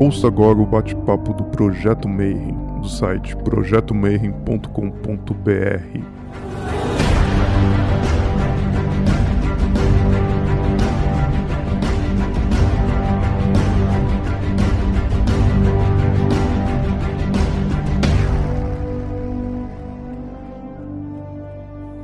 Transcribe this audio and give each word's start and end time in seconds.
Ouça 0.00 0.26
agora 0.28 0.58
o 0.58 0.64
bate-papo 0.64 1.34
do 1.34 1.44
Projeto 1.44 2.08
Mayhem, 2.08 2.56
do 2.80 2.88
site 2.88 3.36
projetomayhem.com.br. 3.36 4.70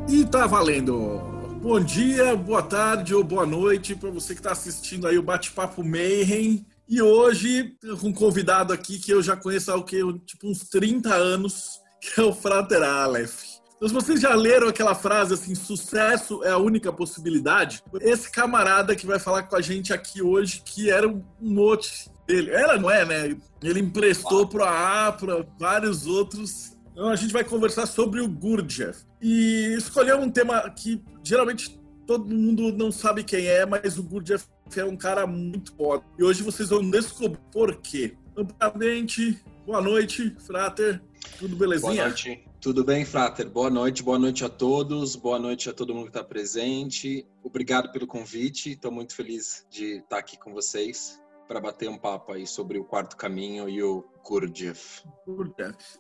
E 0.06 0.24
tá 0.27 0.47
valendo! 0.47 1.19
Bom 1.62 1.80
dia, 1.80 2.37
boa 2.37 2.62
tarde 2.62 3.15
ou 3.15 3.24
boa 3.24 3.47
noite 3.47 3.97
para 3.97 4.10
você 4.10 4.34
que 4.34 4.41
está 4.41 4.52
assistindo 4.52 5.06
aí 5.06 5.16
o 5.16 5.23
Bate-Papo 5.23 5.83
Mayhem. 5.83 6.62
E 6.88 7.02
hoje, 7.02 7.76
um 8.02 8.12
convidado 8.12 8.72
aqui 8.72 8.98
que 8.98 9.12
eu 9.12 9.22
já 9.22 9.36
conheço 9.36 9.70
há 9.70 9.76
o 9.76 9.82
tipo 9.82 10.48
uns 10.48 10.60
30 10.68 11.12
anos, 11.14 11.80
que 12.00 12.20
é 12.20 12.24
o 12.24 12.32
Frater 12.32 12.82
Aleph. 12.82 13.56
Então, 13.76 13.88
se 13.88 13.95
vocês 13.95 14.20
já 14.20 14.34
leram 14.34 14.68
aquela 14.68 14.95
frase 14.95 15.34
assim, 15.34 15.54
sucesso 15.54 16.42
é 16.45 16.50
a 16.50 16.59
única 16.59 16.92
possibilidade, 16.92 17.82
esse 18.00 18.30
camarada 18.30 18.96
que 18.96 19.06
vai 19.06 19.18
falar 19.18 19.42
com 19.42 19.56
a 19.56 19.60
gente 19.60 19.92
aqui 19.92 20.22
hoje, 20.22 20.62
que 20.64 20.90
era 20.90 21.06
um 21.06 21.22
mote 21.40 22.10
dele, 22.26 22.52
era, 22.52 22.78
não 22.78 22.90
é, 22.90 23.04
né? 23.04 23.37
Ele 23.62 23.80
emprestou 23.80 24.46
para 24.46 25.09
A, 25.09 25.12
para 25.12 25.46
vários 25.59 26.06
outros 26.06 26.76
então 26.96 27.10
a 27.10 27.16
gente 27.16 27.30
vai 27.30 27.45
conversar 27.45 27.84
sobre 27.84 28.23
o 28.23 28.28
Gurdjieff. 28.28 29.04
E 29.20 29.74
escolheu 29.76 30.18
um 30.18 30.30
tema 30.30 30.62
que 30.70 31.04
geralmente 31.23 31.78
todo 32.06 32.33
mundo 32.33 32.73
não 32.73 32.92
sabe 32.92 33.24
quem 33.24 33.46
é, 33.46 33.66
mas 33.66 33.98
o 33.98 34.02
Gurdjieff 34.02 34.46
é 34.77 34.84
um 34.84 34.96
cara 34.96 35.27
muito 35.27 35.74
foda. 35.74 36.05
E 36.19 36.23
hoje 36.23 36.42
vocês 36.42 36.69
vão 36.69 36.88
descobrir 36.88 37.40
por 37.52 37.76
quê. 37.76 38.16
Amplamente, 38.37 39.43
boa 39.66 39.80
noite, 39.80 40.34
Frater. 40.46 41.02
Tudo 41.38 41.57
belezinha? 41.57 41.93
Boa 41.93 42.04
noite. 42.07 42.45
Tudo 42.60 42.84
bem, 42.84 43.04
Frater? 43.04 43.49
Boa 43.49 43.71
noite, 43.71 44.02
boa 44.02 44.18
noite 44.18 44.45
a 44.45 44.49
todos, 44.49 45.16
boa 45.16 45.38
noite 45.38 45.68
a 45.68 45.73
todo 45.73 45.95
mundo 45.95 46.04
que 46.04 46.10
está 46.10 46.24
presente. 46.24 47.27
Obrigado 47.43 47.90
pelo 47.93 48.07
convite, 48.07 48.73
estou 48.73 48.90
muito 48.90 49.15
feliz 49.15 49.66
de 49.71 49.99
estar 49.99 50.18
aqui 50.18 50.38
com 50.38 50.52
vocês 50.52 51.21
para 51.46 51.60
bater 51.60 51.88
um 51.88 51.96
papo 51.96 52.32
aí 52.32 52.46
sobre 52.46 52.79
o 52.79 52.84
quarto 52.84 53.16
caminho 53.16 53.68
e 53.68 53.82
o 53.82 54.04
Gurdjieff. 54.24 55.02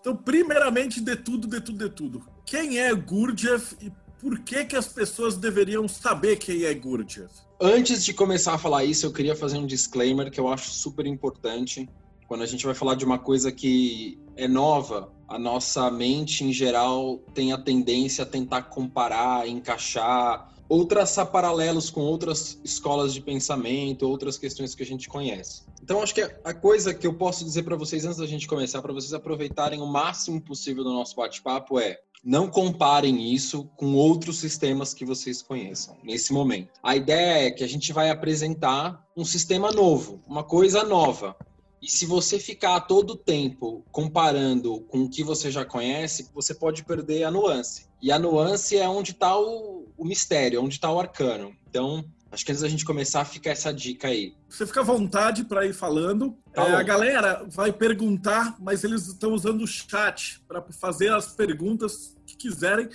Então, 0.00 0.16
primeiramente, 0.16 1.00
de 1.00 1.14
tudo, 1.16 1.46
de 1.46 1.60
tudo, 1.60 1.78
de 1.78 1.94
tudo. 1.94 2.26
Quem 2.44 2.78
é 2.78 2.92
Gurdjieff 2.92 3.76
e 3.80 3.92
por 4.20 4.38
que, 4.40 4.64
que 4.64 4.76
as 4.76 4.88
pessoas 4.88 5.36
deveriam 5.36 5.86
saber 5.86 6.36
quem 6.36 6.64
é 6.64 6.74
Gurdjieff? 6.74 7.32
Antes 7.60 8.04
de 8.04 8.12
começar 8.12 8.54
a 8.54 8.58
falar 8.58 8.84
isso, 8.84 9.06
eu 9.06 9.12
queria 9.12 9.34
fazer 9.34 9.58
um 9.58 9.66
disclaimer 9.66 10.30
que 10.30 10.40
eu 10.40 10.48
acho 10.48 10.70
super 10.70 11.06
importante. 11.06 11.88
Quando 12.28 12.42
a 12.42 12.46
gente 12.46 12.66
vai 12.66 12.74
falar 12.74 12.94
de 12.94 13.04
uma 13.04 13.18
coisa 13.18 13.52
que 13.52 14.18
é 14.36 14.48
nova, 14.48 15.12
a 15.28 15.38
nossa 15.38 15.90
mente, 15.90 16.44
em 16.44 16.52
geral, 16.52 17.18
tem 17.32 17.52
a 17.52 17.58
tendência 17.58 18.24
a 18.24 18.26
tentar 18.26 18.62
comparar, 18.62 19.48
encaixar, 19.48 20.52
ou 20.68 20.84
traçar 20.84 21.26
paralelos 21.26 21.90
com 21.90 22.00
outras 22.00 22.60
escolas 22.64 23.14
de 23.14 23.20
pensamento, 23.20 24.08
outras 24.08 24.36
questões 24.36 24.74
que 24.74 24.82
a 24.82 24.86
gente 24.86 25.08
conhece. 25.08 25.62
Então, 25.82 26.02
acho 26.02 26.14
que 26.14 26.20
a 26.20 26.52
coisa 26.52 26.92
que 26.92 27.06
eu 27.06 27.14
posso 27.14 27.44
dizer 27.44 27.62
para 27.62 27.76
vocês 27.76 28.04
antes 28.04 28.18
da 28.18 28.26
gente 28.26 28.48
começar, 28.48 28.82
para 28.82 28.92
vocês 28.92 29.12
aproveitarem 29.12 29.80
o 29.80 29.86
máximo 29.86 30.40
possível 30.40 30.82
do 30.82 30.92
nosso 30.92 31.14
bate-papo, 31.14 31.78
é 31.78 32.00
não 32.24 32.48
comparem 32.48 33.32
isso 33.32 33.68
com 33.76 33.94
outros 33.94 34.38
sistemas 34.38 34.92
que 34.92 35.04
vocês 35.04 35.42
conheçam 35.42 35.96
nesse 36.02 36.32
momento. 36.32 36.72
A 36.82 36.96
ideia 36.96 37.46
é 37.46 37.50
que 37.50 37.62
a 37.62 37.68
gente 37.68 37.92
vai 37.92 38.10
apresentar 38.10 39.06
um 39.16 39.24
sistema 39.24 39.70
novo, 39.70 40.20
uma 40.26 40.42
coisa 40.42 40.82
nova. 40.82 41.36
E 41.80 41.90
se 41.90 42.06
você 42.06 42.38
ficar 42.38 42.80
todo 42.80 43.10
o 43.10 43.16
tempo 43.16 43.84
comparando 43.92 44.80
com 44.88 45.04
o 45.04 45.08
que 45.08 45.22
você 45.22 45.50
já 45.50 45.64
conhece, 45.64 46.30
você 46.34 46.54
pode 46.54 46.84
perder 46.84 47.24
a 47.24 47.30
nuance. 47.30 47.86
E 48.02 48.10
a 48.10 48.18
nuance 48.18 48.76
é 48.76 48.88
onde 48.88 49.12
está 49.12 49.38
o, 49.38 49.86
o 49.96 50.04
mistério, 50.04 50.62
onde 50.62 50.74
está 50.74 50.90
o 50.90 50.98
arcano. 50.98 51.54
Então, 51.68 52.04
Acho 52.30 52.44
que 52.44 52.52
antes 52.52 52.62
da 52.62 52.68
gente 52.68 52.84
começar, 52.84 53.24
fica 53.24 53.50
essa 53.50 53.72
dica 53.72 54.08
aí. 54.08 54.34
Você 54.48 54.66
fica 54.66 54.80
à 54.80 54.84
vontade 54.84 55.44
para 55.44 55.64
ir 55.64 55.72
falando. 55.72 56.36
Tá 56.52 56.68
é, 56.68 56.74
a 56.74 56.82
galera 56.82 57.46
vai 57.48 57.72
perguntar, 57.72 58.56
mas 58.58 58.84
eles 58.84 59.06
estão 59.06 59.32
usando 59.32 59.62
o 59.62 59.66
chat 59.66 60.42
para 60.46 60.60
fazer 60.72 61.12
as 61.12 61.32
perguntas 61.34 62.16
que 62.26 62.36
quiserem. 62.36 62.88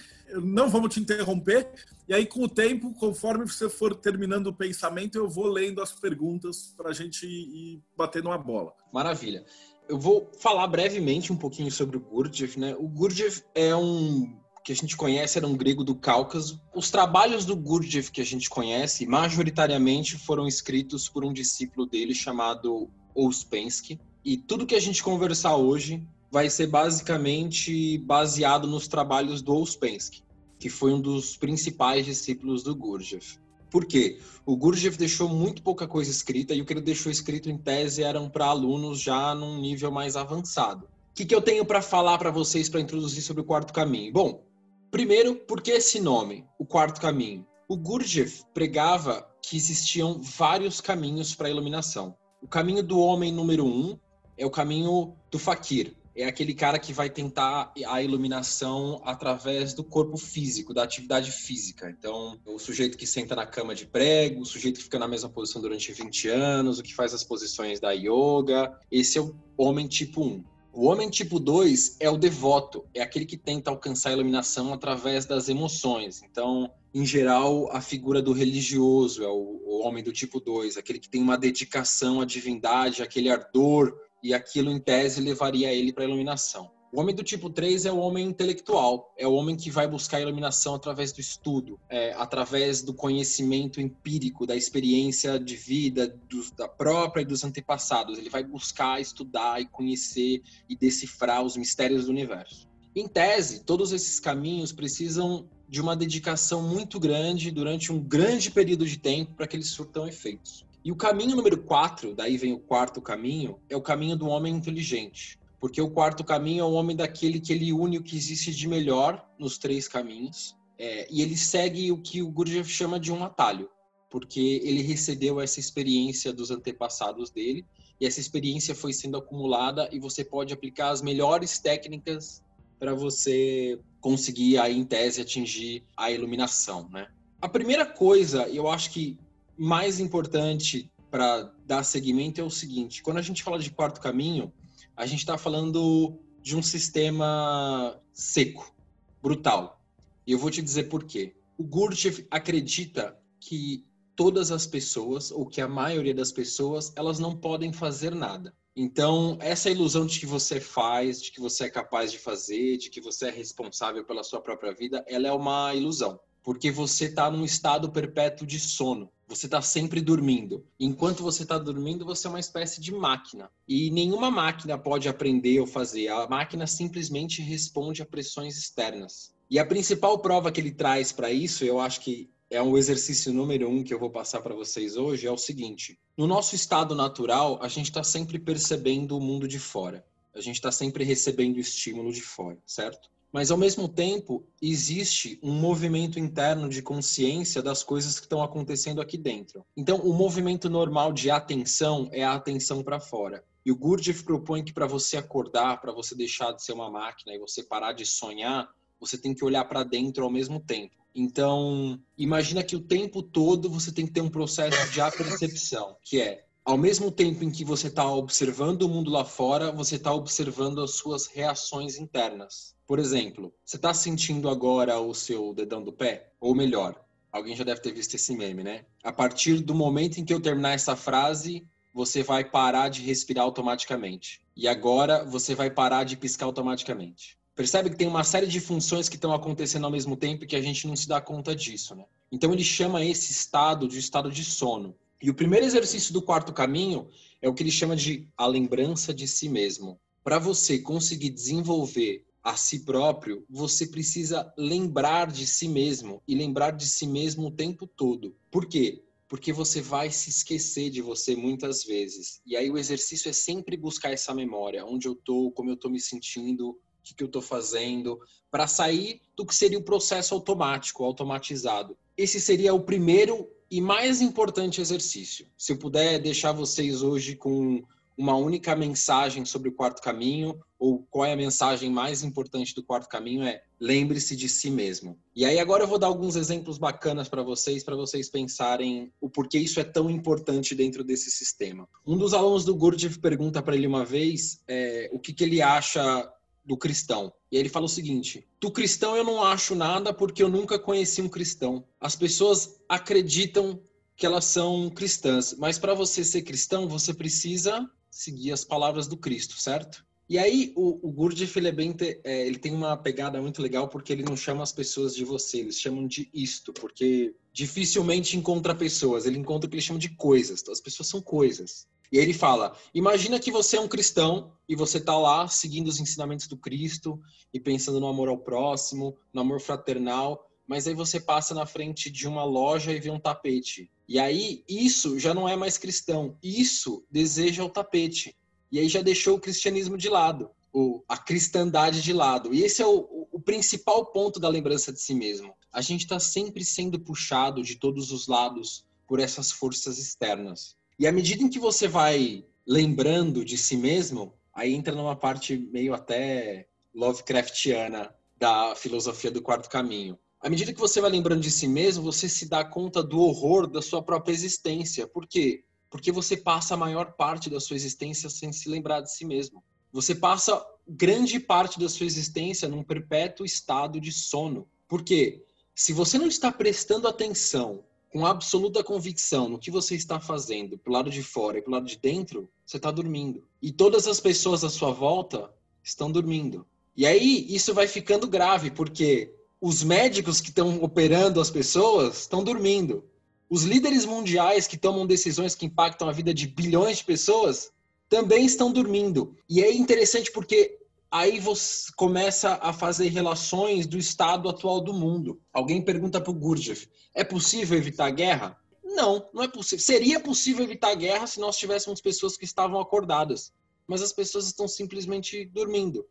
Não 0.43 0.69
vamos 0.69 0.93
te 0.93 0.99
interromper. 0.99 1.69
E 2.07 2.13
aí, 2.13 2.25
com 2.25 2.43
o 2.43 2.49
tempo, 2.49 2.93
conforme 2.93 3.47
você 3.47 3.69
for 3.69 3.95
terminando 3.95 4.47
o 4.47 4.53
pensamento, 4.53 5.17
eu 5.17 5.29
vou 5.29 5.47
lendo 5.47 5.81
as 5.81 5.93
perguntas 5.93 6.73
para 6.75 6.89
a 6.89 6.93
gente 6.93 7.25
ir 7.25 7.81
batendo 7.95 8.27
uma 8.27 8.37
bola. 8.37 8.73
Maravilha. 8.91 9.45
Eu 9.87 9.97
vou 9.97 10.29
falar 10.39 10.67
brevemente 10.67 11.31
um 11.31 11.37
pouquinho 11.37 11.71
sobre 11.71 11.95
o 11.95 12.01
Gurdjieff. 12.01 12.59
Né? 12.59 12.75
O 12.77 12.87
Gurdjieff 12.87 13.43
é 13.55 13.73
um 13.75 14.40
que 14.63 14.71
a 14.71 14.75
gente 14.75 14.95
conhece 14.95 15.37
era 15.37 15.47
um 15.47 15.55
grego 15.55 15.83
do 15.83 15.95
Cáucaso. 15.95 16.61
Os 16.73 16.91
trabalhos 16.91 17.45
do 17.45 17.55
Gurdjieff 17.55 18.11
que 18.11 18.21
a 18.21 18.25
gente 18.25 18.49
conhece, 18.49 19.05
majoritariamente 19.05 20.17
foram 20.17 20.47
escritos 20.47 21.09
por 21.09 21.25
um 21.25 21.33
discípulo 21.33 21.85
dele 21.85 22.13
chamado 22.13 22.89
Ouspensky. 23.15 23.99
E 24.23 24.37
tudo 24.37 24.65
que 24.65 24.75
a 24.75 24.79
gente 24.79 25.01
conversar 25.01 25.55
hoje 25.55 26.05
vai 26.31 26.49
ser 26.49 26.67
basicamente 26.67 27.97
baseado 27.99 28.67
nos 28.67 28.87
trabalhos 28.87 29.41
do 29.41 29.53
Ouspensky, 29.53 30.23
que 30.59 30.69
foi 30.69 30.93
um 30.93 31.01
dos 31.01 31.35
principais 31.35 32.05
discípulos 32.05 32.63
do 32.63 32.75
Gurdjieff. 32.75 33.39
Por 33.69 33.85
quê? 33.85 34.19
O 34.45 34.55
Gurdjieff 34.55 34.97
deixou 34.97 35.27
muito 35.29 35.63
pouca 35.63 35.87
coisa 35.87 36.11
escrita 36.11 36.53
e 36.53 36.61
o 36.61 36.65
que 36.65 36.73
ele 36.73 36.81
deixou 36.81 37.11
escrito 37.11 37.49
em 37.49 37.57
tese 37.57 38.03
eram 38.03 38.29
para 38.29 38.45
alunos 38.45 38.99
já 38.99 39.33
num 39.33 39.59
nível 39.59 39.89
mais 39.91 40.15
avançado. 40.15 40.85
O 40.85 41.13
que, 41.13 41.25
que 41.25 41.35
eu 41.35 41.41
tenho 41.41 41.65
para 41.65 41.81
falar 41.81 42.17
para 42.17 42.31
vocês 42.31 42.69
para 42.69 42.79
introduzir 42.79 43.21
sobre 43.21 43.41
o 43.41 43.45
quarto 43.45 43.73
caminho? 43.73 44.13
Bom, 44.13 44.43
Primeiro, 44.91 45.35
por 45.35 45.61
que 45.61 45.71
esse 45.71 46.01
nome, 46.01 46.45
o 46.59 46.65
quarto 46.65 46.99
caminho? 46.99 47.47
O 47.65 47.77
Gurdjieff 47.77 48.43
pregava 48.53 49.25
que 49.41 49.55
existiam 49.55 50.21
vários 50.21 50.81
caminhos 50.81 51.33
para 51.33 51.47
a 51.47 51.49
iluminação. 51.49 52.13
O 52.41 52.47
caminho 52.47 52.83
do 52.83 52.99
homem 52.99 53.31
número 53.31 53.65
um 53.65 53.97
é 54.37 54.45
o 54.45 54.51
caminho 54.51 55.15
do 55.31 55.39
fakir. 55.39 55.95
É 56.13 56.25
aquele 56.25 56.53
cara 56.53 56.77
que 56.77 56.91
vai 56.91 57.09
tentar 57.09 57.71
a 57.87 58.03
iluminação 58.03 59.01
através 59.05 59.73
do 59.73 59.81
corpo 59.81 60.17
físico, 60.17 60.73
da 60.73 60.83
atividade 60.83 61.31
física. 61.31 61.89
Então, 61.89 62.37
o 62.45 62.59
sujeito 62.59 62.97
que 62.97 63.07
senta 63.07 63.33
na 63.33 63.45
cama 63.45 63.73
de 63.73 63.85
prego, 63.85 64.41
o 64.41 64.45
sujeito 64.45 64.75
que 64.75 64.83
fica 64.83 64.99
na 64.99 65.07
mesma 65.07 65.29
posição 65.29 65.61
durante 65.61 65.93
20 65.93 66.27
anos, 66.27 66.79
o 66.79 66.83
que 66.83 66.93
faz 66.93 67.13
as 67.13 67.23
posições 67.23 67.79
da 67.79 67.91
yoga. 67.91 68.77
Esse 68.91 69.17
é 69.17 69.21
o 69.21 69.33
homem 69.55 69.87
tipo 69.87 70.21
1. 70.21 70.43
O 70.73 70.85
homem 70.85 71.09
tipo 71.09 71.37
2 71.39 71.97
é 71.99 72.09
o 72.09 72.17
devoto, 72.17 72.85
é 72.93 73.01
aquele 73.01 73.25
que 73.25 73.35
tenta 73.35 73.69
alcançar 73.69 74.09
a 74.09 74.13
iluminação 74.13 74.73
através 74.73 75.25
das 75.25 75.49
emoções. 75.49 76.23
Então, 76.23 76.71
em 76.93 77.05
geral, 77.05 77.69
a 77.71 77.81
figura 77.81 78.21
do 78.21 78.31
religioso 78.31 79.21
é 79.23 79.27
o, 79.27 79.61
o 79.65 79.81
homem 79.83 80.01
do 80.01 80.13
tipo 80.13 80.39
2, 80.39 80.77
aquele 80.77 80.99
que 80.99 81.09
tem 81.09 81.21
uma 81.21 81.37
dedicação 81.37 82.21
à 82.21 82.25
divindade, 82.25 83.03
aquele 83.03 83.29
ardor, 83.29 83.97
e 84.23 84.33
aquilo, 84.33 84.71
em 84.71 84.79
tese, 84.79 85.19
levaria 85.19 85.73
ele 85.73 85.91
para 85.91 86.03
a 86.03 86.07
iluminação. 86.07 86.71
O 86.93 86.99
homem 86.99 87.15
do 87.15 87.23
tipo 87.23 87.49
3 87.49 87.85
é 87.85 87.91
o 87.91 87.99
homem 87.99 88.27
intelectual, 88.27 89.13
é 89.17 89.25
o 89.25 89.31
homem 89.31 89.55
que 89.55 89.71
vai 89.71 89.87
buscar 89.87 90.17
a 90.17 90.21
iluminação 90.21 90.75
através 90.75 91.13
do 91.13 91.21
estudo, 91.21 91.79
é, 91.87 92.11
através 92.17 92.81
do 92.81 92.93
conhecimento 92.93 93.79
empírico, 93.79 94.45
da 94.45 94.57
experiência 94.57 95.39
de 95.39 95.55
vida 95.55 96.13
da 96.57 96.67
própria 96.67 97.21
e 97.21 97.25
dos 97.25 97.45
antepassados. 97.45 98.17
Ele 98.17 98.29
vai 98.29 98.43
buscar 98.43 98.99
estudar 98.99 99.61
e 99.61 99.67
conhecer 99.67 100.43
e 100.67 100.75
decifrar 100.75 101.41
os 101.41 101.55
mistérios 101.55 102.07
do 102.07 102.11
universo. 102.11 102.67
Em 102.93 103.07
tese, 103.07 103.63
todos 103.63 103.93
esses 103.93 104.19
caminhos 104.19 104.73
precisam 104.73 105.47
de 105.69 105.79
uma 105.79 105.95
dedicação 105.95 106.61
muito 106.61 106.99
grande 106.99 107.51
durante 107.51 107.89
um 107.89 108.01
grande 108.01 108.51
período 108.51 108.85
de 108.85 108.99
tempo 108.99 109.33
para 109.35 109.47
que 109.47 109.55
eles 109.55 109.69
surtam 109.69 110.09
efeitos. 110.09 110.65
E 110.83 110.91
o 110.91 110.95
caminho 110.97 111.37
número 111.37 111.57
4, 111.57 112.13
daí 112.13 112.35
vem 112.35 112.51
o 112.51 112.59
quarto 112.59 113.01
caminho, 113.01 113.57
é 113.69 113.77
o 113.77 113.81
caminho 113.81 114.17
do 114.17 114.27
homem 114.27 114.53
inteligente 114.53 115.39
porque 115.61 115.79
o 115.79 115.91
quarto 115.91 116.23
caminho 116.23 116.61
é 116.61 116.65
o 116.65 116.71
homem 116.71 116.95
daquele 116.95 117.39
que 117.39 117.53
ele 117.53 117.71
une 117.71 117.99
o 117.99 118.03
que 118.03 118.17
existe 118.17 118.51
de 118.51 118.67
melhor 118.67 119.23
nos 119.37 119.59
três 119.59 119.87
caminhos, 119.87 120.57
é, 120.75 121.07
e 121.07 121.21
ele 121.21 121.37
segue 121.37 121.91
o 121.91 122.01
que 122.01 122.23
o 122.23 122.31
Gurdjieff 122.31 122.67
chama 122.67 122.99
de 122.99 123.13
um 123.13 123.23
atalho, 123.23 123.69
porque 124.09 124.59
ele 124.63 124.81
recebeu 124.81 125.39
essa 125.39 125.59
experiência 125.59 126.33
dos 126.33 126.49
antepassados 126.49 127.29
dele, 127.29 127.63
e 127.99 128.07
essa 128.07 128.19
experiência 128.19 128.73
foi 128.73 128.91
sendo 128.91 129.17
acumulada, 129.17 129.87
e 129.91 129.99
você 129.99 130.25
pode 130.25 130.51
aplicar 130.51 130.89
as 130.89 131.03
melhores 131.03 131.59
técnicas 131.59 132.41
para 132.79 132.95
você 132.95 133.79
conseguir, 133.99 134.57
aí, 134.57 134.75
em 134.75 134.83
tese, 134.83 135.21
atingir 135.21 135.83
a 135.95 136.09
iluminação, 136.09 136.89
né? 136.89 137.07
A 137.39 137.47
primeira 137.47 137.85
coisa, 137.85 138.49
eu 138.49 138.67
acho 138.67 138.89
que 138.89 139.19
mais 139.55 139.99
importante 139.99 140.91
para 141.11 141.53
dar 141.67 141.83
seguimento 141.83 142.41
é 142.41 142.43
o 142.43 142.49
seguinte: 142.49 143.03
quando 143.03 143.17
a 143.17 143.21
gente 143.21 143.43
fala 143.43 143.59
de 143.59 143.69
quarto 143.69 144.01
caminho, 144.01 144.51
a 145.01 145.05
gente 145.07 145.21
está 145.21 145.35
falando 145.35 146.19
de 146.43 146.55
um 146.55 146.61
sistema 146.61 147.99
seco, 148.13 148.71
brutal. 149.19 149.81
E 150.27 150.31
eu 150.31 150.37
vou 150.37 150.51
te 150.51 150.61
dizer 150.61 150.89
por 150.89 151.05
quê. 151.05 151.33
O 151.57 151.63
Gurdjieff 151.63 152.27
acredita 152.29 153.19
que 153.39 153.83
todas 154.15 154.51
as 154.51 154.67
pessoas, 154.67 155.31
ou 155.31 155.47
que 155.47 155.59
a 155.59 155.67
maioria 155.67 156.13
das 156.13 156.31
pessoas, 156.31 156.93
elas 156.95 157.17
não 157.17 157.35
podem 157.35 157.73
fazer 157.73 158.13
nada. 158.13 158.53
Então, 158.75 159.39
essa 159.41 159.71
ilusão 159.71 160.05
de 160.05 160.19
que 160.19 160.27
você 160.27 160.59
faz, 160.59 161.19
de 161.19 161.31
que 161.31 161.41
você 161.41 161.63
é 161.63 161.69
capaz 161.71 162.11
de 162.11 162.19
fazer, 162.19 162.77
de 162.77 162.91
que 162.91 163.01
você 163.01 163.29
é 163.29 163.31
responsável 163.31 164.05
pela 164.05 164.23
sua 164.23 164.39
própria 164.39 164.71
vida, 164.71 165.03
ela 165.07 165.27
é 165.27 165.31
uma 165.31 165.73
ilusão. 165.73 166.19
Porque 166.43 166.69
você 166.69 167.05
está 167.05 167.27
num 167.31 167.43
estado 167.43 167.91
perpétuo 167.91 168.45
de 168.45 168.59
sono. 168.59 169.11
Você 169.31 169.45
está 169.47 169.61
sempre 169.61 170.01
dormindo. 170.01 170.65
Enquanto 170.77 171.23
você 171.23 171.43
está 171.43 171.57
dormindo, 171.57 172.03
você 172.03 172.27
é 172.27 172.29
uma 172.29 172.39
espécie 172.41 172.81
de 172.81 172.93
máquina. 172.93 173.49
E 173.65 173.89
nenhuma 173.89 174.29
máquina 174.29 174.77
pode 174.77 175.07
aprender 175.07 175.57
ou 175.61 175.65
fazer. 175.65 176.09
A 176.09 176.27
máquina 176.27 176.67
simplesmente 176.67 177.41
responde 177.41 178.01
a 178.01 178.05
pressões 178.05 178.57
externas. 178.57 179.33
E 179.49 179.57
a 179.57 179.65
principal 179.65 180.19
prova 180.19 180.51
que 180.51 180.59
ele 180.59 180.71
traz 180.71 181.13
para 181.13 181.31
isso, 181.31 181.63
eu 181.63 181.79
acho 181.79 182.01
que 182.01 182.29
é 182.49 182.61
um 182.61 182.77
exercício 182.77 183.31
número 183.31 183.69
um 183.69 183.85
que 183.85 183.93
eu 183.93 183.99
vou 183.99 184.09
passar 184.09 184.41
para 184.41 184.53
vocês 184.53 184.97
hoje, 184.97 185.25
é 185.25 185.31
o 185.31 185.37
seguinte: 185.37 185.97
no 186.17 186.27
nosso 186.27 186.53
estado 186.53 186.93
natural, 186.93 187.57
a 187.61 187.69
gente 187.69 187.85
está 187.85 188.03
sempre 188.03 188.37
percebendo 188.37 189.17
o 189.17 189.21
mundo 189.21 189.47
de 189.47 189.59
fora. 189.59 190.05
A 190.35 190.41
gente 190.41 190.55
está 190.55 190.73
sempre 190.73 191.05
recebendo 191.05 191.57
estímulo 191.57 192.11
de 192.11 192.21
fora, 192.21 192.57
certo? 192.65 193.09
Mas 193.31 193.49
ao 193.49 193.57
mesmo 193.57 193.87
tempo, 193.87 194.45
existe 194.61 195.39
um 195.41 195.53
movimento 195.53 196.19
interno 196.19 196.67
de 196.67 196.81
consciência 196.81 197.61
das 197.61 197.81
coisas 197.81 198.19
que 198.19 198.25
estão 198.25 198.43
acontecendo 198.43 198.99
aqui 198.99 199.17
dentro. 199.17 199.65
Então, 199.75 199.97
o 199.99 200.13
movimento 200.13 200.69
normal 200.69 201.13
de 201.13 201.31
atenção 201.31 202.09
é 202.11 202.23
a 202.23 202.33
atenção 202.33 202.83
para 202.83 202.99
fora. 202.99 203.43
E 203.65 203.71
o 203.71 203.75
Gurdjieff 203.75 204.23
propõe 204.23 204.63
que 204.63 204.73
para 204.73 204.87
você 204.87 205.17
acordar, 205.17 205.79
para 205.79 205.93
você 205.93 206.15
deixar 206.15 206.51
de 206.51 206.63
ser 206.63 206.73
uma 206.73 206.89
máquina 206.89 207.33
e 207.33 207.39
você 207.39 207.63
parar 207.63 207.93
de 207.93 208.05
sonhar, 208.05 208.67
você 208.99 209.17
tem 209.17 209.33
que 209.33 209.45
olhar 209.45 209.63
para 209.65 209.83
dentro 209.83 210.23
ao 210.23 210.29
mesmo 210.29 210.59
tempo. 210.59 210.95
Então, 211.13 211.99
imagina 212.17 212.63
que 212.63 212.75
o 212.75 212.81
tempo 212.81 213.21
todo 213.21 213.69
você 213.69 213.91
tem 213.91 214.05
que 214.05 214.13
ter 214.13 214.21
um 214.21 214.29
processo 214.29 214.91
de 214.91 215.01
apercepção, 215.01 215.95
que 216.03 216.21
é 216.21 216.45
ao 216.63 216.77
mesmo 216.77 217.11
tempo 217.11 217.43
em 217.43 217.51
que 217.51 217.65
você 217.65 217.87
está 217.87 218.09
observando 218.09 218.83
o 218.83 218.89
mundo 218.89 219.09
lá 219.09 219.25
fora, 219.25 219.71
você 219.71 219.95
está 219.95 220.13
observando 220.13 220.81
as 220.81 220.91
suas 220.91 221.25
reações 221.25 221.97
internas. 221.97 222.75
Por 222.91 222.99
exemplo, 222.99 223.53
você 223.63 223.77
está 223.77 223.93
sentindo 223.93 224.49
agora 224.49 224.99
o 224.99 225.13
seu 225.13 225.53
dedão 225.53 225.81
do 225.81 225.93
pé? 225.93 226.33
Ou 226.41 226.53
melhor, 226.53 227.01
alguém 227.31 227.55
já 227.55 227.63
deve 227.63 227.79
ter 227.79 227.93
visto 227.93 228.15
esse 228.15 228.35
meme, 228.35 228.65
né? 228.65 228.83
A 229.01 229.13
partir 229.13 229.61
do 229.61 229.73
momento 229.73 230.17
em 230.17 230.25
que 230.25 230.33
eu 230.33 230.41
terminar 230.41 230.73
essa 230.73 230.93
frase, 230.93 231.65
você 231.93 232.21
vai 232.21 232.43
parar 232.43 232.89
de 232.89 233.01
respirar 233.01 233.45
automaticamente. 233.45 234.41
E 234.57 234.67
agora 234.67 235.23
você 235.23 235.55
vai 235.55 235.71
parar 235.71 236.03
de 236.03 236.17
piscar 236.17 236.47
automaticamente. 236.47 237.37
Percebe 237.55 237.91
que 237.91 237.95
tem 237.95 238.09
uma 238.09 238.25
série 238.25 238.47
de 238.47 238.59
funções 238.59 239.07
que 239.07 239.15
estão 239.15 239.31
acontecendo 239.31 239.85
ao 239.85 239.91
mesmo 239.91 240.17
tempo 240.17 240.43
e 240.43 240.47
que 240.47 240.57
a 240.57 240.61
gente 240.61 240.85
não 240.85 240.97
se 240.97 241.07
dá 241.07 241.21
conta 241.21 241.55
disso, 241.55 241.95
né? 241.95 242.03
Então 242.29 242.51
ele 242.51 242.61
chama 242.61 243.05
esse 243.05 243.31
estado 243.31 243.87
de 243.87 243.99
estado 243.99 244.29
de 244.29 244.43
sono. 244.43 244.93
E 245.21 245.29
o 245.29 245.33
primeiro 245.33 245.65
exercício 245.65 246.11
do 246.11 246.21
quarto 246.21 246.51
caminho 246.51 247.07
é 247.41 247.47
o 247.47 247.53
que 247.53 247.63
ele 247.63 247.71
chama 247.71 247.95
de 247.95 248.27
a 248.35 248.45
lembrança 248.45 249.13
de 249.13 249.29
si 249.29 249.47
mesmo. 249.47 249.97
Para 250.25 250.37
você 250.37 250.77
conseguir 250.77 251.29
desenvolver 251.29 252.25
a 252.43 252.55
si 252.55 252.79
próprio, 252.79 253.45
você 253.49 253.85
precisa 253.85 254.51
lembrar 254.57 255.31
de 255.31 255.45
si 255.45 255.67
mesmo 255.67 256.21
e 256.27 256.35
lembrar 256.35 256.71
de 256.71 256.87
si 256.87 257.07
mesmo 257.07 257.47
o 257.47 257.51
tempo 257.51 257.85
todo. 257.85 258.35
Por 258.49 258.65
quê? 258.65 259.03
Porque 259.27 259.53
você 259.53 259.81
vai 259.81 260.11
se 260.11 260.29
esquecer 260.29 260.89
de 260.89 261.01
você 261.01 261.35
muitas 261.35 261.83
vezes. 261.83 262.41
E 262.45 262.55
aí 262.57 262.69
o 262.69 262.77
exercício 262.77 263.29
é 263.29 263.33
sempre 263.33 263.77
buscar 263.77 264.11
essa 264.11 264.33
memória, 264.33 264.85
onde 264.85 265.07
eu 265.07 265.15
tô, 265.15 265.51
como 265.51 265.69
eu 265.69 265.77
tô 265.77 265.89
me 265.89 265.99
sentindo, 265.99 266.69
o 266.71 266.77
que, 267.03 267.15
que 267.15 267.23
eu 267.23 267.27
estou 267.27 267.41
fazendo, 267.41 268.19
para 268.49 268.67
sair 268.67 269.21
do 269.35 269.45
que 269.45 269.55
seria 269.55 269.77
o 269.77 269.83
processo 269.83 270.33
automático, 270.33 271.03
automatizado. 271.03 271.97
Esse 272.17 272.39
seria 272.41 272.73
o 272.73 272.83
primeiro 272.83 273.47
e 273.69 273.79
mais 273.79 274.19
importante 274.19 274.81
exercício. 274.81 275.47
Se 275.57 275.71
eu 275.71 275.77
puder 275.77 276.19
deixar 276.19 276.51
vocês 276.51 277.01
hoje 277.01 277.35
com 277.35 277.81
uma 278.17 278.35
única 278.35 278.75
mensagem 278.75 279.45
sobre 279.45 279.69
o 279.69 279.73
quarto 279.73 280.01
caminho, 280.01 280.59
ou 280.77 281.05
qual 281.09 281.25
é 281.25 281.33
a 281.33 281.37
mensagem 281.37 281.89
mais 281.89 282.23
importante 282.23 282.73
do 282.75 282.83
quarto 282.83 283.07
caminho, 283.07 283.43
é 283.43 283.61
lembre-se 283.79 284.35
de 284.35 284.49
si 284.49 284.69
mesmo. 284.69 285.17
E 285.35 285.45
aí 285.45 285.59
agora 285.59 285.83
eu 285.83 285.87
vou 285.87 285.99
dar 285.99 286.07
alguns 286.07 286.35
exemplos 286.35 286.77
bacanas 286.77 287.29
para 287.29 287.43
vocês, 287.43 287.83
para 287.83 287.95
vocês 287.95 288.29
pensarem 288.29 289.11
o 289.19 289.29
porquê 289.29 289.59
isso 289.59 289.79
é 289.79 289.83
tão 289.83 290.09
importante 290.09 290.75
dentro 290.75 291.03
desse 291.03 291.31
sistema. 291.31 291.87
Um 292.05 292.17
dos 292.17 292.33
alunos 292.33 292.65
do 292.65 292.75
Gurdjieff 292.75 293.19
pergunta 293.19 293.61
para 293.61 293.75
ele 293.75 293.87
uma 293.87 294.05
vez 294.05 294.61
é, 294.67 295.09
o 295.11 295.19
que, 295.19 295.33
que 295.33 295.43
ele 295.43 295.61
acha 295.61 296.31
do 296.63 296.77
cristão. 296.77 297.33
E 297.51 297.57
ele 297.57 297.69
fala 297.69 297.85
o 297.85 297.89
seguinte: 297.89 298.47
do 298.59 298.71
cristão 298.71 299.15
eu 299.15 299.23
não 299.23 299.43
acho 299.43 299.75
nada 299.75 300.13
porque 300.13 300.43
eu 300.43 300.49
nunca 300.49 300.79
conheci 300.79 301.21
um 301.21 301.29
cristão. 301.29 301.85
As 301.99 302.15
pessoas 302.15 302.79
acreditam 302.87 303.81
que 304.15 304.25
elas 304.25 304.45
são 304.45 304.89
cristãs, 304.89 305.55
mas 305.57 305.79
para 305.79 305.95
você 305.95 306.23
ser 306.23 306.43
cristão, 306.43 306.87
você 306.87 307.13
precisa 307.13 307.89
seguir 308.11 308.51
as 308.51 308.63
palavras 308.63 309.07
do 309.07 309.17
Cristo, 309.17 309.55
certo? 309.59 310.05
E 310.29 310.37
aí 310.37 310.71
o, 310.75 311.07
o 311.07 311.11
Gurdjieff 311.11 311.57
ele, 311.57 311.67
é 311.67 311.71
bem, 311.71 311.95
é, 312.23 312.47
ele 312.47 312.57
tem 312.57 312.73
uma 312.73 312.95
pegada 312.95 313.41
muito 313.41 313.61
legal 313.61 313.87
porque 313.89 314.13
ele 314.13 314.23
não 314.23 314.37
chama 314.37 314.63
as 314.63 314.71
pessoas 314.71 315.15
de 315.15 315.25
você, 315.25 315.59
eles 315.59 315.79
chamam 315.79 316.07
de 316.07 316.29
isto, 316.33 316.71
porque 316.71 317.35
dificilmente 317.51 318.37
encontra 318.37 318.75
pessoas, 318.75 319.25
ele 319.25 319.37
encontra 319.37 319.67
o 319.67 319.69
que 319.69 319.75
ele 319.75 319.81
chama 319.81 319.99
de 319.99 320.09
coisas. 320.09 320.63
As 320.69 320.79
pessoas 320.79 321.09
são 321.09 321.21
coisas. 321.21 321.87
E 322.11 322.17
aí 322.17 322.23
ele 322.23 322.33
fala: 322.33 322.75
imagina 322.93 323.39
que 323.39 323.51
você 323.51 323.77
é 323.77 323.81
um 323.81 323.87
cristão 323.87 324.53
e 324.67 324.75
você 324.75 324.97
está 324.97 325.17
lá 325.17 325.47
seguindo 325.47 325.87
os 325.87 325.99
ensinamentos 325.99 326.47
do 326.47 326.57
Cristo 326.57 327.19
e 327.53 327.59
pensando 327.59 327.99
no 327.99 328.07
amor 328.07 328.29
ao 328.29 328.37
próximo, 328.37 329.17
no 329.33 329.41
amor 329.41 329.59
fraternal, 329.59 330.49
mas 330.67 330.87
aí 330.87 330.93
você 330.93 331.19
passa 331.19 331.53
na 331.53 331.65
frente 331.65 332.09
de 332.09 332.27
uma 332.27 332.43
loja 332.43 332.91
e 332.91 332.99
vê 332.99 333.09
um 333.09 333.19
tapete. 333.19 333.91
E 334.11 334.19
aí 334.19 334.61
isso 334.67 335.17
já 335.17 335.33
não 335.33 335.47
é 335.47 335.55
mais 335.55 335.77
cristão, 335.77 336.37
isso 336.43 337.01
deseja 337.09 337.63
o 337.63 337.69
tapete. 337.69 338.35
E 338.69 338.77
aí 338.77 338.89
já 338.89 339.01
deixou 339.01 339.37
o 339.37 339.39
cristianismo 339.39 339.97
de 339.97 340.09
lado, 340.09 340.49
o, 340.73 341.01
a 341.07 341.17
cristandade 341.17 342.01
de 342.01 342.11
lado. 342.11 342.53
E 342.53 342.61
esse 342.61 342.81
é 342.81 342.85
o, 342.85 343.29
o 343.31 343.39
principal 343.39 344.07
ponto 344.07 344.37
da 344.37 344.49
lembrança 344.49 344.91
de 344.91 344.99
si 344.99 345.15
mesmo. 345.15 345.53
A 345.71 345.79
gente 345.79 346.01
está 346.01 346.19
sempre 346.19 346.65
sendo 346.65 346.99
puxado 346.99 347.63
de 347.63 347.77
todos 347.77 348.11
os 348.11 348.27
lados 348.27 348.85
por 349.07 349.21
essas 349.21 349.49
forças 349.49 349.97
externas. 349.97 350.75
E 350.99 351.07
à 351.07 351.11
medida 351.13 351.41
em 351.41 351.49
que 351.49 351.57
você 351.57 351.87
vai 351.87 352.43
lembrando 352.67 353.45
de 353.45 353.57
si 353.57 353.77
mesmo, 353.77 354.33
aí 354.53 354.73
entra 354.73 354.93
numa 354.93 355.15
parte 355.15 355.55
meio 355.71 355.93
até 355.93 356.67
Lovecraftiana 356.93 358.13
da 358.37 358.75
filosofia 358.75 359.31
do 359.31 359.41
quarto 359.41 359.69
caminho. 359.69 360.19
À 360.41 360.49
medida 360.49 360.73
que 360.73 360.79
você 360.79 360.99
vai 360.99 361.11
lembrando 361.11 361.41
de 361.41 361.51
si 361.51 361.67
mesmo, 361.67 362.03
você 362.03 362.27
se 362.27 362.49
dá 362.49 362.65
conta 362.65 363.03
do 363.03 363.19
horror 363.19 363.67
da 363.67 363.79
sua 363.79 364.01
própria 364.01 364.33
existência. 364.33 365.05
Por 365.05 365.27
quê? 365.27 365.63
Porque 365.87 366.11
você 366.11 366.35
passa 366.35 366.73
a 366.73 366.77
maior 366.77 367.13
parte 367.13 367.47
da 367.47 367.59
sua 367.59 367.75
existência 367.75 368.27
sem 368.27 368.51
se 368.51 368.67
lembrar 368.67 369.01
de 369.01 369.13
si 369.13 369.23
mesmo. 369.23 369.63
Você 369.93 370.15
passa 370.15 370.65
grande 370.87 371.39
parte 371.39 371.79
da 371.79 371.87
sua 371.87 372.07
existência 372.07 372.67
num 372.67 372.83
perpétuo 372.83 373.45
estado 373.45 374.01
de 374.01 374.11
sono. 374.11 374.67
Por 374.87 375.03
quê? 375.03 375.45
Se 375.75 375.93
você 375.93 376.17
não 376.17 376.25
está 376.25 376.51
prestando 376.51 377.07
atenção 377.07 377.83
com 378.09 378.25
absoluta 378.25 378.83
convicção 378.83 379.47
no 379.47 379.59
que 379.59 379.69
você 379.69 379.93
está 379.93 380.19
fazendo, 380.19 380.75
pro 380.75 380.91
lado 380.91 381.11
de 381.11 381.21
fora 381.21 381.59
e 381.59 381.61
pro 381.61 381.71
lado 381.71 381.85
de 381.85 381.97
dentro, 381.97 382.49
você 382.65 382.77
está 382.77 382.89
dormindo. 382.89 383.43
E 383.61 383.71
todas 383.71 384.07
as 384.07 384.19
pessoas 384.19 384.63
à 384.63 384.71
sua 384.71 384.91
volta 384.91 385.53
estão 385.83 386.11
dormindo. 386.11 386.65
E 386.97 387.05
aí 387.05 387.45
isso 387.47 387.75
vai 387.75 387.87
ficando 387.87 388.27
grave, 388.27 388.71
porque 388.71 389.33
os 389.61 389.83
médicos 389.83 390.41
que 390.41 390.49
estão 390.49 390.81
operando 390.81 391.39
as 391.39 391.51
pessoas 391.51 392.21
estão 392.21 392.43
dormindo. 392.43 393.05
Os 393.47 393.63
líderes 393.63 394.05
mundiais 394.05 394.65
que 394.65 394.75
tomam 394.75 395.05
decisões 395.05 395.53
que 395.53 395.67
impactam 395.67 396.09
a 396.09 396.11
vida 396.11 396.33
de 396.33 396.47
bilhões 396.47 396.97
de 396.97 397.03
pessoas 397.03 397.71
também 398.09 398.43
estão 398.43 398.71
dormindo. 398.71 399.37
E 399.47 399.61
é 399.61 399.71
interessante 399.71 400.31
porque 400.31 400.79
aí 401.11 401.39
você 401.39 401.91
começa 401.95 402.57
a 402.61 402.73
fazer 402.73 403.09
relações 403.09 403.85
do 403.85 403.99
estado 403.99 404.49
atual 404.49 404.81
do 404.81 404.93
mundo. 404.93 405.39
Alguém 405.53 405.81
pergunta 405.81 406.19
para 406.19 406.31
o 406.31 406.33
Gurdjieff: 406.33 406.89
é 407.13 407.23
possível 407.23 407.77
evitar 407.77 408.09
guerra? 408.09 408.57
Não, 408.83 409.29
não 409.31 409.43
é 409.43 409.47
possível. 409.47 409.85
Seria 409.85 410.19
possível 410.19 410.65
evitar 410.65 410.95
guerra 410.95 411.27
se 411.27 411.39
nós 411.39 411.55
tivéssemos 411.55 412.01
pessoas 412.01 412.35
que 412.35 412.45
estavam 412.45 412.79
acordadas, 412.79 413.53
mas 413.85 414.01
as 414.01 414.11
pessoas 414.11 414.47
estão 414.47 414.67
simplesmente 414.67 415.45
dormindo. 415.45 416.05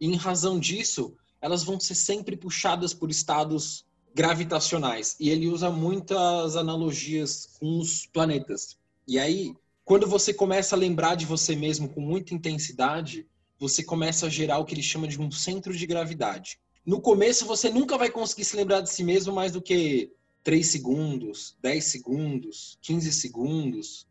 E 0.00 0.06
em 0.06 0.16
razão 0.16 0.58
disso, 0.58 1.14
elas 1.44 1.62
vão 1.62 1.78
ser 1.78 1.94
sempre 1.94 2.38
puxadas 2.38 2.94
por 2.94 3.10
estados 3.10 3.84
gravitacionais. 4.14 5.14
E 5.20 5.28
ele 5.28 5.46
usa 5.46 5.70
muitas 5.70 6.56
analogias 6.56 7.50
com 7.60 7.78
os 7.78 8.06
planetas. 8.06 8.78
E 9.06 9.18
aí, 9.18 9.54
quando 9.84 10.06
você 10.06 10.32
começa 10.32 10.74
a 10.74 10.78
lembrar 10.78 11.16
de 11.16 11.26
você 11.26 11.54
mesmo 11.54 11.90
com 11.90 12.00
muita 12.00 12.32
intensidade, 12.32 13.26
você 13.58 13.84
começa 13.84 14.24
a 14.24 14.30
gerar 14.30 14.56
o 14.56 14.64
que 14.64 14.72
ele 14.72 14.82
chama 14.82 15.06
de 15.06 15.20
um 15.20 15.30
centro 15.30 15.76
de 15.76 15.86
gravidade. 15.86 16.58
No 16.86 16.98
começo, 16.98 17.44
você 17.44 17.68
nunca 17.68 17.98
vai 17.98 18.08
conseguir 18.10 18.46
se 18.46 18.56
lembrar 18.56 18.80
de 18.80 18.88
si 18.88 19.04
mesmo 19.04 19.34
mais 19.34 19.52
do 19.52 19.60
que 19.60 20.10
3 20.42 20.66
segundos, 20.66 21.58
10 21.60 21.84
segundos, 21.84 22.78
15 22.80 23.12
segundos. 23.12 24.06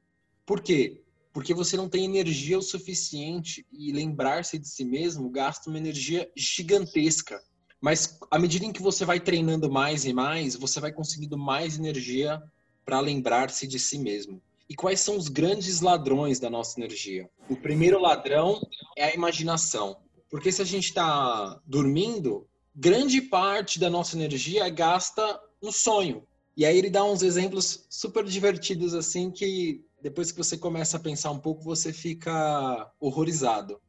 Por 0.45 0.61
quê? 0.61 1.01
Porque 1.33 1.53
você 1.53 1.75
não 1.75 1.89
tem 1.89 2.05
energia 2.05 2.59
o 2.59 2.61
suficiente 2.61 3.65
e 3.71 3.91
lembrar-se 3.91 4.59
de 4.59 4.67
si 4.67 4.85
mesmo 4.85 5.29
gasta 5.31 5.69
uma 5.69 5.79
energia 5.79 6.31
gigantesca. 6.35 7.41
Mas 7.81 8.17
à 8.31 8.37
medida 8.37 8.65
em 8.65 8.71
que 8.71 8.81
você 8.81 9.03
vai 9.03 9.19
treinando 9.19 9.69
mais 9.69 10.05
e 10.05 10.13
mais, 10.13 10.55
você 10.55 10.79
vai 10.79 10.93
conseguindo 10.93 11.37
mais 11.37 11.77
energia 11.77 12.41
para 12.85 12.99
lembrar-se 12.99 13.67
de 13.67 13.79
si 13.79 13.97
mesmo. 13.97 14.41
E 14.69 14.75
quais 14.75 14.99
são 15.01 15.17
os 15.17 15.27
grandes 15.27 15.81
ladrões 15.81 16.39
da 16.39 16.49
nossa 16.49 16.79
energia? 16.79 17.29
O 17.49 17.55
primeiro 17.55 17.99
ladrão 17.99 18.61
é 18.95 19.05
a 19.05 19.13
imaginação. 19.13 19.97
Porque 20.29 20.51
se 20.51 20.61
a 20.61 20.65
gente 20.65 20.85
está 20.85 21.59
dormindo, 21.65 22.47
grande 22.75 23.21
parte 23.21 23.79
da 23.79 23.89
nossa 23.89 24.15
energia 24.15 24.65
é 24.65 24.69
gasta 24.69 25.39
no 25.61 25.71
sonho. 25.71 26.25
E 26.55 26.65
aí 26.65 26.77
ele 26.77 26.89
dá 26.89 27.03
uns 27.03 27.23
exemplos 27.23 27.85
super 27.89 28.23
divertidos 28.23 28.93
assim 28.93 29.31
que 29.31 29.83
depois 30.03 30.33
que 30.33 30.38
você 30.38 30.57
começa 30.57 30.98
a 30.98 31.00
pensar 31.00 31.31
um 31.31 31.39
pouco, 31.39 31.63
você 31.63 31.93
fica 31.93 32.91
horrorizado. 33.00 33.79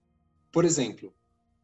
Por 0.53 0.65
exemplo, 0.65 1.13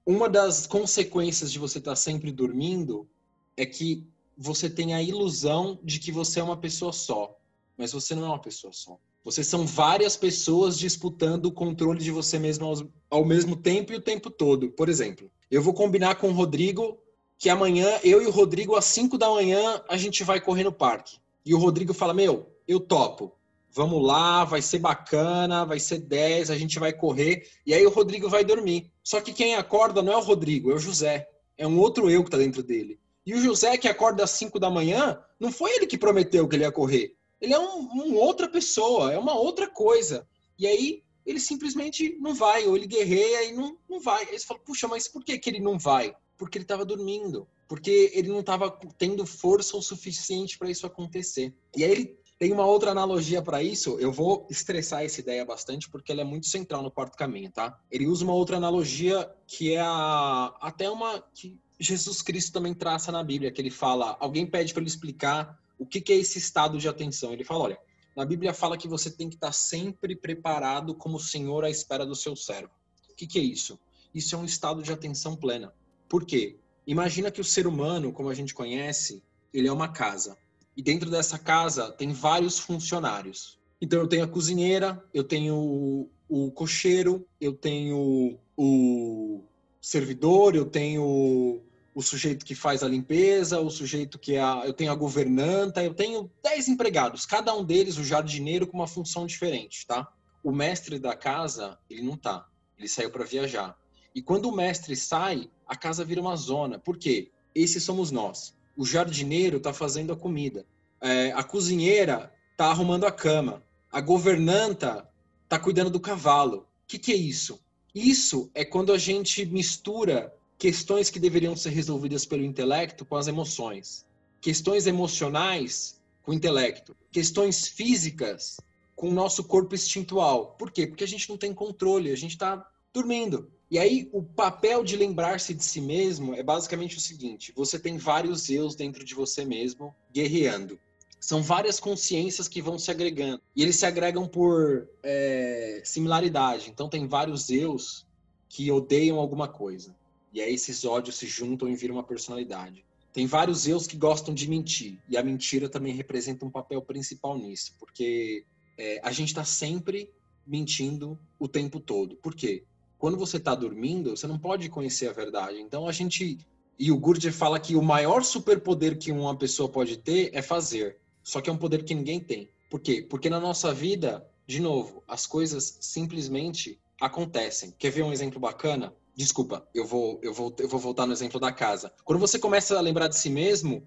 uma 0.05 0.29
das 0.29 0.67
consequências 0.67 1.53
de 1.53 1.59
você 1.61 1.79
estar 1.79 1.95
sempre 1.95 2.33
dormindo 2.33 3.09
é 3.57 3.65
que 3.65 4.05
você 4.37 4.69
tem 4.69 4.93
a 4.93 5.01
ilusão 5.01 5.79
de 5.85 6.01
que 6.01 6.11
você 6.11 6.41
é 6.41 6.43
uma 6.43 6.57
pessoa 6.57 6.93
só, 6.93 7.39
mas 7.79 7.93
você 7.93 8.13
não 8.13 8.25
é 8.25 8.27
uma 8.27 8.41
pessoa 8.41 8.73
só. 8.73 8.99
Você 9.23 9.45
são 9.45 9.65
várias 9.65 10.17
pessoas 10.17 10.77
disputando 10.77 11.47
o 11.47 11.53
controle 11.53 12.01
de 12.03 12.11
você 12.11 12.37
mesmo 12.37 12.67
ao, 12.67 13.19
ao 13.19 13.25
mesmo 13.25 13.55
tempo 13.55 13.93
e 13.93 13.97
o 13.97 14.01
tempo 14.01 14.31
todo. 14.31 14.73
Por 14.73 14.89
exemplo, 14.89 15.31
eu 15.49 15.63
vou 15.63 15.75
combinar 15.75 16.17
com 16.17 16.29
o 16.29 16.35
Rodrigo 16.35 16.99
que 17.39 17.49
amanhã 17.49 18.01
eu 18.03 18.21
e 18.21 18.27
o 18.27 18.33
Rodrigo 18.33 18.75
às 18.75 18.87
5 18.87 19.17
da 19.17 19.31
manhã 19.31 19.81
a 19.89 19.97
gente 19.97 20.25
vai 20.25 20.41
correr 20.41 20.65
no 20.65 20.73
parque. 20.73 21.19
E 21.47 21.55
o 21.55 21.59
Rodrigo 21.59 21.95
fala: 21.95 22.13
"Meu, 22.13 22.51
eu 22.67 22.81
topo 22.81 23.39
vamos 23.73 24.03
lá, 24.05 24.45
vai 24.45 24.63
ser 24.63 24.79
bacana, 24.79 25.65
vai 25.65 25.79
ser 25.79 25.99
10, 25.99 26.51
a 26.51 26.57
gente 26.57 26.79
vai 26.79 26.93
correr. 26.93 27.49
E 27.67 27.73
aí 27.73 27.85
o 27.87 27.91
Rodrigo 27.91 28.29
vai 28.29 28.45
dormir. 28.45 28.91
Só 29.03 29.21
que 29.21 29.33
quem 29.33 29.55
acorda 29.55 30.03
não 30.03 30.13
é 30.13 30.17
o 30.17 30.23
Rodrigo, 30.23 30.71
é 30.71 30.75
o 30.75 30.79
José. 30.79 31.29
É 31.57 31.67
um 31.67 31.79
outro 31.79 32.11
eu 32.11 32.23
que 32.23 32.29
está 32.29 32.39
dentro 32.39 32.63
dele. 32.63 32.99
E 33.25 33.35
o 33.35 33.41
José 33.41 33.77
que 33.77 33.89
acorda 33.89 34.25
às 34.25 34.31
5 34.31 34.59
da 34.59 34.71
manhã, 34.71 35.21
não 35.39 35.53
foi 35.53 35.75
ele 35.77 35.87
que 35.87 35.99
prometeu 35.99 36.49
que 36.49 36.57
ele 36.57 36.65
ia 36.65 36.73
correr. 36.73 37.15
Ele 37.41 37.55
é 37.55 37.59
um, 37.59 37.89
um 37.95 38.17
outra 38.17 38.49
pessoa, 38.49 39.13
é 39.13 39.19
uma 39.19 39.35
outra 39.35 39.69
coisa. 39.69 40.27
E 40.59 40.67
aí 40.67 41.03
ele 41.25 41.39
simplesmente 41.39 42.17
não 42.19 42.35
vai, 42.35 42.67
ou 42.67 42.77
ele 42.77 42.87
guerreia 42.87 43.45
e 43.45 43.53
não, 43.53 43.77
não 43.89 44.01
vai. 44.01 44.25
Aí 44.25 44.39
você 44.39 44.47
fala, 44.47 44.61
puxa, 44.61 44.89
mas 44.89 45.07
por 45.07 45.25
que, 45.25 45.39
que 45.39 45.49
ele 45.49 45.61
não 45.61 45.79
vai? 45.79 46.15
Porque 46.37 46.59
ele 46.59 46.65
estava 46.65 46.85
dormindo. 46.85 47.47
Porque 47.69 48.11
ele 48.15 48.29
não 48.29 48.41
estava 48.41 48.71
tendo 48.99 49.25
força 49.25 49.77
o 49.77 49.83
suficiente 49.83 50.59
para 50.59 50.71
isso 50.71 50.87
acontecer. 50.87 51.55
E 51.77 51.85
aí 51.85 51.91
ele 51.91 52.19
tem 52.41 52.55
uma 52.55 52.65
outra 52.65 52.93
analogia 52.93 53.43
para 53.43 53.63
isso, 53.63 53.99
eu 54.01 54.11
vou 54.11 54.47
estressar 54.49 55.05
essa 55.05 55.21
ideia 55.21 55.45
bastante 55.45 55.91
porque 55.91 56.11
ela 56.11 56.23
é 56.23 56.25
muito 56.25 56.47
central 56.47 56.83
no 56.83 56.91
quarto 56.91 57.15
caminho, 57.15 57.53
tá? 57.53 57.79
Ele 57.91 58.07
usa 58.07 58.25
uma 58.25 58.33
outra 58.33 58.57
analogia 58.57 59.31
que 59.47 59.75
é 59.75 59.81
a, 59.83 60.57
até 60.59 60.89
uma 60.89 61.23
que 61.35 61.61
Jesus 61.79 62.23
Cristo 62.23 62.51
também 62.51 62.73
traça 62.73 63.13
na 63.13 63.23
Bíblia, 63.23 63.53
que 63.53 63.61
ele 63.61 63.71
fala, 63.71 64.17
alguém 64.19 64.47
pede 64.47 64.73
para 64.73 64.81
ele 64.81 64.89
explicar 64.89 65.61
o 65.79 65.85
que, 65.85 66.03
é 66.11 66.17
esse 66.17 66.39
estado 66.39 66.79
de 66.79 66.89
atenção. 66.89 67.31
Ele 67.31 67.45
fala, 67.45 67.65
olha, 67.65 67.79
na 68.17 68.25
Bíblia 68.25 68.55
fala 68.55 68.79
que 68.79 68.89
você 68.89 69.11
tem 69.11 69.29
que 69.29 69.35
estar 69.35 69.53
sempre 69.53 70.17
preparado 70.17 70.95
como 70.95 71.19
o 71.19 71.21
Senhor 71.21 71.63
à 71.63 71.69
espera 71.69 72.07
do 72.07 72.17
seu 72.17 72.35
servo. 72.35 72.73
O 73.11 73.15
que 73.15 73.39
é 73.39 73.43
isso? 73.43 73.79
Isso 74.15 74.35
é 74.35 74.39
um 74.39 74.47
estado 74.47 74.83
de 74.83 74.91
atenção 74.91 75.37
plena. 75.37 75.75
Por 76.09 76.25
quê? 76.25 76.59
Imagina 76.87 77.31
que 77.31 77.41
o 77.43 77.45
ser 77.45 77.67
humano, 77.67 78.15
como 78.15 78.31
a 78.31 78.35
gente 78.35 78.55
conhece, 78.55 79.23
ele 79.53 79.69
é 79.69 79.73
uma 79.73 79.89
casa. 79.89 80.39
E 80.81 80.83
dentro 80.83 81.11
dessa 81.11 81.39
casa 81.39 81.93
tem 81.93 82.11
vários 82.11 82.59
funcionários. 82.59 83.59
Então 83.83 84.01
eu 84.01 84.09
tenho 84.09 84.25
a 84.25 84.27
cozinheira, 84.27 85.05
eu 85.13 85.23
tenho 85.23 86.09
o, 86.27 86.51
cocheiro, 86.53 87.29
eu 87.39 87.53
tenho 87.53 88.39
o 88.57 89.45
servidor, 89.79 90.57
eu 90.57 90.65
tenho 90.65 91.61
o 91.95 92.01
sujeito 92.01 92.47
que 92.47 92.55
faz 92.55 92.83
a 92.83 92.89
limpeza, 92.89 93.61
o 93.61 93.69
sujeito 93.69 94.19
que 94.19 94.37
é 94.37 94.41
a, 94.41 94.63
eu 94.65 94.73
tenho 94.73 94.91
a 94.91 94.95
governanta, 94.95 95.85
eu 95.85 95.93
tenho 95.93 96.31
10 96.43 96.69
empregados, 96.69 97.27
cada 97.27 97.55
um 97.55 97.63
deles 97.63 97.99
o 97.99 98.03
jardineiro 98.03 98.67
com 98.67 98.79
uma 98.79 98.89
função 98.89 99.27
diferente, 99.27 99.87
tá? 99.87 100.11
O 100.43 100.51
mestre 100.51 100.99
da 100.99 101.15
casa, 101.15 101.79
ele 101.91 102.01
não 102.01 102.17
tá. 102.17 102.49
Ele 102.79 102.89
saiu 102.89 103.11
para 103.11 103.27
viajar. 103.27 103.77
E 104.15 104.23
quando 104.23 104.47
o 104.47 104.57
mestre 104.57 104.97
sai, 104.97 105.51
a 105.67 105.77
casa 105.77 106.07
vira 106.07 106.23
uma 106.23 106.37
zona. 106.37 106.79
Por 106.79 106.97
quê? 106.97 107.31
Esses 107.55 107.83
somos 107.83 108.11
nós 108.11 108.59
o 108.81 108.87
jardineiro 108.87 109.59
está 109.59 109.75
fazendo 109.75 110.11
a 110.11 110.17
comida, 110.17 110.65
é, 111.03 111.33
a 111.33 111.43
cozinheira 111.43 112.33
está 112.51 112.69
arrumando 112.71 113.05
a 113.05 113.13
cama, 113.13 113.63
a 113.93 114.01
governanta 114.01 115.07
está 115.45 115.59
cuidando 115.59 115.91
do 115.91 116.01
cavalo. 116.01 116.61
O 116.61 116.65
que, 116.87 116.99
que 116.99 117.13
é 117.13 117.15
isso? 117.15 117.61
Isso 117.95 118.51
é 118.55 118.65
quando 118.65 118.91
a 118.91 118.97
gente 118.97 119.45
mistura 119.45 120.35
questões 120.57 121.11
que 121.11 121.21
deveriam 121.21 121.55
ser 121.55 121.69
resolvidas 121.69 122.25
pelo 122.25 122.43
intelecto 122.43 123.05
com 123.05 123.17
as 123.17 123.29
emoções, 123.29 124.07
questões 124.41 124.87
emocionais 124.87 126.01
com 126.23 126.31
o 126.31 126.35
intelecto, 126.35 126.97
questões 127.13 127.69
físicas 127.69 128.57
com 128.97 129.11
o 129.11 129.13
nosso 129.13 129.45
corpo 129.45 129.75
instintual. 129.75 130.57
Por 130.59 130.71
quê? 130.71 130.87
Porque 130.87 131.05
a 131.05 131.09
gente 131.09 131.29
não 131.29 131.37
tem 131.37 131.53
controle, 131.53 132.11
a 132.11 132.17
gente 132.17 132.33
está 132.33 132.67
dormindo. 132.93 133.51
E 133.71 133.79
aí, 133.79 134.09
o 134.13 134.23
papel 134.23 134.83
de 134.83 134.97
lembrar-se 134.97 135.55
de 135.55 135.65
si 135.65 135.81
mesmo 135.81 136.35
é 136.35 136.43
basicamente 136.43 136.97
o 136.97 137.01
seguinte: 137.01 137.53
você 137.55 137.79
tem 137.79 137.97
vários 137.97 138.51
eus 138.51 138.75
dentro 138.75 139.05
de 139.05 139.15
você 139.15 139.45
mesmo 139.45 139.95
guerreando. 140.13 140.79
São 141.21 141.43
várias 141.43 141.79
consciências 141.79 142.49
que 142.49 142.63
vão 142.63 142.79
se 142.79 142.91
agregando. 142.91 143.43
E 143.55 143.63
eles 143.63 143.77
se 143.77 143.87
agregam 143.87 144.27
por 144.27 144.89
é, 145.03 145.83
similaridade. 145.85 146.71
Então, 146.71 146.89
tem 146.89 147.07
vários 147.07 147.51
eus 147.51 148.07
que 148.49 148.73
odeiam 148.73 149.19
alguma 149.19 149.47
coisa. 149.47 149.95
E 150.33 150.41
aí, 150.41 150.55
esses 150.55 150.85
ódios 150.85 151.17
se 151.17 151.27
juntam 151.27 151.69
e 151.69 151.77
viram 151.77 151.97
uma 151.97 152.03
personalidade. 152.03 152.85
Tem 153.13 153.27
vários 153.27 153.69
eus 153.69 153.87
que 153.87 153.97
gostam 153.97 154.35
de 154.35 154.49
mentir. 154.49 154.99
E 155.09 155.17
a 155.17 155.23
mentira 155.23 155.69
também 155.69 155.95
representa 155.95 156.45
um 156.45 156.51
papel 156.51 156.81
principal 156.83 157.39
nisso. 157.39 157.75
Porque 157.79 158.45
é, 158.77 158.99
a 159.05 159.13
gente 159.13 159.29
está 159.29 159.45
sempre 159.45 160.11
mentindo 160.47 161.17
o 161.39 161.47
tempo 161.47 161.79
todo. 161.79 162.17
Por 162.17 162.35
quê? 162.35 162.65
Quando 163.01 163.17
você 163.17 163.39
está 163.39 163.55
dormindo, 163.55 164.11
você 164.11 164.27
não 164.27 164.39
pode 164.39 164.69
conhecer 164.69 165.09
a 165.09 165.13
verdade. 165.13 165.59
Então 165.59 165.89
a 165.89 165.93
gente. 165.93 166.39
E 166.79 166.93
o 166.93 166.99
Gurdjieff 166.99 167.37
fala 167.37 167.59
que 167.59 167.75
o 167.75 167.83
maior 167.83 168.23
superpoder 168.23 168.99
que 168.99 169.11
uma 169.11 169.35
pessoa 169.37 169.71
pode 169.71 169.97
ter 169.97 170.31
é 170.35 170.43
fazer. 170.43 170.99
Só 171.23 171.41
que 171.41 171.49
é 171.49 171.53
um 171.53 171.57
poder 171.57 171.83
que 171.83 171.95
ninguém 171.95 172.21
tem. 172.21 172.51
Por 172.71 172.79
quê? 172.79 173.05
Porque 173.09 173.31
na 173.31 173.41
nossa 173.41 173.73
vida, 173.73 174.27
de 174.47 174.61
novo, 174.61 175.03
as 175.09 175.27
coisas 175.27 175.79
simplesmente 175.81 176.79
acontecem. 177.01 177.75
Quer 177.79 177.91
ver 177.91 178.03
um 178.03 178.13
exemplo 178.13 178.39
bacana? 178.39 178.95
Desculpa, 179.15 179.67
eu 179.75 179.87
vou, 179.87 180.21
eu 180.23 180.33
vou, 180.33 180.55
eu 180.59 180.69
vou 180.69 180.79
voltar 180.79 181.07
no 181.07 181.13
exemplo 181.13 181.41
da 181.41 181.51
casa. 181.51 181.93
Quando 182.05 182.19
você 182.19 182.39
começa 182.39 182.77
a 182.77 182.81
lembrar 182.83 183.09
de 183.09 183.17
si 183.17 183.31
mesmo, 183.31 183.83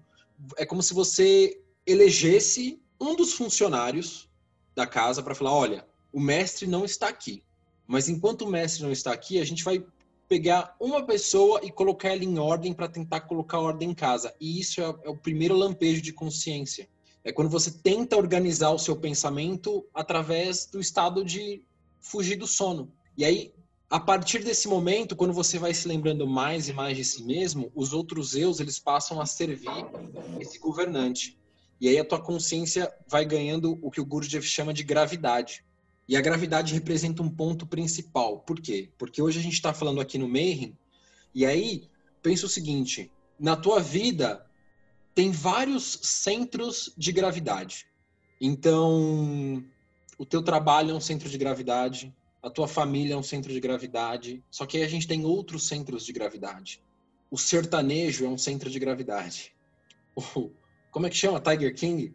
é 0.56 0.66
como 0.66 0.82
se 0.82 0.92
você 0.92 1.60
elegesse 1.86 2.80
um 3.00 3.14
dos 3.14 3.32
funcionários 3.32 4.28
da 4.74 4.86
casa 4.86 5.22
para 5.22 5.34
falar: 5.36 5.52
olha, 5.52 5.86
o 6.12 6.20
mestre 6.20 6.66
não 6.66 6.84
está 6.84 7.08
aqui. 7.08 7.44
Mas 7.86 8.08
enquanto 8.08 8.42
o 8.42 8.50
mestre 8.50 8.82
não 8.82 8.92
está 8.92 9.12
aqui, 9.12 9.40
a 9.40 9.44
gente 9.44 9.62
vai 9.62 9.84
pegar 10.28 10.74
uma 10.80 11.04
pessoa 11.04 11.60
e 11.62 11.70
colocar 11.70 12.08
ela 12.08 12.24
em 12.24 12.38
ordem 12.38 12.72
para 12.72 12.88
tentar 12.88 13.20
colocar 13.22 13.60
ordem 13.60 13.90
em 13.90 13.94
casa. 13.94 14.34
E 14.40 14.58
isso 14.58 14.80
é, 14.80 14.84
é, 14.84 15.10
o 15.10 15.16
primeiro 15.16 15.54
lampejo 15.54 16.00
de 16.00 16.12
consciência. 16.12 16.88
É 17.22 17.32
quando 17.32 17.48
você 17.48 17.70
tenta 17.70 18.16
organizar 18.16 18.70
o 18.70 18.78
seu 18.78 18.96
pensamento 18.96 19.86
através 19.94 20.66
do 20.66 20.80
estado 20.80 21.24
de 21.24 21.62
fugir 22.00 22.36
do 22.36 22.46
sono. 22.46 22.92
E 23.16 23.24
aí, 23.24 23.54
a 23.88 24.00
partir 24.00 24.42
desse 24.42 24.68
momento, 24.68 25.16
quando 25.16 25.32
você 25.32 25.58
vai 25.58 25.72
se 25.72 25.88
lembrando 25.88 26.26
mais 26.26 26.68
e 26.68 26.72
mais 26.72 26.96
de 26.96 27.04
si 27.04 27.22
mesmo, 27.22 27.70
os 27.74 27.92
outros 27.92 28.34
eus 28.34 28.60
eles 28.60 28.78
passam 28.78 29.20
a 29.20 29.26
servir 29.26 29.86
esse 30.40 30.58
governante. 30.58 31.38
E 31.80 31.88
aí 31.88 31.98
a 31.98 32.04
tua 32.04 32.20
consciência 32.20 32.92
vai 33.06 33.24
ganhando 33.24 33.78
o 33.82 33.90
que 33.90 34.00
o 34.00 34.04
Gurdjieff 34.04 34.46
chama 34.46 34.74
de 34.74 34.82
gravidade. 34.82 35.64
E 36.08 36.16
a 36.16 36.20
gravidade 36.20 36.74
representa 36.74 37.22
um 37.22 37.30
ponto 37.30 37.66
principal. 37.66 38.40
Por 38.40 38.60
quê? 38.60 38.90
Porque 38.98 39.22
hoje 39.22 39.38
a 39.38 39.42
gente 39.42 39.54
está 39.54 39.72
falando 39.72 40.00
aqui 40.00 40.18
no 40.18 40.28
Mayhem, 40.28 40.76
e 41.34 41.46
aí 41.46 41.88
pensa 42.22 42.46
o 42.46 42.48
seguinte: 42.48 43.10
na 43.38 43.56
tua 43.56 43.80
vida 43.80 44.44
tem 45.14 45.30
vários 45.30 45.98
centros 46.02 46.92
de 46.96 47.12
gravidade. 47.12 47.86
Então, 48.40 49.64
o 50.18 50.26
teu 50.26 50.42
trabalho 50.42 50.90
é 50.90 50.94
um 50.94 51.00
centro 51.00 51.28
de 51.28 51.38
gravidade, 51.38 52.14
a 52.42 52.50
tua 52.50 52.68
família 52.68 53.14
é 53.14 53.16
um 53.16 53.22
centro 53.22 53.52
de 53.52 53.60
gravidade, 53.60 54.44
só 54.50 54.66
que 54.66 54.76
aí 54.76 54.82
a 54.82 54.88
gente 54.88 55.08
tem 55.08 55.24
outros 55.24 55.66
centros 55.66 56.04
de 56.04 56.12
gravidade. 56.12 56.82
O 57.30 57.38
sertanejo 57.38 58.26
é 58.26 58.28
um 58.28 58.36
centro 58.36 58.68
de 58.68 58.78
gravidade. 58.78 59.54
O, 60.14 60.50
como 60.92 61.06
é 61.06 61.10
que 61.10 61.16
chama? 61.16 61.40
Tiger 61.40 61.74
King? 61.74 62.14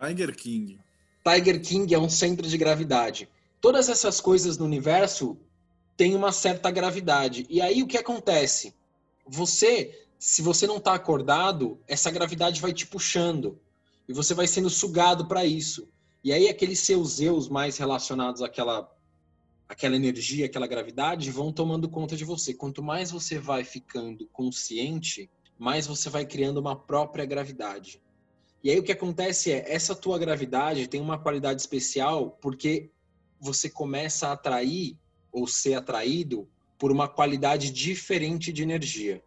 Tiger 0.00 0.34
King. 0.34 0.80
Tiger 1.28 1.60
King 1.60 1.94
é 1.94 1.98
um 1.98 2.08
centro 2.08 2.48
de 2.48 2.56
gravidade. 2.56 3.28
Todas 3.60 3.88
essas 3.88 4.20
coisas 4.20 4.56
no 4.56 4.64
universo 4.64 5.36
têm 5.96 6.14
uma 6.14 6.32
certa 6.32 6.70
gravidade. 6.70 7.46
E 7.50 7.60
aí 7.60 7.82
o 7.82 7.86
que 7.86 7.98
acontece? 7.98 8.74
Você, 9.26 10.06
se 10.18 10.40
você 10.40 10.66
não 10.66 10.78
está 10.78 10.94
acordado, 10.94 11.78
essa 11.86 12.10
gravidade 12.10 12.60
vai 12.62 12.72
te 12.72 12.86
puxando 12.86 13.60
e 14.08 14.12
você 14.12 14.32
vai 14.32 14.46
sendo 14.46 14.70
sugado 14.70 15.26
para 15.26 15.44
isso. 15.44 15.86
E 16.24 16.32
aí 16.32 16.48
aqueles 16.48 16.80
seus 16.80 17.20
eus 17.20 17.48
mais 17.48 17.76
relacionados 17.76 18.40
àquela 18.40 18.90
aquela 19.68 19.96
energia, 19.96 20.46
aquela 20.46 20.66
gravidade 20.66 21.30
vão 21.30 21.52
tomando 21.52 21.90
conta 21.90 22.16
de 22.16 22.24
você. 22.24 22.54
Quanto 22.54 22.82
mais 22.82 23.10
você 23.10 23.38
vai 23.38 23.64
ficando 23.64 24.26
consciente, 24.28 25.30
mais 25.58 25.86
você 25.86 26.08
vai 26.08 26.24
criando 26.24 26.56
uma 26.56 26.74
própria 26.74 27.26
gravidade. 27.26 28.00
E 28.62 28.70
aí 28.70 28.78
o 28.78 28.82
que 28.82 28.92
acontece 28.92 29.52
é, 29.52 29.72
essa 29.72 29.94
tua 29.94 30.18
gravidade 30.18 30.88
tem 30.88 31.00
uma 31.00 31.18
qualidade 31.18 31.60
especial 31.60 32.36
porque 32.40 32.90
você 33.40 33.70
começa 33.70 34.28
a 34.28 34.32
atrair 34.32 34.96
ou 35.30 35.46
ser 35.46 35.74
atraído 35.74 36.48
por 36.78 36.90
uma 36.90 37.08
qualidade 37.08 37.70
diferente 37.70 38.52
de 38.52 38.62
energia, 38.62 39.22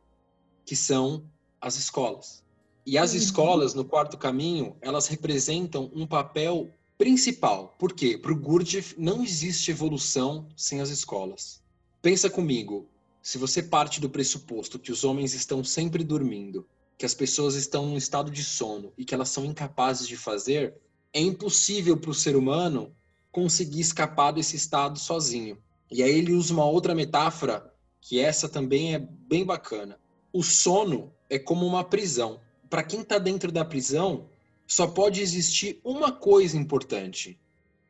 que 0.65 0.75
são 0.75 1.25
as 1.59 1.77
escolas. 1.77 2.43
E 2.85 2.97
as 2.97 3.11
uhum. 3.11 3.17
escolas, 3.17 3.73
no 3.73 3.85
quarto 3.85 4.17
caminho, 4.17 4.75
elas 4.81 5.07
representam 5.07 5.91
um 5.93 6.07
papel 6.07 6.73
principal. 6.97 7.75
Por 7.77 7.93
quê? 7.93 8.17
Para 8.17 8.31
o 8.31 8.35
Gurdjieff, 8.35 8.95
não 8.97 9.23
existe 9.23 9.71
evolução 9.71 10.47
sem 10.55 10.81
as 10.81 10.89
escolas. 10.89 11.61
Pensa 12.01 12.29
comigo, 12.29 12.87
se 13.21 13.37
você 13.37 13.61
parte 13.61 14.01
do 14.01 14.09
pressuposto 14.09 14.79
que 14.79 14.91
os 14.91 15.03
homens 15.03 15.33
estão 15.33 15.63
sempre 15.63 16.03
dormindo, 16.03 16.67
que 16.97 17.05
as 17.05 17.13
pessoas 17.13 17.55
estão 17.55 17.85
num 17.85 17.97
estado 17.97 18.29
de 18.29 18.43
sono 18.43 18.93
e 18.97 19.03
que 19.03 19.13
elas 19.13 19.29
são 19.29 19.45
incapazes 19.45 20.07
de 20.07 20.15
fazer, 20.15 20.75
é 21.13 21.19
impossível 21.19 21.97
para 21.97 22.11
o 22.11 22.15
ser 22.15 22.35
humano 22.35 22.95
conseguir 23.31 23.81
escapar 23.81 24.31
desse 24.31 24.55
estado 24.55 24.99
sozinho. 24.99 25.57
E 25.89 26.03
aí 26.03 26.11
ele 26.11 26.33
usa 26.33 26.53
uma 26.53 26.65
outra 26.65 26.95
metáfora, 26.95 27.73
que 27.99 28.19
essa 28.19 28.47
também 28.47 28.93
é 28.93 28.99
bem 28.99 29.45
bacana. 29.45 29.99
O 30.31 30.43
sono 30.43 31.13
é 31.29 31.37
como 31.37 31.65
uma 31.65 31.83
prisão. 31.83 32.39
Para 32.69 32.83
quem 32.83 33.01
está 33.01 33.17
dentro 33.17 33.51
da 33.51 33.65
prisão, 33.65 34.29
só 34.65 34.87
pode 34.87 35.21
existir 35.21 35.81
uma 35.83 36.11
coisa 36.11 36.57
importante, 36.57 37.37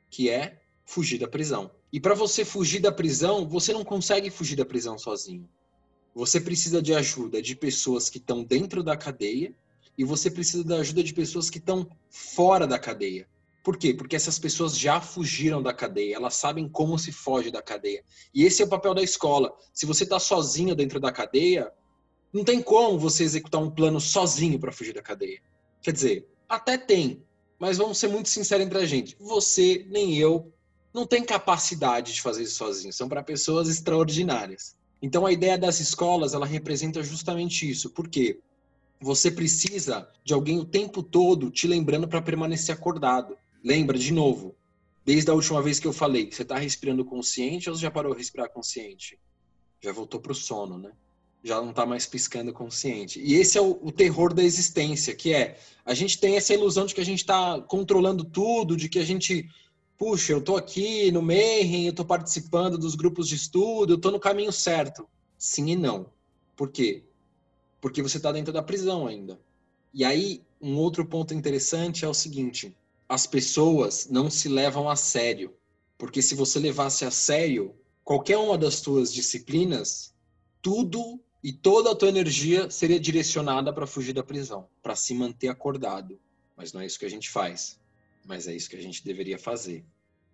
que 0.10 0.30
é 0.30 0.62
fugir 0.84 1.20
da 1.20 1.28
prisão. 1.28 1.70
E 1.94 2.00
para 2.00 2.16
você 2.16 2.44
fugir 2.44 2.80
da 2.80 2.92
prisão, 2.92 3.48
você 3.48 3.72
não 3.74 3.84
consegue 3.84 4.30
fugir 4.30 4.56
da 4.56 4.66
prisão 4.66 4.98
sozinho. 4.98 5.48
Você 6.14 6.42
precisa 6.42 6.82
de 6.82 6.94
ajuda 6.94 7.42
de 7.42 7.56
pessoas 7.56 8.10
que 8.10 8.18
estão 8.18 8.44
dentro 8.44 8.84
da 8.84 8.98
cadeia 8.98 9.54
e 9.98 10.04
você 10.04 10.30
precisa 10.30 10.64
da 10.64 10.78
ajuda 10.78 11.04
de 11.04 11.14
pessoas 11.14 11.50
que 11.50 11.58
estão 11.58 11.88
fora 12.10 12.68
da 12.68 12.78
cadeia. 12.78 13.28
Por 13.64 13.78
quê? 13.78 13.94
Porque 13.94 14.16
essas 14.16 14.40
pessoas 14.40 14.78
já 14.78 15.00
fugiram 15.00 15.62
da 15.62 15.74
cadeia, 15.74 16.16
elas 16.16 16.36
sabem 16.36 16.68
como 16.68 16.98
se 16.98 17.12
foge 17.12 17.52
da 17.52 17.62
cadeia. 17.62 18.04
E 18.34 18.44
esse 18.44 18.62
é 18.62 18.66
o 18.66 18.70
papel 18.70 18.94
da 18.94 19.04
escola. 19.04 19.56
Se 19.74 19.86
você 19.86 20.04
está 20.04 20.20
sozinho 20.20 20.76
dentro 20.76 21.00
da 21.00 21.12
cadeia, 21.12 21.72
não 22.34 22.44
tem 22.44 22.62
como 22.62 22.98
você 22.98 23.24
executar 23.24 23.62
um 23.62 23.70
plano 23.70 24.00
sozinho 24.00 24.60
para 24.60 24.72
fugir 24.72 24.94
da 24.94 25.02
cadeia. 25.02 25.42
Quer 25.82 25.92
dizer, 25.92 26.28
até 26.50 26.78
tem, 26.78 27.24
mas 27.60 27.78
vamos 27.78 28.00
ser 28.00 28.08
muito 28.08 28.30
sinceros 28.30 28.66
entre 28.66 28.80
a 28.80 28.86
gente. 28.86 29.16
Você, 29.20 29.86
nem 29.90 30.18
eu, 30.18 30.52
não 30.94 31.06
tem 31.06 31.24
capacidade 31.24 32.14
de 32.14 32.22
fazer 32.22 32.44
isso 32.44 32.56
sozinho. 32.56 32.92
São 32.92 33.08
para 33.08 33.22
pessoas 33.22 33.70
extraordinárias. 33.70 34.76
Então 35.02 35.26
a 35.26 35.32
ideia 35.32 35.58
das 35.58 35.80
escolas, 35.80 36.34
ela 36.34 36.46
representa 36.46 37.02
justamente 37.02 37.70
isso. 37.70 37.90
Por 37.90 38.08
quê? 38.08 38.40
Você 39.00 39.32
precisa 39.32 40.08
de 40.24 40.34
alguém 40.34 40.60
o 40.60 40.66
tempo 40.66 41.02
todo 41.02 41.50
te 41.50 41.68
lembrando 41.68 42.08
para 42.08 42.22
permanecer 42.22 42.76
acordado. 42.76 43.36
Lembra 43.64 43.98
de 43.98 44.14
novo. 44.14 44.56
Desde 45.04 45.32
a 45.32 45.34
última 45.34 45.62
vez 45.62 45.80
que 45.80 45.88
eu 45.88 45.94
falei, 45.94 46.32
você 46.32 46.44
está 46.44 46.58
respirando 46.58 47.04
consciente 47.04 47.68
ou 47.68 47.76
já 47.76 47.90
parou 47.90 48.14
de 48.14 48.20
respirar 48.20 48.50
consciente? 48.50 49.18
Já 49.82 49.92
voltou 49.92 50.20
para 50.20 50.32
o 50.32 50.36
sono, 50.36 50.78
né? 50.78 50.92
Já 51.44 51.60
não 51.60 51.72
está 51.72 51.84
mais 51.88 52.06
piscando 52.06 52.54
consciente. 52.54 53.20
E 53.20 53.34
esse 53.34 53.58
é 53.58 53.62
o, 53.62 53.80
o 53.82 53.92
terror 53.92 54.32
da 54.32 54.44
existência, 54.44 55.16
que 55.16 55.34
é 55.34 55.58
a 55.84 55.96
gente 55.96 56.20
tem 56.20 56.36
essa 56.36 56.54
ilusão 56.54 56.86
de 56.86 56.94
que 56.94 57.02
a 57.02 57.06
gente 57.06 57.22
está 57.22 57.60
controlando 57.62 58.24
tudo, 58.24 58.78
de 58.78 58.88
que 58.88 59.00
a 59.00 59.04
gente 59.04 59.50
puxa, 60.02 60.34
eu 60.34 60.40
estou 60.40 60.58
aqui 60.58 61.12
no 61.12 61.22
Mayhem, 61.22 61.86
eu 61.86 61.92
estou 61.92 62.04
participando 62.04 62.76
dos 62.76 62.96
grupos 62.96 63.28
de 63.28 63.36
estudo, 63.36 63.94
eu 63.94 63.98
estou 63.98 64.12
no 64.12 64.20
caminho 64.20 64.52
certo. 64.52 65.08
Sim 65.38 65.70
e 65.70 65.76
não. 65.76 66.08
Por 66.56 66.72
quê? 66.72 67.04
Porque 67.80 68.02
você 68.02 68.18
está 68.18 68.32
dentro 68.32 68.52
da 68.52 68.64
prisão 68.64 69.06
ainda. 69.06 69.40
E 69.94 70.04
aí, 70.04 70.42
um 70.60 70.76
outro 70.76 71.06
ponto 71.06 71.36
interessante 71.36 72.04
é 72.04 72.08
o 72.08 72.16
seguinte: 72.16 72.76
as 73.08 73.28
pessoas 73.28 74.08
não 74.10 74.28
se 74.28 74.50
levam 74.50 74.90
a 74.90 74.96
sério. 74.96 75.54
Porque 76.00 76.20
se 76.20 76.34
você 76.34 76.58
levasse 76.58 77.06
a 77.06 77.12
sério 77.12 77.76
qualquer 78.04 78.40
uma 78.40 78.58
das 78.58 78.78
suas 78.78 79.14
disciplinas, 79.14 80.16
tudo 80.64 81.20
e 81.44 81.54
toda 81.54 81.92
a 81.92 81.96
tua 81.96 82.10
energia 82.10 82.72
seria 82.72 83.00
direcionada 83.00 83.72
para 83.72 83.86
fugir 83.86 84.14
da 84.14 84.24
prisão, 84.24 84.68
para 84.82 84.96
se 84.96 85.14
manter 85.14 85.50
acordado. 85.50 86.20
Mas 86.58 86.74
não 86.74 86.82
é 86.82 86.88
isso 86.88 86.98
que 86.98 87.06
a 87.06 87.10
gente 87.10 87.30
faz 87.30 87.80
mas 88.26 88.48
é 88.48 88.56
isso 88.56 88.70
que 88.70 88.76
a 88.76 88.82
gente 88.82 89.04
deveria 89.04 89.38
fazer. 89.38 89.86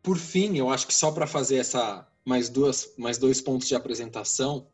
Por 0.01 0.17
fim, 0.17 0.57
eu 0.57 0.69
acho 0.69 0.87
que 0.87 0.93
só 0.93 1.11
para 1.11 1.27
fazer 1.27 1.57
essa 1.57 2.07
mais 2.23 2.49
duas, 2.49 2.93
mais 2.97 3.17
dois 3.17 3.41
pontos 3.41 3.67
de 3.67 3.75
apresentação, 3.75 4.67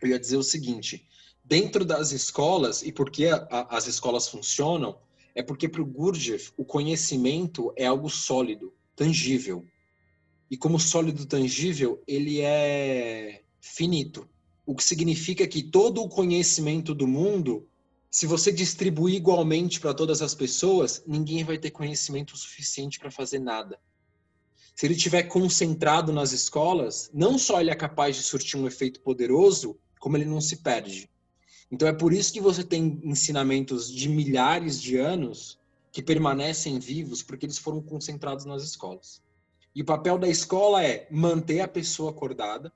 eu 0.00 0.08
ia 0.08 0.18
dizer 0.18 0.36
o 0.36 0.42
seguinte: 0.42 1.06
dentro 1.44 1.84
das 1.84 2.12
escolas 2.12 2.82
e 2.82 2.92
por 2.92 3.10
que 3.10 3.26
as 3.50 3.86
escolas 3.86 4.28
funcionam 4.28 4.98
é 5.34 5.42
porque 5.42 5.68
para 5.68 5.82
o 5.82 5.86
Gurdjieff 5.86 6.52
o 6.56 6.64
conhecimento 6.64 7.72
é 7.76 7.86
algo 7.86 8.08
sólido, 8.08 8.72
tangível. 8.94 9.66
E 10.50 10.56
como 10.56 10.78
sólido 10.78 11.24
tangível, 11.24 12.02
ele 12.06 12.40
é 12.40 13.42
finito. 13.60 14.28
O 14.66 14.74
que 14.76 14.84
significa 14.84 15.46
que 15.46 15.62
todo 15.62 16.02
o 16.02 16.08
conhecimento 16.08 16.94
do 16.94 17.06
mundo 17.06 17.66
se 18.12 18.26
você 18.26 18.52
distribuir 18.52 19.14
igualmente 19.14 19.80
para 19.80 19.94
todas 19.94 20.20
as 20.20 20.34
pessoas, 20.34 21.02
ninguém 21.06 21.44
vai 21.44 21.56
ter 21.56 21.70
conhecimento 21.70 22.36
suficiente 22.36 22.98
para 22.98 23.10
fazer 23.10 23.38
nada. 23.38 23.80
Se 24.76 24.84
ele 24.84 24.92
estiver 24.92 25.22
concentrado 25.22 26.12
nas 26.12 26.30
escolas, 26.30 27.10
não 27.14 27.38
só 27.38 27.58
ele 27.58 27.70
é 27.70 27.74
capaz 27.74 28.16
de 28.16 28.22
surtir 28.22 28.60
um 28.60 28.66
efeito 28.66 29.00
poderoso, 29.00 29.78
como 29.98 30.18
ele 30.18 30.26
não 30.26 30.42
se 30.42 30.58
perde. 30.58 31.08
Então 31.70 31.88
é 31.88 31.92
por 31.94 32.12
isso 32.12 32.34
que 32.34 32.40
você 32.40 32.62
tem 32.62 33.00
ensinamentos 33.02 33.90
de 33.90 34.10
milhares 34.10 34.78
de 34.78 34.98
anos 34.98 35.58
que 35.90 36.02
permanecem 36.02 36.78
vivos 36.78 37.22
porque 37.22 37.46
eles 37.46 37.56
foram 37.56 37.80
concentrados 37.80 38.44
nas 38.44 38.62
escolas. 38.62 39.22
E 39.74 39.80
o 39.80 39.86
papel 39.86 40.18
da 40.18 40.28
escola 40.28 40.84
é 40.84 41.08
manter 41.10 41.60
a 41.60 41.68
pessoa 41.68 42.10
acordada 42.10 42.70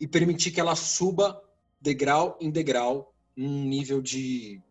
e 0.00 0.08
permitir 0.08 0.52
que 0.52 0.60
ela 0.60 0.74
suba 0.74 1.38
degrau 1.78 2.38
em 2.40 2.50
degrau 2.50 3.14
num 3.36 3.64
nível 3.64 4.00
de 4.00 4.62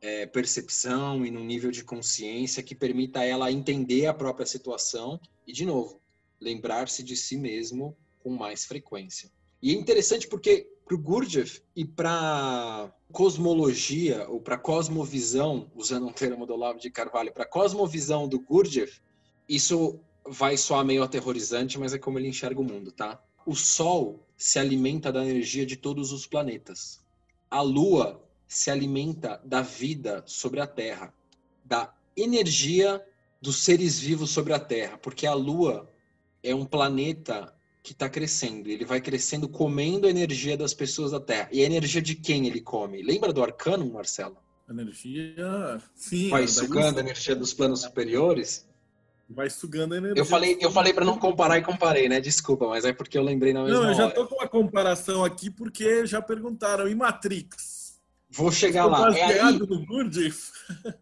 é, 0.00 0.26
percepção 0.26 1.24
e 1.24 1.30
num 1.30 1.44
nível 1.44 1.70
de 1.70 1.84
consciência 1.84 2.62
que 2.62 2.74
permita 2.74 3.24
ela 3.24 3.52
entender 3.52 4.06
a 4.06 4.14
própria 4.14 4.46
situação 4.46 5.20
e, 5.46 5.52
de 5.52 5.66
novo, 5.66 6.00
lembrar-se 6.40 7.02
de 7.02 7.16
si 7.16 7.36
mesmo 7.36 7.96
com 8.22 8.30
mais 8.30 8.64
frequência. 8.64 9.30
E 9.62 9.74
é 9.74 9.78
interessante 9.78 10.26
porque 10.26 10.66
para 10.84 10.94
o 10.94 10.98
Gurdjieff 10.98 11.62
e 11.76 11.84
para 11.84 12.92
cosmologia 13.12 14.28
ou 14.28 14.40
para 14.40 14.56
cosmovisão, 14.56 15.70
usando 15.74 16.06
um 16.06 16.12
termo 16.12 16.46
do 16.46 16.54
Olavo 16.54 16.78
de 16.78 16.90
Carvalho, 16.90 17.32
para 17.32 17.44
cosmovisão 17.44 18.26
do 18.26 18.40
Gurdjieff, 18.40 19.00
isso 19.48 20.00
vai 20.26 20.56
soar 20.56 20.84
meio 20.84 21.02
aterrorizante, 21.02 21.78
mas 21.78 21.92
é 21.92 21.98
como 21.98 22.18
ele 22.18 22.28
enxerga 22.28 22.60
o 22.60 22.64
mundo, 22.64 22.90
tá? 22.90 23.22
O 23.44 23.54
Sol 23.54 24.26
se 24.36 24.58
alimenta 24.58 25.12
da 25.12 25.24
energia 25.24 25.66
de 25.66 25.76
todos 25.76 26.12
os 26.12 26.26
planetas. 26.26 27.00
A 27.50 27.60
Lua 27.60 28.22
se 28.50 28.68
alimenta 28.68 29.40
da 29.44 29.62
vida 29.62 30.24
sobre 30.26 30.58
a 30.58 30.66
Terra, 30.66 31.14
da 31.64 31.94
energia 32.16 33.00
dos 33.40 33.62
seres 33.62 34.00
vivos 34.00 34.30
sobre 34.30 34.52
a 34.52 34.58
Terra, 34.58 34.98
porque 34.98 35.24
a 35.24 35.32
Lua 35.32 35.88
é 36.42 36.52
um 36.52 36.64
planeta 36.64 37.54
que 37.80 37.92
está 37.92 38.08
crescendo. 38.08 38.68
Ele 38.68 38.84
vai 38.84 39.00
crescendo 39.00 39.48
comendo 39.48 40.08
a 40.08 40.10
energia 40.10 40.56
das 40.56 40.74
pessoas 40.74 41.12
da 41.12 41.20
Terra. 41.20 41.48
E 41.52 41.62
a 41.62 41.64
energia 41.64 42.02
de 42.02 42.16
quem 42.16 42.48
ele 42.48 42.60
come? 42.60 43.00
Lembra 43.02 43.32
do 43.32 43.40
Arcano, 43.40 43.88
Marcelo? 43.88 44.36
Energia, 44.68 45.80
sim. 45.94 46.28
Vai 46.28 46.48
sugando 46.48 46.98
a 46.98 47.02
energia 47.02 47.36
dos 47.36 47.54
planos 47.54 47.82
superiores. 47.82 48.68
Vai 49.28 49.48
sugando 49.48 49.94
a 49.94 49.98
energia. 49.98 50.20
Eu 50.20 50.26
falei, 50.26 50.58
eu 50.60 50.72
falei 50.72 50.92
para 50.92 51.04
não 51.04 51.16
comparar 51.16 51.56
e 51.56 51.62
comparei, 51.62 52.08
né? 52.08 52.20
Desculpa, 52.20 52.66
mas 52.66 52.84
é 52.84 52.92
porque 52.92 53.16
eu 53.16 53.22
lembrei 53.22 53.52
na 53.52 53.62
mesma 53.62 53.78
Não, 53.80 53.88
eu 53.90 53.94
já 53.94 54.06
hora. 54.06 54.14
tô 54.14 54.26
com 54.26 54.34
uma 54.34 54.48
comparação 54.48 55.24
aqui 55.24 55.48
porque 55.48 56.04
já 56.04 56.20
perguntaram. 56.20 56.88
E 56.88 56.96
Matrix? 56.96 57.79
Vou 58.30 58.52
chegar 58.52 58.86
lá. 58.86 59.16
É 59.16 59.40
aí... 59.40 59.58
no 59.58 59.84
Gurdjieff? 59.84 60.52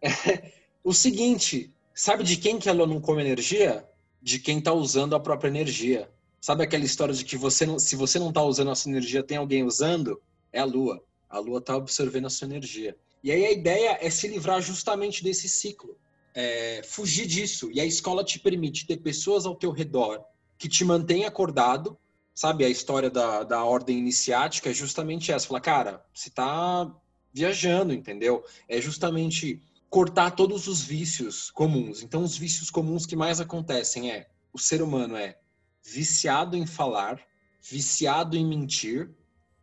É, 0.01 0.51
o 0.83 0.93
seguinte, 0.93 1.71
sabe 1.93 2.23
de 2.23 2.37
quem 2.37 2.57
que 2.57 2.69
a 2.69 2.73
lua 2.73 2.87
não 2.87 2.99
come 2.99 3.21
energia? 3.21 3.85
De 4.21 4.39
quem 4.39 4.57
está 4.57 4.73
usando 4.73 5.15
a 5.15 5.19
própria 5.19 5.49
energia. 5.49 6.09
Sabe 6.41 6.63
aquela 6.63 6.83
história 6.83 7.13
de 7.13 7.23
que 7.23 7.37
você 7.37 7.65
não, 7.65 7.77
se 7.77 7.95
você 7.95 8.17
não 8.17 8.29
está 8.29 8.41
usando 8.41 8.71
a 8.71 8.75
sua 8.75 8.91
energia, 8.91 9.21
tem 9.21 9.37
alguém 9.37 9.63
usando? 9.63 10.21
É 10.51 10.59
a 10.59 10.65
lua. 10.65 11.03
A 11.29 11.37
lua 11.37 11.59
está 11.59 11.75
absorvendo 11.75 12.27
a 12.27 12.29
sua 12.29 12.47
energia. 12.47 12.97
E 13.23 13.31
aí 13.31 13.45
a 13.45 13.51
ideia 13.51 13.97
é 14.01 14.09
se 14.09 14.27
livrar 14.27 14.61
justamente 14.61 15.23
desse 15.23 15.47
ciclo. 15.47 15.97
É, 16.33 16.81
fugir 16.83 17.27
disso. 17.27 17.69
E 17.71 17.79
a 17.79 17.85
escola 17.85 18.23
te 18.23 18.39
permite 18.39 18.87
ter 18.87 18.97
pessoas 18.97 19.45
ao 19.45 19.55
teu 19.55 19.71
redor 19.71 20.23
que 20.57 20.67
te 20.67 20.83
mantêm 20.83 21.25
acordado. 21.25 21.97
Sabe, 22.33 22.63
a 22.63 22.69
história 22.69 23.09
da, 23.09 23.43
da 23.43 23.65
ordem 23.65 23.97
iniciática 23.97 24.69
é 24.69 24.73
justamente 24.73 25.31
essa. 25.31 25.45
Fala, 25.45 25.59
cara, 25.59 26.05
você 26.13 26.29
está 26.29 26.89
viajando, 27.33 27.93
entendeu? 27.93 28.43
É 28.67 28.81
justamente 28.81 29.61
cortar 29.89 30.31
todos 30.31 30.67
os 30.67 30.81
vícios 30.81 31.49
comuns. 31.49 32.03
Então, 32.03 32.23
os 32.23 32.37
vícios 32.37 32.69
comuns 32.69 33.05
que 33.05 33.15
mais 33.15 33.41
acontecem 33.41 34.11
é 34.11 34.27
o 34.53 34.59
ser 34.59 34.81
humano 34.81 35.15
é 35.15 35.37
viciado 35.83 36.55
em 36.55 36.65
falar, 36.65 37.19
viciado 37.61 38.37
em 38.37 38.45
mentir 38.45 39.09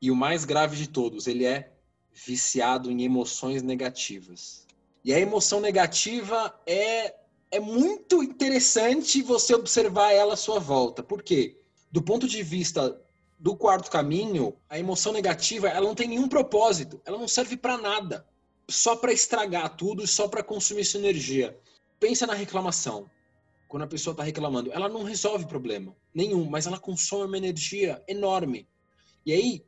e 0.00 0.11
o 0.11 0.16
mais 0.16 0.44
grave 0.44 0.76
de 0.76 0.88
todos, 0.88 1.26
ele 1.26 1.44
é 1.44 1.72
viciado 2.12 2.90
em 2.90 3.02
emoções 3.02 3.62
negativas. 3.62 4.66
E 5.05 5.12
a 5.12 5.20
emoção 5.20 5.61
negativa 5.61 6.59
é, 6.66 7.14
é 7.50 7.61
muito 7.61 8.22
interessante 8.22 9.22
você 9.22 9.55
observar 9.55 10.12
ela 10.12 10.35
à 10.35 10.37
sua 10.37 10.59
volta. 10.59 11.02
Por 11.02 11.22
quê? 11.22 11.61
Do 11.92 12.02
ponto 12.02 12.26
de 12.26 12.42
vista 12.42 13.00
do 13.38 13.57
quarto 13.57 13.90
caminho, 13.90 14.57
a 14.68 14.79
emoção 14.79 15.12
negativa 15.12 15.68
ela 15.68 15.87
não 15.87 15.94
tem 15.94 16.09
nenhum 16.09 16.29
propósito, 16.29 17.01
ela 17.05 17.18
não 17.18 17.29
serve 17.29 17.57
para 17.57 17.77
nada, 17.77 18.27
só 18.68 18.96
para 18.96 19.12
estragar 19.12 19.77
tudo, 19.77 20.07
só 20.07 20.27
para 20.27 20.42
consumir 20.42 20.85
sua 20.85 21.01
energia. 21.01 21.59
Pensa 22.01 22.27
na 22.27 22.35
reclamação. 22.35 23.11
Quando 23.68 23.83
a 23.83 23.88
pessoa 23.88 24.12
está 24.12 24.22
reclamando, 24.22 24.72
ela 24.72 24.88
não 24.88 25.03
resolve 25.03 25.46
problema 25.46 25.94
nenhum, 26.14 26.49
mas 26.49 26.66
ela 26.66 26.79
consome 26.79 27.25
uma 27.25 27.37
energia 27.37 28.03
enorme. 28.07 28.66
E 29.25 29.33
aí, 29.33 29.64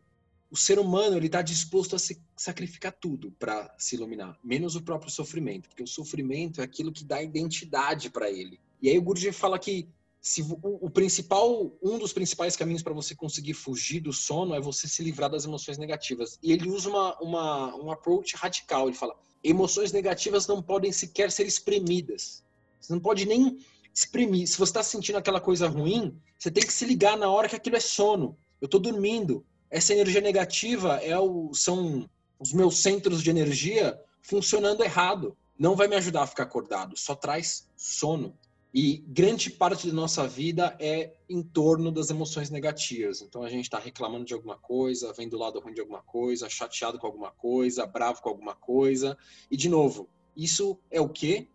o 0.51 0.57
ser 0.57 0.79
humano 0.79 1.17
ele 1.17 1.27
está 1.27 1.43
disposto 1.43 1.95
a 1.95 1.99
se 1.99 2.23
sacrificar 2.37 2.93
tudo 2.93 3.33
para 3.33 3.75
se 3.77 3.97
iluminar, 3.97 4.39
menos 4.43 4.77
o 4.77 4.83
próprio 4.83 5.11
sofrimento, 5.11 5.69
porque 5.69 5.83
o 5.83 5.87
sofrimento 5.87 6.61
é 6.61 6.65
aquilo 6.65 6.93
que 6.93 7.05
dá 7.05 7.23
identidade 7.23 8.09
para 8.09 8.31
ele. 8.31 8.59
E 8.81 8.89
aí 8.89 8.97
o 8.97 9.03
Gurdjieff 9.03 9.39
fala 9.39 9.59
que 9.59 9.89
se 10.21 10.43
o, 10.43 10.59
o 10.63 10.91
principal, 10.91 11.73
um 11.83 11.99
dos 11.99 12.13
principais 12.13 12.57
caminhos 12.57 12.83
para 12.83 12.93
você 12.93 13.15
conseguir 13.15 13.55
fugir 13.55 14.01
do 14.01 14.13
sono 14.13 14.55
é 14.55 14.61
você 14.61 14.89
se 14.89 15.03
livrar 15.03 15.31
das 15.31 15.45
emoções 15.45 15.79
negativas. 15.79 16.39
E 16.43 16.53
ele 16.53 16.69
usa 16.69 16.89
uma, 16.89 17.19
uma, 17.19 17.77
um 17.77 17.91
approach 17.91 18.37
radical. 18.37 18.89
Ele 18.89 18.97
fala: 18.97 19.15
emoções 19.43 19.93
negativas 19.93 20.47
não 20.47 20.63
podem 20.63 20.93
sequer 20.93 21.31
ser 21.31 21.47
exprimidas. 21.47 22.45
Você 22.81 22.93
não 22.93 23.01
pode 23.01 23.27
nem 23.27 23.59
exprimir. 23.95 24.47
Se 24.47 24.59
você 24.59 24.71
está 24.71 24.83
sentindo 24.83 25.19
aquela 25.19 25.41
coisa 25.41 25.69
ruim, 25.69 26.17
você 26.39 26.51
tem 26.51 26.65
que 26.65 26.73
se 26.73 26.85
ligar 26.85 27.17
na 27.17 27.31
hora 27.31 27.49
que 27.49 27.57
aquilo 27.57 27.77
é 27.77 27.81
sono. 27.81 28.37
Eu 28.61 28.67
estou 28.67 28.81
dormindo 28.81 29.45
essa 29.71 29.93
energia 29.93 30.21
negativa 30.21 30.97
é 30.97 31.19
o, 31.19 31.53
são 31.53 32.09
os 32.39 32.53
meus 32.53 32.79
centros 32.79 33.23
de 33.23 33.31
energia 33.31 33.99
funcionando 34.23 34.83
errado. 34.83 35.37
Não 35.59 35.75
vai 35.75 35.89
me 35.89 35.97
ajudar 35.97 36.23
a 36.23 36.27
ficar 36.27 36.45
acordado, 36.45 36.97
só 36.97 37.15
traz 37.15 37.69
sono. 37.77 38.37
E 38.73 38.99
grande 39.09 39.51
parte 39.51 39.87
da 39.87 39.95
nossa 39.95 40.27
vida 40.29 40.77
é 40.79 41.15
em 41.29 41.43
torno 41.43 41.91
das 41.91 42.11
emoções 42.11 42.51
negativas. 42.51 43.23
Então 43.23 43.43
a 43.43 43.49
gente 43.49 43.65
está 43.65 43.79
reclamando 43.79 44.27
de 44.27 44.35
alguma 44.35 44.59
coisa, 44.59 45.13
vendo 45.13 45.35
o 45.35 45.39
lado 45.39 45.59
ruim 45.59 45.73
de 45.73 45.81
alguma 45.81 46.03
coisa, 46.03 46.49
chateado 46.51 46.99
com 46.99 47.07
alguma 47.07 47.31
coisa, 47.31 47.87
bravo 47.87 48.21
com 48.21 48.29
alguma 48.29 48.55
coisa. 48.55 49.17
E 49.51 49.57
de 49.57 49.69
novo, 49.69 50.09
isso 50.37 50.79
é 50.91 51.01
o 51.01 51.09
que? 51.09 51.49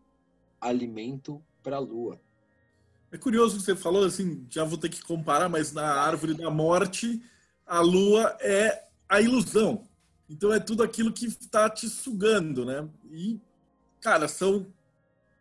Alimento 0.60 1.42
para 1.62 1.78
a 1.78 1.80
lua. 1.80 2.20
É 3.12 3.18
curioso 3.18 3.58
que 3.58 3.64
você 3.64 3.76
falou 3.76 4.06
assim, 4.06 4.48
já 4.50 4.64
vou 4.64 4.78
ter 4.78 4.90
que 4.90 5.04
comparar, 5.04 5.48
mas 5.48 5.72
na 5.72 5.86
árvore 5.86 6.34
da 6.34 6.50
morte 6.50 7.22
a 7.66 7.80
lua 7.80 8.36
é 8.42 8.88
a 9.08 9.22
ilusão. 9.22 9.88
Então 10.28 10.52
é 10.52 10.60
tudo 10.60 10.82
aquilo 10.82 11.14
que 11.14 11.28
está 11.28 11.70
te 11.70 11.88
sugando, 11.88 12.66
né? 12.66 12.90
E, 13.12 13.40
cara, 14.02 14.28
são 14.28 14.66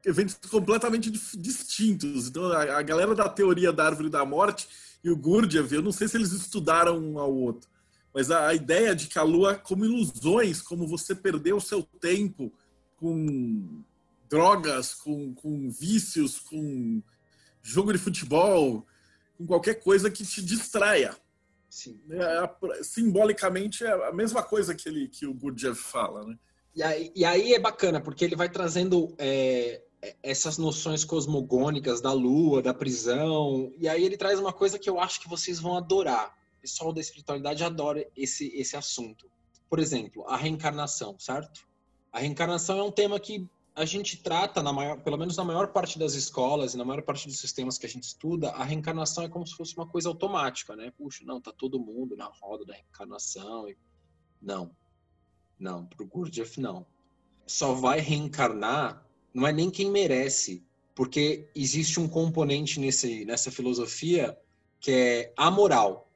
eventos 0.04 0.34
completamente 0.50 1.10
distintos. 1.10 2.28
Então 2.28 2.46
a, 2.52 2.78
a 2.78 2.82
galera 2.82 3.14
da 3.14 3.28
teoria 3.28 3.72
da 3.72 3.86
árvore 3.86 4.08
da 4.08 4.24
morte 4.24 4.68
e 5.02 5.10
o 5.10 5.16
Gurdjieff, 5.16 5.74
eu 5.74 5.82
não 5.82 5.92
sei 5.92 6.08
se 6.08 6.16
eles 6.16 6.32
estudaram 6.32 6.98
um 6.98 7.18
ao 7.18 7.34
outro, 7.34 7.68
mas 8.14 8.30
a, 8.30 8.48
a 8.48 8.54
ideia 8.54 8.94
de 8.94 9.08
que 9.08 9.18
a 9.18 9.22
lua, 9.22 9.54
como 9.54 9.84
ilusões, 9.84 10.60
como 10.62 10.86
você 10.86 11.14
perdeu 11.14 11.56
o 11.56 11.60
seu 11.60 11.82
tempo 11.82 12.52
com 12.96 13.82
drogas, 14.28 14.94
com, 14.94 15.34
com 15.34 15.70
vícios, 15.70 16.38
com 16.38 17.02
jogo 17.60 17.92
de 17.92 17.98
futebol, 17.98 18.86
com 19.36 19.46
qualquer 19.46 19.74
coisa 19.74 20.10
que 20.10 20.24
te 20.24 20.42
distraia. 20.42 21.16
Sim. 21.68 22.00
É, 22.10 22.78
é, 22.78 22.82
simbolicamente 22.82 23.84
é 23.84 23.90
a 23.90 24.12
mesma 24.12 24.42
coisa 24.42 24.74
que, 24.74 24.88
ele, 24.88 25.08
que 25.08 25.26
o 25.26 25.34
Gurdjieff 25.34 25.80
fala, 25.80 26.24
né? 26.24 26.38
E 26.74 26.82
aí, 26.82 27.12
e 27.14 27.24
aí 27.24 27.52
é 27.52 27.58
bacana, 27.58 28.00
porque 28.00 28.24
ele 28.24 28.36
vai 28.36 28.48
trazendo 28.48 29.14
é, 29.18 29.82
essas 30.22 30.58
noções 30.58 31.04
cosmogônicas 31.04 32.00
da 32.00 32.12
lua, 32.12 32.60
da 32.60 32.74
prisão, 32.74 33.72
e 33.78 33.88
aí 33.88 34.04
ele 34.04 34.16
traz 34.16 34.38
uma 34.38 34.52
coisa 34.52 34.78
que 34.78 34.90
eu 34.90 34.98
acho 34.98 35.20
que 35.20 35.28
vocês 35.28 35.60
vão 35.60 35.76
adorar. 35.76 36.34
O 36.58 36.60
pessoal 36.62 36.92
da 36.92 37.00
espiritualidade 37.00 37.62
adora 37.62 38.06
esse, 38.16 38.48
esse 38.48 38.76
assunto. 38.76 39.30
Por 39.68 39.78
exemplo, 39.78 40.24
a 40.28 40.36
reencarnação, 40.36 41.18
certo? 41.18 41.66
A 42.12 42.18
reencarnação 42.18 42.78
é 42.78 42.82
um 42.82 42.90
tema 42.90 43.18
que 43.18 43.48
a 43.74 43.84
gente 43.84 44.22
trata, 44.22 44.62
na 44.62 44.72
maior, 44.72 45.00
pelo 45.02 45.16
menos 45.16 45.36
na 45.36 45.44
maior 45.44 45.68
parte 45.68 45.98
das 45.98 46.14
escolas 46.14 46.74
e 46.74 46.76
na 46.76 46.84
maior 46.84 47.02
parte 47.02 47.26
dos 47.26 47.38
sistemas 47.38 47.78
que 47.78 47.86
a 47.86 47.88
gente 47.88 48.04
estuda, 48.04 48.50
a 48.50 48.64
reencarnação 48.64 49.24
é 49.24 49.28
como 49.28 49.46
se 49.46 49.54
fosse 49.54 49.74
uma 49.76 49.86
coisa 49.86 50.08
automática, 50.08 50.76
né? 50.76 50.92
Puxa, 50.96 51.24
não, 51.24 51.40
tá 51.40 51.52
todo 51.52 51.80
mundo 51.80 52.14
na 52.16 52.26
roda 52.40 52.66
da 52.66 52.74
reencarnação. 52.74 53.68
E... 53.68 53.76
Não. 54.40 54.76
Não, 55.58 55.86
pro 55.86 56.06
Gurdjieff 56.06 56.60
não. 56.60 56.86
Só 57.46 57.72
vai 57.72 58.00
reencarnar, 58.00 59.06
não 59.34 59.46
é 59.46 59.52
nem 59.52 59.70
quem 59.70 59.90
merece, 59.90 60.62
porque 60.94 61.48
existe 61.54 61.98
um 61.98 62.08
componente 62.08 62.78
nesse, 62.78 63.24
nessa 63.24 63.50
filosofia 63.50 64.36
que 64.80 64.90
é 64.90 65.32
amoral. 65.36 66.10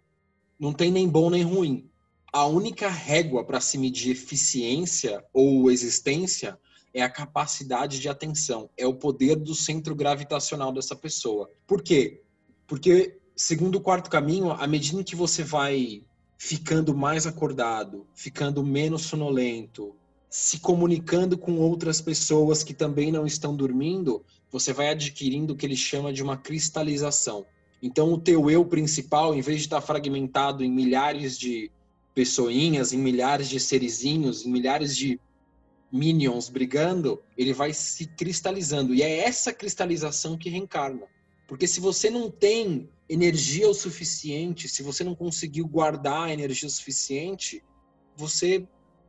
Não 0.58 0.72
tem 0.72 0.90
nem 0.90 1.08
bom 1.08 1.30
nem 1.30 1.42
ruim. 1.42 1.88
A 2.32 2.46
única 2.46 2.88
régua 2.88 3.44
para 3.44 3.60
se 3.60 3.78
medir 3.78 4.10
eficiência 4.10 5.24
ou 5.32 5.70
existência 5.70 6.58
é 6.92 7.02
a 7.02 7.10
capacidade 7.10 8.00
de 8.00 8.08
atenção, 8.08 8.70
é 8.76 8.86
o 8.86 8.94
poder 8.94 9.36
do 9.36 9.54
centro 9.54 9.94
gravitacional 9.94 10.72
dessa 10.72 10.96
pessoa. 10.96 11.50
Por 11.66 11.82
quê? 11.82 12.22
Porque, 12.66 13.18
segundo 13.36 13.76
o 13.76 13.80
quarto 13.80 14.10
caminho, 14.10 14.50
à 14.50 14.66
medida 14.66 15.04
que 15.04 15.14
você 15.14 15.42
vai 15.42 16.02
ficando 16.38 16.96
mais 16.96 17.26
acordado, 17.26 18.06
ficando 18.14 18.64
menos 18.64 19.02
sonolento, 19.02 19.94
se 20.28 20.58
comunicando 20.58 21.38
com 21.38 21.58
outras 21.58 22.00
pessoas 22.00 22.62
que 22.62 22.74
também 22.74 23.10
não 23.10 23.26
estão 23.26 23.56
dormindo, 23.56 24.24
você 24.50 24.72
vai 24.72 24.88
adquirindo 24.88 25.52
o 25.52 25.56
que 25.56 25.66
ele 25.66 25.76
chama 25.76 26.12
de 26.12 26.22
uma 26.22 26.36
cristalização. 26.36 27.46
Então, 27.82 28.12
o 28.12 28.18
teu 28.18 28.50
eu 28.50 28.64
principal, 28.64 29.34
em 29.34 29.40
vez 29.40 29.58
de 29.58 29.66
estar 29.66 29.80
fragmentado 29.80 30.64
em 30.64 30.70
milhares 30.70 31.38
de 31.38 31.70
pessoinhas, 32.14 32.92
em 32.92 32.98
milhares 32.98 33.48
de 33.48 33.60
serizinhos, 33.60 34.44
em 34.44 34.50
milhares 34.50 34.96
de 34.96 35.20
minions 35.92 36.48
brigando, 36.48 37.22
ele 37.36 37.52
vai 37.52 37.72
se 37.72 38.06
cristalizando. 38.06 38.94
E 38.94 39.02
é 39.02 39.20
essa 39.20 39.52
cristalização 39.52 40.36
que 40.36 40.48
reencarna. 40.48 41.06
Porque 41.46 41.66
se 41.66 41.78
você 41.78 42.10
não 42.10 42.30
tem 42.30 42.88
energia 43.08 43.68
o 43.68 43.74
suficiente, 43.74 44.68
se 44.68 44.82
você 44.82 45.04
não 45.04 45.14
conseguiu 45.14 45.66
guardar 45.68 46.30
energia 46.30 46.66
o 46.66 46.70
suficiente, 46.70 47.62
você 48.16 48.66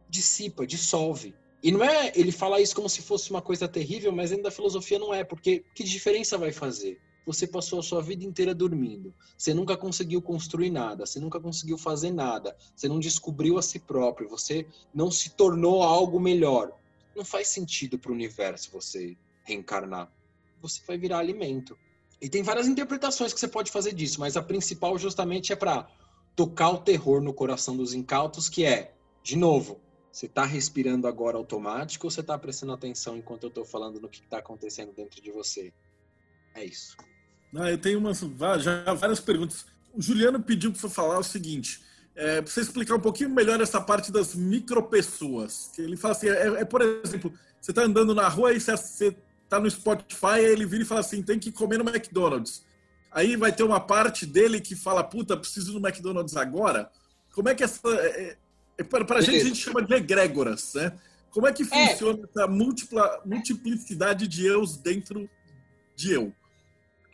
dissipa, 0.09 0.65
dissolve. 0.65 1.35
E 1.61 1.71
não 1.71 1.83
é 1.83 2.11
ele 2.15 2.31
fala 2.31 2.61
isso 2.61 2.75
como 2.75 2.89
se 2.89 3.01
fosse 3.01 3.31
uma 3.31 3.41
coisa 3.41 3.67
terrível, 3.67 4.11
mas 4.11 4.29
dentro 4.29 4.43
da 4.43 4.51
filosofia 4.51 4.99
não 4.99 5.13
é, 5.13 5.23
porque 5.23 5.63
que 5.73 5.83
diferença 5.83 6.37
vai 6.37 6.51
fazer? 6.51 6.99
você 7.27 7.45
passou 7.45 7.79
a 7.79 7.83
sua 7.83 8.01
vida 8.01 8.23
inteira 8.23 8.55
dormindo. 8.55 9.13
Você 9.37 9.53
nunca 9.53 9.75
conseguiu 9.75 10.21
construir 10.21 10.71
nada, 10.71 11.05
você 11.05 11.19
nunca 11.19 11.41
conseguiu 11.41 11.77
fazer 11.77 12.11
nada, 12.11 12.55
você 12.73 12.87
não 12.87 13.01
descobriu 13.01 13.57
a 13.57 13.61
si 13.61 13.79
próprio, 13.79 14.29
você 14.29 14.65
não 14.93 15.11
se 15.11 15.31
tornou 15.31 15.83
algo 15.83 16.21
melhor. 16.21 16.71
Não 17.13 17.25
faz 17.25 17.49
sentido 17.49 17.99
para 17.99 18.11
o 18.11 18.15
universo 18.15 18.71
você 18.71 19.17
reencarnar. 19.43 20.09
Você 20.61 20.81
vai 20.87 20.97
virar 20.97 21.19
alimento. 21.19 21.77
E 22.21 22.29
tem 22.29 22.41
várias 22.41 22.65
interpretações 22.65 23.33
que 23.33 23.39
você 23.39 23.47
pode 23.47 23.71
fazer 23.71 23.93
disso, 23.93 24.21
mas 24.21 24.37
a 24.37 24.41
principal 24.41 24.97
justamente 24.97 25.51
é 25.51 25.55
para 25.55 25.85
tocar 26.33 26.69
o 26.69 26.77
terror 26.77 27.21
no 27.21 27.33
coração 27.33 27.75
dos 27.75 27.93
incautos, 27.93 28.47
que 28.47 28.63
é, 28.63 28.93
de 29.21 29.35
novo, 29.35 29.81
você 30.17 30.25
está 30.25 30.43
respirando 30.43 31.07
agora 31.07 31.37
automático 31.37 32.07
ou 32.07 32.11
você 32.11 32.21
está 32.21 32.35
prestando 32.39 32.73
atenção 32.73 33.15
enquanto 33.15 33.43
eu 33.43 33.49
estou 33.49 33.63
falando 33.63 34.01
no 34.01 34.09
que 34.09 34.19
está 34.19 34.39
acontecendo 34.39 34.91
dentro 34.91 35.21
de 35.21 35.29
você? 35.29 35.71
É 36.55 36.65
isso. 36.65 36.97
Ah, 37.55 37.69
eu 37.69 37.77
tenho 37.77 37.99
umas, 37.99 38.19
já 38.59 38.95
várias 38.95 39.19
perguntas. 39.19 39.67
O 39.93 40.01
Juliano 40.01 40.41
pediu 40.41 40.71
para 40.71 40.81
você 40.81 40.89
falar 40.89 41.19
o 41.19 41.23
seguinte: 41.23 41.83
é, 42.15 42.41
para 42.41 42.51
você 42.51 42.61
explicar 42.61 42.95
um 42.95 42.99
pouquinho 42.99 43.29
melhor 43.29 43.61
essa 43.61 43.79
parte 43.79 44.11
das 44.11 44.33
micropessoas. 44.33 45.71
Ele 45.77 45.95
fala 45.95 46.15
assim: 46.15 46.29
é, 46.29 46.61
é 46.61 46.65
por 46.65 46.81
exemplo, 46.81 47.31
você 47.61 47.69
está 47.69 47.83
andando 47.83 48.15
na 48.15 48.27
rua 48.27 48.51
e 48.53 48.59
você 48.59 49.15
está 49.43 49.59
no 49.59 49.69
Spotify, 49.69 50.39
ele 50.39 50.65
vira 50.65 50.81
e 50.81 50.87
fala 50.87 51.01
assim: 51.01 51.21
tem 51.21 51.37
que 51.37 51.51
comer 51.51 51.77
no 51.77 51.87
McDonald's. 51.87 52.65
Aí 53.11 53.35
vai 53.35 53.51
ter 53.51 53.61
uma 53.61 53.79
parte 53.79 54.25
dele 54.25 54.59
que 54.59 54.75
fala: 54.75 55.03
puta, 55.03 55.37
preciso 55.37 55.79
do 55.79 55.87
McDonald's 55.87 56.35
agora. 56.35 56.89
Como 57.35 57.49
é 57.49 57.53
que 57.53 57.63
essa. 57.63 57.79
É, 58.77 58.81
é, 58.81 58.83
para 58.83 59.19
a 59.19 59.21
gente, 59.21 59.37
a 59.37 59.43
gente 59.43 59.59
chama 59.59 59.81
de 59.81 59.93
egrégoras, 59.93 60.73
né? 60.73 60.97
Como 61.31 61.47
é 61.47 61.53
que 61.53 61.63
é. 61.63 61.65
funciona 61.65 62.19
essa 62.23 62.47
múltipla, 62.47 63.21
multiplicidade 63.25 64.27
de 64.27 64.45
eus 64.45 64.77
dentro 64.77 65.29
de 65.95 66.11
eu? 66.13 66.33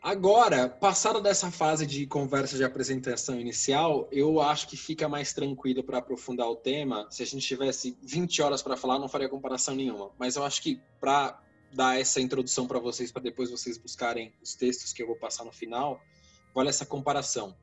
Agora, 0.02 0.68
passada 0.68 1.22
dessa 1.22 1.50
fase 1.50 1.88
de 1.88 2.06
conversa 2.06 2.58
de 2.58 2.64
apresentação 2.66 3.40
inicial, 3.40 4.08
eu 4.12 4.42
acho 4.42 4.68
que 4.68 4.76
fica 4.76 5.08
mais 5.08 5.32
tranquilo 5.32 5.82
para 5.82 6.00
aprofundar 6.00 6.46
o 6.50 6.58
tema. 6.58 7.08
Se 7.10 7.24
a 7.24 7.26
gente 7.26 7.48
tivesse 7.48 7.98
20 8.04 8.42
horas 8.42 8.62
para 8.62 8.76
falar, 8.76 9.00
não 9.00 9.08
faria 9.08 9.30
comparação 9.30 9.74
nenhuma. 9.74 10.12
Mas 10.20 10.36
eu 10.36 10.44
acho 10.44 10.62
que 10.62 10.82
para 11.00 11.42
dar 11.74 11.98
essa 11.98 12.20
introdução 12.20 12.68
para 12.68 12.80
vocês, 12.80 13.14
para 13.14 13.22
depois 13.22 13.50
vocês 13.50 13.78
buscarem 13.78 14.34
os 14.44 14.56
textos 14.56 14.92
que 14.92 15.02
eu 15.02 15.08
vou 15.08 15.16
passar 15.16 15.46
no 15.46 15.54
final, 15.54 16.02
vale 16.54 16.68
essa 16.68 16.86
comparação. 16.86 17.56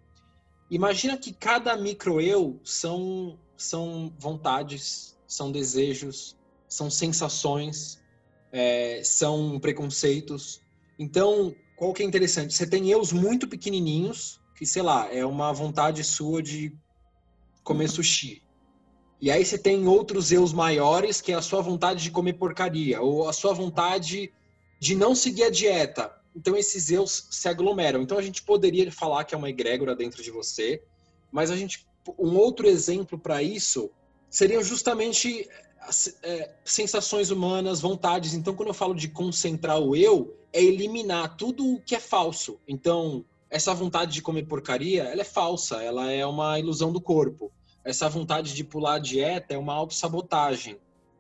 Imagina 0.71 1.19
que 1.19 1.35
cada 1.35 1.77
micro-eu 1.77 2.59
são, 2.65 3.39
são 3.63 4.13
vontades, 4.19 5.17
são 5.27 5.53
desejos, 5.53 6.37
são 6.69 6.91
sensações, 6.91 8.01
é, 8.53 9.03
são 9.05 9.59
preconceitos. 9.61 10.63
Então, 10.99 11.55
qual 11.77 11.93
que 11.93 12.03
é 12.03 12.07
interessante? 12.07 12.55
Você 12.55 12.67
tem 12.67 12.91
eus 12.91 13.13
muito 13.13 13.47
pequenininhos, 13.47 14.41
que, 14.57 14.67
sei 14.67 14.83
lá, 14.83 15.13
é 15.13 15.25
uma 15.25 15.53
vontade 15.53 16.03
sua 16.05 16.43
de 16.43 16.75
comer 17.63 17.89
sushi. 17.89 18.43
E 19.21 19.31
aí 19.31 19.45
você 19.45 19.59
tem 19.59 19.87
outros 19.87 20.33
eus 20.33 20.53
maiores, 20.53 21.21
que 21.21 21.33
é 21.33 21.35
a 21.35 21.43
sua 21.43 21.61
vontade 21.61 22.03
de 22.03 22.11
comer 22.11 22.35
porcaria, 22.35 23.03
ou 23.03 23.29
a 23.29 23.33
sua 23.33 23.53
vontade 23.53 24.33
de 24.79 24.95
não 24.95 25.15
seguir 25.15 25.45
a 25.45 25.51
dieta. 25.51 26.11
Então 26.35 26.57
esses 26.57 26.91
eus 26.91 27.29
se 27.31 27.49
aglomeram. 27.49 28.01
Então 28.01 28.17
a 28.17 28.23
gente 28.23 28.43
poderia 28.43 28.91
falar 28.91 29.25
que 29.25 29.35
é 29.35 29.39
uma 29.39 29.51
egrégora 29.51 29.95
dentro 29.95 30.23
de 30.23 30.31
você, 30.31 30.83
mas 31.31 31.51
a 31.51 31.57
gente 31.57 31.87
um 32.19 32.37
outro 32.37 32.67
exemplo 32.67 33.19
para 33.19 33.43
isso 33.43 33.91
seriam 34.29 34.63
justamente 34.63 35.49
é, 36.23 36.51
sensações 36.65 37.31
humanas, 37.31 37.81
vontades. 37.81 38.35
Então, 38.35 38.55
quando 38.55 38.69
eu 38.69 38.75
falo 38.75 38.95
de 38.95 39.09
concentrar 39.09 39.79
o 39.81 39.97
eu, 39.97 40.37
é 40.53 40.63
eliminar 40.63 41.37
tudo 41.37 41.75
o 41.75 41.81
que 41.81 41.95
é 41.95 42.01
falso. 42.01 42.61
Então, 42.67 43.25
essa 43.49 43.75
vontade 43.75 44.13
de 44.13 44.23
comer 44.23 44.45
porcaria, 44.45 45.05
ela 45.05 45.23
é 45.23 45.25
falsa, 45.25 45.83
ela 45.83 46.11
é 46.11 46.25
uma 46.25 46.59
ilusão 46.59 46.93
do 46.93 47.01
corpo. 47.01 47.51
Essa 47.85 48.09
vontade 48.09 48.55
de 48.55 48.63
pular 48.63 48.95
a 48.95 48.99
dieta 48.99 49.55
é 49.55 49.59
uma 49.59 49.75
autossabotagem. 49.75 50.77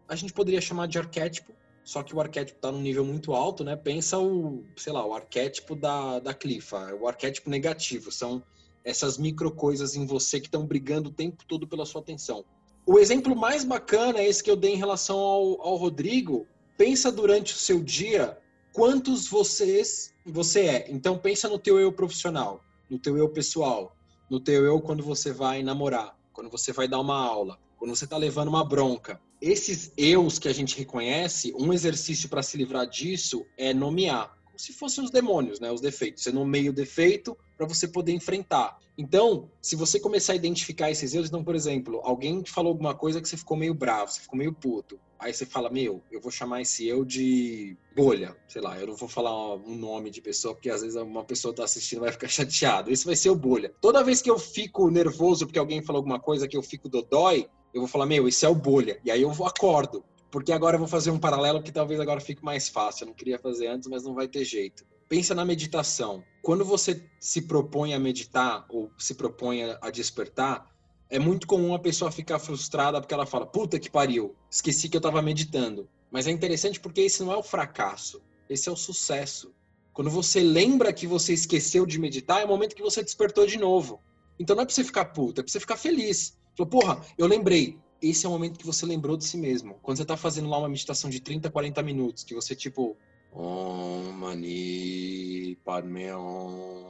A 0.09 0.15
gente 0.15 0.33
poderia 0.33 0.61
chamar 0.61 0.87
de 0.87 0.99
arquétipo, 0.99 1.53
só 1.83 2.03
que 2.03 2.15
o 2.15 2.21
arquétipo 2.21 2.59
está 2.59 2.71
num 2.71 2.81
nível 2.81 3.05
muito 3.05 3.33
alto, 3.33 3.65
né? 3.65 3.75
Pensa 3.75 4.19
o, 4.19 4.65
sei 4.77 4.93
lá, 4.93 5.05
o 5.05 5.15
arquétipo 5.15 5.75
da, 5.75 6.19
da 6.21 6.35
Clifa, 6.35 6.95
o 6.95 7.09
arquétipo 7.09 7.49
negativo. 7.49 8.13
São 8.13 8.43
essas 8.91 9.17
micro 9.17 9.51
coisas 9.51 9.95
em 9.95 10.05
você 10.05 10.41
que 10.41 10.47
estão 10.47 10.67
brigando 10.67 11.09
o 11.09 11.13
tempo 11.13 11.45
todo 11.47 11.67
pela 11.67 11.87
sua 11.87 12.01
atenção. 12.01 12.45
O 12.87 12.99
exemplo 12.99 13.37
mais 13.37 13.65
bacana 13.65 14.19
é 14.19 14.29
esse 14.29 14.43
que 14.43 14.51
eu 14.51 14.57
dei 14.57 14.75
em 14.75 14.79
relação 14.79 15.19
ao, 15.19 15.63
ao 15.63 15.77
Rodrigo. 15.77 16.47
Pensa 16.77 17.13
durante 17.13 17.55
o 17.55 17.57
seu 17.57 17.81
dia 17.81 18.37
quantos 18.73 19.29
vocês 19.29 20.13
você 20.25 20.61
é. 20.61 20.87
Então 20.91 21.19
pensa 21.19 21.49
no 21.49 21.59
teu 21.59 21.79
eu 21.79 21.93
profissional, 21.93 22.65
no 22.89 22.99
teu 22.99 23.17
eu 23.17 23.29
pessoal, 23.29 23.97
no 24.29 24.41
teu 24.41 24.65
eu 24.65 24.81
quando 24.81 25.03
você 25.03 25.33
vai 25.33 25.63
namorar, 25.63 26.17
quando 26.33 26.51
você 26.51 26.73
vai 26.73 26.89
dar 26.89 27.01
uma 27.01 27.17
aula, 27.17 27.59
quando 27.77 27.95
você 27.95 28.05
está 28.05 28.17
levando 28.17 28.49
uma 28.49 28.65
bronca. 28.65 29.21
Esses 29.41 29.93
eus 29.97 30.39
que 30.39 30.49
a 30.49 30.53
gente 30.53 30.77
reconhece, 30.77 31.55
um 31.59 31.73
exercício 31.73 32.29
para 32.29 32.43
se 32.43 32.57
livrar 32.57 32.87
disso 32.87 33.47
é 33.57 33.73
nomear, 33.73 34.37
como 34.45 34.59
se 34.59 34.73
fossem 34.73 35.03
os 35.03 35.11
demônios, 35.11 35.61
né? 35.61 35.71
Os 35.73 35.81
defeitos. 35.81 36.23
Você 36.23 36.33
nomeia 36.33 36.71
o 36.71 36.75
defeito 36.75 37.37
para 37.61 37.69
você 37.69 37.87
poder 37.87 38.13
enfrentar. 38.13 38.79
Então, 38.97 39.51
se 39.61 39.77
você 39.77 40.01
começar 40.01 40.33
a 40.33 40.37
identificar 40.37 40.91
esses 40.91 41.13
erros, 41.13 41.29
então, 41.29 41.45
por 41.45 41.55
exemplo, 41.55 42.01
alguém 42.03 42.41
te 42.41 42.51
falou 42.51 42.73
alguma 42.73 42.95
coisa 42.95 43.21
que 43.21 43.29
você 43.29 43.37
ficou 43.37 43.55
meio 43.55 43.75
bravo, 43.75 44.11
você 44.11 44.23
ficou 44.23 44.39
meio 44.39 44.51
puto. 44.55 44.99
Aí 45.19 45.35
você 45.35 45.45
fala, 45.45 45.69
meu, 45.69 46.03
eu 46.11 46.23
vou 46.23 46.31
chamar 46.31 46.63
esse 46.63 46.89
eu 46.89 47.05
de 47.05 47.77
bolha. 47.95 48.35
Sei 48.49 48.63
lá, 48.63 48.81
eu 48.81 48.87
não 48.87 48.97
vou 48.97 49.11
falar 49.11 49.57
um 49.57 49.77
nome 49.77 50.09
de 50.09 50.23
pessoa, 50.23 50.55
porque 50.55 50.71
às 50.71 50.81
vezes 50.81 50.97
uma 50.97 51.23
pessoa 51.23 51.55
tá 51.55 51.65
assistindo 51.65 52.01
vai 52.01 52.13
ficar 52.13 52.29
chateado. 52.33 52.91
Esse 52.91 53.05
vai 53.05 53.15
ser 53.15 53.29
o 53.29 53.37
bolha. 53.37 53.71
Toda 53.79 54.03
vez 54.03 54.23
que 54.23 54.31
eu 54.31 54.39
fico 54.39 54.91
nervoso 54.91 55.45
porque 55.45 55.59
alguém 55.59 55.83
falou 55.83 55.99
alguma 55.99 56.19
coisa 56.19 56.49
que 56.49 56.57
eu 56.57 56.63
fico 56.63 56.89
dodói, 56.89 57.47
eu 57.75 57.83
vou 57.83 57.89
falar, 57.89 58.07
meu, 58.07 58.27
esse 58.27 58.47
é 58.47 58.49
o 58.49 58.55
bolha. 58.55 58.99
E 59.05 59.11
aí 59.11 59.21
eu 59.21 59.31
acordo. 59.45 60.03
Porque 60.31 60.53
agora 60.53 60.77
eu 60.77 60.79
vou 60.79 60.89
fazer 60.89 61.11
um 61.11 61.19
paralelo 61.19 61.63
que 61.63 61.73
talvez 61.73 62.01
agora 62.01 62.21
fique 62.21 62.43
mais 62.43 62.71
fácil. 62.71 63.05
Eu 63.05 63.09
não 63.09 63.15
queria 63.15 63.39
fazer 63.39 63.67
antes, 63.67 63.87
mas 63.87 64.03
não 64.03 64.15
vai 64.15 64.27
ter 64.27 64.45
jeito. 64.47 64.87
Pensa 65.11 65.35
na 65.35 65.45
meditação. 65.45 66.23
Quando 66.41 66.65
você 66.65 67.05
se 67.19 67.43
propõe 67.43 67.95
a 67.95 67.99
meditar 67.99 68.65
ou 68.69 68.93
se 68.97 69.17
propõe 69.17 69.65
a 69.83 69.91
despertar, 69.91 70.73
é 71.11 71.19
muito 71.19 71.49
comum 71.49 71.75
a 71.75 71.81
pessoa 71.81 72.13
ficar 72.13 72.39
frustrada 72.39 73.01
porque 73.01 73.13
ela 73.13 73.27
fala: 73.27 73.45
puta 73.45 73.81
que 73.81 73.91
pariu, 73.91 74.37
esqueci 74.49 74.89
que 74.89 74.97
eu 74.97 75.01
estava 75.01 75.21
meditando. 75.21 75.89
Mas 76.13 76.29
é 76.29 76.31
interessante 76.31 76.79
porque 76.79 77.01
esse 77.01 77.25
não 77.25 77.33
é 77.33 77.37
o 77.37 77.43
fracasso, 77.43 78.23
esse 78.49 78.69
é 78.69 78.73
o 78.73 78.77
sucesso. 78.77 79.53
Quando 79.93 80.11
você 80.11 80.45
lembra 80.45 80.93
que 80.93 81.09
você 81.09 81.33
esqueceu 81.33 81.85
de 81.85 81.99
meditar, 81.99 82.41
é 82.41 82.45
o 82.45 82.49
momento 82.49 82.77
que 82.77 82.83
você 82.83 83.03
despertou 83.03 83.49
de 83.49 83.59
novo. 83.59 84.01
Então 84.39 84.55
não 84.55 84.63
é 84.63 84.65
pra 84.65 84.73
você 84.73 84.85
ficar 84.85 85.07
puta, 85.07 85.41
é 85.41 85.43
pra 85.43 85.51
você 85.51 85.59
ficar 85.59 85.77
feliz. 85.77 86.39
Falou, 86.57 86.71
porra, 86.71 87.05
eu 87.19 87.27
lembrei. 87.27 87.77
Esse 88.01 88.27
é 88.27 88.29
o 88.29 88.33
momento 88.33 88.61
que 88.61 88.65
você 88.65 88.87
lembrou 88.87 89.17
de 89.17 89.25
si 89.25 89.37
mesmo. 89.37 89.75
Quando 89.83 89.97
você 89.97 90.05
tá 90.05 90.17
fazendo 90.17 90.49
lá 90.49 90.57
uma 90.57 90.69
meditação 90.69 91.11
de 91.11 91.19
30, 91.19 91.51
40 91.51 91.83
minutos, 91.83 92.23
que 92.23 92.33
você, 92.33 92.55
tipo, 92.55 92.97
Om 93.33 94.13
Mani 94.13 95.57
Padme 95.65 96.13
Om. 96.13 96.81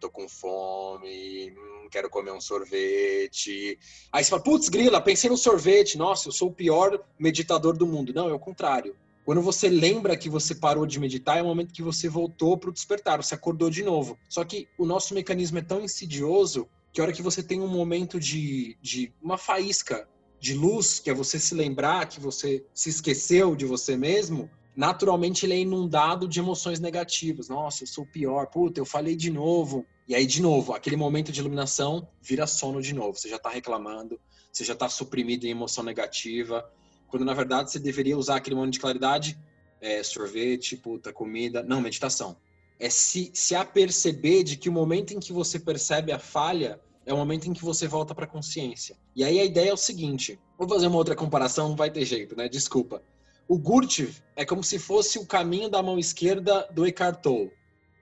Tô 0.00 0.10
com 0.10 0.26
fome, 0.26 1.52
hum, 1.52 1.88
quero 1.90 2.08
comer 2.08 2.32
um 2.32 2.40
sorvete. 2.40 3.78
Aí 4.10 4.24
você 4.24 4.30
fala, 4.30 4.42
putz, 4.42 4.70
grila, 4.70 5.00
pensei 5.00 5.28
no 5.28 5.36
sorvete. 5.36 5.98
Nossa, 5.98 6.28
eu 6.28 6.32
sou 6.32 6.48
o 6.48 6.54
pior 6.54 6.98
meditador 7.18 7.76
do 7.76 7.86
mundo. 7.86 8.12
Não, 8.14 8.28
é 8.28 8.32
o 8.32 8.38
contrário. 8.38 8.96
Quando 9.26 9.42
você 9.42 9.68
lembra 9.68 10.16
que 10.16 10.30
você 10.30 10.54
parou 10.54 10.86
de 10.86 10.98
meditar, 10.98 11.38
é 11.38 11.42
o 11.42 11.46
momento 11.46 11.74
que 11.74 11.82
você 11.82 12.08
voltou 12.08 12.56
para 12.56 12.70
o 12.70 12.72
despertar, 12.72 13.22
você 13.22 13.34
acordou 13.34 13.68
de 13.68 13.82
novo. 13.82 14.18
Só 14.26 14.42
que 14.42 14.66
o 14.78 14.86
nosso 14.86 15.14
mecanismo 15.14 15.58
é 15.58 15.62
tão 15.62 15.82
insidioso 15.82 16.66
que 16.92 17.00
a 17.00 17.04
hora 17.04 17.12
que 17.12 17.22
você 17.22 17.42
tem 17.42 17.60
um 17.60 17.68
momento 17.68 18.18
de, 18.18 18.76
de 18.80 19.12
uma 19.22 19.36
faísca 19.36 20.08
de 20.40 20.54
luz, 20.54 20.98
que 20.98 21.10
é 21.10 21.14
você 21.14 21.38
se 21.38 21.54
lembrar 21.54 22.08
que 22.08 22.18
você 22.18 22.64
se 22.72 22.88
esqueceu 22.88 23.54
de 23.54 23.66
você 23.66 23.96
mesmo, 23.96 24.50
naturalmente 24.80 25.44
ele 25.44 25.52
é 25.52 25.58
inundado 25.58 26.26
de 26.26 26.40
emoções 26.40 26.80
negativas. 26.80 27.50
Nossa, 27.50 27.82
eu 27.82 27.86
sou 27.86 28.06
pior, 28.06 28.46
puta, 28.46 28.80
eu 28.80 28.86
falei 28.86 29.14
de 29.14 29.30
novo. 29.30 29.84
E 30.08 30.14
aí, 30.14 30.24
de 30.24 30.40
novo, 30.40 30.72
aquele 30.72 30.96
momento 30.96 31.30
de 31.30 31.38
iluminação 31.38 32.08
vira 32.18 32.46
sono 32.46 32.80
de 32.80 32.94
novo. 32.94 33.18
Você 33.18 33.28
já 33.28 33.36
está 33.36 33.50
reclamando, 33.50 34.18
você 34.50 34.64
já 34.64 34.72
está 34.72 34.88
suprimido 34.88 35.44
em 35.44 35.50
emoção 35.50 35.84
negativa, 35.84 36.66
quando 37.08 37.26
na 37.26 37.34
verdade 37.34 37.70
você 37.70 37.78
deveria 37.78 38.16
usar 38.16 38.36
aquele 38.36 38.56
momento 38.56 38.72
de 38.72 38.80
claridade, 38.80 39.38
é, 39.82 40.02
sorvete, 40.02 40.78
puta, 40.78 41.12
comida. 41.12 41.62
Não, 41.62 41.82
meditação. 41.82 42.38
É 42.78 42.88
se, 42.88 43.30
se 43.34 43.54
aperceber 43.54 44.42
de 44.42 44.56
que 44.56 44.70
o 44.70 44.72
momento 44.72 45.12
em 45.12 45.20
que 45.20 45.30
você 45.30 45.60
percebe 45.60 46.10
a 46.10 46.18
falha 46.18 46.80
é 47.04 47.12
o 47.12 47.18
momento 47.18 47.50
em 47.50 47.52
que 47.52 47.62
você 47.62 47.86
volta 47.86 48.14
para 48.14 48.24
a 48.24 48.28
consciência. 48.28 48.96
E 49.14 49.22
aí 49.22 49.38
a 49.38 49.44
ideia 49.44 49.68
é 49.68 49.74
o 49.74 49.76
seguinte: 49.76 50.40
vou 50.56 50.66
fazer 50.66 50.86
uma 50.86 50.96
outra 50.96 51.14
comparação, 51.14 51.68
não 51.68 51.76
vai 51.76 51.90
ter 51.90 52.06
jeito, 52.06 52.34
né? 52.34 52.48
Desculpa. 52.48 53.02
O 53.50 53.58
Gurdjieff 53.58 54.22
é 54.36 54.44
como 54.44 54.62
se 54.62 54.78
fosse 54.78 55.18
o 55.18 55.26
caminho 55.26 55.68
da 55.68 55.82
mão 55.82 55.98
esquerda 55.98 56.68
do 56.72 56.86
Eckhart 56.86 57.20
Tolle. 57.20 57.50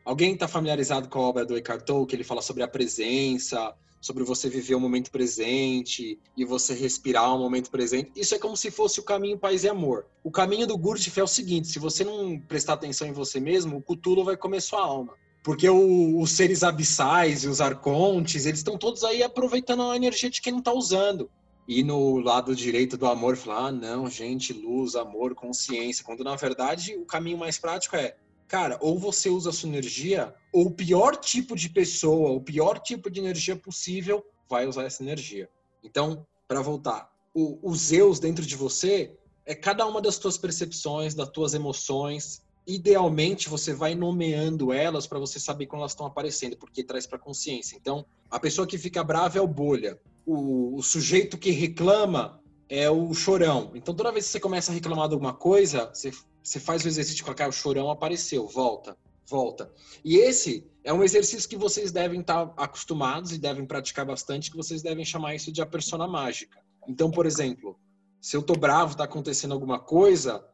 Alguém 0.04 0.34
está 0.34 0.46
familiarizado 0.46 1.08
com 1.08 1.20
a 1.20 1.22
obra 1.22 1.46
do 1.46 1.56
Eckhart 1.56 1.86
Tolle, 1.86 2.04
que 2.04 2.14
ele 2.14 2.22
fala 2.22 2.42
sobre 2.42 2.62
a 2.62 2.68
presença, 2.68 3.74
sobre 3.98 4.24
você 4.24 4.50
viver 4.50 4.74
o 4.74 4.80
momento 4.80 5.10
presente 5.10 6.20
e 6.36 6.44
você 6.44 6.74
respirar 6.74 7.34
o 7.34 7.38
momento 7.38 7.70
presente. 7.70 8.10
Isso 8.14 8.34
é 8.34 8.38
como 8.38 8.58
se 8.58 8.70
fosse 8.70 9.00
o 9.00 9.02
caminho 9.02 9.38
paz 9.38 9.64
e 9.64 9.70
amor. 9.70 10.04
O 10.22 10.30
caminho 10.30 10.66
do 10.66 10.76
Gurdjieff 10.76 11.18
é 11.18 11.24
o 11.24 11.26
seguinte: 11.26 11.68
se 11.68 11.78
você 11.78 12.04
não 12.04 12.38
prestar 12.38 12.74
atenção 12.74 13.08
em 13.08 13.12
você 13.12 13.40
mesmo, 13.40 13.78
o 13.78 13.96
Cthulhu 13.96 14.24
vai 14.24 14.36
comer 14.36 14.60
sua 14.60 14.82
alma. 14.82 15.14
Porque 15.42 15.66
o, 15.66 16.20
os 16.20 16.30
seres 16.30 16.62
abissais 16.62 17.44
e 17.44 17.48
os 17.48 17.62
arcontes, 17.62 18.44
eles 18.44 18.60
estão 18.60 18.76
todos 18.76 19.02
aí 19.02 19.22
aproveitando 19.22 19.84
a 19.84 19.96
energia 19.96 20.28
de 20.28 20.42
quem 20.42 20.52
não 20.52 20.58
está 20.58 20.74
usando 20.74 21.30
e 21.68 21.82
no 21.82 22.18
lado 22.18 22.56
direito 22.56 22.96
do 22.96 23.04
amor 23.04 23.36
falar, 23.36 23.66
ah, 23.66 23.72
não, 23.72 24.08
gente, 24.08 24.54
luz, 24.54 24.96
amor, 24.96 25.34
consciência, 25.34 26.02
quando 26.02 26.24
na 26.24 26.34
verdade 26.34 26.96
o 26.96 27.04
caminho 27.04 27.36
mais 27.36 27.58
prático 27.58 27.94
é, 27.94 28.16
cara, 28.48 28.78
ou 28.80 28.98
você 28.98 29.28
usa 29.28 29.50
a 29.50 29.52
sua 29.52 29.68
energia, 29.68 30.34
ou 30.50 30.68
o 30.68 30.70
pior 30.70 31.14
tipo 31.14 31.54
de 31.54 31.68
pessoa, 31.68 32.30
o 32.30 32.40
pior 32.40 32.78
tipo 32.78 33.10
de 33.10 33.20
energia 33.20 33.54
possível 33.54 34.24
vai 34.48 34.66
usar 34.66 34.84
essa 34.84 35.02
energia. 35.02 35.50
Então, 35.84 36.26
para 36.48 36.62
voltar, 36.62 37.12
o, 37.34 37.58
o 37.62 37.76
Zeus 37.76 38.18
dentro 38.18 38.46
de 38.46 38.56
você 38.56 39.12
é 39.44 39.54
cada 39.54 39.86
uma 39.86 40.00
das 40.00 40.16
tuas 40.16 40.38
percepções, 40.38 41.14
das 41.14 41.28
tuas 41.28 41.52
emoções. 41.52 42.42
Idealmente, 42.66 43.46
você 43.46 43.74
vai 43.74 43.94
nomeando 43.94 44.72
elas 44.72 45.06
para 45.06 45.18
você 45.18 45.38
saber 45.38 45.66
quando 45.66 45.80
elas 45.80 45.92
estão 45.92 46.06
aparecendo, 46.06 46.56
porque 46.56 46.82
traz 46.82 47.06
para 47.06 47.18
consciência. 47.18 47.76
Então, 47.76 48.06
a 48.30 48.40
pessoa 48.40 48.66
que 48.66 48.78
fica 48.78 49.04
brava 49.04 49.36
é 49.36 49.40
o 49.42 49.46
bolha 49.46 50.00
o, 50.28 50.76
o 50.76 50.82
sujeito 50.82 51.38
que 51.38 51.50
reclama 51.50 52.38
é 52.68 52.90
o 52.90 53.14
chorão. 53.14 53.72
Então, 53.74 53.94
toda 53.94 54.12
vez 54.12 54.26
que 54.26 54.32
você 54.32 54.40
começa 54.40 54.70
a 54.70 54.74
reclamar 54.74 55.08
de 55.08 55.14
alguma 55.14 55.32
coisa, 55.32 55.86
você, 55.86 56.10
você 56.42 56.60
faz 56.60 56.84
o 56.84 56.88
exercício 56.88 57.16
de 57.16 57.22
colocar 57.22 57.48
o 57.48 57.52
chorão 57.52 57.90
apareceu, 57.90 58.46
volta, 58.46 58.94
volta. 59.26 59.72
E 60.04 60.18
esse 60.18 60.70
é 60.84 60.92
um 60.92 61.02
exercício 61.02 61.48
que 61.48 61.56
vocês 61.56 61.90
devem 61.90 62.20
estar 62.20 62.52
acostumados 62.58 63.32
e 63.32 63.38
devem 63.38 63.64
praticar 63.64 64.04
bastante, 64.04 64.50
que 64.50 64.56
vocês 64.56 64.82
devem 64.82 65.02
chamar 65.02 65.34
isso 65.34 65.50
de 65.50 65.62
a 65.62 65.66
persona 65.66 66.06
mágica. 66.06 66.58
Então, 66.86 67.10
por 67.10 67.24
exemplo, 67.24 67.78
se 68.20 68.36
eu 68.36 68.42
tô 68.42 68.52
bravo, 68.52 68.98
tá 68.98 69.04
acontecendo 69.04 69.54
alguma 69.54 69.78
coisa, 69.78 70.44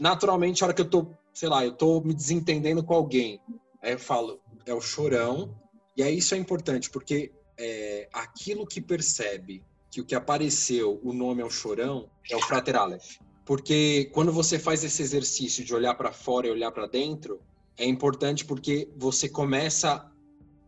naturalmente, 0.00 0.64
a 0.64 0.66
hora 0.66 0.74
que 0.74 0.80
eu 0.80 0.88
tô, 0.88 1.08
sei 1.34 1.50
lá, 1.50 1.62
eu 1.62 1.72
tô 1.72 2.00
me 2.00 2.14
desentendendo 2.14 2.82
com 2.82 2.94
alguém, 2.94 3.38
aí 3.82 3.92
eu 3.92 3.98
falo, 3.98 4.40
é 4.64 4.72
o 4.72 4.80
chorão, 4.80 5.54
e 5.94 6.02
aí 6.02 6.16
isso 6.16 6.34
é 6.34 6.38
importante, 6.38 6.88
porque 6.88 7.32
é, 7.58 8.08
aquilo 8.12 8.66
que 8.66 8.80
percebe 8.80 9.62
que 9.90 10.00
o 10.00 10.04
que 10.04 10.14
apareceu, 10.14 11.00
o 11.02 11.12
nome 11.12 11.40
é 11.40 11.44
o 11.44 11.50
chorão, 11.50 12.10
é 12.30 12.36
o 12.36 12.40
Frater 12.40 12.76
Aleph. 12.76 13.18
Porque 13.44 14.10
quando 14.12 14.32
você 14.32 14.58
faz 14.58 14.82
esse 14.82 15.02
exercício 15.02 15.64
de 15.64 15.74
olhar 15.74 15.94
para 15.94 16.12
fora 16.12 16.46
e 16.46 16.50
olhar 16.50 16.72
para 16.72 16.86
dentro, 16.86 17.40
é 17.76 17.86
importante 17.86 18.44
porque 18.44 18.88
você 18.96 19.28
começa 19.28 20.10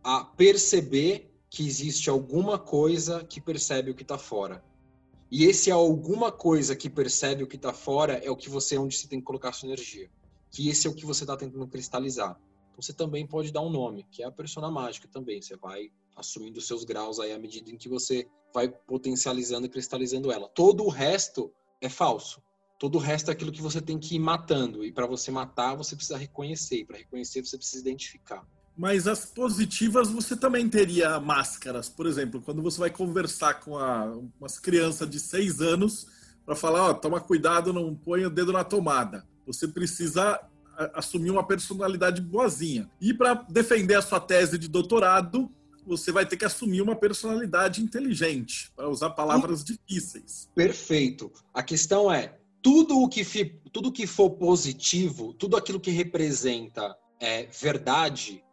a 0.03 0.23
perceber 0.23 1.29
que 1.49 1.65
existe 1.65 2.09
alguma 2.09 2.57
coisa 2.57 3.23
que 3.23 3.41
percebe 3.41 3.91
o 3.91 3.95
que 3.95 4.03
está 4.03 4.17
fora. 4.17 4.63
E 5.29 5.45
esse 5.45 5.69
alguma 5.69 6.31
coisa 6.31 6.75
que 6.75 6.89
percebe 6.89 7.43
o 7.43 7.47
que 7.47 7.57
está 7.57 7.73
fora 7.73 8.13
é 8.23 8.31
o 8.31 8.35
que 8.35 8.49
você 8.49 8.77
onde 8.77 8.95
você 8.95 9.07
tem 9.07 9.19
que 9.19 9.25
colocar 9.25 9.51
sua 9.51 9.67
energia. 9.67 10.09
Que 10.49 10.69
esse 10.69 10.87
é 10.87 10.89
o 10.89 10.93
que 10.93 11.05
você 11.05 11.23
está 11.23 11.35
tentando 11.35 11.67
cristalizar. 11.67 12.39
Então, 12.71 12.81
você 12.81 12.93
também 12.93 13.27
pode 13.27 13.51
dar 13.51 13.61
um 13.61 13.69
nome, 13.69 14.05
que 14.09 14.23
é 14.23 14.25
a 14.25 14.31
persona 14.31 14.71
mágica 14.71 15.07
também. 15.07 15.41
Você 15.41 15.57
vai 15.57 15.91
assumindo 16.17 16.59
seus 16.59 16.83
graus 16.83 17.19
aí 17.19 17.31
à 17.31 17.39
medida 17.39 17.69
em 17.69 17.77
que 17.77 17.87
você 17.87 18.27
vai 18.53 18.67
potencializando 18.67 19.67
e 19.67 19.69
cristalizando 19.69 20.31
ela. 20.31 20.49
Todo 20.49 20.83
o 20.83 20.89
resto 20.89 21.53
é 21.79 21.87
falso. 21.87 22.41
Todo 22.79 22.95
o 22.95 22.99
resto 22.99 23.29
é 23.29 23.33
aquilo 23.33 23.51
que 23.51 23.61
você 23.61 23.81
tem 23.81 23.97
que 23.97 24.15
ir 24.15 24.19
matando. 24.19 24.83
E 24.83 24.91
para 24.91 25.05
você 25.05 25.31
matar, 25.31 25.75
você 25.75 25.95
precisa 25.95 26.17
reconhecer. 26.17 26.77
E 26.77 26.85
para 26.85 26.97
reconhecer, 26.97 27.45
você 27.45 27.57
precisa 27.57 27.81
identificar. 27.81 28.45
Mas 28.75 29.07
as 29.07 29.25
positivas 29.25 30.09
você 30.09 30.35
também 30.35 30.69
teria 30.69 31.19
máscaras. 31.19 31.89
Por 31.89 32.05
exemplo, 32.05 32.41
quando 32.41 32.61
você 32.61 32.79
vai 32.79 32.91
conversar 32.91 33.55
com 33.55 33.77
a, 33.77 34.15
umas 34.39 34.59
crianças 34.59 35.09
de 35.09 35.19
seis 35.19 35.61
anos 35.61 36.07
para 36.45 36.55
falar, 36.55 36.89
ó, 36.89 36.93
toma 36.93 37.19
cuidado, 37.19 37.73
não 37.73 37.95
põe 37.95 38.25
o 38.25 38.29
dedo 38.29 38.53
na 38.53 38.63
tomada. 38.63 39.27
Você 39.45 39.67
precisa 39.67 40.39
assumir 40.93 41.31
uma 41.31 41.45
personalidade 41.45 42.21
boazinha. 42.21 42.89
E 43.01 43.13
para 43.13 43.33
defender 43.33 43.95
a 43.95 44.01
sua 44.01 44.19
tese 44.19 44.57
de 44.57 44.67
doutorado, 44.67 45.51
você 45.87 46.11
vai 46.11 46.25
ter 46.25 46.37
que 46.37 46.45
assumir 46.45 46.81
uma 46.81 46.95
personalidade 46.95 47.81
inteligente, 47.81 48.71
para 48.75 48.89
usar 48.89 49.11
palavras 49.11 49.63
difíceis. 49.63 50.49
Perfeito. 50.53 51.31
A 51.53 51.63
questão 51.63 52.11
é, 52.11 52.37
tudo 52.61 53.01
o 53.01 53.07
que, 53.07 53.23
tudo 53.71 53.91
que 53.91 54.05
for 54.05 54.31
positivo, 54.31 55.33
tudo 55.33 55.55
aquilo 55.55 55.79
que 55.79 55.91
representa 55.91 56.95
é, 57.19 57.45
verdade, 57.45 58.43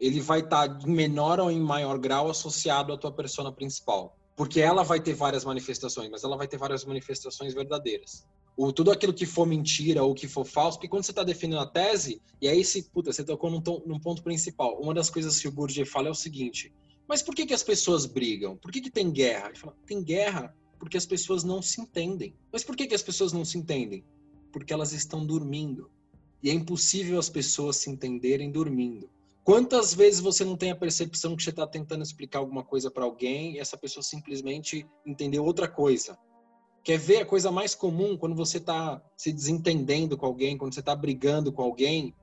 ele 0.00 0.20
vai 0.20 0.40
estar 0.40 0.68
tá 0.68 0.88
em 0.88 0.92
menor 0.92 1.40
ou 1.40 1.50
em 1.50 1.60
maior 1.60 1.98
grau 1.98 2.30
associado 2.30 2.92
à 2.92 2.98
tua 2.98 3.12
persona 3.12 3.52
principal. 3.52 4.16
Porque 4.36 4.60
ela 4.60 4.82
vai 4.82 5.00
ter 5.00 5.14
várias 5.14 5.44
manifestações, 5.44 6.10
mas 6.10 6.24
ela 6.24 6.36
vai 6.36 6.48
ter 6.48 6.56
várias 6.56 6.84
manifestações 6.84 7.54
verdadeiras. 7.54 8.26
O, 8.56 8.72
tudo 8.72 8.90
aquilo 8.90 9.12
que 9.12 9.26
for 9.26 9.46
mentira 9.46 10.02
ou 10.02 10.14
que 10.14 10.28
for 10.28 10.44
falso, 10.44 10.78
porque 10.78 10.88
quando 10.88 11.04
você 11.04 11.12
está 11.12 11.24
definindo 11.24 11.60
a 11.60 11.66
tese, 11.66 12.20
e 12.40 12.48
aí 12.48 12.64
se, 12.64 12.82
puta, 12.90 13.12
você 13.12 13.24
tocou 13.24 13.50
num, 13.50 13.62
num, 13.86 13.98
ponto 13.98 14.22
principal. 14.22 14.78
Uma 14.80 14.94
das 14.94 15.10
coisas 15.10 15.40
que 15.40 15.48
o 15.48 15.52
Gurdjieff 15.52 15.90
fala 15.90 16.08
é 16.08 16.10
o 16.10 16.14
seguinte, 16.14 16.72
mas 17.08 17.22
por 17.22 17.34
que, 17.34 17.46
que 17.46 17.54
as 17.54 17.62
pessoas 17.62 18.06
brigam? 18.06 18.56
Por 18.56 18.72
que, 18.72 18.80
que 18.80 18.90
tem 18.90 19.10
guerra? 19.10 19.48
Ele 19.48 19.58
fala, 19.58 19.76
tem 19.86 20.02
guerra 20.02 20.54
porque 20.78 20.96
as 20.96 21.06
pessoas 21.06 21.44
não 21.44 21.62
se 21.62 21.80
entendem. 21.80 22.34
Mas 22.52 22.64
por 22.64 22.76
que, 22.76 22.86
que 22.86 22.94
as 22.94 23.02
pessoas 23.02 23.32
não 23.32 23.44
se 23.44 23.58
entendem? 23.58 24.04
Porque 24.52 24.72
elas 24.72 24.92
estão 24.92 25.24
dormindo. 25.24 25.90
E 26.42 26.50
é 26.50 26.52
impossível 26.52 27.18
as 27.18 27.28
pessoas 27.28 27.76
se 27.76 27.90
entenderem 27.90 28.50
dormindo. 28.50 29.08
Quantas 29.42 29.92
vezes 29.94 30.20
você 30.20 30.44
não 30.44 30.56
tem 30.56 30.70
a 30.70 30.76
percepção 30.76 31.36
que 31.36 31.42
você 31.42 31.50
está 31.50 31.66
tentando 31.66 32.02
explicar 32.02 32.38
alguma 32.38 32.64
coisa 32.64 32.90
para 32.90 33.04
alguém 33.04 33.54
e 33.54 33.58
essa 33.58 33.76
pessoa 33.76 34.02
simplesmente 34.02 34.86
entendeu 35.06 35.44
outra 35.44 35.68
coisa? 35.68 36.18
Quer 36.82 36.98
ver 36.98 37.18
a 37.18 37.26
coisa 37.26 37.50
mais 37.50 37.74
comum 37.74 38.16
quando 38.16 38.34
você 38.34 38.58
está 38.58 39.02
se 39.16 39.32
desentendendo 39.32 40.16
com 40.16 40.26
alguém, 40.26 40.56
quando 40.56 40.74
você 40.74 40.80
está 40.80 40.94
brigando 40.94 41.52
com 41.52 41.62
alguém? 41.62 42.14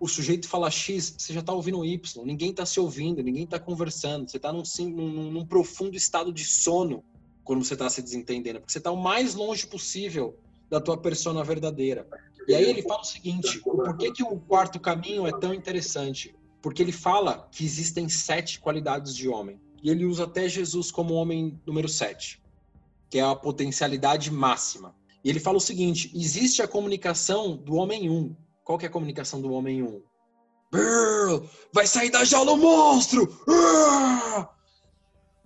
O 0.00 0.06
sujeito 0.06 0.48
fala 0.48 0.70
X, 0.70 1.14
você 1.18 1.32
já 1.32 1.40
está 1.40 1.52
ouvindo 1.52 1.84
Y, 1.84 2.24
ninguém 2.24 2.50
está 2.50 2.64
se 2.64 2.78
ouvindo, 2.78 3.22
ninguém 3.22 3.44
está 3.44 3.58
conversando, 3.58 4.28
você 4.28 4.36
está 4.36 4.52
num, 4.52 4.62
num, 4.90 5.32
num 5.32 5.46
profundo 5.46 5.96
estado 5.96 6.32
de 6.32 6.44
sono 6.44 7.04
quando 7.42 7.64
você 7.64 7.74
está 7.74 7.88
se 7.90 8.00
desentendendo, 8.00 8.60
porque 8.60 8.72
você 8.72 8.78
está 8.78 8.90
o 8.90 8.96
mais 8.96 9.34
longe 9.34 9.66
possível 9.66 10.38
da 10.70 10.80
tua 10.80 10.96
persona 10.96 11.42
verdadeira. 11.42 12.06
E 12.46 12.54
aí 12.54 12.64
ele 12.64 12.82
fala 12.82 13.00
o 13.00 13.04
seguinte: 13.04 13.60
o 13.64 13.76
porquê 13.76 14.12
que 14.12 14.22
o 14.22 14.38
quarto 14.38 14.78
caminho 14.78 15.26
é 15.26 15.32
tão 15.32 15.52
interessante? 15.52 16.34
porque 16.60 16.82
ele 16.82 16.92
fala 16.92 17.48
que 17.50 17.64
existem 17.64 18.08
sete 18.08 18.60
qualidades 18.60 19.14
de 19.14 19.28
homem. 19.28 19.60
E 19.82 19.90
ele 19.90 20.04
usa 20.04 20.24
até 20.24 20.48
Jesus 20.48 20.90
como 20.90 21.14
homem 21.14 21.58
número 21.64 21.88
sete, 21.88 22.42
que 23.08 23.18
é 23.18 23.22
a 23.22 23.34
potencialidade 23.34 24.30
máxima. 24.30 24.94
E 25.22 25.30
ele 25.30 25.40
fala 25.40 25.58
o 25.58 25.60
seguinte: 25.60 26.10
existe 26.14 26.60
a 26.62 26.68
comunicação 26.68 27.56
do 27.56 27.74
homem 27.74 28.10
um. 28.10 28.34
Qual 28.68 28.76
que 28.76 28.84
é 28.84 28.88
a 28.90 28.92
comunicação 28.92 29.40
do 29.40 29.50
homem 29.50 29.82
um? 29.82 30.02
Brrr, 30.70 31.42
vai 31.72 31.86
sair 31.86 32.10
da 32.10 32.22
jaula 32.22 32.52
o 32.52 32.56
monstro! 32.58 33.26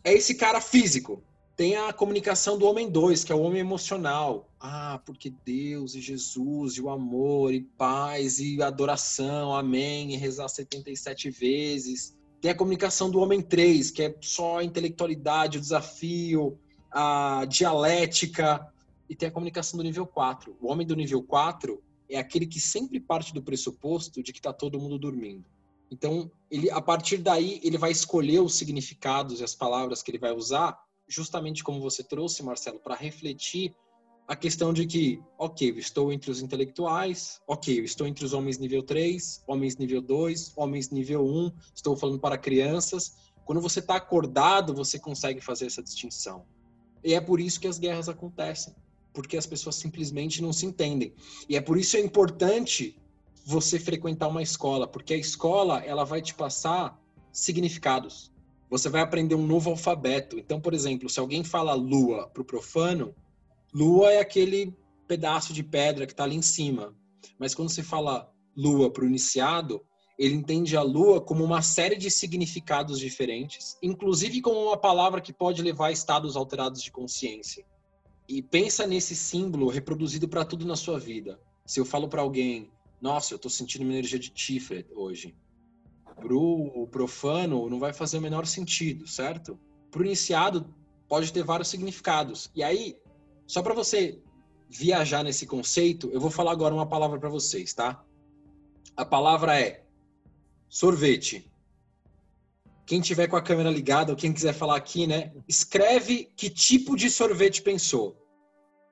É 0.03 0.13
esse 0.13 0.35
cara 0.35 0.61
físico. 0.61 1.23
Tem 1.57 1.77
a 1.77 1.93
comunicação 1.93 2.59
do 2.59 2.67
homem 2.67 2.91
2, 2.91 3.23
que 3.23 3.31
é 3.31 3.35
o 3.37 3.43
homem 3.43 3.61
emocional. 3.61 4.51
Ah, 4.59 5.01
porque 5.07 5.33
Deus 5.45 5.95
e 5.95 6.01
Jesus 6.01 6.73
e 6.73 6.83
o 6.83 6.91
amor 6.91 7.55
e 7.55 7.61
paz 7.61 8.41
e 8.41 8.61
adoração, 8.61 9.55
amém, 9.55 10.13
e 10.13 10.17
rezar 10.17 10.49
77 10.49 11.31
vezes. 11.31 12.19
Tem 12.41 12.51
a 12.51 12.57
comunicação 12.57 13.09
do 13.09 13.21
homem 13.21 13.41
3, 13.41 13.93
que 13.93 14.03
é 14.03 14.17
só 14.21 14.59
a 14.59 14.65
intelectualidade, 14.65 15.59
o 15.59 15.61
desafio, 15.61 16.59
a 16.91 17.45
dialética. 17.49 18.67
E 19.09 19.15
tem 19.15 19.29
a 19.29 19.33
comunicação 19.33 19.77
do 19.77 19.85
nível 19.85 20.09
4. 20.09 20.57
O 20.61 20.67
homem 20.67 20.85
do 20.85 20.97
nível 20.97 21.23
4 21.23 21.81
é 22.15 22.19
aquele 22.19 22.47
que 22.47 22.61
sempre 22.61 23.01
parte 23.01 23.33
do 23.33 23.43
pressuposto 23.43 24.23
de 24.23 24.33
que 24.33 24.39
está 24.39 24.53
todo 24.53 24.81
mundo 24.81 24.99
dormindo. 24.99 25.45
Então, 25.91 26.31
ele, 26.51 26.71
a 26.71 26.81
partir 26.81 27.19
daí, 27.19 27.61
ele 27.63 27.77
vai 27.77 27.91
escolher 27.91 28.41
os 28.41 28.55
significados 28.55 29.41
e 29.41 29.45
as 29.45 29.55
palavras 29.55 30.03
que 30.03 30.11
ele 30.11 30.19
vai 30.19 30.33
usar 30.33 30.79
justamente 31.09 31.63
como 31.63 31.81
você 31.81 32.03
trouxe, 32.03 32.43
Marcelo, 32.43 32.81
para 32.81 32.95
refletir 32.95 33.75
a 34.27 34.37
questão 34.37 34.73
de 34.73 34.87
que, 34.87 35.21
ok, 35.39 35.71
eu 35.71 35.79
estou 35.79 36.13
entre 36.13 36.31
os 36.31 36.41
intelectuais, 36.41 37.41
ok, 37.47 37.81
eu 37.81 37.85
estou 37.85 38.07
entre 38.07 38.25
os 38.25 38.33
homens 38.33 38.57
nível 38.57 38.83
3, 38.83 39.45
homens 39.47 39.77
nível 39.77 40.01
2, 40.01 40.53
homens 40.57 40.91
nível 40.91 41.27
1, 41.27 41.53
estou 41.75 41.97
falando 41.97 42.19
para 42.19 42.39
crianças. 42.39 43.17
Quando 43.45 43.61
você 43.61 43.81
está 43.81 43.97
acordado, 43.97 44.73
você 44.73 44.99
consegue 44.99 45.41
fazer 45.41 45.67
essa 45.67 45.83
distinção. 45.83 46.47
E 47.05 47.15
é 47.15 47.21
por 47.21 47.41
isso 47.41 47.61
que 47.61 47.67
as 47.67 47.79
guerras 47.79 48.09
acontecem, 48.09 48.75
porque 49.13 49.37
as 49.37 49.47
pessoas 49.47 49.77
simplesmente 49.77 50.43
não 50.43 50.53
se 50.53 50.67
entendem. 50.67 51.13
E 51.49 51.57
é 51.57 51.61
por 51.61 51.77
isso 51.77 51.97
é 51.97 52.01
importante 52.01 52.97
você 53.45 53.79
frequentar 53.79 54.29
uma 54.29 54.43
escola, 54.43 54.87
porque 54.87 55.15
a 55.15 55.19
escola 55.19 55.81
ela 55.81 56.05
vai 56.05 56.23
te 56.23 56.35
passar 56.35 57.01
significados 57.33 58.33
você 58.73 58.89
vai 58.89 59.03
aprender 59.03 59.35
um 59.35 59.47
novo 59.47 59.69
alfabeto. 59.69 60.39
Então, 60.39 60.59
por 60.59 60.73
exemplo, 60.73 61.07
se 61.07 61.21
alguém 61.21 61.45
fala 61.45 61.75
lua 61.75 62.27
para 62.29 62.41
o 62.41 62.45
profano, 62.45 63.15
lua 63.71 64.11
é 64.11 64.19
aquele 64.19 64.75
pedaço 65.07 65.53
de 65.53 65.63
pedra 65.63 66.07
que 66.07 66.15
está 66.15 66.25
ali 66.25 66.37
em 66.37 66.43
cima. 66.43 66.97
Mas 67.39 67.55
quando 67.55 67.69
você 67.69 67.83
fala 67.83 68.33
lua 68.57 68.91
para 68.91 69.05
o 69.05 69.07
iniciado, 69.07 69.85
ele 70.19 70.35
entende 70.35 70.75
a 70.75 70.81
lua 70.81 71.21
como 71.21 71.45
uma 71.45 71.61
série 71.61 71.97
de 71.97 72.11
significados 72.11 72.99
diferentes, 72.99 73.77
inclusive 73.83 74.41
como 74.41 74.59
uma 74.59 74.79
palavra 74.79 75.21
que 75.21 75.35
pode 75.35 75.61
levar 75.61 75.89
a 75.89 75.93
estados 75.93 76.35
alterados 76.35 76.83
de 76.83 76.91
consciência. 76.91 77.67
E 78.29 78.43
pensa 78.43 78.87
nesse 78.87 79.15
símbolo 79.15 79.69
reproduzido 79.69 80.29
para 80.29 80.45
tudo 80.45 80.67
na 80.67 80.77
sua 80.77 80.99
vida. 80.99 81.41
Se 81.67 81.81
eu 81.81 81.85
falo 81.85 82.09
para 82.09 82.23
alguém, 82.23 82.71
nossa, 83.01 83.35
eu 83.35 83.37
estou 83.37 83.51
sentindo 83.51 83.83
uma 83.83 83.93
energia 83.93 84.19
de 84.19 84.31
Tiferet 84.31 84.89
hoje 84.95 85.35
pro 86.23 86.87
profano 86.91 87.69
não 87.69 87.81
vai 87.81 87.93
fazer 87.93 88.19
o 88.19 88.21
menor 88.21 88.47
sentido, 88.47 89.07
certo? 89.09 89.59
Pro 89.91 90.05
iniciado 90.05 90.73
pode 91.09 91.33
ter 91.33 91.43
vários 91.43 91.69
significados. 91.69 92.51
E 92.55 92.63
aí, 92.63 92.97
só 93.47 93.61
para 93.61 93.75
você 93.75 94.21
viajar 94.69 95.23
nesse 95.25 95.47
conceito, 95.47 96.09
eu 96.13 96.21
vou 96.21 96.31
falar 96.31 96.53
agora 96.53 96.75
uma 96.75 96.87
palavra 96.87 97.19
para 97.19 97.29
vocês, 97.29 97.75
tá? 97.75 98.03
A 98.97 99.05
palavra 99.05 99.61
é 99.61 99.85
sorvete. 100.69 101.51
Quem 102.85 103.01
tiver 103.01 103.29
com 103.29 103.37
a 103.37 103.43
câmera 103.43 103.71
ligada 103.71 104.13
ou 104.13 104.17
quem 104.17 104.33
quiser 104.33 104.53
falar 104.53 104.77
aqui, 104.77 105.07
né? 105.07 105.33
Escreve 105.47 106.31
que 106.37 106.51
tipo 106.51 106.97
de 106.97 107.09
sorvete 107.09 107.63
pensou. 107.63 108.17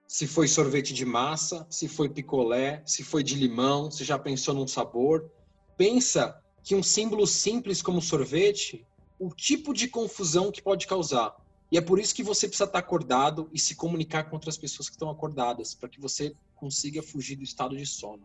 Se 0.06 0.26
foi 0.26 0.48
sorvete 0.48 0.94
de 0.94 1.04
massa, 1.04 1.66
se 1.70 1.88
foi 1.88 2.08
picolé, 2.08 2.82
se 2.86 3.02
foi 3.02 3.22
de 3.22 3.34
limão, 3.34 3.90
se 3.90 4.04
já 4.04 4.18
pensou 4.18 4.54
num 4.54 4.66
sabor. 4.66 5.30
Pensa 5.76 6.40
que 6.62 6.74
um 6.74 6.82
símbolo 6.82 7.26
simples 7.26 7.82
como 7.82 8.00
sorvete, 8.00 8.86
o 9.18 9.34
tipo 9.34 9.72
de 9.72 9.88
confusão 9.88 10.50
que 10.50 10.62
pode 10.62 10.86
causar. 10.86 11.34
E 11.70 11.78
é 11.78 11.80
por 11.80 12.00
isso 12.00 12.14
que 12.14 12.22
você 12.22 12.48
precisa 12.48 12.64
estar 12.64 12.78
acordado 12.78 13.48
e 13.52 13.58
se 13.58 13.76
comunicar 13.76 14.24
com 14.24 14.36
outras 14.36 14.58
pessoas 14.58 14.88
que 14.88 14.96
estão 14.96 15.10
acordadas, 15.10 15.74
para 15.74 15.88
que 15.88 16.00
você 16.00 16.34
consiga 16.56 17.02
fugir 17.02 17.36
do 17.36 17.44
estado 17.44 17.76
de 17.76 17.86
sono. 17.86 18.22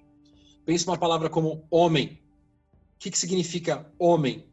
Pense 0.65 0.85
uma 0.87 0.97
palavra 0.97 1.29
como 1.29 1.65
homem. 1.69 2.19
O 2.95 2.99
que, 2.99 3.11
que 3.11 3.17
significa 3.17 3.91
homem? 3.99 4.47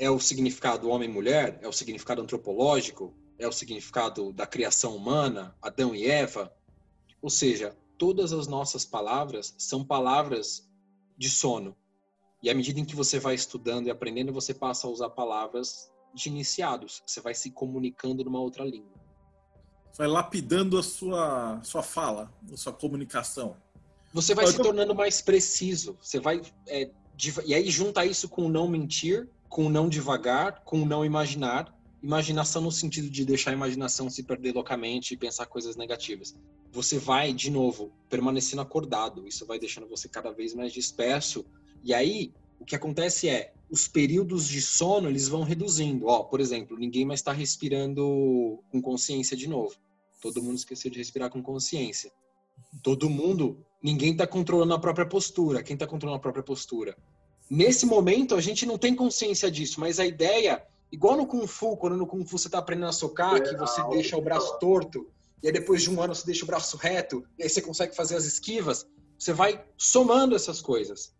É 0.00 0.08
o 0.08 0.18
significado 0.18 0.88
homem-mulher? 0.88 1.58
É 1.60 1.68
o 1.68 1.72
significado 1.72 2.22
antropológico? 2.22 3.14
É 3.38 3.46
o 3.46 3.52
significado 3.52 4.32
da 4.32 4.46
criação 4.46 4.96
humana, 4.96 5.54
Adão 5.60 5.94
e 5.94 6.06
Eva? 6.06 6.50
Ou 7.20 7.28
seja, 7.28 7.76
todas 7.98 8.32
as 8.32 8.46
nossas 8.46 8.82
palavras 8.82 9.54
são 9.58 9.84
palavras 9.84 10.66
de 11.18 11.28
sono. 11.28 11.76
E 12.42 12.48
à 12.48 12.54
medida 12.54 12.80
em 12.80 12.84
que 12.86 12.96
você 12.96 13.18
vai 13.18 13.34
estudando 13.34 13.88
e 13.88 13.90
aprendendo, 13.90 14.32
você 14.32 14.54
passa 14.54 14.86
a 14.86 14.90
usar 14.90 15.10
palavras 15.10 15.92
de 16.14 16.30
iniciados. 16.30 17.02
Você 17.06 17.20
vai 17.20 17.34
se 17.34 17.50
comunicando 17.50 18.24
numa 18.24 18.40
outra 18.40 18.64
língua. 18.64 18.98
Vai 19.98 20.08
lapidando 20.08 20.78
a 20.78 20.82
sua, 20.82 21.60
sua 21.62 21.82
fala, 21.82 22.32
a 22.50 22.56
sua 22.56 22.72
comunicação. 22.72 23.54
Você 24.14 24.34
vai 24.34 24.46
se 24.46 24.56
tornando 24.56 24.94
mais 24.94 25.20
preciso. 25.20 25.98
Você 26.00 26.18
vai. 26.18 26.40
É, 26.66 26.90
e 27.44 27.54
aí 27.54 27.70
junta 27.70 28.06
isso 28.06 28.30
com 28.30 28.48
não 28.48 28.66
mentir, 28.66 29.28
com 29.50 29.68
não 29.68 29.88
devagar, 29.88 30.62
com 30.64 30.86
não 30.86 31.04
imaginar. 31.04 31.76
imaginação 32.02 32.62
no 32.62 32.72
sentido 32.72 33.10
de 33.10 33.24
deixar 33.24 33.50
a 33.50 33.54
imaginação 33.54 34.08
se 34.08 34.22
perder 34.22 34.54
loucamente 34.54 35.12
e 35.12 35.16
pensar 35.16 35.44
coisas 35.44 35.76
negativas. 35.76 36.34
Você 36.72 36.98
vai, 36.98 37.32
de 37.32 37.50
novo, 37.50 37.92
permanecendo 38.08 38.62
acordado. 38.62 39.26
Isso 39.26 39.44
vai 39.44 39.58
deixando 39.58 39.88
você 39.88 40.08
cada 40.08 40.30
vez 40.30 40.54
mais 40.54 40.72
disperso. 40.72 41.44
E 41.82 41.92
aí, 41.92 42.32
o 42.60 42.64
que 42.64 42.76
acontece 42.76 43.28
é, 43.28 43.52
os 43.68 43.88
períodos 43.88 44.46
de 44.46 44.62
sono, 44.62 45.08
eles 45.08 45.26
vão 45.26 45.42
reduzindo. 45.42 46.06
Ó, 46.06 46.22
por 46.22 46.40
exemplo, 46.40 46.78
ninguém 46.78 47.04
mais 47.04 47.18
está 47.18 47.32
respirando 47.32 48.62
com 48.70 48.80
consciência 48.80 49.36
de 49.36 49.48
novo. 49.48 49.74
Todo 50.22 50.42
mundo 50.42 50.56
esqueceu 50.56 50.90
de 50.90 50.98
respirar 50.98 51.28
com 51.28 51.42
consciência. 51.42 52.12
Todo 52.84 53.10
mundo, 53.10 53.66
ninguém 53.82 54.12
está 54.12 54.28
controlando 54.28 54.74
a 54.74 54.78
própria 54.78 55.06
postura. 55.06 55.62
Quem 55.62 55.74
está 55.74 55.88
controlando 55.88 56.18
a 56.18 56.22
própria 56.22 56.44
postura? 56.44 56.96
Nesse 57.50 57.84
momento, 57.84 58.36
a 58.36 58.40
gente 58.40 58.64
não 58.64 58.78
tem 58.78 58.94
consciência 58.94 59.50
disso, 59.50 59.80
mas 59.80 59.98
a 59.98 60.06
ideia 60.06 60.64
Igual 60.92 61.16
no 61.16 61.26
Kung 61.26 61.46
Fu, 61.46 61.76
quando 61.76 61.96
no 61.96 62.06
Kung 62.06 62.24
Fu 62.24 62.36
você 62.36 62.48
tá 62.48 62.58
aprendendo 62.58 62.88
a 62.88 62.92
socar, 62.92 63.40
que 63.42 63.56
você 63.56 63.82
deixa 63.90 64.16
o 64.16 64.22
braço 64.22 64.58
torto, 64.58 65.06
e 65.42 65.46
aí 65.46 65.52
depois 65.52 65.82
de 65.82 65.90
um 65.90 66.02
ano 66.02 66.14
você 66.14 66.26
deixa 66.26 66.44
o 66.44 66.46
braço 66.46 66.76
reto, 66.76 67.24
e 67.38 67.44
aí 67.44 67.48
você 67.48 67.62
consegue 67.62 67.94
fazer 67.94 68.16
as 68.16 68.24
esquivas, 68.24 68.86
você 69.16 69.32
vai 69.32 69.64
somando 69.76 70.34
essas 70.34 70.60
coisas. 70.60 71.14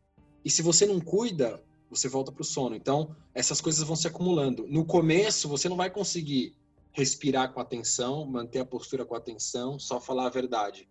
E 0.45 0.51
se 0.51 0.61
você 0.61 0.87
não 0.87 1.01
cuida, 1.01 1.62
você 1.89 2.09
volta 2.09 2.33
pro 2.33 2.43
sono. 2.43 2.74
Então, 2.74 3.14
essas 3.35 3.61
coisas 3.61 3.87
vão 3.87 3.95
se 3.95 4.09
acumulando. 4.09 4.66
No 4.66 4.85
começo, 4.85 5.49
você 5.49 5.68
não 5.68 5.76
vai 5.76 5.91
conseguir 5.91 6.57
respirar 6.93 7.53
com 7.53 7.61
atenção, 7.61 8.24
manter 8.24 8.59
a 8.59 8.64
postura 8.64 9.05
com 9.05 9.14
atenção, 9.14 9.78
só 9.78 10.01
falar 10.01 10.26
a 10.26 10.31
verdade. 10.31 10.89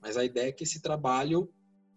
Mas 0.00 0.16
a 0.16 0.24
ideia 0.24 0.48
é 0.48 0.52
que 0.52 0.64
esse 0.64 0.80
trabalho 0.80 1.50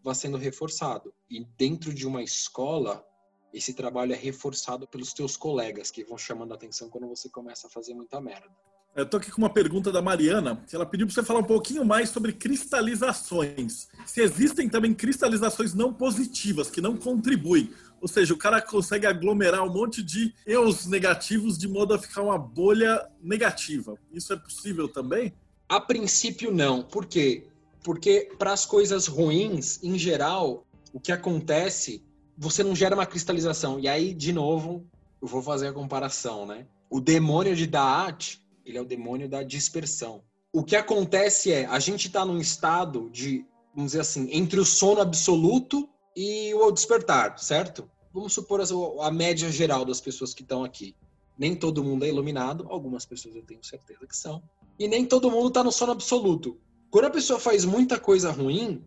vá 0.04 0.14
sendo 0.14 0.38
reforçado. 0.38 1.14
E 1.30 1.46
dentro 1.58 1.94
de 1.94 2.08
uma 2.08 2.24
escola, 2.24 3.06
esse 3.54 3.74
trabalho 3.74 4.14
é 4.14 4.16
reforçado 4.16 4.88
pelos 4.88 5.14
teus 5.14 5.36
colegas 5.36 5.92
que 5.92 6.04
vão 6.04 6.18
chamando 6.18 6.52
a 6.52 6.56
atenção 6.56 6.90
quando 6.90 7.08
você 7.08 7.30
começa 7.30 7.68
a 7.68 7.70
fazer 7.70 7.94
muita 7.94 8.20
merda. 8.22 8.50
Eu 8.96 9.06
tô 9.06 9.18
aqui 9.18 9.30
com 9.30 9.38
uma 9.38 9.50
pergunta 9.54 9.92
da 9.92 10.02
Mariana, 10.02 10.64
que 10.68 10.76
ela 10.76 10.86
pediu 10.86 11.06
para 11.06 11.14
você 11.14 11.22
falar 11.22 11.42
um 11.42 11.44
pouquinho 11.44 11.86
mais 11.86 12.10
sobre 12.10 12.34
cristalizações. 12.34 13.88
Se 14.08 14.22
existem 14.22 14.68
também 14.68 14.92
cristalizações 14.92 15.76
não 15.76 15.94
positivas, 15.94 16.68
que 16.68 16.82
não 16.82 16.98
contribuem. 16.98 17.72
Ou 18.02 18.08
seja, 18.08 18.34
o 18.34 18.38
cara 18.38 18.60
consegue 18.60 19.06
aglomerar 19.06 19.64
um 19.64 19.72
monte 19.72 20.02
de 20.02 20.34
eus 20.48 20.88
negativos 20.88 21.60
de 21.60 21.68
modo 21.68 21.94
a 21.94 22.00
ficar 22.00 22.24
uma 22.24 22.40
bolha 22.40 23.08
negativa. 23.22 23.96
Isso 24.12 24.34
é 24.34 24.36
possível 24.36 24.88
também? 24.88 25.32
A 25.70 25.80
princípio, 25.80 26.52
não. 26.52 26.82
Por 26.82 27.06
quê? 27.06 27.46
Porque 27.84 28.30
para 28.38 28.52
as 28.52 28.66
coisas 28.66 29.08
ruins, 29.08 29.82
em 29.84 29.98
geral, 29.98 30.66
o 30.94 31.00
que 31.00 31.12
acontece 31.12 32.04
você 32.38 32.64
não 32.64 32.76
gera 32.76 32.96
uma 32.96 33.06
cristalização. 33.06 33.80
E 33.80 33.88
aí, 33.88 34.14
de 34.14 34.32
novo, 34.32 34.86
eu 35.22 35.28
vou 35.28 35.42
fazer 35.42 35.68
a 35.68 35.74
comparação, 35.74 36.46
né? 36.46 36.68
O 36.90 37.02
demônio 37.02 37.56
de 37.56 37.66
Daat, 37.66 38.40
ele 38.64 38.78
é 38.78 38.82
o 38.82 38.86
demônio 38.86 39.28
da 39.28 39.42
dispersão. 39.42 40.22
O 40.54 40.64
que 40.64 40.76
acontece 40.76 41.52
é, 41.52 41.66
a 41.66 41.80
gente 41.80 42.08
está 42.08 42.24
num 42.24 42.38
estado 42.38 43.10
de, 43.10 43.46
vamos 43.74 43.92
dizer 43.92 44.02
assim, 44.02 44.30
entre 44.32 44.60
o 44.60 44.66
sono 44.66 45.02
absoluto 45.02 45.90
e 46.16 46.54
o 46.54 46.72
despertar, 46.72 47.38
certo? 47.40 47.90
Vamos 48.14 48.34
supor 48.34 48.62
a, 48.62 49.08
a 49.08 49.12
média 49.12 49.52
geral 49.52 49.84
das 49.84 50.00
pessoas 50.00 50.34
que 50.34 50.44
estão 50.44 50.64
aqui. 50.64 50.96
Nem 51.38 51.56
todo 51.56 51.84
mundo 51.84 52.06
é 52.06 52.10
iluminado, 52.10 52.66
algumas 52.70 53.06
pessoas 53.06 53.36
eu 53.36 53.44
tenho 53.44 53.64
certeza 53.64 54.06
que 54.08 54.16
são. 54.16 54.42
E 54.80 54.88
nem 54.88 55.06
todo 55.06 55.30
mundo 55.30 55.50
está 55.50 55.64
no 55.64 55.72
sono 55.72 55.92
absoluto. 55.92 56.58
Quando 56.90 57.06
a 57.06 57.12
pessoa 57.12 57.40
faz 57.40 57.66
muita 57.66 58.00
coisa 58.00 58.32
ruim, 58.32 58.84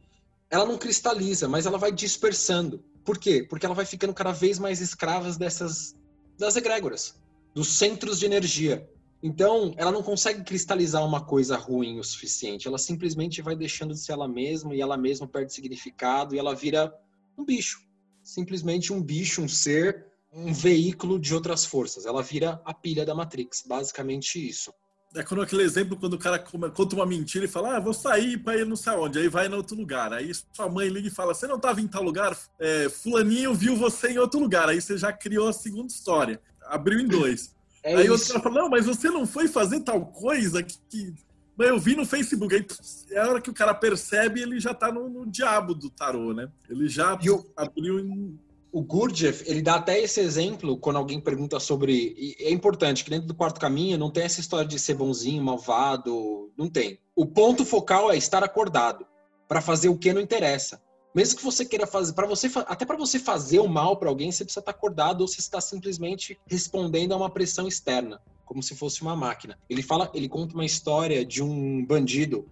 ela 0.50 0.66
não 0.66 0.78
cristaliza, 0.78 1.48
mas 1.48 1.66
ela 1.66 1.78
vai 1.78 1.92
dispersando. 1.92 2.82
Por 3.04 3.18
quê? 3.18 3.46
Porque 3.48 3.64
ela 3.64 3.74
vai 3.74 3.84
ficando 3.84 4.14
cada 4.14 4.32
vez 4.32 4.58
mais 4.58 4.80
escrava 4.80 5.30
dessas 5.32 5.94
das 6.38 6.56
egrégoras, 6.56 7.20
dos 7.54 7.68
centros 7.68 8.18
de 8.18 8.26
energia. 8.26 8.88
Então, 9.22 9.74
ela 9.76 9.92
não 9.92 10.02
consegue 10.02 10.42
cristalizar 10.42 11.04
uma 11.04 11.22
coisa 11.22 11.56
ruim 11.56 11.98
o 11.98 12.04
suficiente. 12.04 12.66
Ela 12.66 12.78
simplesmente 12.78 13.42
vai 13.42 13.54
deixando 13.54 13.92
de 13.92 14.00
ser 14.00 14.12
ela 14.12 14.26
mesma 14.26 14.74
e 14.74 14.80
ela 14.80 14.96
mesma 14.96 15.28
perde 15.28 15.52
significado 15.52 16.34
e 16.34 16.38
ela 16.38 16.54
vira 16.54 16.92
um 17.36 17.44
bicho. 17.44 17.86
Simplesmente 18.22 18.92
um 18.92 19.02
bicho, 19.02 19.42
um 19.42 19.48
ser, 19.48 20.06
um 20.32 20.52
veículo 20.52 21.18
de 21.18 21.34
outras 21.34 21.66
forças. 21.66 22.06
Ela 22.06 22.22
vira 22.22 22.62
a 22.64 22.72
pilha 22.72 23.04
da 23.04 23.14
Matrix. 23.14 23.62
Basicamente 23.66 24.48
isso. 24.48 24.72
É 25.14 25.24
quando 25.24 25.42
aquele 25.42 25.62
exemplo, 25.62 25.96
quando 25.96 26.14
o 26.14 26.18
cara 26.18 26.38
conta 26.38 26.94
uma 26.94 27.04
mentira 27.04 27.44
e 27.44 27.48
fala, 27.48 27.76
ah, 27.76 27.80
vou 27.80 27.92
sair 27.92 28.38
para 28.38 28.58
ir 28.58 28.66
não 28.66 28.76
sei 28.76 28.92
onde, 28.92 29.18
aí 29.18 29.28
vai 29.28 29.48
em 29.48 29.54
outro 29.54 29.76
lugar. 29.76 30.12
Aí 30.12 30.30
sua 30.52 30.68
mãe 30.68 30.88
liga 30.88 31.08
e 31.08 31.10
fala, 31.10 31.34
você 31.34 31.48
não 31.48 31.56
estava 31.56 31.80
em 31.80 31.88
tal 31.88 32.02
lugar? 32.02 32.36
É, 32.58 32.88
fulaninho 32.88 33.52
viu 33.52 33.74
você 33.74 34.12
em 34.12 34.18
outro 34.18 34.38
lugar. 34.38 34.68
Aí 34.68 34.80
você 34.80 34.96
já 34.96 35.12
criou 35.12 35.48
a 35.48 35.52
segunda 35.52 35.88
história. 35.88 36.40
Abriu 36.66 37.00
em 37.00 37.06
dois. 37.06 37.54
É 37.82 37.96
aí 37.96 38.10
o 38.10 38.12
outro 38.12 38.28
cara 38.28 38.40
fala, 38.40 38.60
não, 38.60 38.68
mas 38.68 38.84
você 38.84 39.08
não 39.08 39.26
foi 39.26 39.48
fazer 39.48 39.80
tal 39.80 40.04
coisa 40.04 40.62
que... 40.62 40.76
que... 40.86 41.14
Mas 41.56 41.68
eu 41.68 41.78
vi 41.78 41.96
no 41.96 42.04
Facebook. 42.04 42.54
Aí 42.54 42.66
é 43.10 43.20
a 43.20 43.26
hora 43.26 43.40
que 43.40 43.48
o 43.48 43.54
cara 43.54 43.72
percebe, 43.72 44.42
ele 44.42 44.60
já 44.60 44.74
tá 44.74 44.92
no, 44.92 45.08
no 45.08 45.24
diabo 45.24 45.74
do 45.74 45.88
tarô, 45.88 46.34
né? 46.34 46.50
Ele 46.68 46.86
já 46.90 47.18
abriu 47.56 47.98
em 47.98 48.38
o 48.72 48.82
Gurdjieff, 48.82 49.44
ele 49.46 49.62
dá 49.62 49.76
até 49.76 50.00
esse 50.00 50.20
exemplo 50.20 50.76
quando 50.76 50.96
alguém 50.96 51.20
pergunta 51.20 51.58
sobre. 51.58 52.36
é 52.38 52.50
importante 52.50 53.04
que 53.04 53.10
dentro 53.10 53.26
do 53.26 53.34
quarto 53.34 53.60
caminho 53.60 53.98
não 53.98 54.10
tem 54.10 54.24
essa 54.24 54.40
história 54.40 54.66
de 54.66 54.78
ser 54.78 54.94
bonzinho, 54.94 55.42
malvado. 55.42 56.52
Não 56.56 56.68
tem. 56.68 56.98
O 57.14 57.26
ponto 57.26 57.64
focal 57.64 58.10
é 58.10 58.16
estar 58.16 58.44
acordado 58.44 59.06
para 59.48 59.60
fazer 59.60 59.88
o 59.88 59.98
que 59.98 60.12
não 60.12 60.20
interessa. 60.20 60.80
Mesmo 61.12 61.38
que 61.38 61.44
você 61.44 61.64
queira 61.64 61.86
fazer, 61.86 62.12
para 62.12 62.26
você 62.26 62.48
até 62.66 62.84
para 62.84 62.96
você 62.96 63.18
fazer 63.18 63.58
o 63.58 63.68
mal 63.68 63.96
para 63.96 64.08
alguém, 64.08 64.30
você 64.30 64.44
precisa 64.44 64.60
estar 64.60 64.70
acordado 64.70 65.22
ou 65.22 65.28
você 65.28 65.40
está 65.40 65.60
simplesmente 65.60 66.38
respondendo 66.46 67.12
a 67.12 67.16
uma 67.16 67.28
pressão 67.28 67.66
externa, 67.66 68.20
como 68.44 68.62
se 68.62 68.76
fosse 68.76 69.02
uma 69.02 69.16
máquina. 69.16 69.58
Ele 69.68 69.82
fala, 69.82 70.08
ele 70.14 70.28
conta 70.28 70.54
uma 70.54 70.64
história 70.64 71.24
de 71.24 71.42
um 71.42 71.84
bandido 71.84 72.48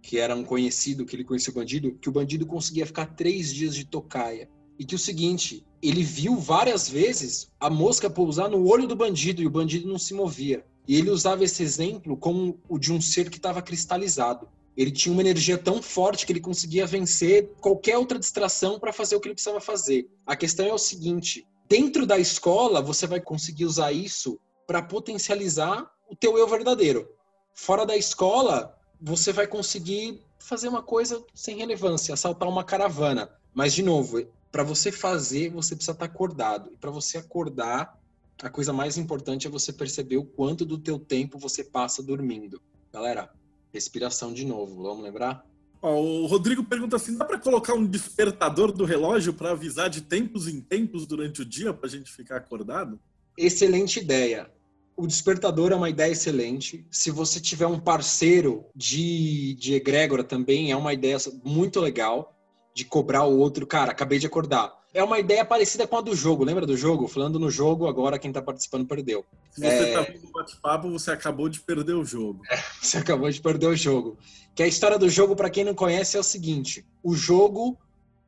que 0.00 0.18
era 0.18 0.34
um 0.34 0.44
conhecido, 0.44 1.04
que 1.04 1.14
ele 1.14 1.24
conhecia 1.24 1.50
o 1.50 1.54
bandido, 1.54 1.92
que 2.00 2.08
o 2.08 2.12
bandido 2.12 2.46
conseguia 2.46 2.86
ficar 2.86 3.04
três 3.14 3.52
dias 3.52 3.74
de 3.74 3.84
tocaia 3.84 4.48
e 4.78 4.84
que 4.84 4.94
o 4.94 4.98
seguinte, 4.98 5.66
ele 5.82 6.02
viu 6.02 6.36
várias 6.36 6.88
vezes 6.88 7.50
a 7.58 7.68
mosca 7.68 8.08
pousar 8.08 8.48
no 8.48 8.68
olho 8.68 8.86
do 8.86 8.94
bandido 8.94 9.42
e 9.42 9.46
o 9.46 9.50
bandido 9.50 9.88
não 9.88 9.98
se 9.98 10.14
movia. 10.14 10.64
E 10.86 10.96
ele 10.96 11.10
usava 11.10 11.44
esse 11.44 11.62
exemplo 11.62 12.16
como 12.16 12.58
o 12.68 12.78
de 12.78 12.92
um 12.92 13.00
ser 13.00 13.28
que 13.28 13.36
estava 13.36 13.60
cristalizado. 13.60 14.48
Ele 14.76 14.92
tinha 14.92 15.12
uma 15.12 15.20
energia 15.20 15.58
tão 15.58 15.82
forte 15.82 16.24
que 16.24 16.32
ele 16.32 16.40
conseguia 16.40 16.86
vencer 16.86 17.50
qualquer 17.60 17.98
outra 17.98 18.18
distração 18.18 18.78
para 18.78 18.92
fazer 18.92 19.16
o 19.16 19.20
que 19.20 19.26
ele 19.26 19.34
precisava 19.34 19.60
fazer. 19.60 20.08
A 20.24 20.36
questão 20.36 20.64
é 20.66 20.72
o 20.72 20.78
seguinte: 20.78 21.46
dentro 21.68 22.06
da 22.06 22.16
escola 22.16 22.80
você 22.80 23.06
vai 23.06 23.20
conseguir 23.20 23.64
usar 23.64 23.92
isso 23.92 24.40
para 24.66 24.80
potencializar 24.80 25.90
o 26.08 26.14
teu 26.14 26.38
eu 26.38 26.46
verdadeiro. 26.46 27.08
Fora 27.52 27.84
da 27.84 27.96
escola, 27.96 28.78
você 29.00 29.32
vai 29.32 29.46
conseguir 29.46 30.22
fazer 30.38 30.68
uma 30.68 30.82
coisa 30.82 31.22
sem 31.34 31.56
relevância, 31.56 32.14
assaltar 32.14 32.48
uma 32.48 32.64
caravana. 32.64 33.30
Mas 33.52 33.74
de 33.74 33.82
novo, 33.82 34.24
para 34.50 34.62
você 34.62 34.90
fazer, 34.90 35.50
você 35.50 35.74
precisa 35.74 35.92
estar 35.92 36.06
tá 36.06 36.12
acordado. 36.12 36.70
E 36.72 36.76
para 36.76 36.90
você 36.90 37.18
acordar, 37.18 37.98
a 38.42 38.48
coisa 38.48 38.72
mais 38.72 38.96
importante 38.96 39.46
é 39.46 39.50
você 39.50 39.72
perceber 39.72 40.16
o 40.16 40.24
quanto 40.24 40.64
do 40.64 40.78
teu 40.78 40.98
tempo 40.98 41.38
você 41.38 41.64
passa 41.64 42.02
dormindo. 42.02 42.60
Galera, 42.92 43.30
respiração 43.72 44.32
de 44.32 44.44
novo, 44.46 44.82
vamos 44.82 45.04
lembrar? 45.04 45.44
o 45.80 46.26
Rodrigo 46.26 46.64
pergunta 46.64 46.96
assim: 46.96 47.16
dá 47.16 47.24
para 47.24 47.38
colocar 47.38 47.74
um 47.74 47.86
despertador 47.86 48.72
do 48.72 48.84
relógio 48.84 49.32
para 49.32 49.52
avisar 49.52 49.88
de 49.88 50.00
tempos 50.00 50.48
em 50.48 50.60
tempos 50.60 51.06
durante 51.06 51.42
o 51.42 51.44
dia 51.44 51.72
para 51.72 51.86
a 51.86 51.90
gente 51.90 52.12
ficar 52.12 52.36
acordado? 52.36 52.98
Excelente 53.36 54.00
ideia. 54.00 54.50
O 54.96 55.06
despertador 55.06 55.70
é 55.70 55.76
uma 55.76 55.88
ideia 55.88 56.10
excelente. 56.10 56.84
Se 56.90 57.12
você 57.12 57.40
tiver 57.40 57.68
um 57.68 57.78
parceiro 57.78 58.64
de, 58.74 59.54
de 59.54 59.74
egrégora 59.74 60.24
também, 60.24 60.72
é 60.72 60.76
uma 60.76 60.92
ideia 60.92 61.16
muito 61.44 61.78
legal 61.78 62.36
de 62.78 62.84
cobrar 62.84 63.24
o 63.24 63.36
outro, 63.36 63.66
cara, 63.66 63.90
acabei 63.90 64.20
de 64.20 64.26
acordar. 64.28 64.72
É 64.94 65.02
uma 65.02 65.18
ideia 65.18 65.44
parecida 65.44 65.84
com 65.84 65.96
a 65.96 66.00
do 66.00 66.14
jogo, 66.14 66.44
lembra 66.44 66.64
do 66.64 66.76
jogo? 66.76 67.08
Falando 67.08 67.36
no 67.36 67.50
jogo, 67.50 67.88
agora 67.88 68.20
quem 68.20 68.30
tá 68.30 68.40
participando 68.40 68.86
perdeu. 68.86 69.24
Se 69.50 69.60
você 69.60 69.66
é... 69.66 69.92
tá 69.92 70.00
vendo 70.02 70.28
o 70.28 70.30
bate-papo, 70.30 70.88
você 70.88 71.10
acabou 71.10 71.48
de 71.48 71.58
perder 71.58 71.94
o 71.94 72.04
jogo. 72.04 72.40
É, 72.48 72.56
você 72.80 72.98
acabou 72.98 73.28
de 73.28 73.40
perder 73.40 73.66
o 73.66 73.74
jogo. 73.74 74.16
Que 74.54 74.62
a 74.62 74.66
história 74.68 74.96
do 74.96 75.08
jogo, 75.08 75.34
para 75.34 75.50
quem 75.50 75.64
não 75.64 75.74
conhece, 75.74 76.16
é 76.16 76.20
o 76.20 76.22
seguinte: 76.22 76.86
o 77.02 77.16
jogo 77.16 77.76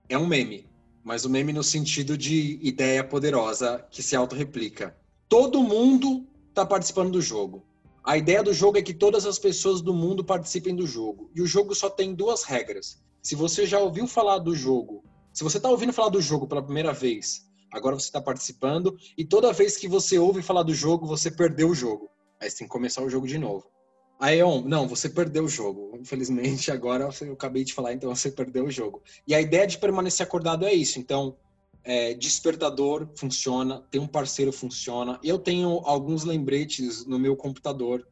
é 0.08 0.18
um 0.18 0.26
meme, 0.26 0.66
mas 1.04 1.24
o 1.24 1.30
meme 1.30 1.52
no 1.52 1.62
sentido 1.62 2.18
de 2.18 2.58
ideia 2.60 3.04
poderosa 3.04 3.86
que 3.88 4.02
se 4.02 4.16
autorreplica. 4.16 4.96
Todo 5.28 5.62
mundo 5.62 6.26
tá 6.52 6.66
participando 6.66 7.12
do 7.12 7.22
jogo. 7.22 7.64
A 8.02 8.18
ideia 8.18 8.42
do 8.42 8.52
jogo 8.52 8.78
é 8.78 8.82
que 8.82 8.94
todas 8.94 9.26
as 9.26 9.38
pessoas 9.38 9.80
do 9.80 9.94
mundo 9.94 10.24
participem 10.24 10.74
do 10.74 10.88
jogo. 10.88 11.30
E 11.36 11.40
o 11.40 11.46
jogo 11.46 11.72
só 11.72 11.88
tem 11.88 12.12
duas 12.12 12.42
regras. 12.42 13.00
Se 13.22 13.34
você 13.34 13.66
já 13.66 13.78
ouviu 13.78 14.06
falar 14.06 14.38
do 14.38 14.54
jogo, 14.54 15.04
se 15.32 15.44
você 15.44 15.58
está 15.58 15.68
ouvindo 15.68 15.92
falar 15.92 16.08
do 16.08 16.20
jogo 16.20 16.46
pela 16.46 16.62
primeira 16.62 16.92
vez, 16.92 17.46
agora 17.72 17.98
você 17.98 18.06
está 18.06 18.20
participando, 18.20 18.96
e 19.16 19.24
toda 19.24 19.52
vez 19.52 19.76
que 19.76 19.86
você 19.86 20.18
ouve 20.18 20.42
falar 20.42 20.62
do 20.62 20.74
jogo, 20.74 21.06
você 21.06 21.30
perdeu 21.30 21.70
o 21.70 21.74
jogo. 21.74 22.08
Aí 22.40 22.50
você 22.50 22.58
tem 22.58 22.66
que 22.66 22.72
começar 22.72 23.02
o 23.02 23.10
jogo 23.10 23.26
de 23.26 23.38
novo. 23.38 23.70
Aí, 24.18 24.42
on, 24.42 24.62
não, 24.62 24.86
você 24.86 25.08
perdeu 25.08 25.44
o 25.44 25.48
jogo. 25.48 25.96
Infelizmente, 25.98 26.70
agora 26.72 27.08
eu 27.20 27.32
acabei 27.32 27.64
de 27.64 27.72
falar, 27.72 27.92
então 27.92 28.14
você 28.14 28.30
perdeu 28.30 28.66
o 28.66 28.70
jogo. 28.70 29.02
E 29.26 29.34
a 29.34 29.40
ideia 29.40 29.66
de 29.66 29.78
permanecer 29.78 30.26
acordado 30.26 30.66
é 30.66 30.72
isso. 30.72 30.98
Então, 30.98 31.36
é, 31.84 32.14
despertador 32.14 33.08
funciona, 33.16 33.82
tem 33.90 34.00
um 34.00 34.06
parceiro 34.06 34.52
funciona. 34.52 35.18
Eu 35.22 35.38
tenho 35.38 35.80
alguns 35.84 36.24
lembretes 36.24 37.06
no 37.06 37.18
meu 37.18 37.36
computador 37.36 38.06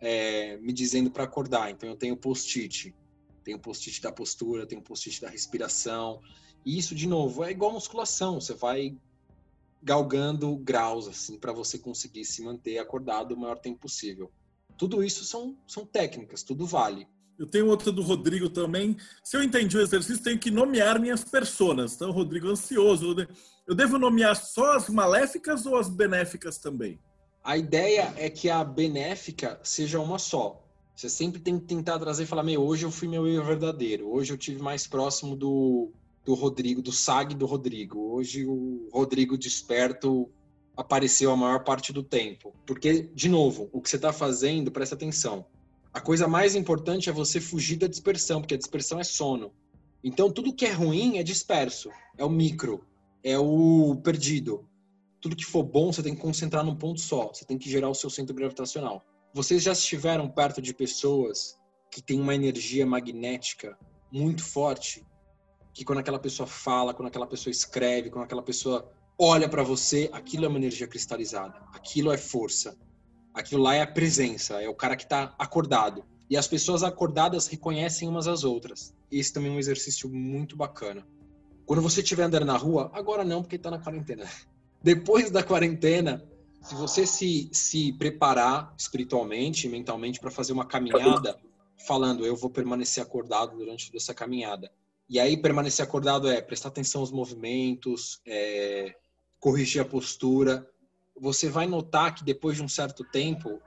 é, 0.00 0.56
me 0.58 0.72
dizendo 0.72 1.10
para 1.10 1.24
acordar. 1.24 1.70
Então 1.70 1.88
eu 1.88 1.96
tenho 1.96 2.16
post-it, 2.16 2.94
tenho 3.46 3.60
post-it 3.60 4.02
da 4.02 4.10
postura, 4.10 4.66
tenho 4.66 4.82
post-it 4.82 5.20
da 5.20 5.30
respiração. 5.30 6.20
E 6.64 6.76
isso, 6.76 6.96
de 6.96 7.06
novo, 7.06 7.44
é 7.44 7.52
igual 7.52 7.72
musculação. 7.72 8.40
Você 8.40 8.54
vai 8.54 8.96
galgando 9.80 10.56
graus 10.56 11.06
assim 11.06 11.38
para 11.38 11.52
você 11.52 11.78
conseguir 11.78 12.24
se 12.24 12.42
manter 12.42 12.78
acordado 12.78 13.32
o 13.32 13.38
maior 13.38 13.56
tempo 13.56 13.78
possível. 13.78 14.32
Tudo 14.76 15.02
isso 15.02 15.24
são, 15.24 15.56
são 15.64 15.86
técnicas, 15.86 16.42
tudo 16.42 16.66
vale. 16.66 17.06
Eu 17.38 17.46
tenho 17.46 17.68
outra 17.68 17.92
do 17.92 18.02
Rodrigo 18.02 18.50
também. 18.50 18.96
Se 19.22 19.36
eu 19.36 19.42
entendi 19.44 19.76
o 19.76 19.80
exercício, 19.80 20.24
tenho 20.24 20.40
que 20.40 20.50
nomear 20.50 21.00
minhas 21.00 21.22
personas. 21.22 21.94
Então, 21.94 22.10
Rodrigo, 22.10 22.48
ansioso. 22.48 23.14
Eu 23.64 23.76
devo 23.76 23.96
nomear 23.96 24.34
só 24.34 24.72
as 24.72 24.88
maléficas 24.88 25.66
ou 25.66 25.76
as 25.76 25.88
benéficas 25.88 26.58
também? 26.58 26.98
A 27.44 27.56
ideia 27.56 28.12
é 28.16 28.28
que 28.28 28.50
a 28.50 28.64
benéfica 28.64 29.60
seja 29.62 30.00
uma 30.00 30.18
só. 30.18 30.65
Você 30.96 31.08
sempre 31.08 31.40
tem 31.40 31.58
que 31.60 31.66
tentar 31.66 31.98
trazer 31.98 32.24
e 32.24 32.26
falar: 32.26 32.42
meu, 32.42 32.62
hoje 32.62 32.84
eu 32.84 32.90
fui 32.90 33.06
meu 33.06 33.26
eu 33.26 33.44
verdadeiro. 33.44 34.08
Hoje 34.08 34.32
eu 34.32 34.38
tive 34.38 34.60
mais 34.60 34.86
próximo 34.86 35.36
do, 35.36 35.92
do 36.24 36.34
Rodrigo, 36.34 36.82
do 36.82 36.90
SAG 36.90 37.34
do 37.34 37.46
Rodrigo. 37.46 38.00
Hoje 38.14 38.46
o 38.46 38.88
Rodrigo 38.92 39.38
desperto 39.38 40.28
apareceu 40.76 41.30
a 41.30 41.36
maior 41.36 41.62
parte 41.62 41.92
do 41.92 42.02
tempo. 42.02 42.52
Porque, 42.66 43.10
de 43.14 43.28
novo, 43.28 43.68
o 43.72 43.80
que 43.80 43.88
você 43.88 43.96
está 43.96 44.12
fazendo, 44.12 44.72
presta 44.72 44.94
atenção 44.94 45.46
a 45.96 46.00
coisa 46.00 46.28
mais 46.28 46.54
importante 46.54 47.08
é 47.08 47.12
você 47.12 47.40
fugir 47.40 47.76
da 47.76 47.86
dispersão, 47.86 48.42
porque 48.42 48.54
a 48.54 48.58
dispersão 48.58 49.00
é 49.00 49.02
sono. 49.02 49.50
Então, 50.04 50.30
tudo 50.30 50.52
que 50.52 50.66
é 50.66 50.70
ruim 50.70 51.16
é 51.16 51.22
disperso, 51.22 51.88
é 52.18 52.22
o 52.22 52.28
micro, 52.28 52.84
é 53.24 53.38
o 53.38 53.96
perdido. 54.04 54.68
Tudo 55.22 55.34
que 55.34 55.42
for 55.42 55.62
bom, 55.62 55.90
você 55.90 56.02
tem 56.02 56.14
que 56.14 56.20
concentrar 56.20 56.62
num 56.62 56.76
ponto 56.76 57.00
só, 57.00 57.28
você 57.28 57.46
tem 57.46 57.56
que 57.56 57.70
gerar 57.70 57.88
o 57.88 57.94
seu 57.94 58.10
centro 58.10 58.34
gravitacional. 58.34 59.02
Vocês 59.36 59.62
já 59.62 59.72
estiveram 59.72 60.30
perto 60.30 60.62
de 60.62 60.72
pessoas 60.72 61.58
que 61.90 62.00
têm 62.00 62.18
uma 62.18 62.34
energia 62.34 62.86
magnética 62.86 63.78
muito 64.10 64.42
forte, 64.42 65.06
que 65.74 65.84
quando 65.84 65.98
aquela 65.98 66.18
pessoa 66.18 66.46
fala, 66.46 66.94
quando 66.94 67.08
aquela 67.08 67.26
pessoa 67.26 67.50
escreve, 67.50 68.08
quando 68.08 68.24
aquela 68.24 68.42
pessoa 68.42 68.90
olha 69.18 69.46
para 69.46 69.62
você, 69.62 70.08
aquilo 70.10 70.46
é 70.46 70.48
uma 70.48 70.56
energia 70.56 70.86
cristalizada, 70.86 71.60
aquilo 71.74 72.10
é 72.10 72.16
força. 72.16 72.78
Aquilo 73.34 73.60
lá 73.62 73.74
é 73.74 73.82
a 73.82 73.86
presença, 73.86 74.62
é 74.62 74.70
o 74.70 74.74
cara 74.74 74.96
que 74.96 75.04
está 75.04 75.34
acordado. 75.38 76.02
E 76.30 76.36
as 76.38 76.48
pessoas 76.48 76.82
acordadas 76.82 77.46
reconhecem 77.46 78.08
umas 78.08 78.26
às 78.26 78.42
outras. 78.42 78.94
Esse 79.12 79.34
também 79.34 79.52
é 79.52 79.54
um 79.54 79.58
exercício 79.58 80.08
muito 80.08 80.56
bacana. 80.56 81.06
Quando 81.66 81.82
você 81.82 82.00
estiver 82.00 82.22
andando 82.22 82.46
na 82.46 82.56
rua, 82.56 82.90
agora 82.94 83.22
não, 83.22 83.42
porque 83.42 83.56
está 83.56 83.70
na 83.70 83.78
quarentena. 83.78 84.24
Depois 84.82 85.30
da 85.30 85.42
quarentena, 85.42 86.26
se 86.66 86.74
você 86.74 87.06
se, 87.06 87.48
se 87.52 87.92
preparar 87.92 88.74
espiritualmente, 88.76 89.68
mentalmente, 89.68 90.18
para 90.18 90.32
fazer 90.32 90.52
uma 90.52 90.66
caminhada, 90.66 91.38
falando, 91.86 92.26
eu 92.26 92.34
vou 92.34 92.50
permanecer 92.50 93.02
acordado 93.02 93.56
durante 93.56 93.86
toda 93.86 93.98
essa 93.98 94.12
caminhada. 94.12 94.72
E 95.08 95.20
aí, 95.20 95.36
permanecer 95.36 95.84
acordado 95.84 96.28
é 96.28 96.42
prestar 96.42 96.68
atenção 96.68 97.02
aos 97.02 97.12
movimentos, 97.12 98.20
é, 98.26 98.96
corrigir 99.38 99.80
a 99.80 99.84
postura, 99.84 100.68
você 101.16 101.48
vai 101.48 101.68
notar 101.68 102.12
que 102.12 102.24
depois 102.24 102.56
de 102.56 102.64
um 102.64 102.68
certo 102.68 103.04
tempo, 103.04 103.60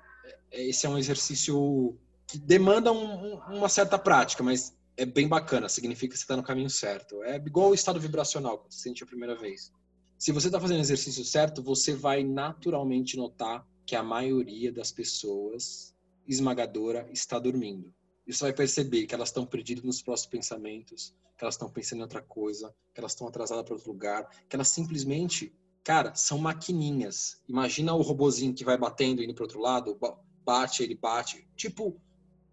é, 0.52 0.66
esse 0.66 0.86
é 0.86 0.90
um 0.90 0.98
exercício 0.98 1.98
que 2.28 2.38
demanda 2.38 2.92
um, 2.92 3.36
uma 3.48 3.70
certa 3.70 3.98
prática, 3.98 4.44
mas 4.44 4.76
é 4.98 5.06
bem 5.06 5.28
bacana, 5.28 5.70
significa 5.70 6.12
que 6.12 6.18
você 6.18 6.26
está 6.26 6.36
no 6.36 6.44
caminho 6.44 6.70
certo. 6.70 7.24
É 7.24 7.38
igual 7.38 7.70
o 7.70 7.74
estado 7.74 7.98
vibracional 7.98 8.58
que 8.58 8.74
você 8.74 8.82
sente 8.82 9.04
a 9.04 9.08
primeira 9.08 9.36
vez. 9.36 9.72
Se 10.20 10.32
você 10.32 10.48
está 10.48 10.60
fazendo 10.60 10.82
exercício 10.82 11.26
certo, 11.26 11.64
você 11.64 11.96
vai 11.96 12.24
naturalmente 12.24 13.18
notar 13.18 13.66
que 13.86 13.96
a 13.96 14.04
maioria 14.04 14.72
das 14.72 14.92
pessoas 14.92 15.96
esmagadora 16.28 17.10
está 17.12 17.40
dormindo. 17.40 17.92
E 18.28 18.34
você 18.34 18.44
vai 18.44 18.54
perceber 18.54 19.08
que 19.08 19.16
elas 19.16 19.30
estão 19.30 19.48
perdidas 19.48 19.84
nos 19.84 20.04
próximos 20.04 20.30
pensamentos, 20.30 21.16
que 21.36 21.44
elas 21.44 21.56
estão 21.56 21.72
pensando 21.72 22.00
em 22.00 22.04
outra 22.04 22.22
coisa, 22.22 22.72
que 22.94 23.00
elas 23.00 23.14
estão 23.14 23.28
atrasadas 23.28 23.64
para 23.66 23.74
outro 23.74 23.92
lugar, 23.92 24.30
que 24.48 24.56
elas 24.56 24.68
simplesmente 24.68 25.52
Cara, 25.84 26.14
são 26.14 26.38
maquininhas. 26.38 27.42
Imagina 27.48 27.96
o 27.96 28.02
robozinho 28.02 28.54
que 28.54 28.64
vai 28.64 28.78
batendo 28.78 29.24
indo 29.24 29.34
para 29.34 29.44
outro 29.44 29.60
lado, 29.60 29.98
bate, 30.46 30.84
ele 30.84 30.96
bate. 30.96 31.48
Tipo, 31.56 32.00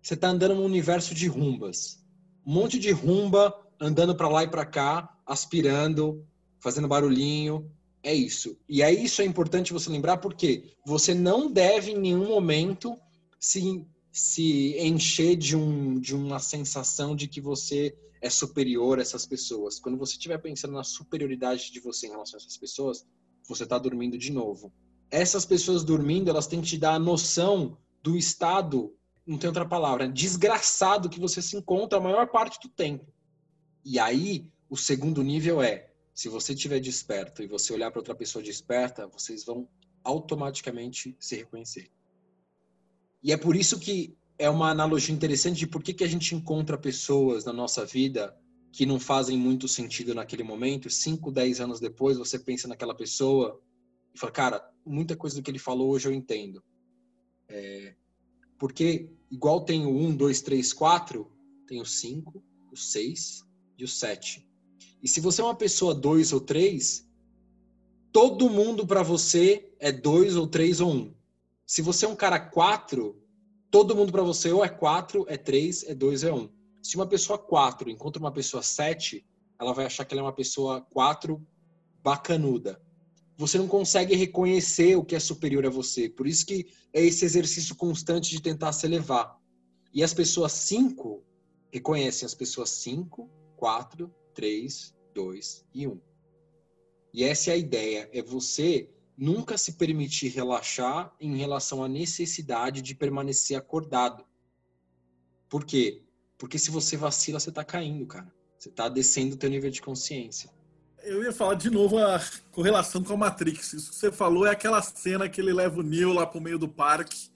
você 0.01 0.17
tá 0.17 0.29
andando 0.29 0.55
num 0.55 0.65
universo 0.65 1.15
de 1.15 1.27
rumbas. 1.27 2.03
Um 2.47 2.55
monte 2.55 2.79
de 2.79 2.93
rumba 2.93 3.53
andando 3.81 4.17
para 4.17 4.29
lá 4.29 4.45
e 4.45 4.49
para 4.49 4.65
cá, 4.65 5.19
aspirando, 5.27 6.27
fazendo 6.67 6.89
barulhinho. 6.89 7.71
É 8.03 8.13
isso. 8.13 8.59
E 8.69 8.83
aí 8.83 9.05
isso 9.05 9.23
é 9.23 9.25
importante 9.25 9.73
você 9.73 9.89
lembrar 9.89 10.17
porque 10.17 10.73
você 10.85 11.15
não 11.15 11.49
deve 11.49 11.93
em 11.93 11.99
nenhum 11.99 12.27
momento 12.27 12.99
se, 13.39 13.87
se 14.11 14.77
encher 14.81 15.37
de, 15.37 15.57
um, 15.57 16.01
de 16.01 16.13
uma 16.13 16.41
sensação 16.41 17.15
de 17.15 17.29
que 17.29 17.41
você 17.41 17.97
é 18.21 18.29
superior 18.29 18.99
a 18.99 19.03
essas 19.03 19.25
pessoas. 19.25 19.79
Quando 19.79 19.97
você 19.97 20.15
estiver 20.15 20.39
pensando 20.39 20.73
na 20.73 20.83
superioridade 20.83 21.71
de 21.71 21.79
você 21.79 22.09
em 22.09 22.11
relação 22.11 22.37
a 22.37 22.43
essas 22.43 22.57
pessoas, 22.57 23.07
você 23.49 23.63
está 23.63 23.79
dormindo 23.79 24.19
de 24.19 24.33
novo. 24.33 24.73
Essas 25.09 25.45
pessoas 25.45 25.85
dormindo, 25.85 26.29
elas 26.29 26.49
têm 26.49 26.61
que 26.61 26.67
te 26.67 26.79
dar 26.79 26.95
a 26.95 26.99
noção 26.99 27.79
do 28.03 28.17
estado, 28.17 28.93
não 29.25 29.39
tem 29.39 29.47
outra 29.47 29.65
palavra, 29.65 30.09
desgraçado 30.09 31.09
que 31.09 31.21
você 31.21 31.41
se 31.41 31.57
encontra 31.57 31.99
a 31.99 32.03
maior 32.03 32.27
parte 32.27 32.59
do 32.61 32.69
tempo. 32.69 33.07
E 33.85 34.01
aí, 34.01 34.51
o 34.69 34.77
segundo 34.77 35.23
nível 35.23 35.63
é, 35.63 35.93
se 36.17 36.31
você 36.31 36.55
estiver 36.55 36.81
desperto 36.81 37.43
e 37.43 37.47
você 37.47 37.75
olhar 37.75 37.91
para 37.91 38.01
outra 38.01 38.15
pessoa 38.15 38.43
desperta, 38.43 39.07
vocês 39.07 39.45
vão 39.45 39.69
automaticamente 40.03 41.15
se 41.21 41.37
reconhecer. 41.37 41.91
E 43.23 43.33
é 43.33 43.37
por 43.37 43.55
isso 43.55 43.79
que 43.79 44.17
é 44.39 44.49
uma 44.49 44.71
analogia 44.71 45.15
interessante 45.15 45.59
de 45.59 45.67
por 45.67 45.83
que, 45.83 45.93
que 45.93 46.03
a 46.03 46.09
gente 46.09 46.35
encontra 46.35 46.79
pessoas 46.79 47.45
na 47.45 47.53
nossa 47.53 47.85
vida 47.85 48.35
que 48.73 48.87
não 48.87 48.99
fazem 48.99 49.37
muito 49.37 49.69
sentido 49.69 50.15
naquele 50.15 50.43
momento, 50.43 50.89
5, 50.89 51.31
10 51.31 51.61
anos 51.61 51.81
depois, 51.81 52.17
você 52.17 52.39
pensa 52.39 52.67
naquela 52.67 52.95
pessoa 52.95 53.61
e 54.15 54.19
fala, 54.19 54.33
cara, 54.33 54.71
muita 54.87 55.15
coisa 55.17 55.37
do 55.37 55.43
que 55.43 55.51
ele 55.51 55.59
falou 55.59 55.91
hoje 55.91 56.09
eu 56.09 56.13
entendo. 56.15 56.65
É, 57.47 57.95
porque, 58.59 59.11
igual 59.31 59.67
tem 59.67 59.85
o 59.85 59.95
1, 59.95 60.17
2, 60.17 60.41
3, 60.41 60.73
4, 60.73 61.31
tem 61.67 61.79
o 61.79 61.85
5, 61.85 62.43
o 62.73 62.77
6 62.77 63.45
e 63.77 63.85
o 63.85 63.89
7. 63.89 64.46
E 65.07 65.09
se 65.09 65.21
você 65.21 65.41
é 65.41 65.45
uma 65.45 65.55
pessoa 65.55 65.95
2 65.95 66.33
ou 66.33 66.41
3, 66.41 67.09
todo 68.11 68.51
mundo 68.51 68.85
para 68.85 69.05
você 69.05 69.73
é 69.79 69.93
2 69.93 70.35
ou 70.35 70.49
3 70.49 70.81
ou 70.81 70.93
1. 70.93 71.15
Se 71.65 71.81
você 71.81 72.07
é 72.07 72.09
um 72.09 72.17
cara 72.17 72.41
4, 72.41 73.17
todo 73.71 73.95
mundo 73.95 74.11
para 74.11 74.25
você 74.25 74.51
ou 74.51 74.65
é 74.65 74.69
4, 74.69 75.25
é 75.29 75.37
3, 75.37 75.85
é 75.85 75.95
2, 75.95 76.25
é 76.25 76.33
1. 76.33 76.51
Se 76.83 76.97
uma 76.97 77.07
pessoa 77.07 77.39
4 77.39 77.89
encontra 77.89 78.19
uma 78.19 78.33
pessoa 78.33 78.65
7, 78.65 79.25
ela 79.61 79.73
vai 79.73 79.87
achar 79.87 80.05
que 80.05 80.13
ela 80.13 80.23
é 80.23 80.25
uma 80.25 80.33
pessoa 80.33 80.81
4 80.91 81.41
bacanuda. 82.03 82.83
Você 83.37 83.59
não 83.59 83.69
consegue 83.69 84.17
reconhecer 84.17 84.97
o 84.97 85.05
que 85.05 85.15
é 85.15 85.21
superior 85.21 85.65
a 85.67 85.71
você. 85.71 86.09
Por 86.09 86.27
isso 86.27 86.45
que 86.45 86.67
é 86.93 87.01
esse 87.01 87.25
exercício 87.25 87.77
constante 87.77 88.29
de 88.29 88.43
tentar 88.43 88.73
se 88.73 88.85
elevar. 88.85 89.39
E 89.95 90.03
as 90.03 90.13
pessoas 90.13 90.51
5 90.51 91.23
reconhecem 91.71 92.27
as 92.27 92.35
pessoas 92.35 92.71
5, 92.71 93.31
4, 93.57 94.13
3, 94.35 94.96
2 95.17 95.65
e 95.75 95.87
1. 95.87 96.01
E 97.15 97.25
essa 97.25 97.51
é 97.51 97.55
a 97.55 97.57
ideia, 97.57 98.11
é 98.13 98.21
você 98.21 98.91
nunca 99.17 99.57
se 99.57 99.73
permitir 99.73 100.29
relaxar 100.29 101.11
em 101.19 101.35
relação 101.39 101.83
à 101.83 101.89
necessidade 101.89 102.83
de 102.83 102.95
permanecer 102.95 103.57
acordado. 103.57 104.23
Por 105.49 105.65
quê? 105.65 106.03
Porque 106.37 106.59
se 106.59 106.71
você 106.71 106.99
vacila, 106.99 107.41
você 107.41 107.51
tá 107.51 107.65
caindo, 107.65 108.07
cara. 108.07 108.31
Você 108.59 108.71
tá 108.71 108.91
descendo 108.91 109.35
o 109.35 109.39
teu 109.39 109.49
nível 109.49 109.71
de 109.71 109.81
consciência. 109.81 110.51
Eu 111.03 111.23
ia 111.23 111.33
falar 111.33 111.55
de 111.55 111.71
novo 111.71 111.97
a 111.99 112.21
correlação 112.53 113.03
com 113.03 113.15
a 113.15 113.17
Matrix. 113.17 113.73
Isso 113.73 113.91
que 113.91 113.97
você 113.97 114.13
falou 114.13 114.47
é 114.47 114.51
aquela 114.51 114.83
cena 114.83 115.29
que 115.29 115.41
ele 115.41 115.53
leva 115.53 115.81
o 115.81 115.83
Neo 115.83 116.13
lá 116.13 116.27
pro 116.27 116.41
meio 116.41 116.59
do 116.59 116.69
parque 116.69 117.31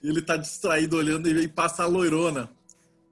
e 0.00 0.08
ele 0.08 0.22
tá 0.22 0.36
distraído 0.36 0.96
olhando 0.96 1.28
e 1.28 1.48
passa 1.48 1.82
a 1.82 1.86
loirona. 1.86 2.48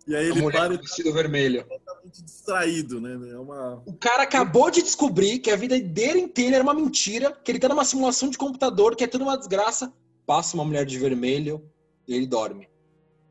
E 0.07 0.15
aí 0.15 0.27
a 0.27 0.29
ele 0.29 0.53
para 0.53 0.77
vestido 0.77 1.13
vermelho. 1.13 1.67
Completamente 2.03 2.23
distraído, 2.23 3.01
né? 3.01 3.31
É 3.31 3.39
uma... 3.39 3.83
O 3.87 3.93
cara 3.93 4.25
acabou 4.25 4.71
de 4.71 4.83
descobrir 4.83 5.39
que 5.39 5.51
a 5.51 5.57
vida 5.57 5.79
dele 5.81 6.21
inteira 6.21 6.57
era 6.57 6.63
uma 6.63 6.75
mentira, 6.75 7.33
que 7.33 7.51
ele 7.51 7.59
tá 7.59 7.69
numa 7.69 7.85
simulação 7.85 8.29
de 8.29 8.37
computador, 8.37 8.97
que 8.97 9.05
é 9.05 9.07
tudo 9.07 9.23
uma 9.23 9.39
desgraça. 9.39 9.93
Passa 10.27 10.57
uma 10.57 10.65
mulher 10.65 10.85
de 10.85 10.99
vermelho 10.99 11.65
e 12.07 12.15
ele 12.15 12.27
dorme. 12.27 12.69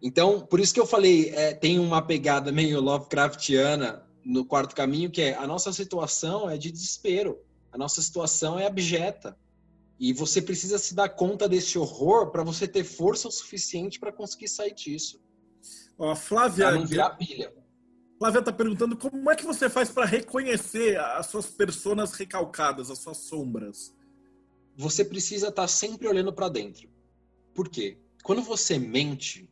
Então, 0.02 0.42
por 0.42 0.60
isso 0.60 0.74
que 0.74 0.80
eu 0.80 0.88
falei, 0.88 1.30
é, 1.30 1.54
tem 1.54 1.78
uma 1.80 2.02
pegada 2.02 2.52
meio 2.52 2.82
Lovecraftiana 2.82 4.04
no 4.24 4.46
quarto 4.46 4.76
caminho, 4.76 5.12
que 5.12 5.22
é 5.22 5.36
a 5.36 5.46
nossa 5.46 5.72
situação 5.74 6.50
é 6.50 6.58
de 6.58 6.72
desespero, 6.72 7.40
a 7.72 7.78
nossa 7.78 8.02
situação 8.02 8.58
é 8.58 8.66
abjeta. 8.66 9.38
E 10.00 10.14
você 10.14 10.42
precisa 10.42 10.80
se 10.80 10.96
dar 10.96 11.10
conta 11.10 11.48
desse 11.48 11.78
horror 11.78 12.32
para 12.32 12.44
você 12.44 12.68
ter 12.68 12.84
força 12.84 13.28
o 13.28 13.32
suficiente 13.32 14.00
para 14.00 14.12
conseguir 14.12 14.48
sair 14.48 14.74
disso. 14.74 15.22
Ó, 15.98 16.10
a 16.10 16.16
Flávia. 16.16 16.70
Pra 16.70 16.76
não 16.80 16.88
virar 16.88 17.12
pilha. 17.12 17.54
Flávia 18.22 18.38
está 18.38 18.54
perguntando 18.54 18.96
como 18.96 19.32
é 19.32 19.36
que 19.36 19.48
você 19.48 19.68
faz 19.68 19.90
para 19.90 20.06
reconhecer 20.06 20.96
as 21.00 21.26
suas 21.26 21.48
personas 21.48 22.14
recalcadas, 22.14 22.92
as 22.92 23.00
suas 23.00 23.18
sombras. 23.18 23.96
Você 24.78 25.04
precisa 25.04 25.48
estar 25.48 25.64
tá 25.64 25.68
sempre 25.68 26.08
olhando 26.08 26.32
para 26.32 26.48
dentro. 26.48 26.88
Por 27.52 27.68
quê? 27.68 27.98
Quando 28.24 28.44
você 28.44 28.78
mente, 28.78 29.50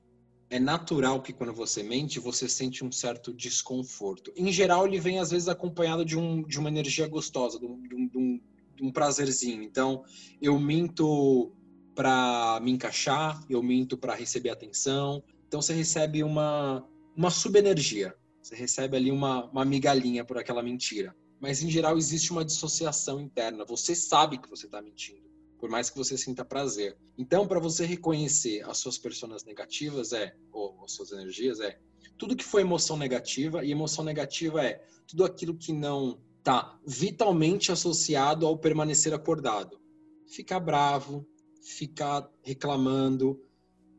é 0.51 0.59
natural 0.59 1.19
que 1.23 1.33
quando 1.33 1.51
você 1.51 1.81
mente, 1.81 2.19
você 2.19 2.47
sente 2.47 2.85
um 2.85 2.91
certo 2.91 3.33
desconforto. 3.33 4.31
Em 4.35 4.51
geral, 4.51 4.85
ele 4.85 4.99
vem 4.99 5.17
às 5.17 5.31
vezes 5.31 5.47
acompanhado 5.47 6.05
de, 6.05 6.15
um, 6.15 6.43
de 6.43 6.59
uma 6.59 6.69
energia 6.69 7.07
gostosa, 7.07 7.57
de 7.57 7.65
um, 7.65 7.81
de 7.81 7.95
um, 7.95 8.41
de 8.75 8.83
um 8.83 8.91
prazerzinho. 8.91 9.63
Então, 9.63 10.03
eu 10.39 10.59
minto 10.59 11.51
para 11.95 12.59
me 12.61 12.69
encaixar, 12.69 13.43
eu 13.49 13.63
minto 13.63 13.97
para 13.97 14.13
receber 14.13 14.51
atenção. 14.51 15.23
Então, 15.47 15.59
você 15.59 15.73
recebe 15.73 16.23
uma, 16.23 16.87
uma 17.15 17.31
subenergia. 17.31 18.15
Você 18.41 18.55
recebe 18.55 18.97
ali 18.97 19.11
uma, 19.11 19.45
uma 19.45 19.65
migalhinha 19.65 20.23
por 20.23 20.37
aquela 20.37 20.63
mentira. 20.63 21.15
Mas, 21.39 21.61
em 21.61 21.69
geral, 21.69 21.97
existe 21.97 22.31
uma 22.31 22.43
dissociação 22.43 23.19
interna. 23.19 23.65
Você 23.65 23.95
sabe 23.95 24.37
que 24.37 24.49
você 24.49 24.65
está 24.65 24.81
mentindo 24.81 25.29
por 25.59 25.69
mais 25.69 25.89
que 25.89 25.97
você 25.97 26.17
sinta 26.17 26.45
prazer. 26.45 26.97
Então, 27.17 27.45
para 27.45 27.59
você 27.59 27.85
reconhecer 27.85 28.61
as 28.67 28.77
suas 28.77 28.97
personas 28.97 29.43
negativas 29.43 30.13
é, 30.13 30.33
ou 30.53 30.81
as 30.85 30.93
suas 30.93 31.11
energias 31.11 31.59
é, 31.59 31.77
tudo 32.17 32.35
que 32.35 32.43
foi 32.43 32.61
emoção 32.61 32.97
negativa 32.97 33.63
e 33.63 33.71
emoção 33.71 34.03
negativa 34.03 34.63
é 34.63 34.85
tudo 35.07 35.23
aquilo 35.23 35.55
que 35.55 35.73
não 35.73 36.19
está 36.37 36.77
vitalmente 36.85 37.71
associado 37.71 38.45
ao 38.45 38.57
permanecer 38.57 39.13
acordado. 39.13 39.79
Ficar 40.27 40.59
bravo, 40.59 41.25
ficar 41.63 42.29
reclamando. 42.43 43.41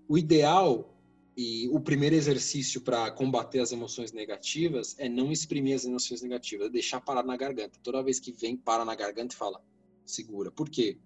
O 0.08 0.18
ideal 0.18 0.94
e 1.42 1.70
o 1.70 1.80
primeiro 1.80 2.14
exercício 2.14 2.82
para 2.82 3.10
combater 3.10 3.60
as 3.60 3.72
emoções 3.72 4.12
negativas 4.12 4.94
é 4.98 5.08
não 5.08 5.32
exprimir 5.32 5.74
as 5.74 5.86
emoções 5.86 6.20
negativas, 6.20 6.66
é 6.66 6.70
deixar 6.70 7.00
parar 7.00 7.22
na 7.22 7.34
garganta. 7.34 7.80
Toda 7.82 8.02
vez 8.02 8.20
que 8.20 8.30
vem, 8.30 8.58
para 8.58 8.84
na 8.84 8.94
garganta 8.94 9.34
e 9.34 9.38
fala, 9.38 9.58
segura. 10.04 10.50
Por 10.50 10.68
quê? 10.68 10.98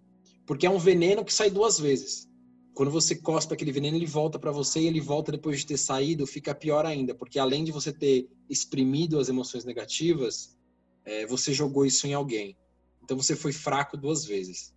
Porque 0.44 0.66
é 0.66 0.70
um 0.70 0.76
veneno 0.76 1.24
que 1.24 1.32
sai 1.32 1.50
duas 1.50 1.78
vezes. 1.78 2.28
Quando 2.74 2.90
você 2.90 3.14
cospe 3.14 3.54
aquele 3.54 3.70
veneno, 3.70 3.96
ele 3.96 4.06
volta 4.06 4.36
para 4.36 4.50
você 4.50 4.80
e 4.80 4.88
ele 4.88 5.00
volta 5.00 5.30
depois 5.30 5.60
de 5.60 5.66
ter 5.66 5.76
saído, 5.76 6.26
fica 6.26 6.52
pior 6.52 6.84
ainda, 6.84 7.14
porque 7.14 7.38
além 7.38 7.62
de 7.62 7.70
você 7.70 7.92
ter 7.92 8.28
exprimido 8.50 9.20
as 9.20 9.28
emoções 9.28 9.64
negativas, 9.64 10.58
é, 11.04 11.24
você 11.26 11.52
jogou 11.52 11.86
isso 11.86 12.08
em 12.08 12.12
alguém. 12.12 12.56
Então 13.04 13.16
você 13.16 13.36
foi 13.36 13.52
fraco 13.52 13.96
duas 13.96 14.24
vezes. 14.24 14.74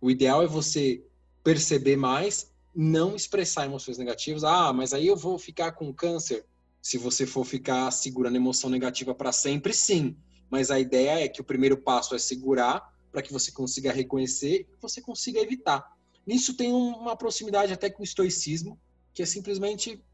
O 0.00 0.10
ideal 0.10 0.42
é 0.42 0.48
você 0.48 1.00
perceber 1.44 1.94
mais, 1.94 2.52
não 2.76 3.16
expressar 3.16 3.64
emoções 3.64 3.96
negativas. 3.96 4.44
Ah, 4.44 4.70
mas 4.72 4.92
aí 4.92 5.06
eu 5.06 5.16
vou 5.16 5.38
ficar 5.38 5.72
com 5.72 5.92
câncer. 5.94 6.44
Se 6.82 6.98
você 6.98 7.26
for 7.26 7.44
ficar 7.44 7.90
segurando 7.90 8.36
emoção 8.36 8.68
negativa 8.68 9.14
para 9.14 9.32
sempre, 9.32 9.72
sim. 9.72 10.14
Mas 10.50 10.70
a 10.70 10.78
ideia 10.78 11.24
é 11.24 11.28
que 11.28 11.40
o 11.40 11.44
primeiro 11.44 11.78
passo 11.78 12.14
é 12.14 12.18
segurar 12.18 12.94
para 13.10 13.22
que 13.22 13.32
você 13.32 13.50
consiga 13.50 13.90
reconhecer 13.92 14.68
e 14.70 14.76
você 14.80 15.00
consiga 15.00 15.40
evitar. 15.40 15.96
Nisso 16.26 16.54
tem 16.54 16.72
uma 16.72 17.16
proximidade 17.16 17.72
até 17.72 17.88
com 17.88 18.02
o 18.02 18.04
estoicismo, 18.04 18.78
que 19.14 19.22
é 19.22 19.26
simplesmente, 19.26 20.04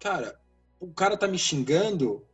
cara, 0.00 0.40
o 0.78 0.92
cara 0.92 1.16
tá 1.16 1.26
me 1.26 1.38
xingando, 1.38 2.24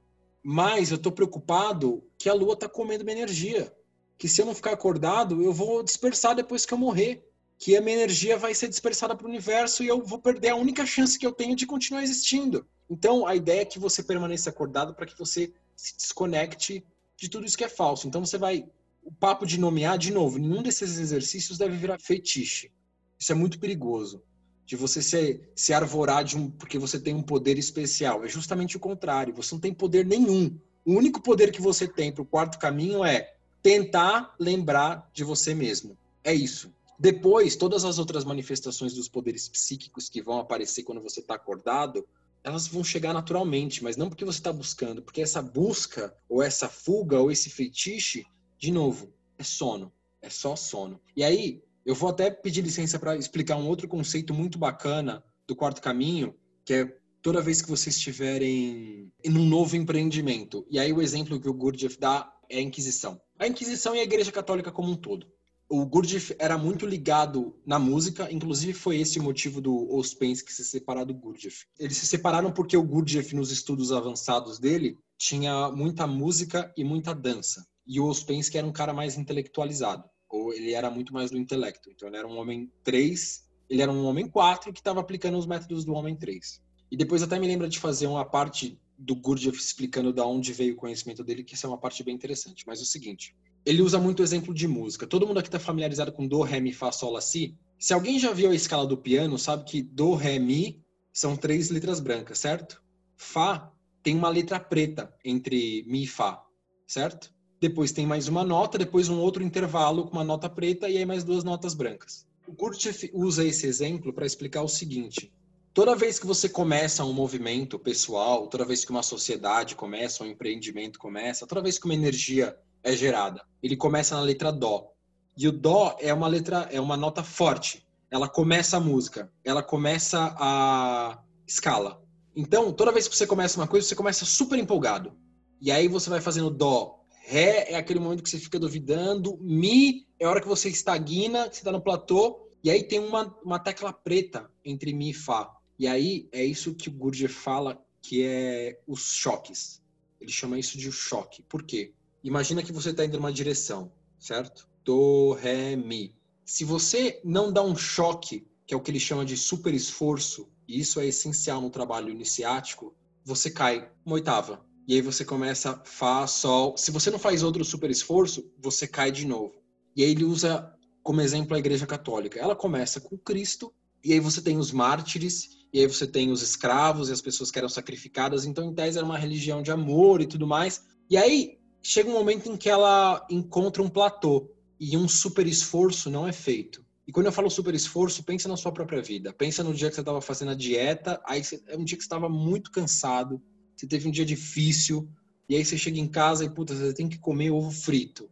mas 0.42 0.90
eu 0.90 0.98
tô 0.98 1.10
preocupado 1.10 2.04
que 2.18 2.28
a 2.28 2.34
lua 2.34 2.56
tá 2.56 2.68
comendo 2.68 3.04
minha 3.04 3.16
energia. 3.16 3.74
Que 4.18 4.28
se 4.28 4.42
eu 4.42 4.46
não 4.46 4.54
ficar 4.54 4.72
acordado, 4.72 5.42
eu 5.42 5.52
vou 5.52 5.82
dispersar 5.82 6.34
depois 6.34 6.66
que 6.66 6.74
eu 6.74 6.78
morrer. 6.78 7.27
Que 7.58 7.76
a 7.76 7.80
minha 7.80 7.96
energia 7.96 8.38
vai 8.38 8.54
ser 8.54 8.68
dispersada 8.68 9.16
para 9.16 9.26
o 9.26 9.28
universo 9.28 9.82
e 9.82 9.88
eu 9.88 10.02
vou 10.02 10.18
perder 10.18 10.50
a 10.50 10.56
única 10.56 10.86
chance 10.86 11.18
que 11.18 11.26
eu 11.26 11.32
tenho 11.32 11.56
de 11.56 11.66
continuar 11.66 12.02
existindo. 12.02 12.66
Então, 12.88 13.26
a 13.26 13.34
ideia 13.34 13.62
é 13.62 13.64
que 13.64 13.78
você 13.78 14.02
permaneça 14.02 14.48
acordado 14.48 14.94
para 14.94 15.06
que 15.06 15.18
você 15.18 15.52
se 15.76 15.96
desconecte 15.96 16.84
de 17.16 17.28
tudo 17.28 17.44
isso 17.44 17.58
que 17.58 17.64
é 17.64 17.68
falso. 17.68 18.06
Então, 18.06 18.24
você 18.24 18.38
vai 18.38 18.64
o 19.08 19.12
papo 19.12 19.46
de 19.46 19.58
nomear, 19.58 19.96
de 19.96 20.12
novo, 20.12 20.38
nenhum 20.38 20.62
desses 20.62 20.98
exercícios 20.98 21.56
deve 21.56 21.76
virar 21.76 21.98
fetiche. 21.98 22.70
Isso 23.18 23.32
é 23.32 23.34
muito 23.34 23.58
perigoso. 23.58 24.22
De 24.66 24.76
você 24.76 25.00
se, 25.00 25.40
se 25.54 25.72
arvorar 25.72 26.22
de 26.22 26.36
um, 26.36 26.50
porque 26.50 26.78
você 26.78 27.00
tem 27.00 27.14
um 27.14 27.22
poder 27.22 27.56
especial. 27.56 28.22
É 28.22 28.28
justamente 28.28 28.76
o 28.76 28.80
contrário. 28.80 29.34
Você 29.34 29.54
não 29.54 29.60
tem 29.60 29.72
poder 29.72 30.04
nenhum. 30.04 30.58
O 30.84 30.92
único 30.92 31.22
poder 31.22 31.50
que 31.50 31.60
você 31.60 31.88
tem 31.88 32.12
para 32.12 32.20
o 32.20 32.26
quarto 32.26 32.58
caminho 32.58 33.02
é 33.02 33.34
tentar 33.62 34.34
lembrar 34.38 35.08
de 35.12 35.24
você 35.24 35.54
mesmo. 35.54 35.96
É 36.22 36.34
isso. 36.34 36.70
Depois, 36.98 37.54
todas 37.54 37.84
as 37.84 37.98
outras 37.98 38.24
manifestações 38.24 38.92
dos 38.92 39.08
poderes 39.08 39.48
psíquicos 39.48 40.08
que 40.08 40.20
vão 40.20 40.38
aparecer 40.38 40.82
quando 40.82 41.00
você 41.00 41.20
está 41.20 41.34
acordado, 41.34 42.06
elas 42.42 42.66
vão 42.66 42.82
chegar 42.82 43.12
naturalmente, 43.12 43.84
mas 43.84 43.96
não 43.96 44.08
porque 44.08 44.24
você 44.24 44.38
está 44.38 44.52
buscando, 44.52 45.02
porque 45.02 45.20
essa 45.20 45.40
busca, 45.40 46.16
ou 46.28 46.42
essa 46.42 46.68
fuga, 46.68 47.20
ou 47.20 47.30
esse 47.30 47.50
feitiço 47.50 48.22
de 48.58 48.70
novo, 48.70 49.12
é 49.38 49.44
sono. 49.44 49.92
É 50.20 50.28
só 50.28 50.56
sono. 50.56 51.00
E 51.14 51.22
aí, 51.22 51.62
eu 51.86 51.94
vou 51.94 52.10
até 52.10 52.30
pedir 52.30 52.62
licença 52.62 52.98
para 52.98 53.16
explicar 53.16 53.56
um 53.56 53.68
outro 53.68 53.86
conceito 53.86 54.34
muito 54.34 54.58
bacana 54.58 55.22
do 55.46 55.54
quarto 55.54 55.80
caminho, 55.80 56.34
que 56.64 56.74
é 56.74 56.98
toda 57.22 57.40
vez 57.40 57.62
que 57.62 57.70
vocês 57.70 57.96
estiverem 57.96 59.12
em 59.22 59.38
um 59.38 59.46
novo 59.46 59.76
empreendimento. 59.76 60.66
E 60.68 60.78
aí 60.78 60.92
o 60.92 61.00
exemplo 61.00 61.40
que 61.40 61.48
o 61.48 61.54
Gurdjieff 61.54 61.98
dá 61.98 62.32
é 62.50 62.58
a 62.58 62.62
Inquisição. 62.62 63.20
A 63.38 63.46
Inquisição 63.46 63.94
e 63.94 64.00
a 64.00 64.02
Igreja 64.02 64.32
Católica 64.32 64.72
como 64.72 64.90
um 64.90 64.96
todo. 64.96 65.26
O 65.70 65.84
Gurdjieff 65.84 66.34
era 66.38 66.56
muito 66.56 66.86
ligado 66.86 67.54
na 67.66 67.78
música, 67.78 68.32
inclusive 68.32 68.72
foi 68.72 68.96
esse 69.00 69.18
o 69.18 69.22
motivo 69.22 69.60
do 69.60 69.74
Ouspensky 69.90 70.50
se 70.50 70.64
separar 70.64 71.04
do 71.04 71.12
Gurdjieff. 71.12 71.66
Eles 71.78 71.98
se 71.98 72.06
separaram 72.06 72.50
porque 72.50 72.74
o 72.74 72.82
Gurdjieff, 72.82 73.36
nos 73.36 73.50
estudos 73.50 73.92
avançados 73.92 74.58
dele, 74.58 74.96
tinha 75.18 75.70
muita 75.70 76.06
música 76.06 76.72
e 76.74 76.82
muita 76.82 77.14
dança. 77.14 77.66
E 77.86 78.00
o 78.00 78.06
Ouspensky 78.06 78.56
era 78.56 78.66
um 78.66 78.72
cara 78.72 78.94
mais 78.94 79.18
intelectualizado, 79.18 80.04
ou 80.26 80.54
ele 80.54 80.72
era 80.72 80.90
muito 80.90 81.12
mais 81.12 81.30
do 81.30 81.36
intelecto. 81.36 81.90
Então 81.90 82.08
ele 82.08 82.16
era 82.16 82.26
um 82.26 82.38
homem 82.38 82.72
3, 82.82 83.44
ele 83.68 83.82
era 83.82 83.92
um 83.92 84.06
homem 84.06 84.26
4 84.26 84.72
que 84.72 84.80
estava 84.80 85.00
aplicando 85.00 85.36
os 85.36 85.46
métodos 85.46 85.84
do 85.84 85.92
homem 85.92 86.16
3. 86.16 86.62
E 86.90 86.96
depois 86.96 87.22
até 87.22 87.38
me 87.38 87.46
lembra 87.46 87.68
de 87.68 87.78
fazer 87.78 88.06
uma 88.06 88.24
parte 88.24 88.80
do 88.96 89.14
Gurdjieff 89.14 89.58
explicando 89.58 90.14
da 90.14 90.26
onde 90.26 90.52
veio 90.54 90.72
o 90.72 90.76
conhecimento 90.78 91.22
dele, 91.22 91.44
que 91.44 91.54
isso 91.54 91.66
é 91.66 91.68
uma 91.68 91.78
parte 91.78 92.02
bem 92.02 92.14
interessante. 92.14 92.64
Mas 92.66 92.80
é 92.80 92.82
o 92.82 92.86
seguinte, 92.86 93.36
ele 93.68 93.82
usa 93.82 93.98
muito 93.98 94.22
exemplo 94.22 94.54
de 94.54 94.66
música. 94.66 95.06
Todo 95.06 95.26
mundo 95.26 95.38
aqui 95.38 95.48
está 95.48 95.58
familiarizado 95.58 96.12
com 96.12 96.26
do, 96.26 96.40
ré, 96.42 96.58
mi, 96.58 96.72
fá, 96.72 96.90
sol, 96.90 97.12
lá, 97.12 97.20
si. 97.20 97.56
Se 97.78 97.92
alguém 97.92 98.18
já 98.18 98.32
viu 98.32 98.50
a 98.50 98.54
escala 98.54 98.86
do 98.86 98.96
piano, 98.96 99.38
sabe 99.38 99.64
que 99.64 99.82
do, 99.82 100.14
ré, 100.14 100.38
mi 100.38 100.82
são 101.12 101.36
três 101.36 101.70
letras 101.70 102.00
brancas, 102.00 102.38
certo? 102.38 102.82
Fá 103.16 103.72
tem 104.02 104.16
uma 104.16 104.28
letra 104.28 104.58
preta 104.58 105.12
entre 105.24 105.84
mi 105.86 106.04
e 106.04 106.06
fá, 106.06 106.42
certo? 106.86 107.32
depois 107.60 107.92
tem 107.92 108.06
mais 108.06 108.28
uma 108.28 108.44
nota, 108.44 108.78
depois 108.78 109.08
um 109.08 109.18
outro 109.18 109.42
intervalo 109.42 110.06
com 110.06 110.12
uma 110.12 110.24
nota 110.24 110.48
preta 110.48 110.88
e 110.88 110.96
aí 110.96 111.04
mais 111.04 111.24
duas 111.24 111.42
notas 111.44 111.74
brancas. 111.74 112.26
O 112.46 112.52
Gurdjieff 112.52 113.10
usa 113.12 113.44
esse 113.44 113.66
exemplo 113.66 114.12
para 114.12 114.26
explicar 114.26 114.62
o 114.62 114.68
seguinte: 114.68 115.32
toda 115.74 115.96
vez 115.96 116.18
que 116.18 116.26
você 116.26 116.48
começa 116.48 117.04
um 117.04 117.12
movimento 117.12 117.78
pessoal, 117.78 118.46
toda 118.46 118.64
vez 118.64 118.84
que 118.84 118.90
uma 118.90 119.02
sociedade 119.02 119.74
começa, 119.74 120.24
um 120.24 120.26
empreendimento 120.26 120.98
começa, 120.98 121.46
toda 121.46 121.62
vez 121.62 121.78
que 121.78 121.84
uma 121.84 121.94
energia 121.94 122.56
é 122.82 122.94
gerada, 122.94 123.42
ele 123.62 123.76
começa 123.76 124.14
na 124.14 124.22
letra 124.22 124.52
dó. 124.52 124.92
E 125.36 125.46
o 125.46 125.52
dó 125.52 125.96
é 126.00 126.12
uma 126.12 126.26
letra, 126.26 126.68
é 126.70 126.80
uma 126.80 126.96
nota 126.96 127.22
forte. 127.22 127.86
Ela 128.10 128.28
começa 128.28 128.76
a 128.76 128.80
música, 128.80 129.30
ela 129.44 129.62
começa 129.62 130.34
a 130.38 131.22
escala. 131.46 132.02
Então, 132.34 132.72
toda 132.72 132.92
vez 132.92 133.06
que 133.06 133.16
você 133.16 133.26
começa 133.26 133.60
uma 133.60 133.68
coisa, 133.68 133.86
você 133.86 133.94
começa 133.94 134.24
super 134.24 134.58
empolgado. 134.58 135.12
E 135.60 135.70
aí 135.70 135.88
você 135.88 136.08
vai 136.08 136.20
fazendo 136.20 136.50
dó, 136.50 136.98
Ré 137.28 137.72
é 137.72 137.76
aquele 137.76 138.00
momento 138.00 138.22
que 138.22 138.30
você 138.30 138.38
fica 138.38 138.58
duvidando. 138.58 139.36
Mi 139.42 140.06
é 140.18 140.24
a 140.24 140.30
hora 140.30 140.40
que 140.40 140.48
você 140.48 140.70
estagna, 140.70 141.46
que 141.46 141.56
você 141.56 141.60
está 141.60 141.70
no 141.70 141.82
platô. 141.82 142.48
E 142.64 142.70
aí 142.70 142.82
tem 142.82 142.98
uma, 142.98 143.36
uma 143.44 143.58
tecla 143.58 143.92
preta 143.92 144.50
entre 144.64 144.94
Mi 144.94 145.10
e 145.10 145.14
Fá. 145.14 145.54
E 145.78 145.86
aí 145.86 146.26
é 146.32 146.42
isso 146.42 146.74
que 146.74 146.88
o 146.88 146.92
Gurdjieff 146.92 147.34
fala 147.34 147.84
que 148.00 148.24
é 148.24 148.80
os 148.86 149.12
choques. 149.12 149.82
Ele 150.18 150.32
chama 150.32 150.58
isso 150.58 150.78
de 150.78 150.90
choque. 150.90 151.42
Por 151.42 151.64
quê? 151.64 151.92
Imagina 152.22 152.62
que 152.62 152.72
você 152.72 152.90
está 152.90 153.04
indo 153.04 153.16
numa 153.16 153.32
direção, 153.32 153.92
certo? 154.18 154.68
Do, 154.84 155.32
Ré, 155.34 155.76
Mi. 155.76 156.14
Se 156.44 156.64
você 156.64 157.20
não 157.24 157.52
dá 157.52 157.62
um 157.62 157.76
choque, 157.76 158.46
que 158.66 158.74
é 158.74 158.76
o 158.76 158.80
que 158.80 158.90
ele 158.90 159.00
chama 159.00 159.24
de 159.24 159.36
super 159.36 159.72
esforço, 159.72 160.48
e 160.66 160.80
isso 160.80 161.00
é 161.00 161.06
essencial 161.06 161.60
no 161.60 161.70
trabalho 161.70 162.10
iniciático, 162.10 162.94
você 163.24 163.50
cai 163.50 163.90
uma 164.04 164.14
oitava, 164.14 164.64
e 164.86 164.94
aí 164.94 165.02
você 165.02 165.24
começa 165.24 165.80
Fá, 165.84 166.26
Sol. 166.26 166.76
Se 166.76 166.90
você 166.90 167.10
não 167.10 167.18
faz 167.18 167.42
outro 167.42 167.64
super 167.64 167.90
esforço, 167.90 168.50
você 168.58 168.88
cai 168.88 169.12
de 169.12 169.26
novo. 169.26 169.62
E 169.94 170.02
aí 170.02 170.10
ele 170.10 170.24
usa 170.24 170.74
como 171.02 171.20
exemplo 171.20 171.54
a 171.54 171.58
Igreja 171.58 171.86
Católica. 171.86 172.40
Ela 172.40 172.56
começa 172.56 173.00
com 173.00 173.18
Cristo, 173.18 173.72
e 174.02 174.12
aí 174.12 174.20
você 174.20 174.40
tem 174.40 174.56
os 174.56 174.72
mártires, 174.72 175.58
e 175.72 175.80
aí 175.80 175.86
você 175.86 176.06
tem 176.06 176.30
os 176.30 176.40
escravos 176.40 177.08
e 177.08 177.12
as 177.12 177.20
pessoas 177.20 177.50
que 177.50 177.58
eram 177.58 177.68
sacrificadas. 177.68 178.46
Então, 178.46 178.64
em 178.64 178.74
tese, 178.74 178.96
era 178.96 179.04
uma 179.04 179.18
religião 179.18 179.62
de 179.62 179.70
amor 179.70 180.22
e 180.22 180.26
tudo 180.26 180.46
mais. 180.46 180.82
E 181.10 181.16
aí 181.16 181.58
chega 181.82 182.10
um 182.10 182.14
momento 182.14 182.48
em 182.48 182.56
que 182.56 182.68
ela 182.68 183.26
encontra 183.30 183.82
um 183.82 183.88
platô, 183.88 184.50
e 184.80 184.96
um 184.96 185.08
super 185.08 185.46
esforço 185.46 186.08
não 186.08 186.26
é 186.26 186.32
feito. 186.32 186.84
E 187.06 187.10
quando 187.10 187.26
eu 187.26 187.32
falo 187.32 187.50
super 187.50 187.74
esforço, 187.74 188.22
pensa 188.22 188.48
na 188.48 188.56
sua 188.56 188.70
própria 188.70 189.02
vida. 189.02 189.32
Pensa 189.32 189.64
no 189.64 189.74
dia 189.74 189.88
que 189.88 189.94
você 189.94 190.02
estava 190.02 190.20
fazendo 190.20 190.52
a 190.52 190.54
dieta, 190.54 191.20
aí 191.26 191.42
é 191.66 191.76
um 191.76 191.84
dia 191.84 191.96
que 191.96 192.02
você 192.02 192.06
estava 192.06 192.28
muito 192.28 192.70
cansado, 192.70 193.42
você 193.74 193.86
teve 193.86 194.06
um 194.08 194.10
dia 194.12 194.24
difícil, 194.24 195.08
E 195.48 195.56
aí 195.56 195.64
você 195.64 195.78
chega 195.78 195.98
em 195.98 196.06
casa 196.06 196.44
e, 196.44 196.50
puta, 196.50 196.76
você 196.76 196.92
tem 196.92 197.08
que 197.08 197.18
comer 197.18 197.50
ovo 197.50 197.70
frito. 197.70 198.30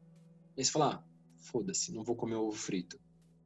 E 0.55 0.61
aí 0.61 0.65
você 0.65 0.71
fala, 0.71 0.95
ah, 0.95 1.03
foda-se, 1.51 1.91
não 1.91 2.05
vou 2.05 2.15
comer 2.15 2.35
ovo 2.35 2.53
frito. 2.53 3.01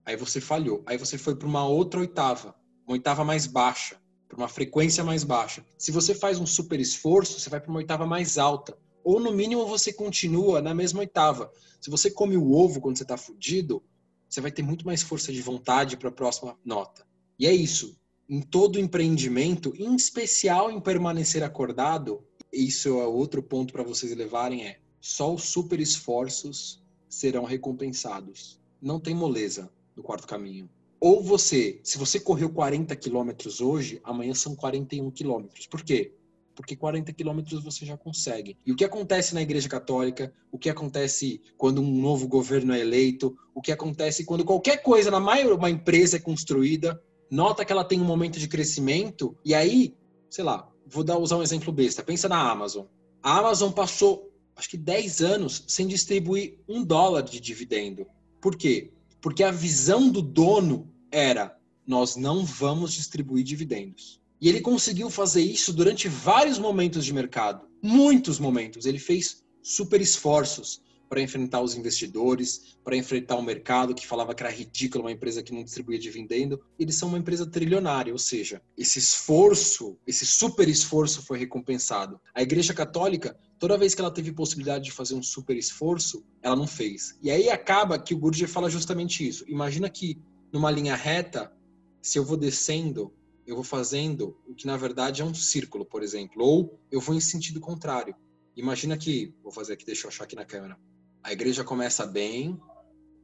Aí 0.05 0.17
você 0.17 0.41
falhou. 0.41 0.83
Aí 0.87 0.99
você 0.99 1.17
foi 1.17 1.37
para 1.37 1.47
uma 1.47 1.65
outra 1.65 2.01
oitava, 2.01 2.57
uma 2.85 2.95
oitava 2.95 3.25
mais 3.25 3.47
baixa, 3.47 3.97
para 4.29 4.37
uma 4.37 4.49
frequência 4.49 5.05
mais 5.05 5.23
baixa. 5.23 5.65
Se 5.79 5.93
você 5.93 6.15
faz 6.15 6.41
um 6.41 6.47
super 6.47 6.81
esforço, 6.81 7.39
você 7.39 7.49
vai 7.49 7.61
para 7.61 7.71
uma 7.71 7.79
oitava 7.79 8.05
mais 8.07 8.39
alta. 8.39 8.77
Ou 9.05 9.21
no 9.21 9.33
mínimo 9.33 9.67
você 9.67 9.93
continua 9.93 10.61
na 10.61 10.75
mesma 10.75 11.01
oitava. 11.01 11.51
Se 11.81 11.91
você 11.91 12.11
come 12.11 12.37
o 12.37 12.53
ovo 12.53 12.81
quando 12.81 12.97
você 12.97 13.05
está 13.05 13.17
fudido, 13.17 13.83
você 14.29 14.41
vai 14.41 14.53
ter 14.53 14.63
muito 14.63 14.87
mais 14.87 15.03
força 15.03 15.33
de 15.33 15.43
vontade 15.43 15.97
para 15.97 16.09
a 16.09 16.13
próxima 16.13 16.59
nota. 16.65 17.07
E 17.39 17.47
é 17.47 17.53
isso. 17.53 17.97
Em 18.29 18.41
todo 18.41 18.79
empreendimento, 18.79 19.73
em 19.77 19.95
especial 19.97 20.71
em 20.71 20.81
permanecer 20.81 21.43
acordado, 21.43 22.23
isso 22.53 23.01
é 23.01 23.07
outro 23.07 23.43
ponto 23.43 23.73
para 23.73 23.83
vocês 23.83 24.15
levarem 24.15 24.67
é 24.67 24.81
só 25.01 25.35
os 25.35 25.45
super 25.45 25.81
esforços 25.81 26.83
serão 27.09 27.45
recompensados. 27.45 28.61
Não 28.81 29.01
tem 29.01 29.15
moleza 29.15 29.73
no 29.97 30.03
quarto 30.03 30.27
caminho. 30.27 30.69
Ou 31.01 31.23
você, 31.23 31.81
se 31.83 31.97
você 31.97 32.21
correu 32.21 32.51
40 32.51 32.95
quilômetros 32.95 33.61
hoje, 33.61 34.01
amanhã 34.05 34.35
são 34.35 34.55
41 34.55 35.11
quilômetros. 35.11 35.67
Por 35.67 35.83
quê? 35.83 36.15
Porque 36.61 36.77
40 36.77 37.11
quilômetros 37.15 37.65
você 37.65 37.87
já 37.87 37.97
consegue. 37.97 38.55
E 38.67 38.71
o 38.71 38.77
que 38.77 38.85
acontece 38.85 39.35
na 39.35 39.41
Igreja 39.41 39.67
Católica, 39.67 40.31
o 40.53 40.59
que 40.59 40.69
acontece 40.69 41.41
quando 41.57 41.81
um 41.81 41.91
novo 41.91 42.29
governo 42.29 42.75
é 42.75 42.81
eleito, 42.81 43.35
o 43.55 43.63
que 43.63 43.73
acontece 43.73 44.27
quando 44.27 44.45
qualquer 44.45 44.83
coisa 44.83 45.11
na 45.11 45.19
maior 45.19 45.55
uma 45.55 45.71
empresa 45.71 46.19
é 46.19 46.21
construída, 46.21 47.03
nota 47.31 47.65
que 47.65 47.73
ela 47.73 47.83
tem 47.83 47.99
um 47.99 48.05
momento 48.05 48.39
de 48.39 48.47
crescimento 48.47 49.35
e 49.43 49.55
aí, 49.55 49.97
sei 50.29 50.45
lá, 50.45 50.71
vou 50.87 51.03
dar 51.03 51.17
usar 51.17 51.39
um 51.39 51.43
exemplo 51.43 51.73
besta. 51.73 52.03
Pensa 52.03 52.29
na 52.29 52.51
Amazon. 52.51 52.85
A 53.23 53.39
Amazon 53.39 53.73
passou, 53.73 54.31
acho 54.55 54.69
que 54.69 54.77
10 54.77 55.23
anos 55.23 55.65
sem 55.67 55.87
distribuir 55.87 56.59
um 56.69 56.85
dólar 56.85 57.23
de 57.23 57.41
dividendo. 57.41 58.07
Por 58.39 58.55
quê? 58.55 58.93
Porque 59.19 59.43
a 59.43 59.51
visão 59.51 60.11
do 60.11 60.21
dono 60.21 60.93
era: 61.11 61.59
nós 61.87 62.17
não 62.17 62.45
vamos 62.45 62.93
distribuir 62.93 63.45
dividendos. 63.45 64.20
E 64.41 64.49
ele 64.49 64.61
conseguiu 64.61 65.11
fazer 65.11 65.43
isso 65.43 65.72
durante 65.72 66.09
vários 66.09 66.59
momentos 66.59 67.05
de 67.05 67.12
mercado. 67.12 67.68
Muitos 67.82 68.38
momentos. 68.38 68.86
Ele 68.86 68.99
fez 68.99 69.43
super 69.62 70.01
esforços 70.01 70.80
para 71.11 71.20
enfrentar 71.20 71.61
os 71.61 71.74
investidores, 71.74 72.78
para 72.84 72.97
enfrentar 72.97 73.34
o 73.34 73.43
mercado 73.43 73.97
que 73.97 74.07
falava 74.07 74.32
que 74.32 74.45
era 74.45 74.53
ridículo 74.53 75.05
uma 75.05 75.11
empresa 75.11 75.43
que 75.43 75.53
não 75.53 75.64
distribuía 75.64 75.99
dividendo. 75.99 76.61
Eles 76.78 76.95
são 76.95 77.09
uma 77.09 77.18
empresa 77.18 77.45
trilionária, 77.45 78.12
ou 78.12 78.18
seja, 78.18 78.62
esse 78.78 79.01
esforço, 79.01 79.99
esse 80.07 80.24
super 80.24 80.68
esforço 80.68 81.20
foi 81.22 81.36
recompensado. 81.36 82.20
A 82.32 82.43
Igreja 82.43 82.72
Católica, 82.72 83.36
toda 83.59 83.76
vez 83.76 83.93
que 83.93 84.01
ela 84.01 84.12
teve 84.12 84.30
possibilidade 84.32 84.84
de 84.84 84.93
fazer 84.93 85.16
um 85.16 85.22
super 85.22 85.57
esforço, 85.57 86.24
ela 86.41 86.55
não 86.55 86.66
fez. 86.66 87.18
E 87.20 87.28
aí 87.28 87.51
acaba 87.51 87.99
que 87.99 88.14
o 88.14 88.18
Gurdjieff 88.18 88.53
fala 88.53 88.70
justamente 88.70 89.26
isso. 89.26 89.45
Imagina 89.49 89.91
que 89.91 90.16
numa 90.53 90.70
linha 90.70 90.95
reta, 90.95 91.53
se 92.01 92.20
eu 92.20 92.24
vou 92.24 92.36
descendo, 92.36 93.12
eu 93.51 93.57
vou 93.57 93.65
fazendo 93.65 94.37
o 94.47 94.55
que 94.55 94.67
na 94.67 94.77
verdade 94.77 95.23
é 95.23 95.25
um 95.25 95.35
círculo, 95.35 95.85
por 95.85 96.03
exemplo, 96.03 96.45
ou 96.45 96.81
eu 96.91 97.01
vou 97.01 97.15
em 97.15 97.21
sentido 97.21 97.61
contrário. 97.61 98.15
Imagina 98.57 98.97
que, 98.97 99.35
vou 99.43 99.53
fazer 99.53 99.75
aqui, 99.75 99.85
deixa 99.85 100.07
eu 100.07 100.09
achar 100.09 100.25
aqui 100.25 100.37
na 100.37 100.45
câmera 100.45 100.79
a 101.23 101.33
igreja 101.33 101.63
começa 101.63 102.07
bem, 102.07 102.61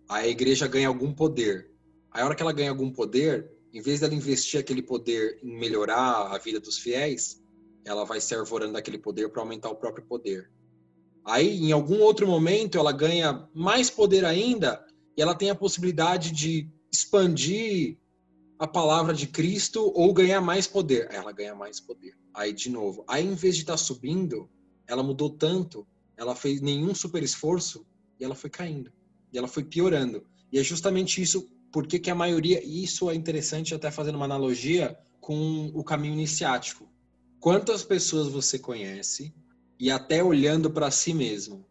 a 0.09 0.27
igreja 0.27 0.66
ganha 0.66 0.89
algum 0.89 1.12
poder. 1.12 1.70
Aí, 2.11 2.22
a 2.22 2.24
hora 2.24 2.35
que 2.35 2.43
ela 2.43 2.53
ganha 2.53 2.70
algum 2.70 2.91
poder, 2.91 3.51
em 3.72 3.81
vez 3.81 4.01
dela 4.01 4.14
investir 4.14 4.61
aquele 4.61 4.83
poder 4.83 5.39
em 5.43 5.59
melhorar 5.59 6.33
a 6.33 6.39
vida 6.39 6.61
dos 6.61 6.79
fiéis, 6.79 7.43
ela 7.85 8.05
vai 8.05 8.20
se 8.20 8.35
arvorando 8.35 8.74
daquele 8.74 8.99
poder 8.99 9.29
para 9.31 9.43
aumentar 9.43 9.70
o 9.70 9.77
próprio 9.77 10.05
poder. 10.05 10.51
Aí, 11.24 11.59
em 11.61 11.72
algum 11.72 12.01
outro 12.01 12.27
momento, 12.27 12.79
ela 12.79 12.93
ganha 12.93 13.49
mais 13.55 13.91
poder 13.91 14.24
ainda 14.24 14.85
e 15.16 15.22
ela 15.22 15.35
tem 15.35 15.51
a 15.51 15.55
possibilidade 15.55 16.31
de 16.31 16.70
expandir 16.93 17.99
a 18.59 18.66
palavra 18.66 19.12
de 19.14 19.26
Cristo 19.26 19.92
ou 19.94 20.12
ganhar 20.12 20.40
mais 20.40 20.66
poder. 20.66 21.09
Ela 21.11 21.32
ganha 21.32 21.54
mais 21.54 21.80
poder. 21.80 22.16
Aí, 22.34 22.52
de 22.52 22.70
novo, 22.70 23.04
aí 23.09 23.24
em 23.24 23.34
vez 23.34 23.54
de 23.54 23.62
estar 23.62 23.74
tá 23.74 23.78
subindo, 23.78 24.48
ela 24.86 25.02
mudou 25.02 25.30
tanto 25.30 25.86
ela 26.16 26.34
fez 26.34 26.61
nenhum 26.61 26.94
super 26.94 27.22
esforço 27.22 27.86
e 28.18 28.24
ela 28.24 28.34
foi 28.34 28.48
caindo. 28.48 28.90
E 29.32 29.38
ela 29.38 29.46
foi 29.46 29.62
piorando. 29.62 30.26
E 30.50 30.59
é 30.59 30.62
justamente 30.62 31.20
isso, 31.20 31.48
porque 31.70 31.98
que 31.98 32.11
a 32.11 32.14
maioria, 32.14 32.64
e 32.64 32.82
isso 32.82 33.11
é 33.11 33.14
interessante 33.14 33.74
até 33.74 33.90
fazendo 33.90 34.14
uma 34.14 34.24
analogia 34.24 34.98
com 35.20 35.70
o 35.74 35.84
caminho 35.84 36.14
iniciático. 36.14 36.88
Quantas 37.38 37.84
pessoas 37.84 38.28
você 38.28 38.59
conhece 38.59 39.34
e 39.78 39.90
até 39.90 40.24
olhando 40.24 40.70
para 40.70 40.90
si 40.90 41.12
mesmo, 41.12 41.66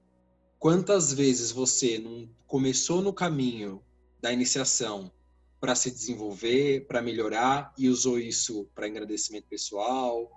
quantas 0.59 1.11
vezes 1.11 1.51
você 1.51 1.97
não 1.97 2.29
começou 2.45 3.01
no 3.01 3.11
caminho 3.11 3.81
da 4.21 4.31
iniciação 4.31 5.11
para 5.60 5.76
se 5.76 5.89
desenvolver, 5.91 6.86
para 6.88 7.01
melhorar 7.01 7.74
e 7.78 7.89
usou 7.89 8.20
isso 8.20 8.68
para 8.76 8.86
agradecimento 8.86 9.47
pessoal, 9.47 10.30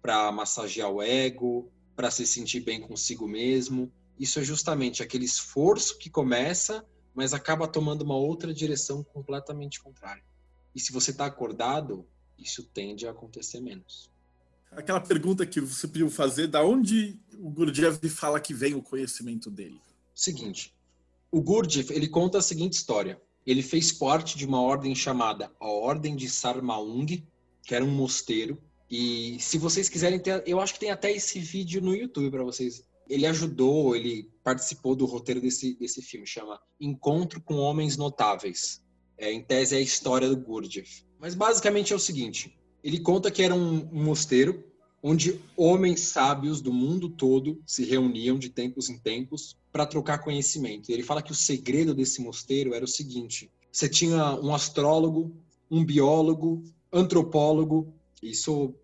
para 0.00 0.30
massagear 0.32 0.90
o 0.90 1.02
ego, 1.02 1.70
para 1.94 2.10
se 2.10 2.26
sentir 2.26 2.60
bem 2.60 2.80
consigo 2.80 3.28
mesmo. 3.28 3.92
Isso 4.18 4.38
é 4.38 4.42
justamente 4.42 5.02
aquele 5.02 5.24
esforço 5.24 5.98
que 5.98 6.10
começa, 6.10 6.84
mas 7.14 7.32
acaba 7.32 7.68
tomando 7.68 8.02
uma 8.02 8.16
outra 8.16 8.52
direção 8.52 9.04
completamente 9.04 9.80
contrária. 9.80 10.24
E 10.74 10.80
se 10.80 10.92
você 10.92 11.10
está 11.10 11.26
acordado, 11.26 12.06
isso 12.38 12.62
tende 12.62 13.06
a 13.06 13.10
acontecer 13.10 13.60
menos. 13.60 14.10
Aquela 14.70 15.00
pergunta 15.00 15.46
que 15.46 15.60
você 15.60 15.86
pediu 15.86 16.10
fazer, 16.10 16.46
da 16.46 16.64
onde 16.64 17.20
o 17.38 17.50
Gurdjieff 17.50 18.08
fala 18.08 18.40
que 18.40 18.54
vem 18.54 18.74
o 18.74 18.82
conhecimento 18.82 19.50
dele? 19.50 19.78
Seguinte, 20.14 20.74
o 21.30 21.42
Gurdjieff 21.42 21.92
ele 21.92 22.08
conta 22.08 22.38
a 22.38 22.42
seguinte 22.42 22.74
história. 22.74 23.20
Ele 23.46 23.62
fez 23.62 23.92
parte 23.92 24.36
de 24.36 24.46
uma 24.46 24.60
ordem 24.60 24.94
chamada 24.94 25.50
a 25.58 25.66
Ordem 25.66 26.14
de 26.14 26.28
Sarmaung, 26.28 27.24
que 27.62 27.74
era 27.74 27.84
um 27.84 27.90
mosteiro 27.90 28.58
e 28.92 29.38
se 29.40 29.56
vocês 29.56 29.88
quiserem 29.88 30.20
ter, 30.20 30.42
eu 30.46 30.60
acho 30.60 30.74
que 30.74 30.80
tem 30.80 30.90
até 30.90 31.10
esse 31.10 31.38
vídeo 31.38 31.80
no 31.80 31.96
YouTube 31.96 32.30
para 32.30 32.44
vocês. 32.44 32.84
Ele 33.08 33.24
ajudou, 33.24 33.96
ele 33.96 34.30
participou 34.44 34.94
do 34.94 35.06
roteiro 35.06 35.40
desse, 35.40 35.74
desse 35.78 36.02
filme, 36.02 36.26
chama 36.26 36.60
Encontro 36.78 37.40
com 37.40 37.54
Homens 37.54 37.96
Notáveis. 37.96 38.82
É, 39.16 39.32
em 39.32 39.42
tese 39.42 39.74
é 39.74 39.78
a 39.78 39.80
história 39.80 40.28
do 40.28 40.36
Gurdjieff. 40.36 41.06
Mas 41.18 41.34
basicamente 41.34 41.94
é 41.94 41.96
o 41.96 41.98
seguinte: 41.98 42.54
ele 42.84 43.00
conta 43.00 43.30
que 43.30 43.42
era 43.42 43.54
um, 43.54 43.88
um 43.90 44.04
mosteiro 44.04 44.62
onde 45.02 45.40
homens 45.56 46.00
sábios 46.00 46.60
do 46.60 46.72
mundo 46.72 47.08
todo 47.08 47.60
se 47.66 47.84
reuniam 47.84 48.38
de 48.38 48.48
tempos 48.48 48.88
em 48.88 48.98
tempos 48.98 49.56
para 49.72 49.86
trocar 49.86 50.18
conhecimento. 50.18 50.90
Ele 50.90 51.02
fala 51.02 51.22
que 51.22 51.32
o 51.32 51.34
segredo 51.34 51.94
desse 51.94 52.22
mosteiro 52.22 52.74
era 52.74 52.84
o 52.84 52.88
seguinte: 52.88 53.50
você 53.70 53.88
tinha 53.88 54.34
um 54.36 54.54
astrólogo, 54.54 55.34
um 55.70 55.84
biólogo, 55.84 56.62
antropólogo, 56.92 57.92
isso 58.22 58.74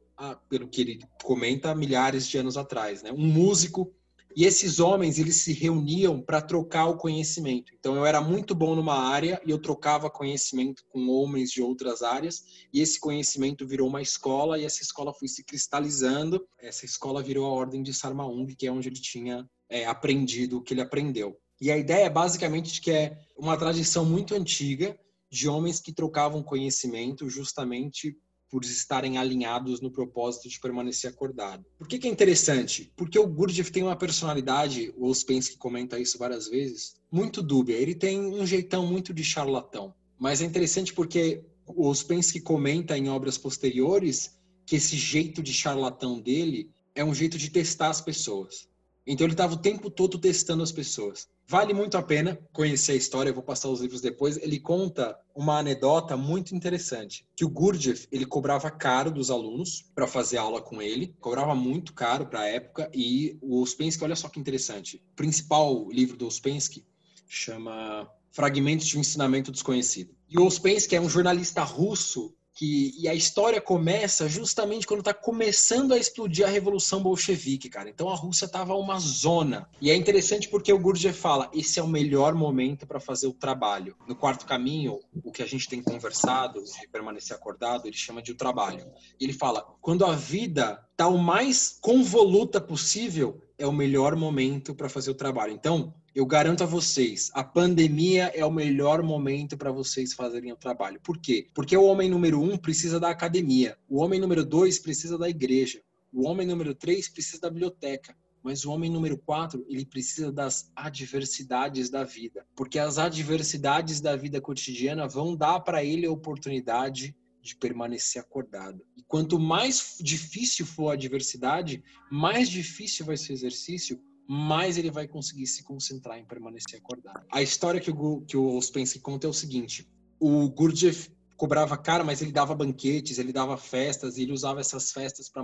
pelo 0.49 0.67
que 0.67 0.81
ele 0.81 1.01
comenta, 1.23 1.75
milhares 1.75 2.27
de 2.27 2.39
anos 2.39 2.57
atrás, 2.57 3.03
né? 3.03 3.13
Um 3.13 3.27
músico 3.27 3.93
e 4.39 4.45
esses 4.45 4.79
homens 4.79 5.19
eles 5.19 5.43
se 5.43 5.53
reuniam 5.53 6.23
para 6.23 6.41
trocar 6.41 6.87
o 6.87 6.97
conhecimento. 6.97 7.73
Então 7.77 7.97
eu 7.97 8.07
era 8.07 8.21
muito 8.21 8.55
bom 8.55 8.77
numa 8.77 8.95
área 8.95 9.43
e 9.45 9.51
eu 9.51 9.59
trocava 9.59 10.09
conhecimento 10.09 10.85
com 10.91 11.09
homens 11.09 11.51
de 11.51 11.61
outras 11.61 12.03
áreas 12.03 12.45
e 12.73 12.81
esse 12.81 13.01
conhecimento 13.01 13.67
virou 13.67 13.89
uma 13.89 14.01
escola 14.01 14.57
e 14.57 14.65
essa 14.65 14.81
escola 14.81 15.13
foi 15.13 15.27
se 15.27 15.43
cristalizando. 15.43 16.47
Essa 16.61 16.85
escola 16.85 17.21
virou 17.21 17.47
a 17.47 17.53
Ordem 17.53 17.83
de 17.83 17.93
Sarmaung, 17.93 18.47
que 18.55 18.69
é 18.69 18.71
onde 18.71 18.89
ele 18.89 19.01
tinha 19.01 19.45
é, 19.69 19.85
aprendido 19.87 20.59
o 20.59 20.63
que 20.63 20.73
ele 20.73 20.83
aprendeu. 20.83 21.37
E 21.61 21.73
a 21.73 21.77
ideia 21.77 22.05
é 22.05 22.11
basicamente 22.11 22.75
de 22.75 22.81
que 22.81 22.93
é 22.93 23.19
uma 23.37 23.57
tradição 23.57 24.05
muito 24.05 24.37
antiga 24.37 24.97
de 25.29 25.49
homens 25.49 25.81
que 25.81 25.93
trocavam 25.93 26.45
conhecimento 26.45 27.29
justamente 27.29 28.17
por 28.51 28.65
estarem 28.65 29.19
alinhados 29.19 29.81
no 29.81 29.91
propósito 29.91 30.49
de 30.49 30.59
permanecer 30.59 31.11
acordado. 31.11 31.65
Por 31.79 31.87
que, 31.87 31.99
que 31.99 32.09
é 32.09 32.11
interessante? 32.11 32.93
Porque 32.97 33.19
o 33.19 33.27
Gurdjieff 33.27 33.71
tem 33.71 33.83
uma 33.83 33.97
personalidade, 33.97 34.93
o 34.97 35.07
Ouspensky 35.07 35.57
comenta 35.57 35.99
isso 35.99 36.19
várias 36.19 36.49
vezes, 36.49 36.95
muito 37.11 37.43
dúbia. 37.43 37.77
Ele 37.77 37.95
tem 37.95 38.21
um 38.21 38.47
jeitão 38.47 38.87
muito 38.87 39.13
de 39.13 39.23
charlatão. 39.23 39.95
Mas 40.19 40.41
é 40.41 40.45
interessante 40.45 40.93
porque 40.93 41.45
o 41.67 41.87
Ouspensky 41.87 42.41
comenta 42.41 42.97
em 42.97 43.09
obras 43.09 43.37
posteriores 43.37 44.37
que 44.65 44.77
esse 44.77 44.97
jeito 44.97 45.43
de 45.43 45.53
charlatão 45.53 46.21
dele 46.21 46.71
é 46.95 47.05
um 47.05 47.15
jeito 47.15 47.39
de 47.39 47.51
testar 47.51 47.91
as 47.91 48.01
pessoas. 48.01 48.69
Então 49.07 49.25
ele 49.27 49.35
estava 49.35 49.55
o 49.55 49.59
tempo 49.59 49.91
todo 49.91 50.19
testando 50.19 50.63
as 50.63 50.73
pessoas. 50.73 51.29
Vale 51.51 51.73
muito 51.73 51.97
a 51.97 52.03
pena 52.03 52.39
conhecer 52.53 52.93
a 52.93 52.97
história, 52.97 53.31
eu 53.31 53.35
vou 53.35 53.43
passar 53.43 53.71
os 53.71 53.81
livros 53.81 54.03
depois. 54.03 54.37
Ele 54.37 54.61
conta 54.61 55.19
uma 55.35 55.59
anedota 55.59 56.15
muito 56.15 56.55
interessante, 56.55 57.27
que 57.35 57.43
o 57.43 57.49
Gurdjieff, 57.49 58.07
ele 58.13 58.27
cobrava 58.27 58.71
caro 58.71 59.11
dos 59.11 59.31
alunos 59.31 59.83
para 59.95 60.07
fazer 60.07 60.37
aula 60.37 60.61
com 60.61 60.83
ele, 60.83 61.17
cobrava 61.19 61.55
muito 61.55 61.95
caro 61.95 62.27
para 62.27 62.41
a 62.41 62.47
época, 62.47 62.91
e 62.93 63.39
o 63.41 63.61
Ouspensky, 63.61 64.05
olha 64.05 64.15
só 64.15 64.29
que 64.29 64.39
interessante, 64.39 65.03
o 65.13 65.17
principal 65.17 65.89
livro 65.89 66.19
do 66.19 66.27
Ouspensky 66.27 66.85
chama 67.27 68.07
Fragmentos 68.31 68.87
de 68.87 68.99
um 68.99 69.01
Ensinamento 69.01 69.51
Desconhecido. 69.51 70.15
E 70.29 70.39
o 70.39 70.43
Ouspensky 70.43 70.97
é 70.97 71.01
um 71.01 71.09
jornalista 71.09 71.63
russo 71.63 72.37
que 72.59 72.93
e 72.99 73.07
a 73.07 73.15
história 73.15 73.61
começa 73.61 74.29
justamente 74.29 74.85
quando 74.85 74.99
está 74.99 75.15
começando 75.15 75.95
a 75.95 75.97
explodir 75.97 76.45
a 76.45 76.51
revolução 76.51 77.01
bolchevique, 77.01 77.69
cara. 77.69 77.89
Então 77.89 78.09
a 78.09 78.17
Rússia 78.17 78.49
tava 78.49 78.75
uma 78.75 78.99
zona. 78.99 79.71
E 79.81 79.93
é 79.93 79.95
interessante 79.95 80.49
porque 80.49 80.73
o 80.73 80.79
Gurdjieff 80.79 81.17
fala: 81.17 81.49
esse 81.55 81.79
é 81.79 81.83
o 81.83 81.87
melhor 81.87 82.35
momento 82.35 82.85
para 82.85 82.99
fazer 82.99 83.29
o 83.29 83.33
trabalho. 83.33 83.95
No 84.09 84.17
quarto 84.17 84.45
caminho, 84.45 84.99
o 85.23 85.31
que 85.31 85.41
a 85.41 85.47
gente 85.47 85.69
tem 85.69 85.81
conversado 85.81 86.61
de 86.65 86.89
permanecer 86.89 87.37
acordado, 87.37 87.87
ele 87.87 87.97
chama 87.97 88.21
de 88.21 88.33
o 88.33 88.37
trabalho. 88.37 88.85
E 89.21 89.25
ele 89.25 89.33
fala: 89.33 89.65
quando 89.81 90.05
a 90.05 90.17
vida 90.17 90.85
tá 90.97 91.07
o 91.07 91.17
mais 91.17 91.79
convoluta 91.81 92.61
possível, 92.61 93.41
é 93.57 93.69
o 93.69 93.73
melhor 93.73 94.17
momento 94.17 94.75
para 94.75 94.89
fazer 94.89 95.13
o 95.13 95.15
trabalho. 95.15 95.53
Então, 95.53 95.95
eu 96.19 96.27
garanto 96.27 96.65
a 96.65 96.67
vocês, 96.67 97.31
a 97.33 97.45
pandemia 97.45 98.33
é 98.35 98.45
o 98.45 98.51
melhor 98.51 99.05
momento 99.05 99.57
para 99.57 99.71
vocês 99.71 100.15
fazerem 100.15 100.51
o 100.51 100.57
trabalho. 100.57 100.99
Por 101.01 101.17
quê? 101.17 101.47
Porque 101.55 101.77
o 101.77 101.85
homem 101.85 102.11
número 102.11 102.43
um 102.43 102.59
precisa 102.59 102.99
da 102.99 103.09
academia, 103.09 103.79
o 103.89 104.01
homem 104.01 104.19
número 104.19 104.45
dois 104.45 104.81
precisa 104.81 105.17
da 105.17 105.29
igreja, 105.29 105.81
o 106.13 106.27
homem 106.27 106.45
número 106.45 106.75
três 106.75 107.09
precisa 107.09 107.43
da 107.43 107.51
biblioteca. 107.51 108.17
Mas 108.43 108.65
o 108.65 108.73
homem 108.73 108.91
número 108.91 109.17
quatro, 109.17 109.65
ele 109.69 109.87
precisa 109.87 110.33
das 110.33 110.73
adversidades 110.75 111.89
da 111.89 112.03
vida. 112.03 112.45
Porque 112.57 112.81
as 112.81 112.99
adversidades 112.99 114.01
da 114.01 114.17
vida 114.17 114.41
cotidiana 114.41 115.07
vão 115.07 115.37
dar 115.37 115.61
para 115.61 115.85
ele 115.85 116.05
a 116.05 116.11
oportunidade 116.11 117.15
de 117.41 117.55
permanecer 117.55 118.21
acordado. 118.21 118.85
E 118.97 119.05
quanto 119.05 119.39
mais 119.39 119.99
difícil 120.01 120.67
for 120.67 120.91
a 120.91 120.95
adversidade, 120.95 121.83
mais 122.11 122.49
difícil 122.49 123.07
vai 123.07 123.17
ser 123.17 123.33
o 123.33 123.35
exercício, 123.35 124.01
mais 124.31 124.77
ele 124.77 124.91
vai 124.91 125.09
conseguir 125.09 125.47
se 125.47 125.65
concentrar 125.65 126.19
em 126.19 126.25
permanecer 126.25 126.79
acordado. 126.79 127.25
A 127.33 127.41
história 127.41 127.81
que 127.81 127.91
o, 127.91 128.21
que 128.21 128.37
o 128.37 128.61
Spence 128.61 129.01
conta 129.01 129.27
é 129.27 129.31
o 129.31 129.33
seguinte: 129.33 129.89
o 130.21 130.51
Gurdjieff 130.51 131.11
cobrava 131.35 131.79
caro, 131.79 132.05
mas 132.05 132.21
ele 132.21 132.31
dava 132.31 132.55
banquetes, 132.55 133.19
ele 133.19 133.33
dava 133.33 133.57
festas, 133.57 134.19
e 134.19 134.23
ele 134.23 134.33
usava 134.33 134.61
essas 134.61 134.93
festas 134.93 135.31
para 135.31 135.43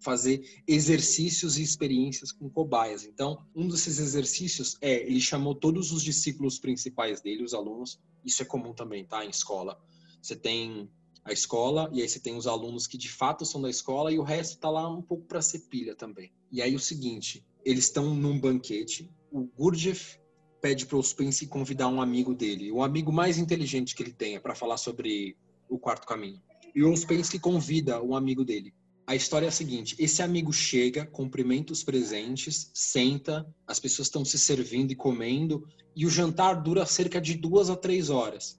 fazer 0.00 0.62
exercícios 0.66 1.58
e 1.58 1.62
experiências 1.62 2.32
com 2.32 2.48
cobaias. 2.48 3.04
Então, 3.04 3.44
um 3.54 3.68
desses 3.68 3.98
exercícios 3.98 4.78
é, 4.80 5.06
ele 5.06 5.20
chamou 5.20 5.54
todos 5.54 5.92
os 5.92 6.02
discípulos 6.02 6.58
principais 6.58 7.20
dele, 7.20 7.44
os 7.44 7.52
alunos, 7.52 8.00
isso 8.24 8.42
é 8.42 8.46
comum 8.46 8.72
também, 8.72 9.04
tá, 9.04 9.24
em 9.26 9.30
escola. 9.30 9.78
Você 10.22 10.34
tem 10.34 10.88
a 11.24 11.32
escola, 11.32 11.90
e 11.92 12.00
aí 12.00 12.08
você 12.08 12.18
tem 12.18 12.34
os 12.34 12.46
alunos 12.46 12.86
que 12.86 12.96
de 12.96 13.10
fato 13.10 13.44
são 13.44 13.60
da 13.60 13.68
escola, 13.68 14.10
e 14.10 14.18
o 14.18 14.22
resto 14.22 14.54
está 14.54 14.70
lá 14.70 14.88
um 14.88 15.02
pouco 15.02 15.24
para 15.26 15.42
ser 15.42 15.60
pilha 15.68 15.94
também. 15.94 16.32
E 16.50 16.62
aí 16.62 16.74
o 16.74 16.80
seguinte, 16.80 17.44
eles 17.64 17.84
estão 17.84 18.14
num 18.14 18.38
banquete, 18.38 19.10
o 19.30 19.44
Gurdjieff 19.56 20.18
pede 20.60 20.86
para 20.86 20.96
o 20.96 21.02
Spence 21.02 21.46
convidar 21.46 21.88
um 21.88 22.00
amigo 22.00 22.34
dele, 22.34 22.70
o 22.70 22.82
amigo 22.82 23.12
mais 23.12 23.38
inteligente 23.38 23.94
que 23.94 24.02
ele 24.02 24.12
tenha, 24.12 24.40
para 24.40 24.54
falar 24.54 24.76
sobre 24.76 25.36
o 25.68 25.78
quarto 25.78 26.06
caminho. 26.06 26.40
E 26.74 26.82
o 26.84 26.96
Spence 26.96 27.38
convida 27.38 28.02
um 28.02 28.14
amigo 28.14 28.44
dele. 28.44 28.72
A 29.06 29.16
história 29.16 29.46
é 29.46 29.48
a 29.48 29.52
seguinte: 29.52 29.96
esse 29.98 30.22
amigo 30.22 30.52
chega, 30.52 31.04
cumprimenta 31.04 31.72
os 31.72 31.82
presentes, 31.82 32.70
senta, 32.72 33.46
as 33.66 33.80
pessoas 33.80 34.06
estão 34.06 34.24
se 34.24 34.38
servindo 34.38 34.92
e 34.92 34.96
comendo, 34.96 35.66
e 35.94 36.06
o 36.06 36.10
jantar 36.10 36.62
dura 36.62 36.86
cerca 36.86 37.20
de 37.20 37.34
duas 37.34 37.68
a 37.68 37.76
três 37.76 38.08
horas. 38.08 38.58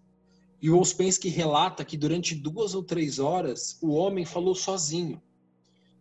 E 0.61 0.69
o 0.69 0.77
Ouspensky 0.77 1.29
relata 1.29 1.83
que 1.83 1.97
durante 1.97 2.35
duas 2.35 2.75
ou 2.75 2.83
três 2.83 3.19
horas 3.19 3.77
o 3.81 3.91
homem 3.91 4.25
falou 4.25 4.55
sozinho. 4.55 5.21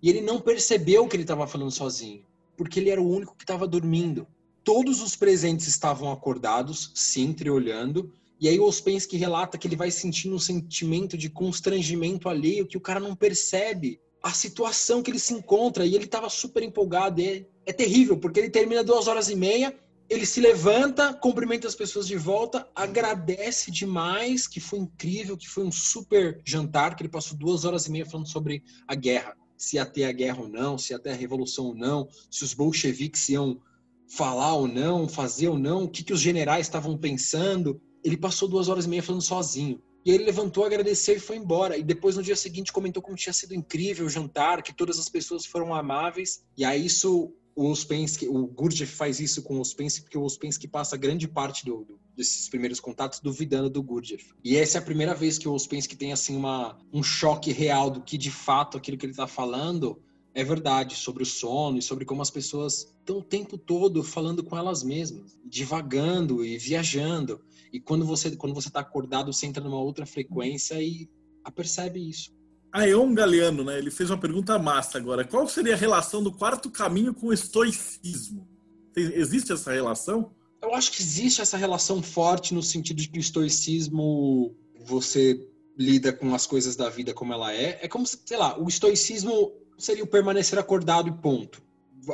E 0.03 0.09
ele 0.09 0.21
não 0.21 0.41
percebeu 0.41 1.07
que 1.07 1.17
ele 1.17 1.23
estava 1.23 1.47
falando 1.47 1.71
sozinho, 1.71 2.25
porque 2.57 2.81
ele 2.81 2.91
era 2.91 3.01
o 3.01 3.09
único 3.09 3.37
que 3.37 3.45
estava 3.45 3.67
dormindo. 3.67 4.27
Todos 4.65 5.01
os 5.01 5.17
presentes 5.17 5.67
estavam 5.67 6.11
acordados, 6.13 6.93
se 6.95 7.21
entreolhando, 7.21 8.13
e 8.41 8.49
aí 8.49 8.59
o 8.59 8.65
Ouspensky 8.65 9.17
relata 9.17 9.57
que 9.57 9.69
ele 9.69 9.77
vai 9.77 9.91
sentindo 9.91 10.35
um 10.35 10.39
sentimento 10.39 11.17
de 11.17 11.31
constrangimento 11.31 12.29
alheio 12.29 12.67
que 12.67 12.77
o 12.77 12.81
cara 12.81 12.99
não 12.99 13.15
percebe 13.15 14.01
a 14.23 14.33
situação 14.33 15.03
que 15.03 15.11
ele 15.11 15.19
se 15.19 15.35
encontra, 15.35 15.85
e 15.85 15.95
ele 15.95 16.05
estava 16.05 16.29
super 16.29 16.63
empolgado. 16.63 17.21
É, 17.21 17.45
é 17.67 17.73
terrível, 17.73 18.17
porque 18.17 18.39
ele 18.39 18.51
termina 18.51 18.85
duas 18.85 19.09
horas 19.09 19.29
e 19.29 19.35
meia, 19.35 19.77
ele 20.09 20.27
se 20.27 20.41
levanta, 20.41 21.15
cumprimenta 21.15 21.67
as 21.67 21.75
pessoas 21.75 22.07
de 22.07 22.17
volta, 22.17 22.69
agradece 22.75 23.71
demais, 23.71 24.47
que 24.47 24.61
foi 24.61 24.81
incrível, 24.81 25.37
que 25.37 25.49
foi 25.49 25.65
um 25.65 25.73
super 25.73 26.41
jantar, 26.45 26.95
que 26.95 27.03
ele 27.03 27.09
passou 27.09 27.37
duas 27.37 27.65
horas 27.65 27.87
e 27.87 27.91
meia 27.91 28.07
falando 28.07 28.29
sobre 28.29 28.63
a 28.87 28.95
guerra. 28.95 29.37
Se 29.63 29.77
ia 29.77 29.87
ter 29.87 30.05
a 30.05 30.13
guerra 30.13 30.41
ou 30.43 30.49
não, 30.49 30.77
se 30.77 30.93
ia 30.93 30.99
ter 30.99 31.11
a 31.11 31.15
revolução 31.15 31.67
ou 31.67 31.75
não, 31.75 32.09
se 32.29 32.43
os 32.43 32.53
bolcheviques 32.53 33.29
iam 33.29 33.61
falar 34.09 34.55
ou 34.55 34.67
não, 34.67 35.07
fazer 35.09 35.49
ou 35.49 35.57
não, 35.57 35.85
o 35.85 35.89
que, 35.89 36.03
que 36.03 36.13
os 36.13 36.21
generais 36.21 36.67
estavam 36.67 36.99
pensando. 36.99 37.81
Ele 38.03 38.17
passou 38.17 38.49
duas 38.49 38.69
horas 38.69 38.87
e 38.87 38.89
meia 38.89 39.03
falando 39.05 39.23
sozinho. 39.23 39.81
E 40.05 40.11
ele 40.11 40.25
levantou, 40.25 40.65
agradeceu 40.65 41.15
e 41.15 41.21
foi 41.21 41.37
embora. 41.37 41.77
E 41.77 41.83
depois, 41.85 42.17
no 42.17 42.25
dia 42.25 42.35
seguinte, 42.35 42.73
comentou 42.73 43.01
como 43.01 43.17
tinha 43.17 43.33
sido 43.33 43.55
incrível 43.55 44.05
o 44.05 44.11
jantar, 44.11 44.65
que 44.65 44.75
todas 44.75 44.99
as 44.99 45.09
pessoas 45.09 45.47
foram 45.47 45.73
amáveis. 45.73 46.43
E 46.59 46.65
aí 46.65 46.85
isso 46.85 47.33
o 47.55 47.71
Uspensky, 47.71 48.27
o 48.27 48.49
Gurdjieff 48.49 48.93
faz 48.93 49.21
isso 49.21 49.43
com 49.43 49.59
o 49.59 49.61
Uspensky, 49.61 50.03
porque 50.03 50.19
o 50.19 50.25
Uspensky 50.25 50.67
passa 50.67 50.97
grande 50.97 51.29
parte 51.29 51.65
do, 51.65 51.85
do, 51.85 52.01
desses 52.17 52.49
primeiros 52.49 52.81
contatos 52.81 53.21
duvidando 53.21 53.71
do 53.71 53.83
Gurdjieff. 53.83 54.33
E 54.45 54.57
essa 54.57 54.79
é 54.79 54.81
a 54.81 54.85
primeira 54.85 55.15
vez 55.15 55.39
que 55.39 55.49
o 55.49 55.55
Uspensky 55.55 55.97
tem 55.97 56.13
assim 56.13 56.37
uma, 56.37 56.79
um 56.93 57.03
choque 57.03 57.53
real 57.53 57.91
do 57.91 58.03
que 58.03 58.19
de 58.19 58.31
fato 58.31 58.77
aquilo 58.77 58.97
que 58.97 59.07
ele 59.07 59.13
está 59.13 59.27
falando 59.27 60.01
é 60.35 60.43
verdade, 60.43 60.97
sobre 60.97 61.23
o 61.23 61.27
sono 61.27 61.79
e 61.79 61.83
sobre 61.83 62.05
como 62.05 62.23
as 62.23 62.31
pessoas 62.31 62.95
estão 62.99 63.19
o 63.19 63.23
tempo 63.23 63.59
todo 63.59 64.03
falando 64.03 64.43
com 64.43 64.57
elas 64.57 64.83
mesmas, 64.83 65.39
divagando 65.45 66.45
e 66.45 66.57
viajando. 66.57 67.41
E 67.73 67.79
quando 67.79 68.05
você 68.05 68.35
quando 68.37 68.55
você 68.55 68.69
está 68.69 68.81
acordado, 68.81 69.33
você 69.33 69.47
entra 69.47 69.63
numa 69.63 69.81
outra 69.81 70.07
frequência 70.07 70.83
e 70.83 71.09
apercebe 71.45 72.09
isso. 72.09 72.33
Aeon 72.73 73.13
Galeano, 73.13 73.63
né? 73.65 73.77
Ele 73.77 73.91
fez 73.91 74.09
uma 74.09 74.19
pergunta 74.19 74.59
massa 74.59 74.97
agora. 74.97 75.27
Qual 75.27 75.47
seria 75.47 75.75
a 75.75 75.77
relação 75.77 76.23
do 76.23 76.33
quarto 76.33 76.71
caminho 76.71 77.13
com 77.13 77.27
o 77.27 77.33
estoicismo? 77.33 78.49
Existe 78.97 79.53
essa 79.53 79.73
relação? 79.73 80.33
Eu 80.63 80.75
acho 80.75 80.93
que 80.93 81.03
existe 81.03 81.43
essa 81.43 81.57
relação 81.57 82.03
forte 82.03 82.55
no 82.55 82.63
sentido 82.63 82.99
de 82.99 83.09
que 83.09 83.19
o 83.19 83.21
estoicismo 83.21 84.55
você 84.85 85.49
lida 85.77 86.13
com 86.13 86.35
as 86.35 86.47
coisas 86.47 86.77
da 86.77 86.89
vida 86.89 87.13
como 87.13 87.33
ela 87.33 87.53
é. 87.53 87.79
É 87.83 87.89
como 87.89 88.07
se, 88.07 88.19
sei 88.25 88.37
lá, 88.37 88.59
o 88.59 88.69
estoicismo 88.69 89.53
seria 89.77 90.05
o 90.05 90.07
permanecer 90.07 90.59
acordado 90.59 91.09
e 91.09 91.13
ponto 91.13 91.63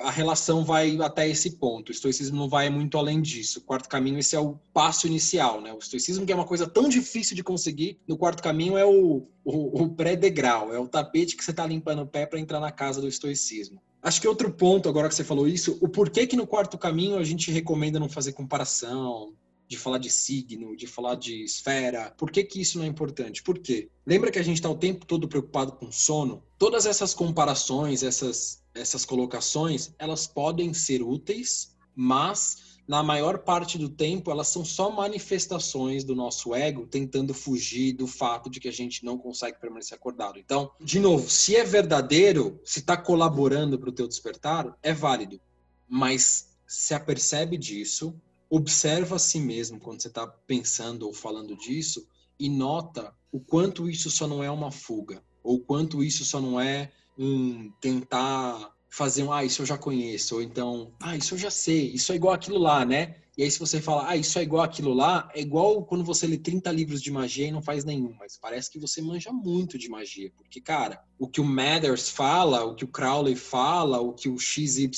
a 0.03 0.11
relação 0.11 0.64
vai 0.64 1.01
até 1.01 1.28
esse 1.28 1.53
ponto. 1.53 1.88
O 1.88 1.92
estoicismo 1.92 2.36
não 2.36 2.49
vai 2.49 2.68
muito 2.68 2.99
além 2.99 3.22
disso. 3.22 3.61
O 3.61 3.62
quarto 3.62 3.88
caminho, 3.88 4.18
esse 4.18 4.36
é 4.36 4.40
o 4.40 4.59
passo 4.72 5.07
inicial, 5.07 5.61
né? 5.61 5.72
O 5.72 5.78
estoicismo, 5.78 6.26
que 6.26 6.32
é 6.32 6.34
uma 6.34 6.44
coisa 6.44 6.66
tão 6.66 6.88
difícil 6.88 7.34
de 7.34 7.42
conseguir, 7.42 7.99
no 8.07 8.16
quarto 8.16 8.42
caminho 8.42 8.76
é 8.76 8.84
o, 8.84 9.26
o, 9.44 9.82
o 9.82 9.88
pré-degrau, 9.90 10.74
é 10.74 10.78
o 10.78 10.88
tapete 10.88 11.36
que 11.36 11.44
você 11.44 11.53
está 11.53 11.66
limpando 11.66 12.03
o 12.03 12.07
pé 12.07 12.26
para 12.26 12.38
entrar 12.38 12.61
na 12.61 12.70
casa 12.70 13.01
do 13.01 13.09
estoicismo. 13.09 13.80
Acho 14.09 14.22
que 14.22 14.26
outro 14.26 14.50
ponto, 14.50 14.88
agora 14.88 15.06
que 15.06 15.14
você 15.14 15.22
falou 15.22 15.46
isso, 15.46 15.76
o 15.82 15.86
porquê 15.86 16.26
que 16.26 16.34
no 16.34 16.46
quarto 16.46 16.78
caminho 16.78 17.18
a 17.18 17.24
gente 17.24 17.50
recomenda 17.50 18.00
não 18.00 18.09
fazer 18.09 18.32
comparação, 18.32 19.34
de 19.66 19.76
falar 19.76 19.98
de 19.98 20.09
signo, 20.09 20.74
de 20.74 20.86
falar 20.86 21.14
de 21.14 21.44
esfera. 21.44 22.14
Por 22.16 22.30
que, 22.30 22.42
que 22.42 22.59
isso 22.59 22.78
não 22.78 22.86
é 22.86 22.88
importante? 22.88 23.42
Por 23.42 23.59
quê? 23.59 23.90
Lembra 24.06 24.30
que 24.30 24.38
a 24.38 24.42
gente 24.42 24.56
está 24.56 24.70
o 24.70 24.78
tempo 24.78 25.04
todo 25.04 25.28
preocupado 25.28 25.72
com 25.72 25.92
sono? 25.92 26.42
Todas 26.56 26.86
essas 26.86 27.12
comparações, 27.12 28.02
essas, 28.02 28.64
essas 28.74 29.04
colocações, 29.04 29.92
elas 29.98 30.26
podem 30.26 30.72
ser 30.72 31.02
úteis, 31.02 31.76
mas 31.94 32.56
na 32.89 33.03
maior 33.03 33.41
parte 33.41 33.76
do 33.76 33.91
tempo 33.91 34.30
elas 34.30 34.49
são 34.49 34.64
só 34.64 34.91
manifestações 34.91 36.05
do 36.05 36.16
nosso 36.16 36.55
ego 36.55 36.86
tentando 36.86 37.34
fugir 37.34 37.93
do 37.93 38.07
fato 38.07 38.49
de 38.49 38.59
que 38.59 38.68
a 38.68 38.72
gente 38.72 39.05
não 39.05 39.18
consegue 39.18 39.61
permanecer 39.61 39.95
acordado. 39.95 40.39
Então, 40.39 40.70
de 40.80 40.99
novo, 40.99 41.28
se 41.28 41.55
é 41.55 41.64
verdadeiro, 41.64 42.59
se 42.64 42.78
está 42.78 42.97
colaborando 42.97 43.78
para 43.78 43.91
o 43.91 43.93
teu 43.93 44.09
despertar, 44.09 44.74
é 44.82 44.95
válido. 44.95 45.39
Mas 45.86 46.57
se 46.66 46.95
apercebe 46.95 47.59
disso, 47.59 48.18
observa 48.49 49.16
a 49.16 49.18
si 49.18 49.39
mesmo 49.39 49.78
quando 49.78 50.01
você 50.01 50.09
está 50.09 50.26
pensando 50.26 51.07
ou 51.07 51.12
falando 51.12 51.55
disso 51.55 52.09
e 52.41 52.49
nota 52.49 53.14
o 53.30 53.39
quanto 53.39 53.91
isso 53.91 54.11
só 54.11 54.26
não 54.26 54.43
é 54.43 54.51
uma 54.51 54.70
fuga, 54.70 55.22
ou 55.43 55.61
quanto 55.61 56.03
isso 56.03 56.24
só 56.24 56.41
não 56.41 56.59
é 56.59 56.91
um 57.18 57.70
tentar 57.80 58.74
fazer 58.89 59.22
um, 59.22 59.32
ah, 59.32 59.45
isso 59.45 59.62
eu 59.62 59.66
já 59.66 59.76
conheço, 59.76 60.36
ou 60.36 60.43
então, 60.43 60.93
ah, 61.01 61.16
isso 61.16 61.34
eu 61.34 61.39
já 61.39 61.51
sei, 61.51 61.91
isso 61.93 62.12
é 62.12 62.16
igual 62.16 62.34
aquilo 62.34 62.59
lá, 62.59 62.84
né? 62.84 63.16
E 63.36 63.45
aí 63.45 63.51
se 63.51 63.61
você 63.61 63.80
fala, 63.80 64.09
ah, 64.09 64.16
isso 64.16 64.36
é 64.39 64.43
igual 64.43 64.64
aquilo 64.64 64.93
lá, 64.93 65.30
é 65.32 65.41
igual 65.41 65.84
quando 65.84 66.03
você 66.03 66.26
lê 66.26 66.36
30 66.36 66.72
livros 66.72 67.01
de 67.01 67.11
magia 67.12 67.47
e 67.47 67.53
não 67.53 67.62
faz 67.62 67.84
nenhum, 67.84 68.12
mas 68.18 68.36
parece 68.36 68.68
que 68.70 68.80
você 68.80 69.01
manja 69.01 69.30
muito 69.30 69.78
de 69.78 69.89
magia, 69.89 70.32
porque, 70.36 70.61
cara, 70.61 71.01
o 71.18 71.28
que 71.28 71.41
o 71.41 71.45
Mathers 71.45 72.09
fala, 72.09 72.64
o 72.64 72.74
que 72.74 72.84
o 72.84 72.89
Crowley 72.89 73.36
fala, 73.36 74.01
o 74.01 74.12
que 74.12 74.28
o 74.28 74.39
XYZ 74.39 74.91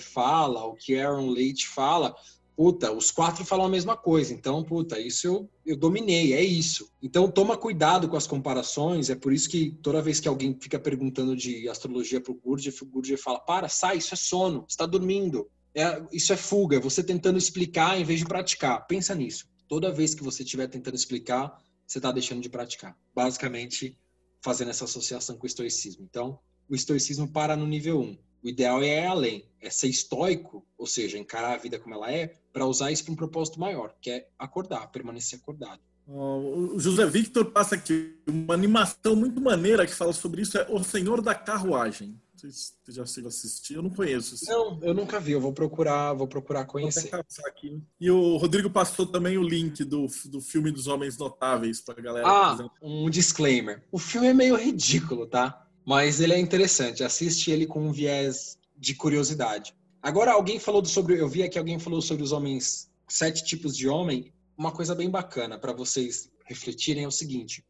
fala, 0.00 0.64
o 0.64 0.74
que 0.74 0.98
Aaron 0.98 1.28
Leite 1.28 1.68
fala, 1.68 2.14
puta, 2.62 2.92
os 2.92 3.10
quatro 3.10 3.44
falam 3.44 3.66
a 3.66 3.68
mesma 3.68 3.96
coisa. 3.96 4.32
Então, 4.32 4.62
puta, 4.62 4.96
isso 4.96 5.26
eu, 5.26 5.50
eu 5.66 5.76
dominei, 5.76 6.32
é 6.32 6.40
isso. 6.40 6.88
Então, 7.02 7.28
toma 7.28 7.56
cuidado 7.56 8.08
com 8.08 8.16
as 8.16 8.24
comparações. 8.24 9.10
É 9.10 9.16
por 9.16 9.32
isso 9.32 9.50
que 9.50 9.72
toda 9.82 10.00
vez 10.00 10.20
que 10.20 10.28
alguém 10.28 10.56
fica 10.60 10.78
perguntando 10.78 11.34
de 11.34 11.68
astrologia 11.68 12.20
pro 12.20 12.36
Gurdjieff, 12.36 12.84
o 12.84 12.86
Gurdjieff 12.86 13.20
fala: 13.20 13.40
para, 13.40 13.68
sai, 13.68 13.96
isso 13.96 14.14
é 14.14 14.16
sono, 14.16 14.64
está 14.68 14.86
dormindo. 14.86 15.50
É, 15.74 16.00
isso 16.12 16.32
é 16.32 16.36
fuga, 16.36 16.78
você 16.78 17.02
tentando 17.02 17.36
explicar 17.36 17.98
em 17.98 18.04
vez 18.04 18.20
de 18.20 18.26
praticar. 18.26 18.86
Pensa 18.86 19.12
nisso. 19.12 19.44
Toda 19.66 19.90
vez 19.90 20.14
que 20.14 20.22
você 20.22 20.44
estiver 20.44 20.68
tentando 20.68 20.94
explicar, 20.94 21.52
você 21.84 21.98
está 21.98 22.12
deixando 22.12 22.42
de 22.42 22.48
praticar. 22.48 22.96
Basicamente, 23.12 23.98
fazendo 24.40 24.70
essa 24.70 24.84
associação 24.84 25.36
com 25.36 25.42
o 25.42 25.48
estoicismo. 25.48 26.06
Então, 26.08 26.38
o 26.70 26.76
estoicismo 26.76 27.26
para 27.26 27.56
no 27.56 27.66
nível 27.66 28.00
1. 28.00 28.16
O 28.42 28.48
ideal 28.48 28.82
é 28.82 29.04
ir 29.04 29.06
além, 29.06 29.44
é 29.60 29.70
ser 29.70 29.88
estoico, 29.88 30.66
ou 30.76 30.86
seja, 30.86 31.16
encarar 31.16 31.54
a 31.54 31.58
vida 31.58 31.78
como 31.78 31.94
ela 31.94 32.10
é, 32.10 32.34
para 32.52 32.66
usar 32.66 32.90
isso 32.90 33.04
para 33.04 33.12
um 33.12 33.16
propósito 33.16 33.60
maior, 33.60 33.94
que 34.00 34.10
é 34.10 34.28
acordar, 34.38 34.90
permanecer 34.90 35.38
acordado. 35.38 35.80
O 36.06 36.78
José 36.80 37.06
Victor 37.06 37.46
passa 37.46 37.76
aqui 37.76 38.18
uma 38.26 38.54
animação 38.54 39.14
muito 39.14 39.40
maneira 39.40 39.86
que 39.86 39.94
fala 39.94 40.12
sobre 40.12 40.42
isso, 40.42 40.58
é 40.58 40.66
O 40.68 40.82
Senhor 40.82 41.22
da 41.22 41.34
Carruagem. 41.34 42.20
Você 42.36 42.72
já 42.88 43.06
chegou 43.06 43.28
a 43.28 43.30
assistir, 43.30 43.74
eu 43.74 43.82
não 43.82 43.90
conheço. 43.90 44.34
Não, 44.50 44.80
eu 44.82 44.92
nunca 44.92 45.20
vi, 45.20 45.30
eu 45.30 45.40
vou 45.40 45.52
procurar, 45.52 46.12
vou 46.12 46.26
procurar 46.26 46.64
conhecer. 46.64 47.08
Vou 47.08 47.46
aqui. 47.46 47.80
E 48.00 48.10
o 48.10 48.36
Rodrigo 48.36 48.68
passou 48.68 49.06
também 49.06 49.38
o 49.38 49.42
link 49.42 49.84
do, 49.84 50.08
do 50.24 50.40
filme 50.40 50.72
dos 50.72 50.88
Homens 50.88 51.16
Notáveis 51.16 51.80
para 51.80 52.00
a 52.00 52.02
galera. 52.02 52.28
Ah, 52.28 52.68
um 52.82 53.08
disclaimer. 53.08 53.84
O 53.92 53.98
filme 53.98 54.26
é 54.26 54.34
meio 54.34 54.56
ridículo, 54.56 55.24
tá? 55.24 55.68
Mas 55.84 56.20
ele 56.20 56.32
é 56.32 56.38
interessante, 56.38 57.02
assiste 57.02 57.50
ele 57.50 57.66
com 57.66 57.80
um 57.80 57.92
viés 57.92 58.56
de 58.76 58.94
curiosidade. 58.94 59.74
Agora, 60.00 60.32
alguém 60.32 60.58
falou 60.58 60.84
sobre. 60.84 61.20
Eu 61.20 61.28
vi 61.28 61.42
aqui 61.42 61.58
alguém 61.58 61.78
falou 61.78 62.00
sobre 62.00 62.22
os 62.22 62.32
homens, 62.32 62.90
sete 63.08 63.44
tipos 63.44 63.76
de 63.76 63.88
homem. 63.88 64.32
Uma 64.56 64.72
coisa 64.72 64.94
bem 64.94 65.10
bacana 65.10 65.58
para 65.58 65.72
vocês 65.72 66.30
refletirem 66.44 67.04
é 67.04 67.08
o 67.08 67.12
seguinte: 67.12 67.64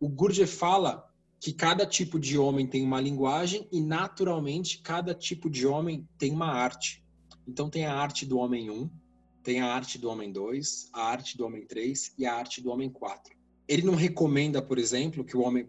o 0.00 0.08
Gurdjieff 0.08 0.54
fala 0.54 1.08
que 1.40 1.52
cada 1.52 1.86
tipo 1.86 2.18
de 2.18 2.36
homem 2.36 2.66
tem 2.66 2.82
uma 2.82 3.00
linguagem 3.00 3.68
e, 3.70 3.80
naturalmente, 3.80 4.80
cada 4.80 5.14
tipo 5.14 5.48
de 5.48 5.66
homem 5.66 6.06
tem 6.18 6.32
uma 6.32 6.50
arte. 6.50 7.04
Então, 7.46 7.70
tem 7.70 7.86
a 7.86 7.94
arte 7.94 8.26
do 8.26 8.38
homem 8.38 8.70
1, 8.70 8.90
tem 9.42 9.60
a 9.60 9.72
arte 9.72 9.98
do 9.98 10.10
homem 10.10 10.32
2, 10.32 10.90
a 10.92 11.02
arte 11.02 11.36
do 11.36 11.46
homem 11.46 11.64
3 11.66 12.14
e 12.18 12.26
a 12.26 12.34
arte 12.34 12.60
do 12.60 12.70
homem 12.70 12.90
4. 12.90 13.34
Ele 13.66 13.82
não 13.82 13.94
recomenda, 13.94 14.60
por 14.60 14.78
exemplo, 14.78 15.24
que 15.24 15.36
o 15.36 15.40
homem 15.40 15.64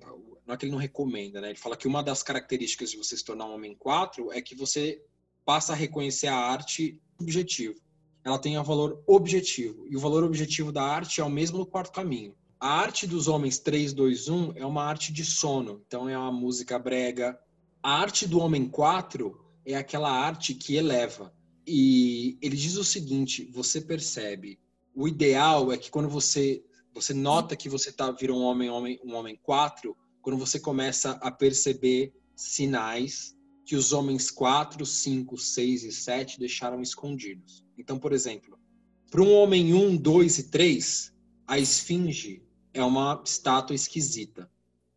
não 0.50 0.56
é 0.56 0.58
que 0.58 0.66
ele 0.66 0.72
não 0.72 0.80
recomenda, 0.80 1.40
né? 1.40 1.50
Ele 1.50 1.60
fala 1.60 1.78
que 1.78 1.88
uma 1.88 2.02
das 2.02 2.24
características 2.24 2.90
de 2.90 2.98
você 2.98 3.16
se 3.16 3.24
tornar 3.24 3.46
um 3.46 3.54
homem 3.54 3.76
quatro 3.76 4.32
é 4.32 4.42
que 4.42 4.56
você 4.56 5.00
passa 5.46 5.74
a 5.74 5.76
reconhecer 5.76 6.26
a 6.26 6.36
arte 6.36 7.00
objetivo. 7.22 7.80
Ela 8.24 8.40
tem 8.40 8.58
um 8.58 8.64
valor 8.64 9.04
objetivo. 9.06 9.86
E 9.88 9.96
o 9.96 10.00
valor 10.00 10.24
objetivo 10.24 10.72
da 10.72 10.82
arte 10.82 11.22
é 11.22 11.24
o 11.24 11.30
mesmo 11.30 11.60
no 11.60 11.68
quarto 11.68 11.92
caminho. 11.92 12.34
A 12.60 12.68
arte 12.68 13.06
dos 13.06 13.28
homens 13.28 13.60
3, 13.60 13.94
2, 13.94 14.28
1 14.28 14.54
é 14.56 14.66
uma 14.66 14.84
arte 14.84 15.14
de 15.14 15.24
sono. 15.24 15.84
Então 15.86 16.10
é 16.10 16.18
uma 16.18 16.32
música 16.32 16.80
brega. 16.80 17.40
A 17.84 18.00
arte 18.00 18.28
do 18.28 18.40
homem 18.40 18.68
4 18.68 19.40
é 19.64 19.76
aquela 19.76 20.10
arte 20.10 20.56
que 20.56 20.76
eleva. 20.76 21.32
E 21.66 22.40
ele 22.42 22.58
diz 22.58 22.76
o 22.76 22.84
seguinte: 22.84 23.48
você 23.54 23.80
percebe. 23.80 24.60
O 24.96 25.08
ideal 25.08 25.72
é 25.72 25.78
que 25.78 25.92
quando 25.92 26.10
você 26.10 26.64
você 26.92 27.14
nota 27.14 27.56
que 27.56 27.70
você 27.70 27.92
tá 27.92 28.12
virou 28.12 28.40
um 28.40 28.44
homem, 28.44 28.68
homem 28.68 29.00
um 29.06 29.14
homem 29.14 29.40
4, 29.44 29.96
quando 30.22 30.38
você 30.38 30.60
começa 30.60 31.12
a 31.22 31.32
perceber 31.32 32.14
sinais 32.36 33.36
que 33.66 33.76
os 33.76 33.94
homens 33.94 34.32
4, 34.32 34.86
5, 34.86 35.38
6 35.38 35.84
e 35.84 35.92
7 35.92 36.40
deixaram 36.40 36.82
escondidos. 36.82 37.64
Então, 37.78 38.00
por 38.00 38.14
exemplo, 38.14 38.58
para 39.12 39.22
um 39.22 39.34
homem 39.34 39.74
1, 39.74 39.98
2 39.98 40.40
e 40.40 40.44
3, 40.50 41.14
a 41.48 41.60
esfinge 41.60 42.44
é 42.74 42.84
uma 42.84 43.22
estátua 43.26 43.76
esquisita, 43.76 44.50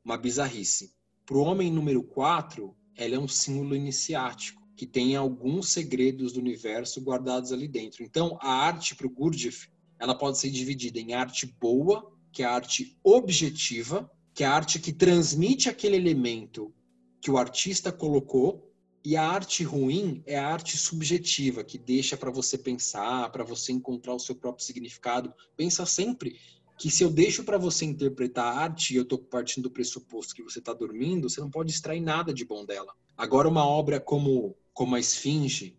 uma 0.04 0.16
bizarrice. 0.16 0.94
Para 1.24 1.36
o 1.36 1.42
homem 1.42 1.70
número 1.70 2.02
4, 2.02 2.74
ela 2.96 3.14
é 3.14 3.18
um 3.18 3.28
símbolo 3.28 3.74
iniciático, 3.74 4.62
que 4.76 4.86
tem 4.86 5.16
alguns 5.16 5.68
segredos 5.68 6.32
do 6.32 6.40
universo 6.40 7.00
guardados 7.00 7.52
ali 7.52 7.68
dentro. 7.68 8.02
Então, 8.02 8.38
a 8.40 8.52
arte 8.52 8.94
para 8.94 9.06
o 9.06 9.10
Gurdjieff, 9.10 9.68
ela 9.98 10.14
pode 10.14 10.38
ser 10.38 10.50
dividida 10.50 10.98
em 10.98 11.14
arte 11.14 11.46
boa, 11.60 12.10
que 12.32 12.42
é 12.42 12.46
a 12.46 12.52
arte 12.52 12.98
objetiva, 13.04 14.10
que 14.34 14.44
é 14.44 14.46
a 14.46 14.52
arte 14.52 14.78
que 14.78 14.92
transmite 14.92 15.68
aquele 15.68 15.96
elemento 15.96 16.72
que 17.20 17.30
o 17.30 17.38
artista 17.38 17.92
colocou, 17.92 18.68
e 19.04 19.16
a 19.16 19.26
arte 19.28 19.64
ruim 19.64 20.22
é 20.26 20.38
a 20.38 20.46
arte 20.46 20.76
subjetiva, 20.76 21.64
que 21.64 21.76
deixa 21.76 22.16
para 22.16 22.30
você 22.30 22.56
pensar, 22.56 23.30
para 23.32 23.42
você 23.42 23.72
encontrar 23.72 24.14
o 24.14 24.18
seu 24.18 24.34
próprio 24.34 24.64
significado. 24.64 25.32
Pensa 25.56 25.84
sempre 25.84 26.36
que 26.78 26.88
se 26.88 27.02
eu 27.02 27.10
deixo 27.10 27.42
para 27.42 27.58
você 27.58 27.84
interpretar 27.84 28.44
a 28.44 28.60
arte 28.60 28.92
e 28.92 28.96
eu 28.96 29.02
estou 29.02 29.18
partindo 29.18 29.64
do 29.64 29.70
pressuposto 29.70 30.34
que 30.34 30.42
você 30.42 30.60
está 30.60 30.72
dormindo, 30.72 31.28
você 31.28 31.40
não 31.40 31.50
pode 31.50 31.72
extrair 31.72 32.00
nada 32.00 32.32
de 32.32 32.44
bom 32.44 32.64
dela. 32.64 32.92
Agora, 33.16 33.48
uma 33.48 33.66
obra 33.66 34.00
como, 34.00 34.56
como 34.72 34.94
a 34.94 35.00
Esfinge, 35.00 35.76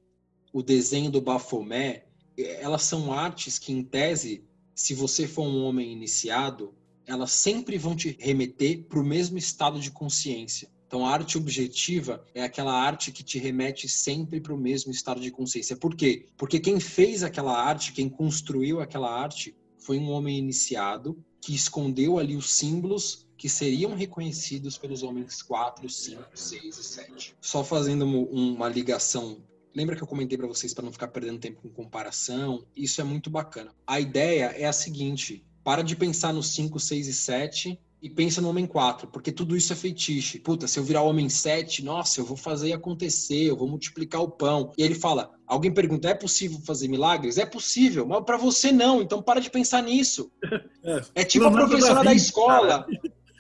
o 0.51 0.61
desenho 0.61 1.09
do 1.09 1.21
Baphomet, 1.21 2.03
elas 2.37 2.83
são 2.83 3.13
artes 3.13 3.57
que, 3.57 3.71
em 3.71 3.83
tese, 3.83 4.43
se 4.75 4.93
você 4.93 5.27
for 5.27 5.43
um 5.43 5.63
homem 5.63 5.91
iniciado, 5.93 6.73
elas 7.05 7.31
sempre 7.31 7.77
vão 7.77 7.95
te 7.95 8.17
remeter 8.19 8.83
para 8.83 8.99
o 8.99 9.03
mesmo 9.03 9.37
estado 9.37 9.79
de 9.79 9.91
consciência. 9.91 10.71
Então, 10.87 11.05
a 11.05 11.09
arte 11.09 11.37
objetiva 11.37 12.23
é 12.35 12.43
aquela 12.43 12.71
arte 12.71 13.11
que 13.11 13.23
te 13.23 13.39
remete 13.39 13.89
sempre 13.89 14.39
para 14.39 14.53
o 14.53 14.57
mesmo 14.57 14.91
estado 14.91 15.19
de 15.19 15.31
consciência. 15.31 15.75
Por 15.75 15.95
quê? 15.95 16.27
Porque 16.37 16.59
quem 16.59 16.79
fez 16.79 17.23
aquela 17.23 17.57
arte, 17.59 17.93
quem 17.93 18.07
construiu 18.07 18.79
aquela 18.79 19.11
arte, 19.11 19.55
foi 19.79 19.97
um 19.97 20.11
homem 20.11 20.37
iniciado 20.37 21.17
que 21.41 21.55
escondeu 21.55 22.19
ali 22.19 22.35
os 22.35 22.53
símbolos 22.53 23.25
que 23.35 23.49
seriam 23.49 23.95
reconhecidos 23.95 24.77
pelos 24.77 25.01
homens 25.01 25.41
4, 25.41 25.89
5, 25.89 26.23
6 26.33 26.77
e 26.77 26.83
7. 26.83 27.35
Só 27.41 27.63
fazendo 27.63 28.05
uma 28.05 28.69
ligação 28.69 29.41
Lembra 29.75 29.95
que 29.95 30.03
eu 30.03 30.07
comentei 30.07 30.37
para 30.37 30.47
vocês 30.47 30.71
para 30.71 30.85
não 30.85 30.91
ficar 30.91 31.07
perdendo 31.07 31.39
tempo 31.39 31.59
com 31.59 31.69
comparação? 31.69 32.63
Isso 32.75 33.01
é 33.01 33.03
muito 33.03 33.31
bacana. 33.31 33.73
A 33.87 33.99
ideia 33.99 34.53
é 34.55 34.65
a 34.65 34.73
seguinte: 34.73 35.43
para 35.63 35.83
de 35.83 35.95
pensar 35.95 36.33
no 36.33 36.43
5, 36.43 36.79
6 36.79 37.07
e 37.07 37.13
7 37.13 37.79
e 38.03 38.09
pensa 38.09 38.41
no 38.41 38.49
homem 38.49 38.67
4, 38.67 39.07
porque 39.07 39.31
tudo 39.31 39.55
isso 39.55 39.71
é 39.71 39.75
feitiço. 39.77 40.37
Puta, 40.41 40.67
se 40.67 40.77
eu 40.77 40.83
virar 40.83 41.03
homem 41.03 41.29
7, 41.29 41.85
nossa, 41.85 42.19
eu 42.19 42.25
vou 42.25 42.35
fazer 42.35 42.73
acontecer, 42.73 43.45
eu 43.45 43.55
vou 43.55 43.65
multiplicar 43.65 44.21
o 44.21 44.29
pão. 44.29 44.73
E 44.77 44.83
ele 44.83 44.93
fala: 44.93 45.31
alguém 45.47 45.73
pergunta, 45.73 46.09
é 46.09 46.13
possível 46.13 46.59
fazer 46.65 46.89
milagres? 46.89 47.37
É 47.37 47.45
possível, 47.45 48.05
mas 48.05 48.21
para 48.25 48.35
você 48.35 48.73
não, 48.73 49.01
então 49.01 49.21
para 49.21 49.39
de 49.39 49.49
pensar 49.49 49.81
nisso. 49.81 50.29
É, 50.85 51.01
é 51.21 51.23
tipo 51.23 51.45
a 51.45 51.51
professora 51.51 52.03
da 52.03 52.13
escola. 52.13 52.85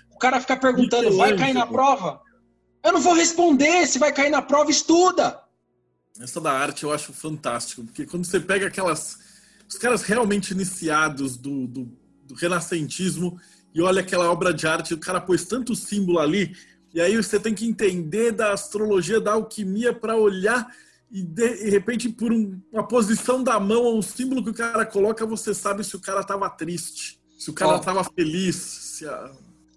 O 0.09 0.17
cara 0.17 0.39
fica 0.39 0.55
perguntando, 0.55 1.17
vai 1.17 1.35
cair 1.35 1.53
na 1.53 1.67
prova? 1.67 2.21
Eu 2.81 2.93
não 2.93 3.01
vou 3.01 3.13
responder, 3.13 3.85
se 3.85 3.99
vai 3.99 4.13
cair 4.13 4.29
na 4.29 4.41
prova, 4.41 4.71
estuda. 4.71 5.43
Essa 6.17 6.39
da 6.39 6.53
arte 6.53 6.83
eu 6.83 6.93
acho 6.93 7.11
fantástico, 7.11 7.83
porque 7.83 8.05
quando 8.05 8.23
você 8.23 8.39
pega 8.39 8.67
aquelas. 8.67 9.17
Os 9.67 9.77
caras 9.77 10.03
realmente 10.03 10.51
iniciados 10.51 11.35
do, 11.35 11.67
do 11.67 11.91
do 12.25 12.35
renascentismo 12.35 13.39
e 13.73 13.81
olha 13.81 14.01
aquela 14.01 14.31
obra 14.31 14.53
de 14.53 14.67
arte, 14.67 14.93
o 14.93 14.99
cara 14.99 15.19
pôs 15.19 15.45
tanto 15.45 15.75
símbolo 15.75 16.19
ali, 16.19 16.55
e 16.93 17.01
aí 17.01 17.15
você 17.15 17.39
tem 17.39 17.55
que 17.55 17.65
entender 17.65 18.31
da 18.31 18.53
astrologia, 18.53 19.19
da 19.19 19.33
alquimia 19.33 19.93
para 19.93 20.15
olhar 20.15 20.67
e 21.11 21.23
de, 21.23 21.69
repente 21.69 22.09
por 22.09 22.31
um, 22.31 22.59
uma 22.71 22.87
posição 22.87 23.43
da 23.43 23.59
mão 23.59 23.83
ou 23.83 23.97
um 23.97 24.01
símbolo 24.01 24.43
que 24.43 24.49
o 24.49 24.53
cara 24.53 24.85
coloca, 24.85 25.25
você 25.25 25.53
sabe 25.53 25.83
se 25.83 25.95
o 25.95 25.99
cara 25.99 26.21
estava 26.21 26.49
triste, 26.49 27.19
se 27.37 27.49
o 27.49 27.53
cara 27.53 27.77
estava 27.77 28.03
feliz. 28.03 29.03
A... 29.03 29.31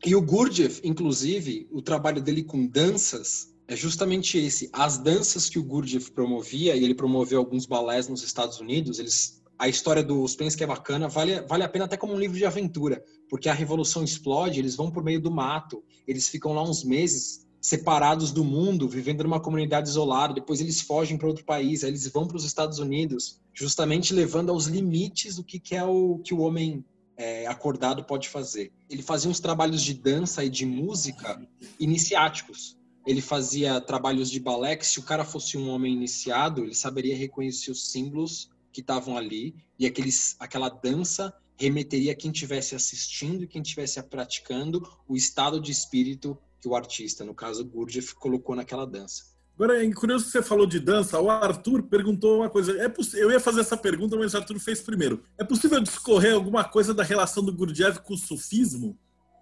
E 0.05 0.15
o 0.15 0.21
Gurdjieff, 0.21 0.81
inclusive, 0.85 1.67
o 1.71 1.83
trabalho 1.83 2.23
dele 2.23 2.43
com 2.43 2.67
danças 2.67 3.55
é 3.69 3.75
justamente 3.75 4.39
esse. 4.39 4.71
As 4.73 4.99
danças 4.99 5.49
que 5.49 5.59
o 5.59 5.65
Gurdjieff 5.65 6.11
promovia, 6.13 6.77
e 6.77 6.85
ele 6.85 6.95
promoveu 6.95 7.39
alguns 7.39 7.67
balés 7.67 8.09
nos 8.09 8.23
Estados 8.23 8.61
Unidos, 8.61 8.99
eles 8.99 9.43
a 9.59 9.69
história 9.69 10.03
do 10.03 10.27
Spence 10.29 10.57
que 10.57 10.65
é 10.65 10.67
bacana, 10.67 11.09
vale, 11.09 11.41
vale 11.43 11.63
a 11.63 11.69
pena 11.69 11.87
até 11.87 11.97
como 11.97 12.13
um 12.13 12.19
livro 12.19 12.37
de 12.37 12.45
aventura, 12.45 13.03
porque 13.29 13.49
a 13.49 13.55
revolução 13.55 14.05
explode, 14.05 14.59
eles 14.59 14.77
vão 14.77 14.91
por 14.91 15.03
meio 15.03 15.21
do 15.21 15.31
mato, 15.31 15.83
eles 16.07 16.29
ficam 16.29 16.53
lá 16.53 16.63
uns 16.63 16.85
meses 16.85 17.47
separados 17.61 18.31
do 18.31 18.45
mundo, 18.45 18.89
vivendo 18.89 19.25
numa 19.25 19.41
comunidade 19.41 19.89
isolada, 19.89 20.35
depois 20.35 20.61
eles 20.61 20.81
fogem 20.81 21.17
para 21.17 21.27
outro 21.27 21.45
país, 21.45 21.83
aí 21.83 21.91
eles 21.91 22.07
vão 22.09 22.27
para 22.27 22.37
os 22.37 22.45
Estados 22.45 22.79
Unidos, 22.79 23.41
justamente 23.53 24.15
levando 24.15 24.51
aos 24.51 24.67
limites 24.67 25.37
do 25.37 25.43
que, 25.43 25.59
que 25.59 25.75
é 25.75 25.83
o 25.83 26.21
que 26.21 26.33
o 26.33 26.41
homem 26.41 26.85
é, 27.17 27.47
acordado 27.47 28.05
pode 28.05 28.29
fazer. 28.29 28.71
Ele 28.89 29.03
fazia 29.03 29.31
uns 29.31 29.41
trabalhos 29.41 29.83
de 29.83 29.95
dança 29.95 30.45
e 30.45 30.51
de 30.51 30.67
música 30.67 31.43
iniciáticos. 31.81 32.77
Ele 33.07 33.21
fazia 33.21 33.81
trabalhos 33.81 34.31
de 34.31 34.39
balé 34.39 34.77
que 34.77 34.87
se 34.87 35.01
o 35.01 35.03
cara 35.03 35.25
fosse 35.25 35.57
um 35.57 35.69
homem 35.69 35.95
iniciado, 35.95 36.63
ele 36.63 36.75
saberia 36.75 37.17
reconhecer 37.17 37.71
os 37.71 37.91
símbolos 37.91 38.51
que 38.77 38.83
estavam 38.83 39.17
ali 39.17 39.57
e 39.79 39.87
aqueles, 39.87 40.37
aquela 40.39 40.69
dança 40.69 41.33
remeteria 41.59 42.13
a 42.13 42.15
quem 42.15 42.31
estivesse 42.31 42.75
assistindo 42.75 43.43
e 43.43 43.47
quem 43.47 43.63
estivesse 43.63 44.03
praticando 44.03 44.87
o 45.09 45.17
estado 45.17 45.59
de 45.59 45.73
espírito 45.73 46.37
que 46.61 46.69
o 46.69 46.77
artista, 46.77 47.25
no 47.25 47.35
caso 47.35 47.65
Gurdjieff, 47.65 48.15
colocou 48.17 48.55
naquela 48.55 48.87
dança. 48.87 49.35
Agora, 49.55 49.83
é 49.83 49.91
curioso 49.95 50.27
que 50.27 50.31
você 50.31 50.43
falou 50.43 50.67
de 50.67 50.79
dança. 50.79 51.19
O 51.19 51.31
Arthur 51.31 51.85
perguntou 51.85 52.41
uma 52.41 52.51
coisa. 52.51 52.73
É 52.73 52.93
Eu 53.15 53.31
ia 53.31 53.41
fazer 53.41 53.63
essa 53.63 53.79
pergunta, 53.79 54.15
mas 54.15 54.35
o 54.35 54.37
Arthur 54.37 54.61
fez 54.61 54.83
primeiro. 54.83 55.23
É 55.39 55.45
possível 55.45 55.81
discorrer 55.81 56.35
alguma 56.35 56.63
coisa 56.63 56.93
da 56.93 57.03
relação 57.03 57.43
do 57.43 57.55
Gurdjieff 57.55 58.01
com 58.01 58.13
o 58.13 58.19
sufismo? 58.19 58.99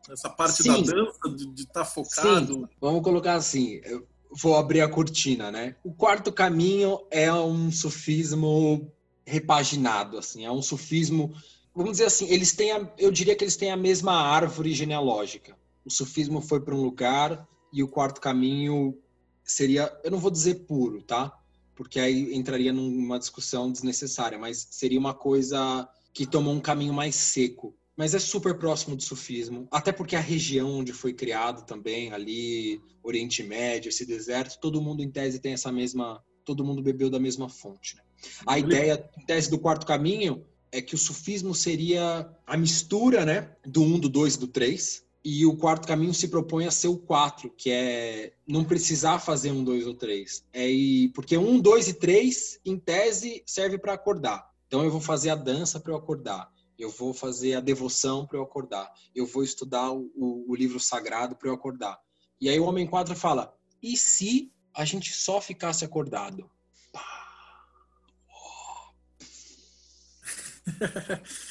Essa 0.08 0.30
parte 0.30 0.62
Sim. 0.62 0.84
da 0.84 0.92
dança, 0.92 1.18
de 1.28 1.62
estar 1.62 1.80
tá 1.80 1.84
focado? 1.84 2.54
Sim. 2.54 2.68
Vamos 2.80 3.02
colocar 3.02 3.34
assim. 3.34 3.80
Eu 3.82 4.06
vou 4.30 4.56
abrir 4.56 4.80
a 4.80 4.88
cortina, 4.88 5.50
né? 5.50 5.74
O 5.82 5.92
quarto 5.92 6.30
caminho 6.30 7.00
é 7.10 7.32
um 7.32 7.72
sufismo 7.72 8.92
repaginado, 9.26 10.18
assim, 10.18 10.44
é 10.44 10.50
um 10.50 10.62
sufismo, 10.62 11.34
vamos 11.74 11.92
dizer 11.92 12.06
assim, 12.06 12.28
eles 12.28 12.52
têm, 12.52 12.72
a, 12.72 12.88
eu 12.98 13.10
diria 13.10 13.34
que 13.34 13.44
eles 13.44 13.56
têm 13.56 13.70
a 13.70 13.76
mesma 13.76 14.12
árvore 14.12 14.72
genealógica. 14.72 15.56
o 15.84 15.90
sufismo 15.90 16.40
foi 16.40 16.60
para 16.60 16.74
um 16.74 16.82
lugar 16.82 17.46
e 17.72 17.82
o 17.82 17.88
quarto 17.88 18.20
caminho 18.20 18.96
seria, 19.42 19.92
eu 20.02 20.10
não 20.10 20.18
vou 20.18 20.30
dizer 20.30 20.66
puro, 20.66 21.02
tá? 21.02 21.36
Porque 21.74 21.98
aí 21.98 22.34
entraria 22.34 22.72
numa 22.72 23.18
discussão 23.18 23.70
desnecessária, 23.70 24.38
mas 24.38 24.68
seria 24.70 24.98
uma 24.98 25.12
coisa 25.12 25.88
que 26.12 26.24
tomou 26.24 26.54
um 26.54 26.60
caminho 26.60 26.94
mais 26.94 27.16
seco. 27.16 27.74
Mas 27.96 28.14
é 28.14 28.18
super 28.18 28.58
próximo 28.58 28.96
do 28.96 29.02
sufismo, 29.02 29.68
até 29.70 29.92
porque 29.92 30.16
a 30.16 30.20
região 30.20 30.78
onde 30.78 30.92
foi 30.92 31.12
criado 31.12 31.64
também, 31.64 32.12
ali, 32.12 32.80
Oriente 33.02 33.42
Médio, 33.42 33.88
esse 33.88 34.04
deserto, 34.04 34.58
todo 34.60 34.82
mundo 34.82 35.02
em 35.02 35.10
tese 35.10 35.38
tem 35.38 35.52
essa 35.52 35.70
mesma, 35.70 36.20
todo 36.44 36.64
mundo 36.64 36.82
bebeu 36.82 37.08
da 37.08 37.20
mesma 37.20 37.48
fonte. 37.48 37.96
Né? 37.96 38.02
A 38.46 38.58
ideia, 38.58 39.08
em 39.18 39.24
tese 39.24 39.50
do 39.50 39.58
quarto 39.58 39.86
caminho, 39.86 40.44
é 40.70 40.82
que 40.82 40.94
o 40.94 40.98
sufismo 40.98 41.54
seria 41.54 42.28
a 42.46 42.56
mistura, 42.56 43.24
né, 43.24 43.50
do 43.64 43.82
um, 43.82 43.98
do 43.98 44.08
dois, 44.08 44.36
do 44.36 44.48
três, 44.48 45.04
e 45.24 45.46
o 45.46 45.56
quarto 45.56 45.88
caminho 45.88 46.12
se 46.12 46.28
propõe 46.28 46.66
a 46.66 46.70
ser 46.70 46.88
o 46.88 46.98
quatro, 46.98 47.48
que 47.56 47.70
é 47.70 48.34
não 48.46 48.62
precisar 48.62 49.18
fazer 49.18 49.50
um, 49.52 49.64
dois 49.64 49.86
ou 49.86 49.94
três. 49.94 50.44
É 50.52 50.68
ir, 50.68 51.08
porque 51.10 51.38
um, 51.38 51.58
dois 51.58 51.88
e 51.88 51.94
três, 51.94 52.60
em 52.64 52.78
tese, 52.78 53.42
serve 53.46 53.78
para 53.78 53.94
acordar. 53.94 54.50
Então 54.66 54.84
eu 54.84 54.90
vou 54.90 55.00
fazer 55.00 55.30
a 55.30 55.34
dança 55.34 55.80
para 55.80 55.92
eu 55.92 55.96
acordar. 55.96 56.52
Eu 56.78 56.90
vou 56.90 57.14
fazer 57.14 57.54
a 57.54 57.60
devoção 57.60 58.26
para 58.26 58.36
eu 58.36 58.42
acordar. 58.42 58.92
Eu 59.14 59.24
vou 59.24 59.42
estudar 59.42 59.92
o, 59.92 60.10
o, 60.14 60.44
o 60.50 60.54
livro 60.54 60.78
sagrado 60.78 61.36
para 61.36 61.48
eu 61.48 61.54
acordar. 61.54 61.98
E 62.40 62.48
aí 62.48 62.60
o 62.60 62.64
homem 62.64 62.86
quatro 62.86 63.14
fala: 63.14 63.56
e 63.82 63.96
se 63.96 64.52
a 64.74 64.84
gente 64.84 65.12
só 65.12 65.40
ficasse 65.40 65.84
acordado? 65.84 66.50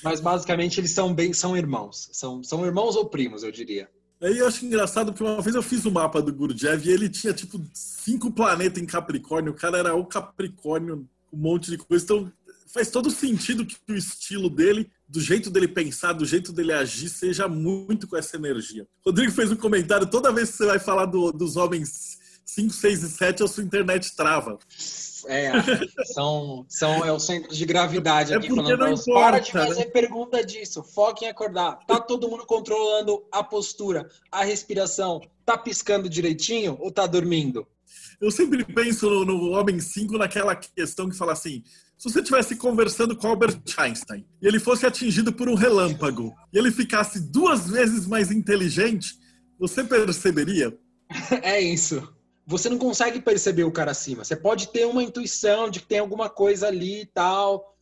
Mas 0.04 0.20
basicamente 0.20 0.80
eles 0.80 0.92
são 0.92 1.14
bem, 1.14 1.34
são 1.34 1.56
irmãos. 1.56 2.10
São, 2.12 2.44
são 2.44 2.66
irmãos 2.66 2.96
ou 2.96 3.06
primos, 3.06 3.44
eu 3.44 3.52
diria. 3.52 3.90
Aí 4.22 4.38
eu 4.38 4.48
acho 4.48 4.66
engraçado 4.66 5.12
porque 5.12 5.24
uma 5.24 5.42
vez 5.42 5.56
eu 5.56 5.62
fiz 5.62 5.86
o 5.86 5.90
um 5.90 5.92
mapa 5.92 6.22
do 6.22 6.34
Gurdjieff 6.34 6.88
e 6.88 6.92
ele 6.92 7.10
tinha 7.10 7.34
tipo 7.34 7.62
cinco 7.74 8.32
planetas 8.32 8.82
em 8.82 8.86
Capricórnio. 8.86 9.52
O 9.52 9.56
cara 9.56 9.78
era 9.78 9.96
o 9.96 10.06
Capricórnio, 10.06 11.08
um 11.32 11.38
monte 11.38 11.70
de 11.70 11.78
coisa. 11.78 12.04
Então 12.04 12.32
faz 12.74 12.90
todo 12.90 13.12
sentido 13.12 13.66
que 13.66 13.76
o 13.90 13.96
estilo 13.96 14.50
dele, 14.50 14.90
do 15.08 15.20
jeito 15.20 15.52
dele 15.52 15.68
pensar, 15.68 16.14
do 16.14 16.26
jeito 16.26 16.54
dele 16.54 16.72
agir, 16.72 17.10
seja 17.10 17.48
muito 17.48 18.08
com 18.08 18.16
essa 18.16 18.38
energia. 18.38 18.88
Rodrigo 19.06 19.32
fez 19.32 19.52
um 19.52 19.56
comentário: 19.58 20.08
toda 20.08 20.32
vez 20.32 20.52
que 20.52 20.58
você 20.58 20.66
vai 20.66 20.80
falar 20.80 21.06
do, 21.06 21.32
dos 21.32 21.58
homens 21.58 22.18
5, 22.46 22.74
6 22.74 23.04
e 23.04 23.10
7, 23.10 23.44
a 23.44 23.48
sua 23.48 23.64
internet 23.64 24.16
trava. 24.16 24.60
É, 25.28 25.52
são, 26.14 26.66
são, 26.68 27.06
é 27.06 27.12
o 27.12 27.20
centro 27.20 27.54
de 27.54 27.66
gravidade 27.66 28.34
é 28.34 28.38
aqui 28.38 28.50
falando. 28.50 28.78
Não 28.78 28.92
importa, 28.92 29.14
para 29.14 29.40
de 29.40 29.52
fazer 29.52 29.86
né? 29.86 29.92
pergunta 29.92 30.46
disso. 30.46 30.84
Foque 30.84 31.26
em 31.26 31.30
acordar. 31.30 31.80
Tá 31.88 32.00
todo 32.00 32.30
mundo 32.30 32.46
controlando 32.46 33.24
a 33.32 33.44
postura, 33.44 34.08
a 34.32 34.44
respiração. 34.44 35.22
Tá 35.46 35.58
piscando 35.58 36.10
direitinho 36.10 36.78
ou 36.80 36.92
tá 36.92 37.08
dormindo? 37.08 37.66
Eu 38.20 38.32
sempre 38.32 38.64
penso 38.66 39.10
no, 39.10 39.26
no 39.26 39.52
Homem 39.52 39.80
5 39.80 40.18
naquela 40.18 40.56
questão 40.56 41.10
que 41.10 41.18
fala 41.18 41.34
assim: 41.34 41.64
se 41.98 42.10
você 42.10 42.20
estivesse 42.20 42.56
conversando 42.56 43.16
com 43.16 43.28
Albert 43.28 43.62
Einstein 43.78 44.26
e 44.42 44.48
ele 44.48 44.60
fosse 44.60 44.86
atingido 44.86 45.32
por 45.32 45.48
um 45.48 45.56
relâmpago 45.56 46.34
e 46.52 46.58
ele 46.58 46.72
ficasse 46.72 47.20
duas 47.20 47.70
vezes 47.70 48.06
mais 48.06 48.32
inteligente, 48.32 49.18
você 49.58 49.84
perceberia? 49.84 50.78
É 51.44 51.62
isso 51.62 52.13
você 52.46 52.70
não 52.70 52.78
consegue 52.78 53.22
perceber 53.22 53.64
o 53.64 53.72
cara 53.72 53.92
acima. 53.92 54.24
Você 54.24 54.36
pode 54.36 54.68
ter 54.68 54.86
uma 54.86 55.04
intuição 55.04 55.70
de 55.70 55.80
que 55.80 55.88
tem 55.88 56.00
alguma 56.00 56.30
coisa 56.30 56.68
ali 56.68 57.02
e 57.02 57.06
tal. 57.06 57.76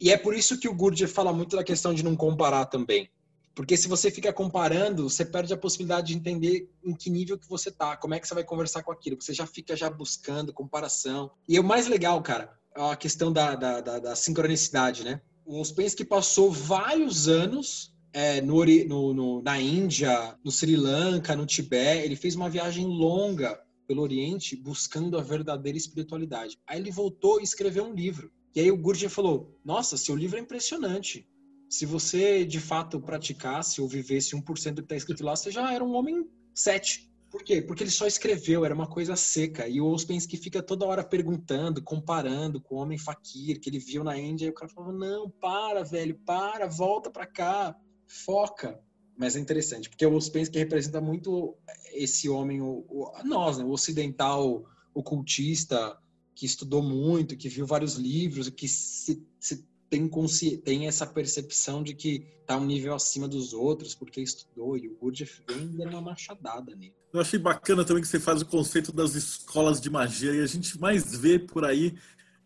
E 0.00 0.10
é 0.10 0.16
por 0.16 0.34
isso 0.34 0.58
que 0.58 0.68
o 0.68 0.74
Gurdjieff 0.74 1.12
fala 1.12 1.32
muito 1.32 1.56
da 1.56 1.64
questão 1.64 1.94
de 1.94 2.02
não 2.02 2.16
comparar 2.16 2.66
também. 2.66 3.08
Porque 3.54 3.76
se 3.76 3.86
você 3.86 4.10
fica 4.10 4.32
comparando, 4.32 5.08
você 5.08 5.24
perde 5.24 5.54
a 5.54 5.56
possibilidade 5.56 6.08
de 6.08 6.14
entender 6.14 6.68
em 6.84 6.92
que 6.92 7.08
nível 7.08 7.38
que 7.38 7.48
você 7.48 7.70
tá, 7.70 7.96
como 7.96 8.14
é 8.14 8.18
que 8.18 8.26
você 8.26 8.34
vai 8.34 8.42
conversar 8.42 8.82
com 8.82 8.90
aquilo. 8.90 9.16
Você 9.20 9.32
já 9.32 9.46
fica 9.46 9.76
já 9.76 9.88
buscando 9.88 10.52
comparação. 10.52 11.30
E 11.48 11.58
o 11.60 11.62
mais 11.62 11.86
legal, 11.86 12.20
cara, 12.20 12.52
é 12.76 12.90
a 12.90 12.96
questão 12.96 13.32
da, 13.32 13.54
da, 13.54 13.80
da, 13.80 13.98
da 14.00 14.16
sincronicidade, 14.16 15.04
né? 15.04 15.20
O 15.46 15.60
Uspensky 15.60 16.04
passou 16.04 16.50
vários 16.50 17.28
anos 17.28 17.94
é, 18.12 18.40
no, 18.40 18.64
no, 18.64 19.14
no, 19.14 19.42
na 19.42 19.60
Índia, 19.60 20.36
no 20.42 20.50
Sri 20.50 20.74
Lanka, 20.74 21.36
no 21.36 21.46
Tibete. 21.46 22.04
Ele 22.04 22.16
fez 22.16 22.34
uma 22.34 22.50
viagem 22.50 22.84
longa 22.86 23.60
pelo 23.86 24.02
Oriente 24.02 24.56
buscando 24.56 25.18
a 25.18 25.22
verdadeira 25.22 25.78
espiritualidade. 25.78 26.58
Aí 26.66 26.80
ele 26.80 26.90
voltou 26.90 27.40
e 27.40 27.44
escreveu 27.44 27.84
um 27.84 27.94
livro. 27.94 28.32
E 28.54 28.60
aí 28.60 28.70
o 28.70 28.76
Gurdjieff 28.76 29.14
falou: 29.14 29.58
Nossa, 29.64 29.96
seu 29.96 30.14
livro 30.14 30.38
é 30.38 30.40
impressionante. 30.40 31.28
Se 31.68 31.84
você 31.84 32.44
de 32.44 32.60
fato 32.60 33.00
praticasse 33.00 33.80
ou 33.80 33.88
vivesse 33.88 34.36
1% 34.36 34.74
do 34.74 34.82
que 34.82 34.86
está 34.86 34.96
escrito 34.96 35.24
lá, 35.24 35.34
você 35.34 35.50
já 35.50 35.72
era 35.72 35.84
um 35.84 35.94
homem 35.94 36.28
7. 36.54 37.10
Por 37.30 37.42
quê? 37.42 37.60
Porque 37.60 37.82
ele 37.82 37.90
só 37.90 38.06
escreveu, 38.06 38.64
era 38.64 38.72
uma 38.72 38.86
coisa 38.86 39.16
seca. 39.16 39.66
E 39.66 39.80
o 39.80 39.86
Ouspensky 39.86 40.36
fica 40.36 40.62
toda 40.62 40.86
hora 40.86 41.02
perguntando, 41.02 41.82
comparando 41.82 42.60
com 42.60 42.76
o 42.76 42.78
homem 42.78 42.96
fakir 42.96 43.58
que 43.58 43.68
ele 43.68 43.80
viu 43.80 44.04
na 44.04 44.16
Índia. 44.16 44.46
E 44.46 44.50
o 44.50 44.54
cara 44.54 44.70
falava: 44.70 44.92
Não, 44.92 45.28
para, 45.28 45.82
velho, 45.82 46.16
para, 46.24 46.68
volta 46.68 47.10
para 47.10 47.26
cá, 47.26 47.76
foca. 48.06 48.80
Mas 49.16 49.36
é 49.36 49.40
interessante, 49.40 49.88
porque 49.88 50.04
o 50.04 50.12
Ouspensky 50.12 50.58
representa 50.58 51.00
muito 51.00 51.56
esse 51.92 52.28
homem, 52.28 52.60
o, 52.60 52.84
o, 52.88 53.12
nós, 53.24 53.58
né, 53.58 53.64
o 53.64 53.70
ocidental 53.70 54.64
ocultista, 54.92 55.96
que 56.34 56.46
estudou 56.46 56.82
muito, 56.82 57.36
que 57.36 57.48
viu 57.48 57.66
vários 57.66 57.94
livros, 57.94 58.48
que 58.48 58.66
se, 58.66 59.24
se 59.38 59.64
tem, 59.88 60.10
tem 60.64 60.86
essa 60.86 61.06
percepção 61.06 61.82
de 61.82 61.94
que 61.94 62.26
está 62.40 62.56
um 62.56 62.66
nível 62.66 62.94
acima 62.94 63.28
dos 63.28 63.52
outros 63.52 63.94
porque 63.94 64.20
estudou, 64.20 64.76
e 64.76 64.88
o 64.88 64.96
Gurdjieff 64.96 65.42
vem 65.48 65.68
dando 65.68 65.90
uma 65.90 66.00
machadada 66.00 66.74
nele. 66.74 66.94
Eu 67.12 67.20
achei 67.20 67.38
bacana 67.38 67.84
também 67.84 68.02
que 68.02 68.08
você 68.08 68.18
faz 68.18 68.42
o 68.42 68.46
conceito 68.46 68.92
das 68.92 69.14
escolas 69.14 69.80
de 69.80 69.88
magia, 69.88 70.34
e 70.34 70.40
a 70.40 70.46
gente 70.46 70.78
mais 70.80 71.14
vê 71.16 71.38
por 71.38 71.64
aí 71.64 71.94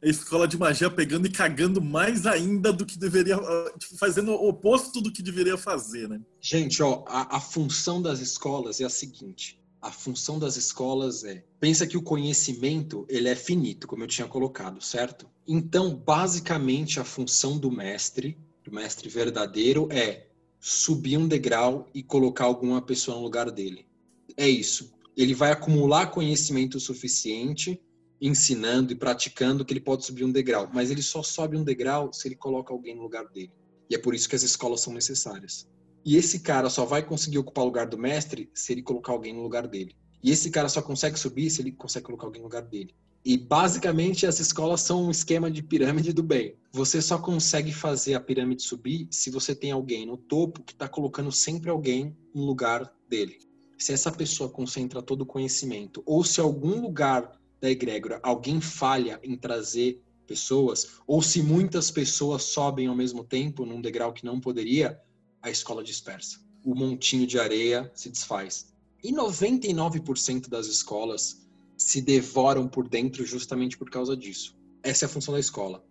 a 0.03 0.09
escola 0.09 0.47
de 0.47 0.57
magia 0.57 0.91
pegando 0.91 1.27
e 1.27 1.31
cagando 1.31 1.81
mais 1.81 2.27
ainda 2.27 2.73
do 2.73 2.87
que 2.87 2.99
deveria, 2.99 3.37
ah, 3.37 3.73
tipo, 3.79 3.97
fazendo 3.97 4.33
o 4.33 4.49
oposto 4.49 5.01
do 5.01 5.13
que 5.13 5.23
deveria 5.23 5.57
fazer, 5.57 6.09
né? 6.09 6.21
Gente, 6.41 6.83
ó, 6.83 7.05
a, 7.07 7.37
a 7.37 7.41
função 7.41 8.01
das 8.01 8.21
escolas 8.21 8.81
é 8.81 8.85
a 8.85 8.91
seguinte: 8.91 9.61
a 9.83 9.91
função 9.91 10.39
das 10.39 10.57
escolas 10.57 11.25
é 11.25 11.45
pensa 11.59 11.87
que 11.87 11.97
o 11.97 12.03
conhecimento 12.03 13.05
ele 13.09 13.29
é 13.29 13.35
finito, 13.35 13.87
como 13.87 14.05
eu 14.05 14.09
tinha 14.09 14.29
colocado, 14.29 14.83
certo? 14.83 15.29
Então, 15.47 15.97
basicamente, 15.97 17.01
a 17.01 17.05
função 17.05 17.59
do 17.59 17.71
mestre, 17.71 18.39
do 18.65 18.73
mestre 18.73 19.09
verdadeiro, 19.09 19.89
é 19.91 20.27
subir 20.61 21.17
um 21.17 21.27
degrau 21.27 21.89
e 21.95 22.03
colocar 22.03 22.45
alguma 22.45 22.83
pessoa 22.83 23.17
no 23.17 23.23
lugar 23.23 23.51
dele. 23.51 23.87
É 24.37 24.49
isso. 24.49 24.93
Ele 25.17 25.35
vai 25.35 25.51
acumular 25.51 26.09
conhecimento 26.09 26.79
suficiente 26.79 27.81
ensinando 28.21 28.93
e 28.93 28.97
praticando 28.97 29.65
que 29.65 29.73
ele 29.73 29.81
pode 29.81 30.05
subir 30.05 30.25
um 30.25 30.33
degrau, 30.33 30.69
mas 30.73 30.91
ele 30.91 31.03
só 31.03 31.23
sobe 31.23 31.57
um 31.57 31.65
degrau 31.65 32.13
se 32.13 32.27
ele 32.29 32.37
coloca 32.37 32.73
alguém 32.73 32.95
no 32.95 33.03
lugar 33.03 33.27
dele. 33.29 33.53
E 33.89 33.95
é 33.95 33.99
por 33.99 34.15
isso 34.15 34.29
que 34.29 34.37
as 34.37 34.43
escolas 34.43 34.81
são 34.81 34.93
necessárias. 34.93 35.69
E 36.05 36.17
esse 36.17 36.41
cara 36.41 36.71
só 36.71 36.85
vai 36.85 37.05
conseguir 37.05 37.39
ocupar 37.39 37.65
o 37.65 37.69
lugar 37.69 37.87
do 37.87 37.99
mestre 37.99 38.51
se 38.55 38.73
ele 38.73 38.83
colocar 38.83 39.13
alguém 39.13 39.33
no 39.33 39.43
lugar 39.43 39.67
dele. 39.67 39.95
E 40.23 40.31
esse 40.31 40.51
cara 40.51 40.69
só 40.69 40.83
consegue 40.83 41.19
subir 41.19 41.51
se 41.51 41.63
ele 41.63 41.73
consegue 41.73 42.07
colocar 42.07 42.27
alguém 42.27 42.41
no 42.41 42.49
lugar 42.49 42.63
dele. 42.63 42.95
E 43.25 43.37
basicamente 43.37 44.27
as 44.27 44.41
escolas 44.41 44.81
são 44.81 45.07
um 45.07 45.11
esquema 45.11 45.51
de 45.51 45.63
pirâmide 45.63 46.13
do 46.13 46.23
bem. 46.23 46.57
Você 46.73 47.03
só 47.03 47.19
consegue 47.19 47.73
fazer 47.73 48.15
a 48.15 48.21
pirâmide 48.21 48.63
subir 48.63 49.09
se 49.11 49.31
você 49.31 49.55
tem 49.55 49.71
alguém 49.71 50.07
no 50.07 50.17
topo 50.17 50.63
que 50.63 50.73
está 50.73 50.89
colocando 50.89 51.31
sempre 51.31 51.69
alguém 51.69 52.17
no 52.35 52.45
lugar 52.45 52.93
dele. 53.09 53.39
Se 53.77 53.93
essa 53.93 54.11
pessoa 54.11 54.49
concentra 54.49 55.03
todo 55.03 55.23
o 55.23 55.27
conhecimento, 55.27 56.03
ou 56.07 56.25
se 56.25 56.41
algum 56.41 56.81
lugar 56.81 57.31
da 57.61 57.71
egrégora 57.71 58.21
alguém 58.23 58.61
falha 58.61 59.21
em 59.23 59.37
trazer 59.37 60.03
pessoas, 60.27 60.99
ou 61.07 61.23
se 61.23 61.43
muitas 61.43 61.91
pessoas 61.91 62.43
sobem 62.43 62.87
ao 62.87 62.95
mesmo 62.95 63.25
tempo 63.25 63.65
num 63.65 63.81
degrau 63.81 64.13
que 64.13 64.25
não 64.25 64.39
poderia, 64.39 65.01
a 65.41 65.51
escola 65.51 65.83
dispersa. 65.83 66.39
O 66.65 66.75
montinho 66.75 67.27
de 67.27 67.39
areia 67.39 67.91
se 67.95 68.11
desfaz. 68.11 68.73
E 69.03 69.13
99% 69.13 70.49
das 70.49 70.67
escolas 70.67 71.49
se 71.77 72.03
devoram 72.03 72.69
por 72.69 72.89
dentro 72.89 73.25
justamente 73.25 73.79
por 73.79 73.89
causa 73.89 74.17
disso. 74.17 74.57
Essa 74.83 75.05
é 75.05 75.07
a 75.07 75.09
função 75.09 75.33
da 75.33 75.41
escola. 75.41 75.85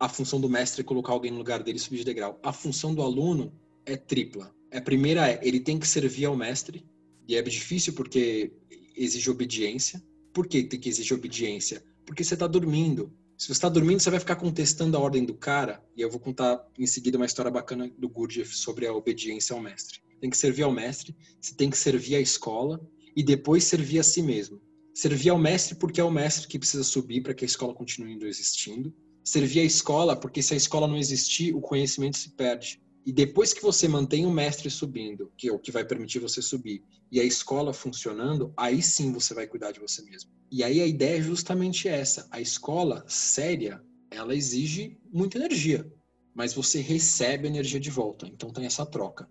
A 0.00 0.08
função 0.08 0.40
do 0.40 0.48
mestre 0.48 0.80
é 0.80 0.84
colocar 0.84 1.12
alguém 1.12 1.30
no 1.30 1.38
lugar 1.38 1.62
dele 1.62 1.76
e 1.76 1.80
subir 1.80 1.98
de 1.98 2.04
degrau. 2.04 2.38
A 2.42 2.52
função 2.52 2.94
do 2.94 3.02
aluno 3.02 3.52
é 3.84 3.96
tripla. 3.96 4.52
A 4.72 4.80
primeira 4.80 5.28
é, 5.28 5.40
ele 5.42 5.60
tem 5.60 5.78
que 5.78 5.86
servir 5.86 6.24
ao 6.26 6.36
mestre, 6.36 6.86
e 7.26 7.36
é 7.36 7.42
difícil 7.42 7.92
porque 7.92 8.52
exige 8.96 9.30
obediência. 9.30 10.02
Por 10.32 10.46
que 10.46 10.62
tem 10.62 10.78
que 10.78 10.88
exigir 10.88 11.16
obediência? 11.16 11.82
Porque 12.04 12.24
você 12.24 12.34
está 12.34 12.46
dormindo. 12.46 13.12
Se 13.36 13.46
você 13.46 13.52
está 13.52 13.68
dormindo, 13.68 14.00
você 14.00 14.10
vai 14.10 14.18
ficar 14.18 14.36
contestando 14.36 14.96
a 14.96 15.00
ordem 15.00 15.24
do 15.24 15.34
cara. 15.34 15.82
E 15.96 16.00
eu 16.00 16.10
vou 16.10 16.18
contar 16.18 16.66
em 16.78 16.86
seguida 16.86 17.16
uma 17.16 17.26
história 17.26 17.50
bacana 17.50 17.90
do 17.96 18.08
Gurdjieff 18.08 18.56
sobre 18.56 18.86
a 18.86 18.92
obediência 18.92 19.54
ao 19.54 19.62
mestre. 19.62 20.00
Tem 20.20 20.28
que 20.28 20.36
servir 20.36 20.64
ao 20.64 20.72
mestre, 20.72 21.14
você 21.40 21.54
tem 21.54 21.70
que 21.70 21.78
servir 21.78 22.16
à 22.16 22.20
escola 22.20 22.80
e 23.14 23.22
depois 23.22 23.64
servir 23.64 24.00
a 24.00 24.02
si 24.02 24.22
mesmo. 24.22 24.60
Servir 24.92 25.30
ao 25.30 25.38
mestre 25.38 25.76
porque 25.76 26.00
é 26.00 26.04
o 26.04 26.10
mestre 26.10 26.48
que 26.48 26.58
precisa 26.58 26.82
subir 26.82 27.22
para 27.22 27.32
que 27.32 27.44
a 27.44 27.46
escola 27.46 27.72
continue 27.72 28.18
existindo. 28.24 28.92
Servir 29.22 29.60
à 29.60 29.64
escola 29.64 30.16
porque 30.16 30.42
se 30.42 30.54
a 30.54 30.56
escola 30.56 30.88
não 30.88 30.96
existir, 30.96 31.54
o 31.54 31.60
conhecimento 31.60 32.18
se 32.18 32.30
perde. 32.30 32.80
E 33.08 33.12
depois 33.12 33.54
que 33.54 33.62
você 33.62 33.88
mantém 33.88 34.26
o 34.26 34.30
mestre 34.30 34.68
subindo, 34.68 35.32
que 35.34 35.48
é 35.48 35.52
o 35.52 35.58
que 35.58 35.72
vai 35.72 35.82
permitir 35.82 36.18
você 36.18 36.42
subir, 36.42 36.84
e 37.10 37.18
a 37.18 37.24
escola 37.24 37.72
funcionando, 37.72 38.52
aí 38.54 38.82
sim 38.82 39.12
você 39.12 39.32
vai 39.32 39.46
cuidar 39.46 39.72
de 39.72 39.80
você 39.80 40.02
mesmo. 40.02 40.30
E 40.50 40.62
aí 40.62 40.78
a 40.82 40.86
ideia 40.86 41.16
é 41.16 41.22
justamente 41.22 41.88
essa. 41.88 42.28
A 42.30 42.38
escola 42.38 43.02
séria, 43.08 43.82
ela 44.10 44.34
exige 44.34 44.98
muita 45.10 45.38
energia, 45.38 45.90
mas 46.34 46.52
você 46.52 46.82
recebe 46.82 47.48
energia 47.48 47.80
de 47.80 47.88
volta. 47.88 48.26
Então 48.26 48.50
tem 48.50 48.66
essa 48.66 48.84
troca. 48.84 49.26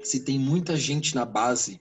Se 0.00 0.20
tem 0.20 0.38
muita 0.38 0.76
gente 0.76 1.16
na 1.16 1.24
base, 1.24 1.80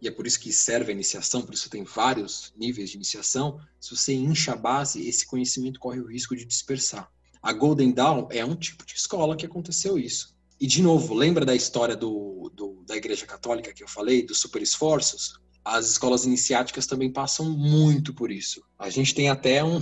e 0.00 0.08
é 0.08 0.10
por 0.10 0.26
isso 0.26 0.40
que 0.40 0.50
serve 0.50 0.90
a 0.90 0.94
iniciação, 0.94 1.42
por 1.42 1.52
isso 1.52 1.68
tem 1.68 1.84
vários 1.84 2.54
níveis 2.56 2.88
de 2.88 2.96
iniciação, 2.96 3.60
se 3.78 3.94
você 3.94 4.14
incha 4.14 4.52
a 4.52 4.56
base, 4.56 5.06
esse 5.06 5.26
conhecimento 5.26 5.80
corre 5.80 6.00
o 6.00 6.06
risco 6.06 6.34
de 6.34 6.46
dispersar. 6.46 7.12
A 7.42 7.52
Golden 7.52 7.92
Dawn 7.92 8.26
é 8.30 8.42
um 8.42 8.56
tipo 8.56 8.86
de 8.86 8.94
escola 8.94 9.36
que 9.36 9.44
aconteceu 9.44 9.98
isso. 9.98 10.37
E, 10.60 10.66
de 10.66 10.82
novo, 10.82 11.14
lembra 11.14 11.44
da 11.44 11.54
história 11.54 11.96
do, 11.96 12.50
do, 12.54 12.82
da 12.86 12.96
Igreja 12.96 13.26
Católica 13.26 13.72
que 13.72 13.82
eu 13.82 13.88
falei, 13.88 14.24
dos 14.24 14.40
super 14.40 14.60
esforços? 14.60 15.40
As 15.64 15.90
escolas 15.90 16.24
iniciáticas 16.24 16.86
também 16.86 17.12
passam 17.12 17.50
muito 17.50 18.12
por 18.12 18.30
isso. 18.30 18.62
A 18.78 18.90
gente 18.90 19.14
tem 19.14 19.28
até 19.28 19.62
um, 19.62 19.80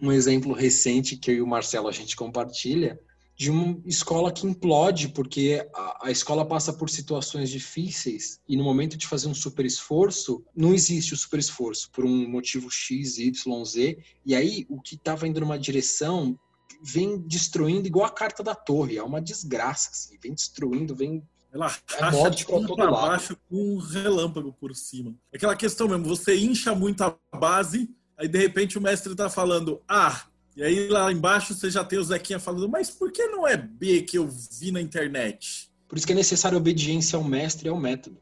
um 0.00 0.10
exemplo 0.10 0.52
recente 0.52 1.16
que 1.16 1.30
eu 1.30 1.34
e 1.36 1.42
o 1.42 1.46
Marcelo 1.46 1.88
a 1.88 1.92
gente 1.92 2.16
compartilha, 2.16 2.98
de 3.36 3.50
uma 3.50 3.78
escola 3.84 4.32
que 4.32 4.46
implode 4.46 5.08
porque 5.08 5.68
a, 5.74 6.06
a, 6.06 6.10
escola 6.10 6.46
passa 6.46 6.72
por 6.72 6.88
situações 6.88 7.50
difíceis 7.50 8.40
e 8.48 8.56
no 8.56 8.64
momento 8.64 8.96
de 8.96 9.06
fazer 9.06 9.28
um 9.28 9.34
super 9.34 9.66
esforço, 9.66 10.42
não 10.56 10.72
existe 10.72 11.12
o 11.12 11.16
super 11.16 11.38
esforço 11.38 11.90
por 11.90 12.06
um 12.06 12.26
motivo 12.26 12.70
X, 12.70 13.18
Y, 13.18 13.64
Z. 13.66 13.98
E 14.24 14.34
aí 14.34 14.64
o 14.70 14.80
que 14.80 14.94
estava 14.94 15.28
indo 15.28 15.40
numa 15.40 15.58
direção 15.58 16.38
vem 16.82 17.18
destruindo 17.18 17.86
igual 17.86 18.06
a 18.06 18.10
carta 18.10 18.42
da 18.42 18.54
torre. 18.54 18.96
É 18.96 19.02
uma 19.02 19.20
desgraça, 19.20 19.90
assim. 19.90 20.18
Vem 20.22 20.34
destruindo, 20.34 20.94
vem. 20.94 21.22
Ela 21.52 21.66
é 21.66 22.02
racha 22.02 22.44
tudo 22.46 22.76
para 22.76 22.90
baixo 22.90 23.36
com 23.48 23.76
um 23.76 23.78
relâmpago 23.78 24.52
por 24.52 24.74
cima. 24.74 25.14
É 25.32 25.36
aquela 25.36 25.56
questão 25.56 25.88
mesmo, 25.88 26.04
você 26.04 26.36
incha 26.36 26.74
muito 26.74 27.02
a 27.02 27.16
base, 27.34 27.88
aí 28.18 28.28
de 28.28 28.38
repente 28.38 28.76
o 28.76 28.80
mestre 28.80 29.14
tá 29.14 29.30
falando 29.30 29.80
A. 29.88 30.26
E 30.54 30.62
aí 30.62 30.88
lá 30.88 31.10
embaixo 31.12 31.54
você 31.54 31.70
já 31.70 31.84
tem 31.84 31.98
o 31.98 32.04
Zequinha 32.04 32.38
falando, 32.38 32.68
mas 32.68 32.90
por 32.90 33.10
que 33.10 33.26
não 33.26 33.46
é 33.46 33.56
B 33.56 34.02
que 34.02 34.18
eu 34.18 34.28
vi 34.28 34.70
na 34.70 34.80
internet? 34.80 35.70
Por 35.88 35.96
isso 35.96 36.06
que 36.06 36.12
é 36.12 36.16
necessário 36.16 36.58
obediência 36.58 37.16
ao 37.16 37.24
mestre 37.24 37.68
e 37.68 37.70
ao 37.70 37.78
método. 37.78 38.18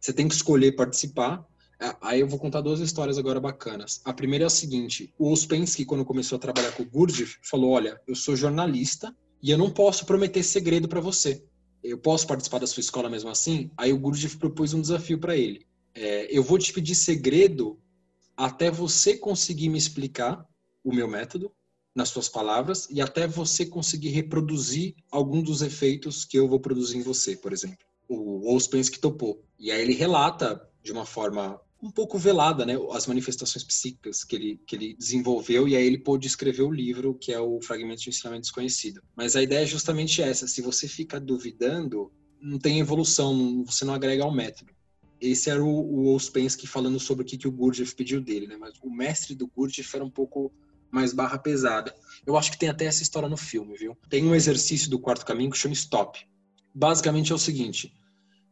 Você 0.00 0.12
tem 0.12 0.28
que 0.28 0.34
escolher 0.34 0.72
participar, 0.72 1.42
é, 1.42 1.53
aí 2.00 2.20
eu 2.20 2.28
vou 2.28 2.38
contar 2.38 2.60
duas 2.60 2.80
histórias 2.80 3.18
agora 3.18 3.40
bacanas. 3.40 4.00
A 4.04 4.12
primeira 4.12 4.44
é 4.44 4.46
a 4.46 4.50
seguinte: 4.50 5.12
o 5.18 5.28
Ouspensky, 5.28 5.84
quando 5.84 6.04
começou 6.04 6.36
a 6.36 6.40
trabalhar 6.40 6.72
com 6.72 6.82
o 6.82 6.86
Gurdjieff, 6.86 7.38
falou: 7.42 7.70
Olha, 7.70 8.00
eu 8.06 8.14
sou 8.14 8.36
jornalista 8.36 9.14
e 9.42 9.50
eu 9.50 9.58
não 9.58 9.70
posso 9.70 10.06
prometer 10.06 10.42
segredo 10.42 10.88
para 10.88 11.00
você. 11.00 11.44
Eu 11.82 11.98
posso 11.98 12.26
participar 12.26 12.60
da 12.60 12.66
sua 12.66 12.80
escola 12.80 13.10
mesmo 13.10 13.28
assim? 13.28 13.70
Aí 13.76 13.92
o 13.92 13.98
Gurdjieff 13.98 14.36
propôs 14.38 14.72
um 14.72 14.80
desafio 14.80 15.18
para 15.18 15.36
ele: 15.36 15.66
é, 15.94 16.26
Eu 16.30 16.42
vou 16.42 16.58
te 16.58 16.72
pedir 16.72 16.94
segredo 16.94 17.78
até 18.36 18.70
você 18.70 19.16
conseguir 19.16 19.68
me 19.68 19.78
explicar 19.78 20.46
o 20.82 20.92
meu 20.92 21.08
método 21.08 21.52
nas 21.94 22.08
suas 22.08 22.28
palavras 22.28 22.88
e 22.90 23.00
até 23.00 23.26
você 23.26 23.64
conseguir 23.64 24.08
reproduzir 24.08 24.96
algum 25.10 25.42
dos 25.42 25.62
efeitos 25.62 26.24
que 26.24 26.36
eu 26.36 26.48
vou 26.48 26.58
produzir 26.58 26.98
em 26.98 27.02
você, 27.02 27.36
por 27.36 27.52
exemplo. 27.52 27.86
O 28.08 28.50
Ouspensky 28.50 28.98
topou. 28.98 29.42
E 29.58 29.70
aí 29.70 29.80
ele 29.80 29.94
relata 29.94 30.68
de 30.82 30.92
uma 30.92 31.06
forma 31.06 31.60
um 31.84 31.90
pouco 31.90 32.16
velada, 32.16 32.64
né, 32.64 32.74
as 32.92 33.06
manifestações 33.06 33.62
psíquicas 33.62 34.24
que 34.24 34.34
ele, 34.34 34.60
que 34.66 34.74
ele 34.74 34.96
desenvolveu 34.96 35.68
e 35.68 35.76
aí 35.76 35.84
ele 35.84 35.98
pôde 35.98 36.26
escrever 36.26 36.62
o 36.62 36.72
livro 36.72 37.14
que 37.14 37.30
é 37.30 37.38
o 37.38 37.60
Fragmento 37.60 38.00
de 38.00 38.08
Ensinamento 38.08 38.42
Desconhecido. 38.42 39.02
Mas 39.14 39.36
a 39.36 39.42
ideia 39.42 39.64
é 39.64 39.66
justamente 39.66 40.22
essa, 40.22 40.48
se 40.48 40.62
você 40.62 40.88
fica 40.88 41.20
duvidando, 41.20 42.10
não 42.40 42.58
tem 42.58 42.80
evolução, 42.80 43.62
você 43.66 43.84
não 43.84 43.92
agrega 43.92 44.24
ao 44.24 44.34
método. 44.34 44.72
Esse 45.20 45.50
era 45.50 45.62
o, 45.62 45.68
o 45.68 46.06
Ouspensky 46.06 46.66
falando 46.66 46.98
sobre 46.98 47.22
o 47.22 47.26
que, 47.26 47.36
que 47.36 47.46
o 47.46 47.52
Gurdjieff 47.52 47.94
pediu 47.94 48.18
dele, 48.18 48.46
né, 48.46 48.56
mas 48.56 48.72
o 48.82 48.90
mestre 48.90 49.34
do 49.34 49.46
Gurdjieff 49.46 49.94
era 49.94 50.04
um 50.04 50.10
pouco 50.10 50.50
mais 50.90 51.12
barra 51.12 51.36
pesada. 51.36 51.94
Eu 52.24 52.34
acho 52.34 52.50
que 52.50 52.58
tem 52.58 52.70
até 52.70 52.86
essa 52.86 53.02
história 53.02 53.28
no 53.28 53.36
filme, 53.36 53.76
viu? 53.76 53.94
Tem 54.08 54.24
um 54.24 54.34
exercício 54.34 54.88
do 54.88 54.98
quarto 54.98 55.26
caminho 55.26 55.50
que 55.50 55.58
chama 55.58 55.74
Stop. 55.74 56.18
Basicamente 56.74 57.30
é 57.30 57.34
o 57.34 57.38
seguinte, 57.38 57.92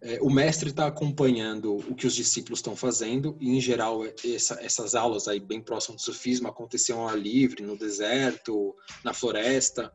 é, 0.02 0.18
o 0.20 0.28
mestre 0.28 0.70
está 0.70 0.88
acompanhando 0.88 1.76
o 1.76 1.94
que 1.94 2.08
os 2.08 2.14
discípulos 2.14 2.58
estão 2.58 2.74
fazendo 2.74 3.36
e 3.40 3.56
em 3.56 3.60
geral 3.60 4.02
essa, 4.24 4.58
essas 4.60 4.96
aulas 4.96 5.28
aí 5.28 5.38
bem 5.38 5.60
próximas 5.60 6.02
do 6.02 6.04
sufismo 6.04 6.48
aconteciam 6.48 7.00
ao 7.00 7.08
ar 7.08 7.16
livre 7.16 7.62
no 7.62 7.76
deserto 7.76 8.74
na 9.04 9.14
floresta. 9.14 9.92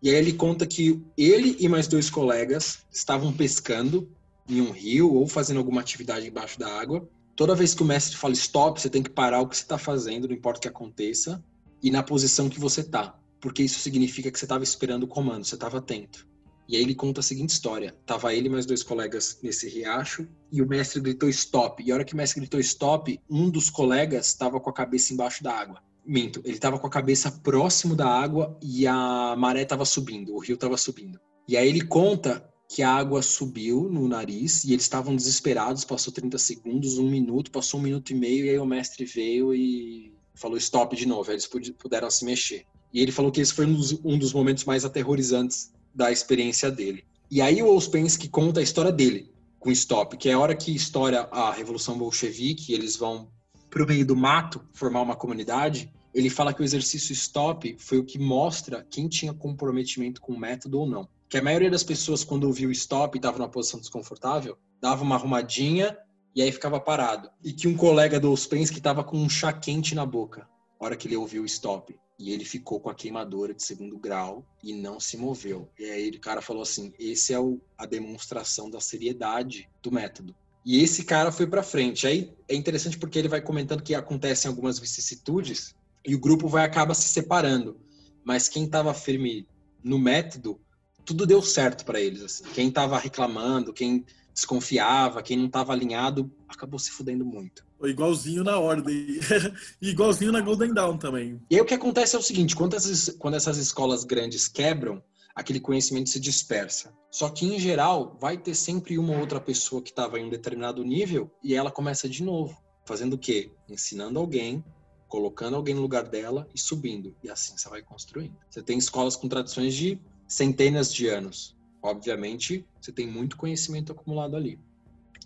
E 0.00 0.10
aí 0.10 0.14
ele 0.14 0.32
conta 0.32 0.64
que 0.64 1.02
ele 1.16 1.56
e 1.58 1.68
mais 1.68 1.88
dois 1.88 2.08
colegas 2.08 2.86
estavam 2.88 3.32
pescando 3.32 4.08
em 4.48 4.60
um 4.60 4.70
rio 4.70 5.12
ou 5.12 5.26
fazendo 5.26 5.58
alguma 5.58 5.80
atividade 5.80 6.28
embaixo 6.28 6.56
da 6.56 6.68
água. 6.80 7.08
Toda 7.34 7.54
vez 7.54 7.74
que 7.74 7.82
o 7.82 7.86
mestre 7.86 8.16
fala 8.16 8.34
stop 8.34 8.80
você 8.80 8.88
tem 8.88 9.02
que 9.02 9.10
parar 9.10 9.40
o 9.40 9.48
que 9.48 9.56
você 9.56 9.64
está 9.64 9.76
fazendo 9.76 10.28
não 10.28 10.36
importa 10.36 10.58
o 10.58 10.62
que 10.62 10.68
aconteça 10.68 11.44
e 11.82 11.90
na 11.90 12.02
posição 12.04 12.48
que 12.48 12.60
você 12.60 12.80
está 12.82 13.18
porque 13.40 13.62
isso 13.62 13.80
significa 13.80 14.30
que 14.30 14.38
você 14.38 14.44
estava 14.44 14.64
esperando 14.64 15.04
o 15.04 15.08
comando 15.08 15.44
você 15.44 15.54
estava 15.54 15.78
atento 15.78 16.27
e 16.68 16.76
aí 16.76 16.82
ele 16.82 16.94
conta 16.94 17.20
a 17.20 17.22
seguinte 17.22 17.50
história: 17.50 17.96
tava 18.04 18.34
ele 18.34 18.46
e 18.46 18.50
mais 18.50 18.66
dois 18.66 18.82
colegas 18.82 19.38
nesse 19.42 19.68
riacho 19.68 20.28
e 20.52 20.60
o 20.60 20.68
mestre 20.68 21.00
gritou 21.00 21.28
stop. 21.30 21.82
E 21.82 21.90
a 21.90 21.94
hora 21.94 22.04
que 22.04 22.12
o 22.12 22.16
mestre 22.16 22.40
gritou 22.40 22.60
stop, 22.60 23.18
um 23.28 23.48
dos 23.48 23.70
colegas 23.70 24.26
estava 24.26 24.60
com 24.60 24.68
a 24.68 24.72
cabeça 24.72 25.14
embaixo 25.14 25.42
da 25.42 25.52
água. 25.52 25.82
Minto, 26.04 26.40
ele 26.44 26.54
estava 26.54 26.78
com 26.78 26.86
a 26.86 26.90
cabeça 26.90 27.30
próximo 27.30 27.96
da 27.96 28.06
água 28.06 28.58
e 28.62 28.86
a 28.86 29.34
maré 29.36 29.62
estava 29.62 29.84
subindo, 29.84 30.34
o 30.34 30.38
rio 30.38 30.54
estava 30.54 30.76
subindo. 30.76 31.18
E 31.46 31.56
aí 31.56 31.68
ele 31.68 31.82
conta 31.82 32.46
que 32.68 32.82
a 32.82 32.90
água 32.90 33.22
subiu 33.22 33.88
no 33.90 34.06
nariz 34.06 34.64
e 34.64 34.72
eles 34.72 34.84
estavam 34.84 35.16
desesperados. 35.16 35.84
Passou 35.84 36.12
30 36.12 36.36
segundos, 36.36 36.98
um 36.98 37.08
minuto, 37.08 37.50
passou 37.50 37.80
um 37.80 37.82
minuto 37.82 38.10
e 38.10 38.14
meio 38.14 38.44
e 38.44 38.50
aí 38.50 38.58
o 38.58 38.66
mestre 38.66 39.06
veio 39.06 39.54
e 39.54 40.12
falou 40.34 40.58
stop 40.58 40.94
de 40.94 41.06
novo. 41.06 41.30
Aí 41.30 41.36
eles 41.36 41.48
puderam 41.78 42.10
se 42.10 42.26
mexer. 42.26 42.66
E 42.92 43.00
ele 43.00 43.12
falou 43.12 43.32
que 43.32 43.40
esse 43.40 43.52
foi 43.52 43.66
um 43.66 43.74
dos, 43.74 43.92
um 44.04 44.18
dos 44.18 44.32
momentos 44.32 44.64
mais 44.64 44.84
aterrorizantes 44.84 45.72
da 45.94 46.10
experiência 46.10 46.70
dele. 46.70 47.04
E 47.30 47.42
aí 47.42 47.62
o 47.62 47.66
Ouspensky 47.66 48.28
conta 48.28 48.60
a 48.60 48.62
história 48.62 48.92
dele 48.92 49.30
com 49.58 49.70
Stop, 49.72 50.16
que 50.16 50.28
é 50.28 50.32
a 50.32 50.38
hora 50.38 50.54
que 50.54 50.74
estoura 50.74 51.28
a 51.30 51.50
Revolução 51.50 51.98
Bolchevique, 51.98 52.72
eles 52.72 52.96
vão 52.96 53.28
para 53.68 53.82
o 53.82 53.86
meio 53.86 54.06
do 54.06 54.16
mato 54.16 54.62
formar 54.72 55.02
uma 55.02 55.16
comunidade, 55.16 55.92
ele 56.14 56.30
fala 56.30 56.54
que 56.54 56.62
o 56.62 56.64
exercício 56.64 57.12
Stop 57.12 57.76
foi 57.78 57.98
o 57.98 58.04
que 58.04 58.18
mostra 58.18 58.86
quem 58.88 59.08
tinha 59.08 59.34
comprometimento 59.34 60.20
com 60.20 60.32
o 60.32 60.38
método 60.38 60.80
ou 60.80 60.86
não. 60.86 61.08
Que 61.28 61.36
a 61.36 61.42
maioria 61.42 61.70
das 61.70 61.84
pessoas, 61.84 62.24
quando 62.24 62.44
ouviu 62.44 62.70
Stop 62.70 63.16
e 63.16 63.18
estava 63.18 63.38
numa 63.38 63.48
posição 63.48 63.78
desconfortável, 63.78 64.56
dava 64.80 65.02
uma 65.02 65.16
arrumadinha 65.16 65.96
e 66.34 66.40
aí 66.40 66.50
ficava 66.50 66.80
parado. 66.80 67.28
E 67.44 67.52
que 67.52 67.68
um 67.68 67.76
colega 67.76 68.18
do 68.18 68.30
Ouspensky 68.30 68.78
estava 68.78 69.04
com 69.04 69.18
um 69.18 69.28
chá 69.28 69.52
quente 69.52 69.94
na 69.94 70.06
boca, 70.06 70.48
na 70.80 70.86
hora 70.86 70.96
que 70.96 71.06
ele 71.06 71.16
ouviu 71.16 71.42
o 71.42 71.46
Stop. 71.46 71.94
E 72.18 72.32
ele 72.32 72.44
ficou 72.44 72.80
com 72.80 72.90
a 72.90 72.94
queimadora 72.94 73.54
de 73.54 73.62
segundo 73.62 73.96
grau 73.96 74.44
e 74.62 74.72
não 74.72 74.98
se 74.98 75.16
moveu. 75.16 75.70
E 75.78 75.84
aí 75.84 76.10
o 76.10 76.20
cara 76.20 76.42
falou 76.42 76.62
assim: 76.62 76.92
esse 76.98 77.32
é 77.32 77.38
o, 77.38 77.60
a 77.76 77.86
demonstração 77.86 78.68
da 78.68 78.80
seriedade 78.80 79.68
do 79.82 79.92
método. 79.92 80.34
E 80.64 80.82
esse 80.82 81.04
cara 81.04 81.30
foi 81.30 81.46
para 81.46 81.62
frente. 81.62 82.06
Aí 82.06 82.32
é 82.48 82.54
interessante 82.54 82.98
porque 82.98 83.18
ele 83.18 83.28
vai 83.28 83.40
comentando 83.40 83.82
que 83.82 83.94
acontecem 83.94 84.48
algumas 84.48 84.78
vicissitudes 84.78 85.74
e 86.04 86.14
o 86.14 86.20
grupo 86.20 86.48
vai 86.48 86.64
acaba 86.64 86.94
se 86.94 87.08
separando. 87.08 87.80
Mas 88.24 88.48
quem 88.48 88.64
estava 88.64 88.92
firme 88.92 89.46
no 89.82 89.98
método, 89.98 90.60
tudo 91.04 91.24
deu 91.24 91.40
certo 91.40 91.84
para 91.84 92.00
eles. 92.00 92.22
Assim. 92.22 92.44
Quem 92.52 92.68
estava 92.68 92.98
reclamando, 92.98 93.72
quem 93.72 94.04
desconfiava, 94.34 95.22
quem 95.22 95.36
não 95.36 95.46
estava 95.46 95.72
alinhado, 95.72 96.30
acabou 96.48 96.78
se 96.78 96.90
fudendo 96.90 97.24
muito. 97.24 97.67
Igualzinho 97.86 98.42
na 98.42 98.58
ordem. 98.58 99.20
igualzinho 99.80 100.32
na 100.32 100.40
Golden 100.40 100.74
Dawn 100.74 100.98
também. 100.98 101.40
E 101.48 101.54
aí 101.54 101.60
o 101.60 101.64
que 101.64 101.74
acontece 101.74 102.16
é 102.16 102.18
o 102.18 102.22
seguinte: 102.22 102.56
quando 102.56 102.74
essas, 102.74 103.10
quando 103.18 103.34
essas 103.34 103.56
escolas 103.56 104.04
grandes 104.04 104.48
quebram, 104.48 105.02
aquele 105.34 105.60
conhecimento 105.60 106.10
se 106.10 106.18
dispersa. 106.18 106.92
Só 107.10 107.28
que, 107.28 107.46
em 107.46 107.58
geral, 107.58 108.16
vai 108.20 108.36
ter 108.36 108.54
sempre 108.54 108.98
uma 108.98 109.16
outra 109.18 109.40
pessoa 109.40 109.80
que 109.80 109.90
estava 109.90 110.18
em 110.18 110.24
um 110.24 110.30
determinado 110.30 110.82
nível 110.82 111.30
e 111.42 111.54
ela 111.54 111.70
começa 111.70 112.08
de 112.08 112.22
novo. 112.22 112.60
Fazendo 112.84 113.14
o 113.14 113.18
quê? 113.18 113.52
Ensinando 113.68 114.18
alguém, 114.18 114.64
colocando 115.06 115.54
alguém 115.54 115.74
no 115.74 115.82
lugar 115.82 116.08
dela 116.08 116.48
e 116.52 116.58
subindo. 116.58 117.14
E 117.22 117.30
assim 117.30 117.56
você 117.56 117.68
vai 117.68 117.82
construindo. 117.82 118.36
Você 118.50 118.62
tem 118.62 118.76
escolas 118.76 119.14
com 119.14 119.28
tradições 119.28 119.74
de 119.74 120.00
centenas 120.26 120.92
de 120.92 121.06
anos. 121.06 121.56
Obviamente, 121.80 122.66
você 122.80 122.90
tem 122.90 123.06
muito 123.06 123.36
conhecimento 123.36 123.92
acumulado 123.92 124.36
ali 124.36 124.58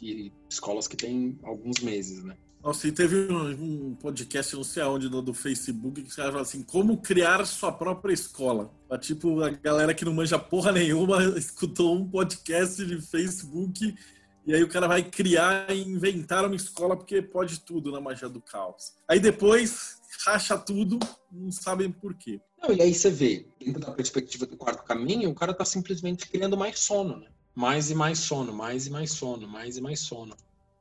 e 0.00 0.32
escolas 0.48 0.86
que 0.86 0.96
têm 0.96 1.38
alguns 1.42 1.80
meses, 1.80 2.22
né? 2.24 2.36
Nossa, 2.62 2.86
e 2.86 2.92
teve 2.92 3.32
um, 3.32 3.90
um 3.90 3.94
podcast, 3.96 4.54
não 4.54 4.62
sei 4.62 4.84
aonde, 4.84 5.08
do, 5.08 5.20
do 5.20 5.34
Facebook, 5.34 6.00
que 6.00 6.08
os 6.08 6.14
caras 6.14 6.36
assim, 6.36 6.62
como 6.62 6.96
criar 6.96 7.44
sua 7.44 7.72
própria 7.72 8.12
escola. 8.12 8.72
Tipo, 9.00 9.42
a 9.42 9.50
galera 9.50 9.92
que 9.92 10.04
não 10.04 10.14
manja 10.14 10.38
porra 10.38 10.70
nenhuma 10.70 11.24
escutou 11.36 11.96
um 11.96 12.08
podcast 12.08 12.86
de 12.86 13.00
Facebook 13.00 13.96
e 14.44 14.54
aí 14.54 14.62
o 14.62 14.68
cara 14.68 14.88
vai 14.88 15.02
criar 15.02 15.70
e 15.70 15.82
inventar 15.82 16.44
uma 16.44 16.56
escola 16.56 16.96
porque 16.96 17.22
pode 17.22 17.60
tudo 17.60 17.92
na 17.92 18.00
magia 18.00 18.28
do 18.28 18.40
caos. 18.40 18.92
Aí 19.08 19.20
depois 19.20 20.00
racha 20.24 20.58
tudo, 20.58 20.98
não 21.30 21.50
sabem 21.50 21.90
por 21.90 22.14
quê. 22.14 22.40
Não, 22.60 22.72
e 22.72 22.82
aí 22.82 22.94
você 22.94 23.10
vê, 23.10 23.46
dentro 23.58 23.80
da 23.80 23.90
perspectiva 23.92 24.46
do 24.46 24.56
quarto 24.56 24.84
caminho, 24.84 25.30
o 25.30 25.34
cara 25.34 25.54
tá 25.54 25.64
simplesmente 25.64 26.28
criando 26.28 26.56
mais 26.56 26.78
sono, 26.78 27.18
né? 27.18 27.26
Mais 27.54 27.90
e 27.90 27.94
mais 27.94 28.18
sono, 28.18 28.52
mais 28.52 28.86
e 28.86 28.90
mais 28.90 29.10
sono, 29.12 29.48
mais 29.48 29.76
e 29.76 29.80
mais 29.80 30.00
sono. 30.00 30.34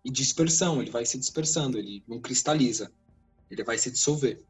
E 0.04 0.10
dispersão, 0.10 0.82
ele 0.82 0.92
vai 0.92 1.06
se 1.06 1.18
dispersando, 1.18 1.78
ele 1.78 2.04
não 2.08 2.20
cristaliza, 2.20 2.92
ele 3.50 3.64
vai 3.64 3.78
se 3.78 3.92
dissolver. 3.92 4.44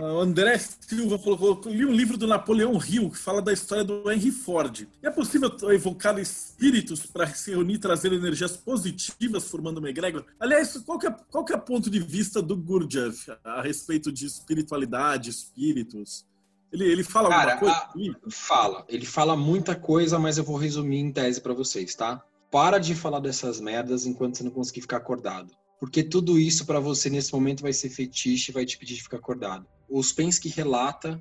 O 0.00 0.20
André 0.20 0.58
Silva 0.58 1.18
falou: 1.18 1.60
li 1.66 1.84
um 1.84 1.92
livro 1.92 2.16
do 2.16 2.26
Napoleão 2.26 2.72
Hill 2.82 3.10
que 3.10 3.18
fala 3.18 3.42
da 3.42 3.52
história 3.52 3.84
do 3.84 4.10
Henry 4.10 4.30
Ford. 4.30 4.88
É 5.02 5.10
possível 5.10 5.50
evocar 5.70 6.18
espíritos 6.18 7.04
para 7.04 7.26
se 7.26 7.50
reunir 7.50 7.78
trazer 7.78 8.12
energias 8.12 8.56
positivas 8.56 9.48
formando 9.48 9.78
uma 9.78 9.90
egrégora? 9.90 10.24
Aliás, 10.40 10.78
qual 10.78 10.98
que, 10.98 11.06
é, 11.06 11.10
qual 11.30 11.44
que 11.44 11.52
é 11.52 11.56
o 11.56 11.60
ponto 11.60 11.90
de 11.90 11.98
vista 11.98 12.40
do 12.40 12.56
Gurdjieff 12.56 13.32
a 13.44 13.60
respeito 13.60 14.10
de 14.10 14.24
espiritualidade, 14.24 15.28
espíritos? 15.28 16.24
Ele, 16.72 16.84
ele 16.84 17.04
fala 17.04 17.28
Cara, 17.28 17.54
alguma 17.54 17.74
coisa? 17.74 18.16
A, 18.26 18.30
fala. 18.30 18.84
Ele 18.88 19.04
fala 19.04 19.36
muita 19.36 19.74
coisa, 19.74 20.18
mas 20.18 20.38
eu 20.38 20.44
vou 20.44 20.56
resumir 20.56 20.98
em 20.98 21.12
tese 21.12 21.40
para 21.40 21.52
vocês, 21.52 21.94
tá? 21.94 22.24
Para 22.50 22.78
de 22.78 22.94
falar 22.94 23.20
dessas 23.20 23.60
merdas 23.60 24.06
enquanto 24.06 24.36
você 24.36 24.44
não 24.44 24.50
conseguir 24.50 24.80
ficar 24.82 24.96
acordado. 24.98 25.52
Porque 25.78 26.02
tudo 26.02 26.38
isso 26.38 26.64
para 26.64 26.78
você 26.78 27.10
nesse 27.10 27.32
momento 27.32 27.62
vai 27.62 27.72
ser 27.72 27.90
fetiche 27.90 28.50
e 28.50 28.54
vai 28.54 28.64
te 28.64 28.78
pedir 28.78 28.94
de 28.94 29.02
ficar 29.02 29.16
acordado. 29.16 29.66
O 29.88 29.98
Uspensky 29.98 30.48
relata, 30.48 31.20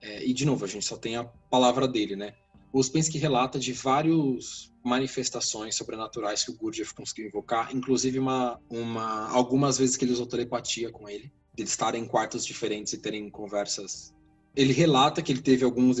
é, 0.00 0.24
e 0.24 0.32
de 0.32 0.44
novo, 0.44 0.64
a 0.64 0.68
gente 0.68 0.86
só 0.86 0.96
tem 0.96 1.16
a 1.16 1.24
palavra 1.24 1.86
dele, 1.86 2.16
né? 2.16 2.34
O 2.72 2.80
Uspensky 2.80 3.18
relata 3.18 3.58
de 3.58 3.72
várias 3.72 4.72
manifestações 4.84 5.76
sobrenaturais 5.76 6.42
que 6.42 6.50
o 6.50 6.56
Gurdjieff 6.56 6.94
conseguiu 6.94 7.26
invocar, 7.26 7.74
inclusive 7.74 8.18
uma, 8.18 8.58
uma, 8.70 9.28
algumas 9.30 9.78
vezes 9.78 9.96
que 9.96 10.04
ele 10.04 10.12
usou 10.12 10.26
telepatia 10.26 10.90
com 10.90 11.08
ele, 11.08 11.32
de 11.54 11.62
estarem 11.62 12.02
em 12.02 12.06
quartos 12.06 12.44
diferentes 12.44 12.92
e 12.92 12.98
terem 12.98 13.28
conversas. 13.30 14.14
Ele 14.58 14.72
relata 14.72 15.22
que 15.22 15.32
ele 15.32 15.40
teve 15.40 15.64
algumas 15.64 15.96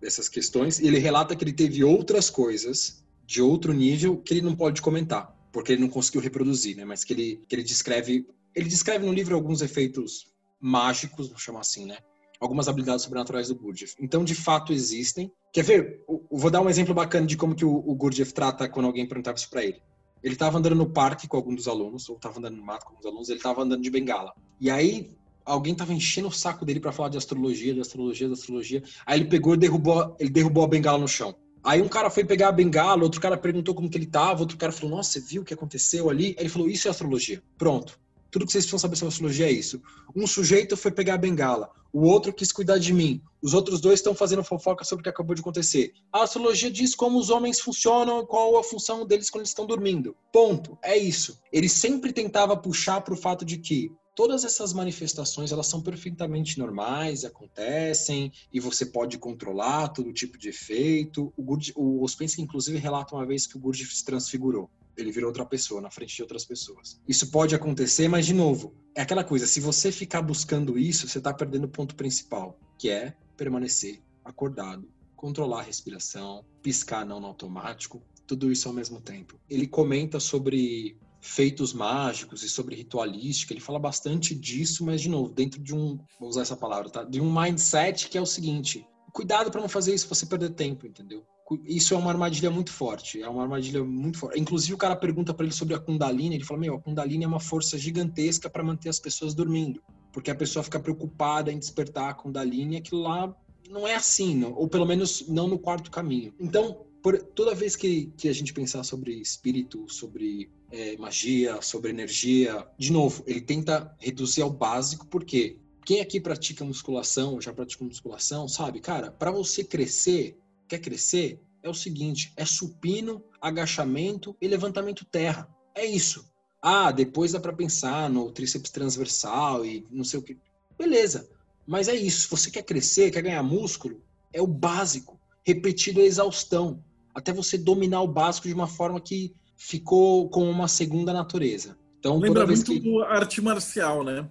dessas 0.00 0.28
questões, 0.28 0.78
e 0.78 0.86
ele 0.86 0.98
relata 0.98 1.34
que 1.34 1.42
ele 1.42 1.52
teve 1.52 1.82
outras 1.82 2.28
coisas 2.28 3.02
de 3.26 3.40
outro 3.40 3.72
nível 3.72 4.18
que 4.18 4.34
ele 4.34 4.42
não 4.42 4.54
pode 4.54 4.82
comentar 4.82 5.32
porque 5.52 5.72
ele 5.72 5.82
não 5.82 5.88
conseguiu 5.88 6.20
reproduzir, 6.20 6.76
né? 6.76 6.84
Mas 6.84 7.04
que 7.04 7.12
ele, 7.12 7.44
que 7.46 7.54
ele 7.54 7.62
descreve, 7.62 8.26
ele 8.54 8.68
descreve 8.68 9.04
no 9.04 9.12
livro 9.12 9.34
alguns 9.34 9.60
efeitos 9.60 10.32
mágicos, 10.58 11.28
vamos 11.28 11.42
chamar 11.42 11.60
assim, 11.60 11.84
né? 11.84 11.98
Algumas 12.40 12.66
habilidades 12.66 13.04
sobrenaturais 13.04 13.48
do 13.48 13.54
Gurdjieff. 13.54 13.94
Então, 14.00 14.24
de 14.24 14.34
fato, 14.34 14.72
existem. 14.72 15.30
Quer 15.52 15.62
ver? 15.62 16.04
Eu 16.08 16.26
vou 16.30 16.50
dar 16.50 16.60
um 16.60 16.70
exemplo 16.70 16.94
bacana 16.94 17.26
de 17.26 17.36
como 17.36 17.54
que 17.54 17.64
o, 17.64 17.70
o 17.70 17.94
Gurdjieff 17.94 18.32
trata 18.32 18.68
quando 18.68 18.86
alguém 18.86 19.06
perguntava 19.06 19.36
isso 19.36 19.50
para 19.50 19.64
ele. 19.64 19.80
Ele 20.22 20.34
estava 20.34 20.58
andando 20.58 20.74
no 20.74 20.90
parque 20.90 21.28
com 21.28 21.36
algum 21.36 21.54
dos 21.54 21.68
alunos, 21.68 22.08
ou 22.08 22.16
estava 22.16 22.38
andando 22.38 22.56
no 22.56 22.64
mato 22.64 22.86
com 22.86 22.92
alguns 22.92 23.06
alunos, 23.06 23.28
ele 23.28 23.38
estava 23.38 23.62
andando 23.62 23.82
de 23.82 23.90
bengala. 23.90 24.32
E 24.60 24.70
aí, 24.70 25.10
alguém 25.44 25.72
estava 25.72 25.92
enchendo 25.92 26.28
o 26.28 26.32
saco 26.32 26.64
dele 26.64 26.80
para 26.80 26.92
falar 26.92 27.08
de 27.08 27.18
astrologia, 27.18 27.74
de 27.74 27.80
astrologia, 27.80 28.26
de 28.26 28.34
astrologia. 28.34 28.82
Aí 29.06 29.20
ele 29.20 29.28
pegou 29.28 29.54
e 29.54 29.56
derrubou, 29.56 30.16
ele 30.18 30.30
derrubou 30.30 30.64
a 30.64 30.68
bengala 30.68 30.98
no 30.98 31.08
chão. 31.08 31.34
Aí 31.64 31.80
um 31.80 31.88
cara 31.88 32.10
foi 32.10 32.24
pegar 32.24 32.48
a 32.48 32.52
bengala, 32.52 33.02
outro 33.02 33.20
cara 33.20 33.36
perguntou 33.36 33.74
como 33.74 33.88
que 33.88 33.96
ele 33.96 34.06
tava, 34.06 34.40
outro 34.40 34.56
cara 34.56 34.72
falou, 34.72 34.96
nossa, 34.96 35.12
você 35.12 35.20
viu 35.20 35.42
o 35.42 35.44
que 35.44 35.54
aconteceu 35.54 36.10
ali? 36.10 36.34
Aí 36.36 36.36
ele 36.40 36.48
falou, 36.48 36.68
isso 36.68 36.88
é 36.88 36.90
astrologia. 36.90 37.42
Pronto. 37.56 38.00
Tudo 38.32 38.46
que 38.46 38.52
vocês 38.52 38.64
precisam 38.64 38.78
saber 38.78 38.96
sobre 38.96 39.12
astrologia 39.12 39.46
é 39.46 39.52
isso. 39.52 39.80
Um 40.16 40.26
sujeito 40.26 40.76
foi 40.76 40.90
pegar 40.90 41.14
a 41.14 41.18
bengala, 41.18 41.70
o 41.92 42.06
outro 42.06 42.32
quis 42.32 42.50
cuidar 42.50 42.78
de 42.78 42.92
mim. 42.92 43.20
Os 43.42 43.52
outros 43.52 43.80
dois 43.80 43.98
estão 43.98 44.14
fazendo 44.14 44.42
fofoca 44.42 44.84
sobre 44.84 45.00
o 45.00 45.04
que 45.04 45.10
acabou 45.10 45.34
de 45.34 45.42
acontecer. 45.42 45.92
A 46.10 46.22
astrologia 46.22 46.70
diz 46.70 46.94
como 46.94 47.18
os 47.18 47.28
homens 47.28 47.60
funcionam, 47.60 48.24
qual 48.24 48.56
a 48.56 48.64
função 48.64 49.06
deles 49.06 49.28
quando 49.28 49.42
eles 49.42 49.50
estão 49.50 49.66
dormindo. 49.66 50.16
Ponto. 50.32 50.78
É 50.82 50.96
isso. 50.96 51.38
Ele 51.52 51.68
sempre 51.68 52.12
tentava 52.12 52.56
puxar 52.56 53.02
para 53.02 53.12
o 53.12 53.16
fato 53.16 53.44
de 53.44 53.58
que 53.58 53.92
todas 54.14 54.44
essas 54.44 54.72
manifestações 54.72 55.52
elas 55.52 55.66
são 55.66 55.80
perfeitamente 55.80 56.58
normais, 56.58 57.24
acontecem 57.24 58.32
e 58.52 58.60
você 58.60 58.86
pode 58.86 59.18
controlar 59.18 59.88
todo 59.88 60.12
tipo 60.12 60.38
de 60.38 60.48
efeito. 60.48 61.32
O, 61.36 61.56
o 61.76 62.00
Ouspensky, 62.00 62.42
inclusive, 62.42 62.78
relata 62.78 63.14
uma 63.14 63.26
vez 63.26 63.46
que 63.46 63.56
o 63.56 63.60
Gurdjieff 63.60 63.94
se 63.94 64.04
transfigurou. 64.04 64.70
Ele 64.96 65.10
virou 65.10 65.28
outra 65.28 65.46
pessoa 65.46 65.80
na 65.80 65.90
frente 65.90 66.14
de 66.14 66.22
outras 66.22 66.44
pessoas. 66.44 67.00
Isso 67.08 67.30
pode 67.30 67.54
acontecer, 67.54 68.08
mas 68.08 68.26
de 68.26 68.34
novo, 68.34 68.74
é 68.94 69.00
aquela 69.00 69.24
coisa. 69.24 69.46
Se 69.46 69.58
você 69.58 69.90
ficar 69.90 70.20
buscando 70.20 70.78
isso, 70.78 71.08
você 71.08 71.18
está 71.18 71.32
perdendo 71.32 71.64
o 71.64 71.68
ponto 71.68 71.94
principal, 71.94 72.58
que 72.78 72.90
é 72.90 73.14
permanecer 73.36 74.02
acordado, 74.24 74.88
controlar 75.16 75.60
a 75.60 75.62
respiração, 75.62 76.44
piscar 76.62 77.06
não 77.06 77.18
no 77.20 77.26
automático, 77.26 78.02
tudo 78.26 78.52
isso 78.52 78.68
ao 78.68 78.74
mesmo 78.74 79.00
tempo. 79.00 79.38
Ele 79.48 79.66
comenta 79.66 80.20
sobre 80.20 80.96
feitos 81.22 81.72
mágicos 81.72 82.42
e 82.42 82.48
sobre 82.48 82.74
ritualística. 82.74 83.52
Ele 83.52 83.60
fala 83.60 83.78
bastante 83.78 84.34
disso, 84.34 84.84
mas 84.84 85.00
de 85.00 85.08
novo, 85.08 85.30
dentro 85.30 85.62
de 85.62 85.72
um, 85.72 85.98
vou 86.18 86.28
usar 86.28 86.42
essa 86.42 86.56
palavra, 86.56 86.90
tá? 86.90 87.04
De 87.04 87.20
um 87.20 87.32
mindset 87.32 88.08
que 88.08 88.18
é 88.18 88.20
o 88.20 88.26
seguinte: 88.26 88.84
cuidado 89.12 89.50
para 89.50 89.60
não 89.60 89.68
fazer 89.68 89.94
isso 89.94 90.08
você 90.08 90.26
perder 90.26 90.50
tempo, 90.50 90.86
entendeu? 90.86 91.24
Isso 91.64 91.92
é 91.94 91.96
uma 91.96 92.10
armadilha 92.10 92.50
muito 92.50 92.72
forte, 92.72 93.22
é 93.22 93.28
uma 93.28 93.42
armadilha 93.42 93.84
muito 93.84 94.18
forte. 94.18 94.40
Inclusive 94.40 94.74
o 94.74 94.78
cara 94.78 94.96
pergunta 94.96 95.32
para 95.32 95.44
ele 95.44 95.54
sobre 95.54 95.74
a 95.74 95.78
Kundalini, 95.78 96.34
ele 96.34 96.44
fala: 96.44 96.60
"Meu, 96.60 96.74
a 96.74 96.80
Kundalini 96.80 97.24
é 97.24 97.28
uma 97.28 97.40
força 97.40 97.78
gigantesca 97.78 98.50
para 98.50 98.64
manter 98.64 98.88
as 98.88 98.98
pessoas 98.98 99.32
dormindo, 99.32 99.80
porque 100.12 100.30
a 100.30 100.34
pessoa 100.34 100.62
fica 100.62 100.80
preocupada 100.80 101.52
em 101.52 101.58
despertar 101.58 102.10
a 102.10 102.14
Kundalini, 102.14 102.76
aquilo 102.76 103.02
lá 103.02 103.34
não 103.70 103.86
é 103.86 103.94
assim, 103.94 104.34
não, 104.34 104.52
ou 104.54 104.68
pelo 104.68 104.84
menos 104.84 105.28
não 105.28 105.46
no 105.46 105.58
quarto 105.58 105.90
caminho. 105.90 106.34
Então, 106.40 106.84
por, 107.02 107.18
toda 107.18 107.54
vez 107.54 107.74
que, 107.74 108.12
que 108.16 108.28
a 108.28 108.32
gente 108.32 108.52
pensar 108.52 108.84
sobre 108.84 109.12
espírito, 109.14 109.86
sobre 109.88 110.50
é, 110.70 110.96
magia, 110.96 111.60
sobre 111.60 111.90
energia. 111.90 112.66
De 112.78 112.92
novo, 112.92 113.24
ele 113.26 113.40
tenta 113.40 113.94
reduzir 113.98 114.42
ao 114.42 114.50
básico, 114.50 115.06
porque 115.08 115.58
quem 115.84 116.00
aqui 116.00 116.20
pratica 116.20 116.64
musculação, 116.64 117.40
já 117.40 117.52
praticou 117.52 117.88
musculação, 117.88 118.46
sabe, 118.46 118.80
cara, 118.80 119.10
para 119.10 119.32
você 119.32 119.64
crescer, 119.64 120.38
quer 120.68 120.78
crescer, 120.78 121.40
é 121.62 121.68
o 121.68 121.74
seguinte: 121.74 122.32
é 122.36 122.44
supino, 122.44 123.22
agachamento 123.40 124.36
e 124.40 124.46
levantamento 124.46 125.04
terra. 125.04 125.48
É 125.74 125.84
isso. 125.84 126.30
Ah, 126.62 126.92
depois 126.92 127.32
dá 127.32 127.40
para 127.40 127.52
pensar 127.52 128.08
no 128.08 128.30
tríceps 128.30 128.70
transversal 128.70 129.66
e 129.66 129.84
não 129.90 130.04
sei 130.04 130.20
o 130.20 130.22
que. 130.22 130.38
Beleza. 130.78 131.28
Mas 131.66 131.88
é 131.88 131.94
isso. 131.94 132.22
Se 132.22 132.30
você 132.30 132.50
quer 132.50 132.62
crescer, 132.62 133.10
quer 133.10 133.22
ganhar 133.22 133.42
músculo, 133.42 134.00
é 134.32 134.40
o 134.40 134.46
básico, 134.46 135.20
repetido 135.44 136.00
a 136.00 136.04
exaustão, 136.04 136.82
até 137.14 137.32
você 137.32 137.58
dominar 137.58 138.02
o 138.02 138.08
básico 138.08 138.48
de 138.48 138.54
uma 138.54 138.66
forma 138.66 139.00
que 139.00 139.34
ficou 139.56 140.28
com 140.28 140.50
uma 140.50 140.68
segunda 140.68 141.12
natureza. 141.12 141.76
Então, 141.98 142.18
Lembra 142.18 142.46
muito 142.46 142.64
que... 142.64 142.80
do 142.80 143.02
arte 143.02 143.40
marcial, 143.40 144.02
né? 144.02 144.28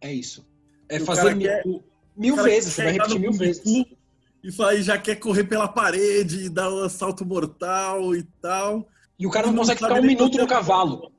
É 0.00 0.12
isso. 0.12 0.46
É 0.88 1.00
o 1.00 1.04
fazer 1.04 1.34
mil, 1.34 1.48
quer... 1.48 1.64
mil 2.16 2.36
vezes, 2.36 2.74
você 2.74 2.84
vai 2.84 2.92
repetir 2.92 3.20
mil 3.20 3.32
vezes. 3.32 3.62
Isso 4.42 4.62
aí 4.62 4.82
já 4.82 4.98
quer 4.98 5.16
correr 5.16 5.44
pela 5.44 5.68
parede, 5.68 6.50
dar 6.50 6.70
um 6.70 6.82
assalto 6.82 7.24
mortal 7.24 8.14
e 8.14 8.22
tal. 8.42 8.86
E 9.18 9.26
o 9.26 9.30
cara 9.30 9.46
não, 9.46 9.54
não 9.54 9.60
consegue 9.60 9.80
ficar 9.80 10.00
um 10.00 10.02
minuto 10.02 10.36
no 10.36 10.46
cavalo. 10.46 11.12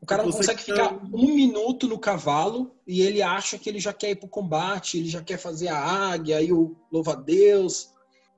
O 0.00 0.06
cara 0.06 0.24
não 0.24 0.32
consegue 0.32 0.62
ficar 0.62 0.94
um 1.12 1.34
minuto 1.34 1.86
no 1.86 1.98
cavalo 1.98 2.74
e 2.86 3.02
ele 3.02 3.22
acha 3.22 3.58
que 3.58 3.68
ele 3.68 3.78
já 3.78 3.92
quer 3.92 4.10
ir 4.10 4.16
pro 4.16 4.28
combate, 4.28 4.98
ele 4.98 5.08
já 5.08 5.22
quer 5.22 5.36
fazer 5.36 5.68
a 5.68 5.78
águia 5.78 6.40
e 6.42 6.52
o 6.52 6.76
louva-a-Deus. 6.90 7.91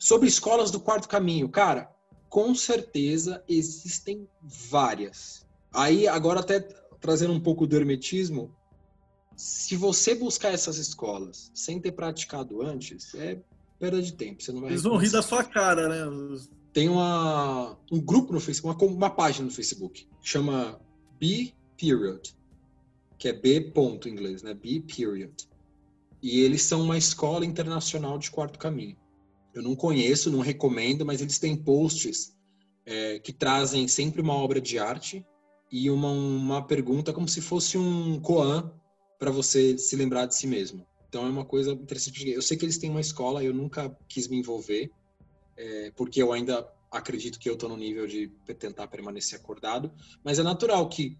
Sobre 0.05 0.28
escolas 0.28 0.70
do 0.70 0.78
quarto 0.78 1.09
caminho, 1.09 1.48
cara, 1.48 1.90
com 2.28 2.55
certeza 2.55 3.43
existem 3.48 4.28
várias. 4.43 5.47
Aí, 5.72 6.06
agora 6.06 6.40
até 6.40 6.60
trazendo 7.01 7.32
um 7.32 7.40
pouco 7.40 7.66
do 7.66 7.74
hermetismo, 7.74 8.55
se 9.35 9.74
você 9.76 10.14
buscar 10.14 10.51
essas 10.51 10.76
escolas 10.76 11.51
sem 11.55 11.81
ter 11.81 11.93
praticado 11.93 12.60
antes, 12.60 13.14
é 13.14 13.40
perda 13.78 14.02
de 14.02 14.12
tempo. 14.12 14.43
Você 14.43 14.52
não 14.52 14.60
vai 14.60 14.72
Eles 14.72 14.82
vão 14.82 14.98
rir 14.98 15.10
da 15.10 15.22
sua 15.22 15.43
cara, 15.43 15.89
né? 15.89 16.39
Tem 16.70 16.86
uma, 16.90 17.74
um 17.90 17.98
grupo 17.98 18.31
no 18.35 18.40
Facebook, 18.40 18.85
uma, 18.85 18.93
uma 18.93 19.10
página 19.10 19.47
no 19.47 19.55
Facebook, 19.55 20.06
chama 20.20 20.78
B 21.18 21.55
Period, 21.78 22.36
que 23.16 23.26
é 23.26 23.32
B 23.32 23.59
ponto 23.72 24.06
em 24.06 24.12
inglês, 24.12 24.43
né? 24.43 24.52
B 24.52 24.82
Period. 24.82 25.48
E 26.22 26.40
eles 26.40 26.60
são 26.60 26.82
uma 26.82 26.98
escola 26.98 27.47
internacional 27.47 28.18
de 28.18 28.31
quarto 28.31 28.59
caminho. 28.59 29.02
Eu 29.55 29.62
não 29.62 29.76
conheço, 29.76 30.31
não 30.31 30.40
recomendo, 30.40 31.06
mas 31.06 31.20
eles 31.20 31.39
têm 31.39 31.56
posts 31.56 32.35
é, 32.85 33.18
que 33.20 33.32
trazem 33.32 33.86
sempre 33.89 34.20
uma 34.20 34.35
obra 34.35 34.60
de 34.60 34.78
arte 34.78 35.24
e 35.70 35.89
uma, 35.90 36.10
uma 36.10 36.66
pergunta 36.66 37.12
como 37.12 37.28
se 37.28 37.40
fosse 37.40 37.78
um 37.78 38.20
koan 38.20 38.70
para 39.18 39.31
você 39.31 39.78
se 39.78 39.97
lembrar 39.97 40.26
de 40.26 40.35
si 40.35 40.47
mesmo. 40.47 40.86
Então 41.09 41.24
é 41.26 41.31
uma 41.31 41.44
coisa 41.44 41.72
interessante. 41.72 42.28
Eu 42.28 42.43
sei 42.43 42.56
que 42.56 42.64
eles 42.64 42.78
têm 42.78 42.90
uma 42.90 43.01
escola, 43.01 43.43
eu 43.43 43.55
nunca 43.55 43.97
quis 44.09 44.26
me 44.26 44.36
envolver, 44.36 44.90
é, 45.56 45.93
porque 45.97 46.20
eu 46.20 46.32
ainda 46.32 46.68
acredito 46.90 47.39
que 47.39 47.48
eu 47.48 47.55
estou 47.55 47.68
no 47.68 47.76
nível 47.76 48.06
de 48.06 48.28
tentar 48.59 48.89
permanecer 48.89 49.39
acordado, 49.39 49.93
mas 50.24 50.39
é 50.39 50.43
natural 50.43 50.89
que 50.89 51.16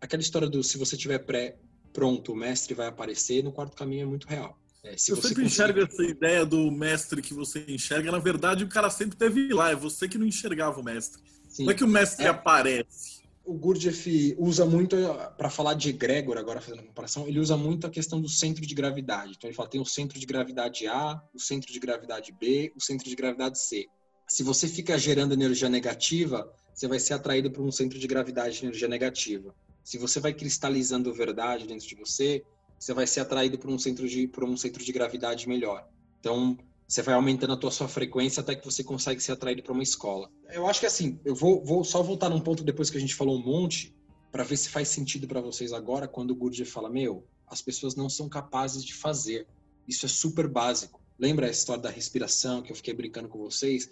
aquela 0.00 0.22
história 0.22 0.48
do 0.48 0.62
se 0.62 0.78
você 0.78 0.96
tiver 0.96 1.18
pré 1.20 1.56
pronto, 1.92 2.32
o 2.32 2.36
mestre 2.36 2.74
vai 2.74 2.86
aparecer, 2.86 3.42
no 3.42 3.52
quarto 3.52 3.76
caminho 3.76 4.02
é 4.02 4.06
muito 4.06 4.26
real. 4.28 4.58
É, 4.84 4.94
eu 4.94 4.98
sempre 4.98 5.20
conseguir... 5.20 5.42
enxergo 5.46 5.80
essa 5.80 6.02
ideia 6.02 6.46
do 6.46 6.70
mestre 6.70 7.20
que 7.20 7.34
você 7.34 7.64
enxerga. 7.68 8.12
Na 8.12 8.18
verdade, 8.18 8.64
o 8.64 8.68
cara 8.68 8.90
sempre 8.90 9.16
teve 9.16 9.52
lá. 9.52 9.70
É 9.70 9.74
você 9.74 10.08
que 10.08 10.18
não 10.18 10.26
enxergava 10.26 10.80
o 10.80 10.84
mestre. 10.84 11.22
Sim. 11.48 11.64
Não 11.64 11.72
é 11.72 11.74
que 11.74 11.84
o 11.84 11.88
mestre 11.88 12.26
é. 12.26 12.28
aparece. 12.28 13.18
O 13.44 13.54
Gurdjieff 13.54 14.36
usa 14.38 14.66
muito, 14.66 14.94
para 15.38 15.48
falar 15.48 15.72
de 15.72 15.88
egrégor, 15.88 16.36
agora 16.36 16.60
fazendo 16.60 16.80
a 16.80 16.86
comparação, 16.86 17.26
ele 17.26 17.40
usa 17.40 17.56
muito 17.56 17.86
a 17.86 17.90
questão 17.90 18.20
do 18.20 18.28
centro 18.28 18.64
de 18.66 18.74
gravidade. 18.74 19.32
Então 19.36 19.48
ele 19.48 19.56
fala 19.56 19.70
tem 19.70 19.80
o 19.80 19.86
centro 19.86 20.20
de 20.20 20.26
gravidade 20.26 20.86
A, 20.86 21.18
o 21.34 21.40
centro 21.40 21.72
de 21.72 21.78
gravidade 21.78 22.30
B, 22.30 22.70
o 22.76 22.80
centro 22.80 23.08
de 23.08 23.16
gravidade 23.16 23.58
C. 23.58 23.86
Se 24.28 24.42
você 24.42 24.68
fica 24.68 24.98
gerando 24.98 25.32
energia 25.32 25.70
negativa, 25.70 26.46
você 26.74 26.86
vai 26.86 27.00
ser 27.00 27.14
atraído 27.14 27.50
por 27.50 27.64
um 27.64 27.72
centro 27.72 27.98
de 27.98 28.06
gravidade 28.06 28.58
de 28.58 28.66
energia 28.66 28.86
negativa. 28.86 29.54
Se 29.82 29.96
você 29.96 30.20
vai 30.20 30.34
cristalizando 30.34 31.14
verdade 31.14 31.66
dentro 31.66 31.88
de 31.88 31.94
você, 31.94 32.44
você 32.78 32.94
vai 32.94 33.06
ser 33.06 33.20
atraído 33.20 33.58
por 33.58 33.70
um 33.70 33.78
centro 33.78 34.08
de, 34.08 34.28
por 34.28 34.44
um 34.44 34.56
centro 34.56 34.82
de 34.84 34.92
gravidade 34.92 35.48
melhor. 35.48 35.88
Então, 36.20 36.56
você 36.86 37.02
vai 37.02 37.14
aumentando 37.14 37.52
a 37.52 37.56
tua 37.56 37.70
sua 37.70 37.88
frequência 37.88 38.40
até 38.40 38.54
que 38.54 38.64
você 38.64 38.82
consegue 38.82 39.20
ser 39.20 39.32
atraído 39.32 39.62
para 39.62 39.72
uma 39.72 39.82
escola. 39.82 40.30
Eu 40.50 40.66
acho 40.66 40.80
que 40.80 40.86
assim, 40.86 41.20
eu 41.24 41.34
vou, 41.34 41.62
vou 41.62 41.84
só 41.84 42.02
voltar 42.02 42.30
num 42.30 42.40
ponto 42.40 42.64
depois 42.64 42.88
que 42.88 42.96
a 42.96 43.00
gente 43.00 43.14
falou 43.14 43.38
um 43.38 43.44
monte, 43.44 43.94
para 44.32 44.44
ver 44.44 44.56
se 44.56 44.68
faz 44.68 44.88
sentido 44.88 45.26
para 45.26 45.40
vocês 45.40 45.72
agora 45.72 46.08
quando 46.08 46.30
o 46.30 46.34
Gurdjieff 46.34 46.70
fala: 46.70 46.88
"Meu, 46.88 47.26
as 47.46 47.60
pessoas 47.60 47.94
não 47.94 48.08
são 48.08 48.28
capazes 48.28 48.84
de 48.84 48.94
fazer". 48.94 49.46
Isso 49.86 50.06
é 50.06 50.08
super 50.08 50.48
básico. 50.48 51.02
Lembra 51.18 51.46
a 51.46 51.50
história 51.50 51.82
da 51.82 51.90
respiração 51.90 52.62
que 52.62 52.70
eu 52.70 52.76
fiquei 52.76 52.94
brincando 52.94 53.28
com 53.28 53.38
vocês? 53.38 53.90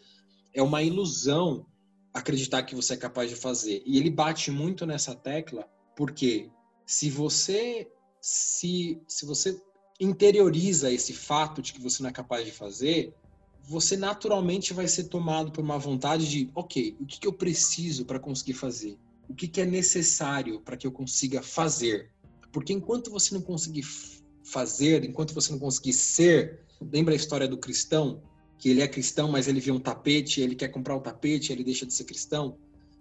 É 0.54 0.62
uma 0.62 0.82
ilusão 0.82 1.66
acreditar 2.14 2.62
que 2.62 2.74
você 2.74 2.94
é 2.94 2.96
capaz 2.96 3.28
de 3.28 3.36
fazer. 3.36 3.82
E 3.84 3.98
ele 3.98 4.10
bate 4.10 4.50
muito 4.50 4.86
nessa 4.86 5.14
tecla 5.14 5.68
porque 5.94 6.50
se 6.86 7.10
você 7.10 7.90
se, 8.27 9.01
se 9.07 9.24
você 9.24 9.57
interioriza 10.01 10.90
esse 10.90 11.12
fato 11.12 11.62
de 11.62 11.73
que 11.73 11.81
você 11.81 12.03
não 12.03 12.11
é 12.11 12.12
capaz 12.12 12.44
de 12.44 12.51
fazer, 12.51 13.15
você 13.62 13.97
naturalmente 13.97 14.74
vai 14.74 14.89
ser 14.89 15.05
tomado 15.05 15.53
por 15.53 15.62
uma 15.62 15.78
vontade 15.78 16.28
de, 16.28 16.51
ok, 16.53 16.97
o 16.98 17.07
que, 17.07 17.20
que 17.20 17.27
eu 17.28 17.32
preciso 17.32 18.05
para 18.05 18.19
conseguir 18.19 18.55
fazer? 18.55 18.98
O 19.28 19.35
que, 19.35 19.47
que 19.47 19.61
é 19.61 19.65
necessário 19.65 20.61
para 20.61 20.77
que 20.77 20.89
eu 20.89 20.90
consiga 20.90 21.40
fazer? 21.40 22.11
Porque 22.51 22.73
enquanto 22.73 23.12
você 23.12 23.32
não 23.32 23.43
conseguir 23.43 23.85
fazer, 24.43 25.05
enquanto 25.05 25.32
você 25.32 25.53
não 25.53 25.61
conseguir 25.61 25.93
ser, 25.93 26.66
lembra 26.81 27.15
a 27.15 27.16
história 27.16 27.47
do 27.47 27.57
cristão? 27.57 28.20
Que 28.59 28.70
ele 28.70 28.82
é 28.82 28.89
cristão, 28.89 29.31
mas 29.31 29.47
ele 29.47 29.61
vê 29.61 29.70
um 29.70 29.78
tapete, 29.78 30.40
ele 30.40 30.57
quer 30.57 30.69
comprar 30.69 30.97
o 30.97 31.01
tapete, 31.01 31.53
ele 31.53 31.62
deixa 31.62 31.86
de 31.86 31.94
ser 31.94 32.03
cristão. 32.03 32.59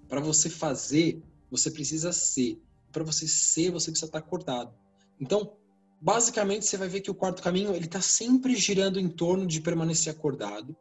Para 0.08 0.22
você 0.22 0.52
fazer, 0.52 1.20
você 1.50 1.72
precisa 1.72 2.14
ser. 2.14 2.62
Para 2.92 3.04
você 3.04 3.28
ser, 3.28 3.72
você 3.72 3.90
precisa 3.90 4.06
estar 4.06 4.20
acordado. 4.20 4.85
Então, 5.20 5.56
basicamente 6.02 6.66
você 6.66 6.78
vai 6.78 6.88
ver 6.88 7.02
que 7.02 7.12
o 7.12 7.16
quarto 7.16 7.42
caminho 7.42 7.74
ele 7.74 7.86
está 7.86 8.02
sempre 8.02 8.56
girando 8.56 9.00
em 9.00 9.10
torno 9.10 9.46
de 9.46 9.62
permanecer 9.62 10.14
acordado. 10.14 10.76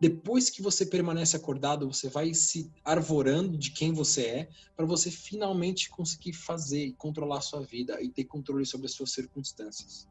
Depois 0.00 0.50
que 0.50 0.60
você 0.60 0.84
permanece 0.84 1.36
acordado, 1.36 1.86
você 1.86 2.08
vai 2.08 2.34
se 2.34 2.68
arvorando 2.84 3.56
de 3.56 3.70
quem 3.70 3.92
você 3.92 4.22
é 4.22 4.48
para 4.76 4.84
você 4.84 5.10
finalmente 5.10 5.88
conseguir 5.88 6.32
fazer 6.32 6.86
e 6.86 6.92
controlar 6.92 7.38
a 7.38 7.42
sua 7.42 7.60
vida 7.60 8.00
e 8.02 8.08
ter 8.08 8.24
controle 8.24 8.66
sobre 8.66 8.86
as 8.86 8.92
suas 8.94 9.12
circunstâncias. 9.12 10.08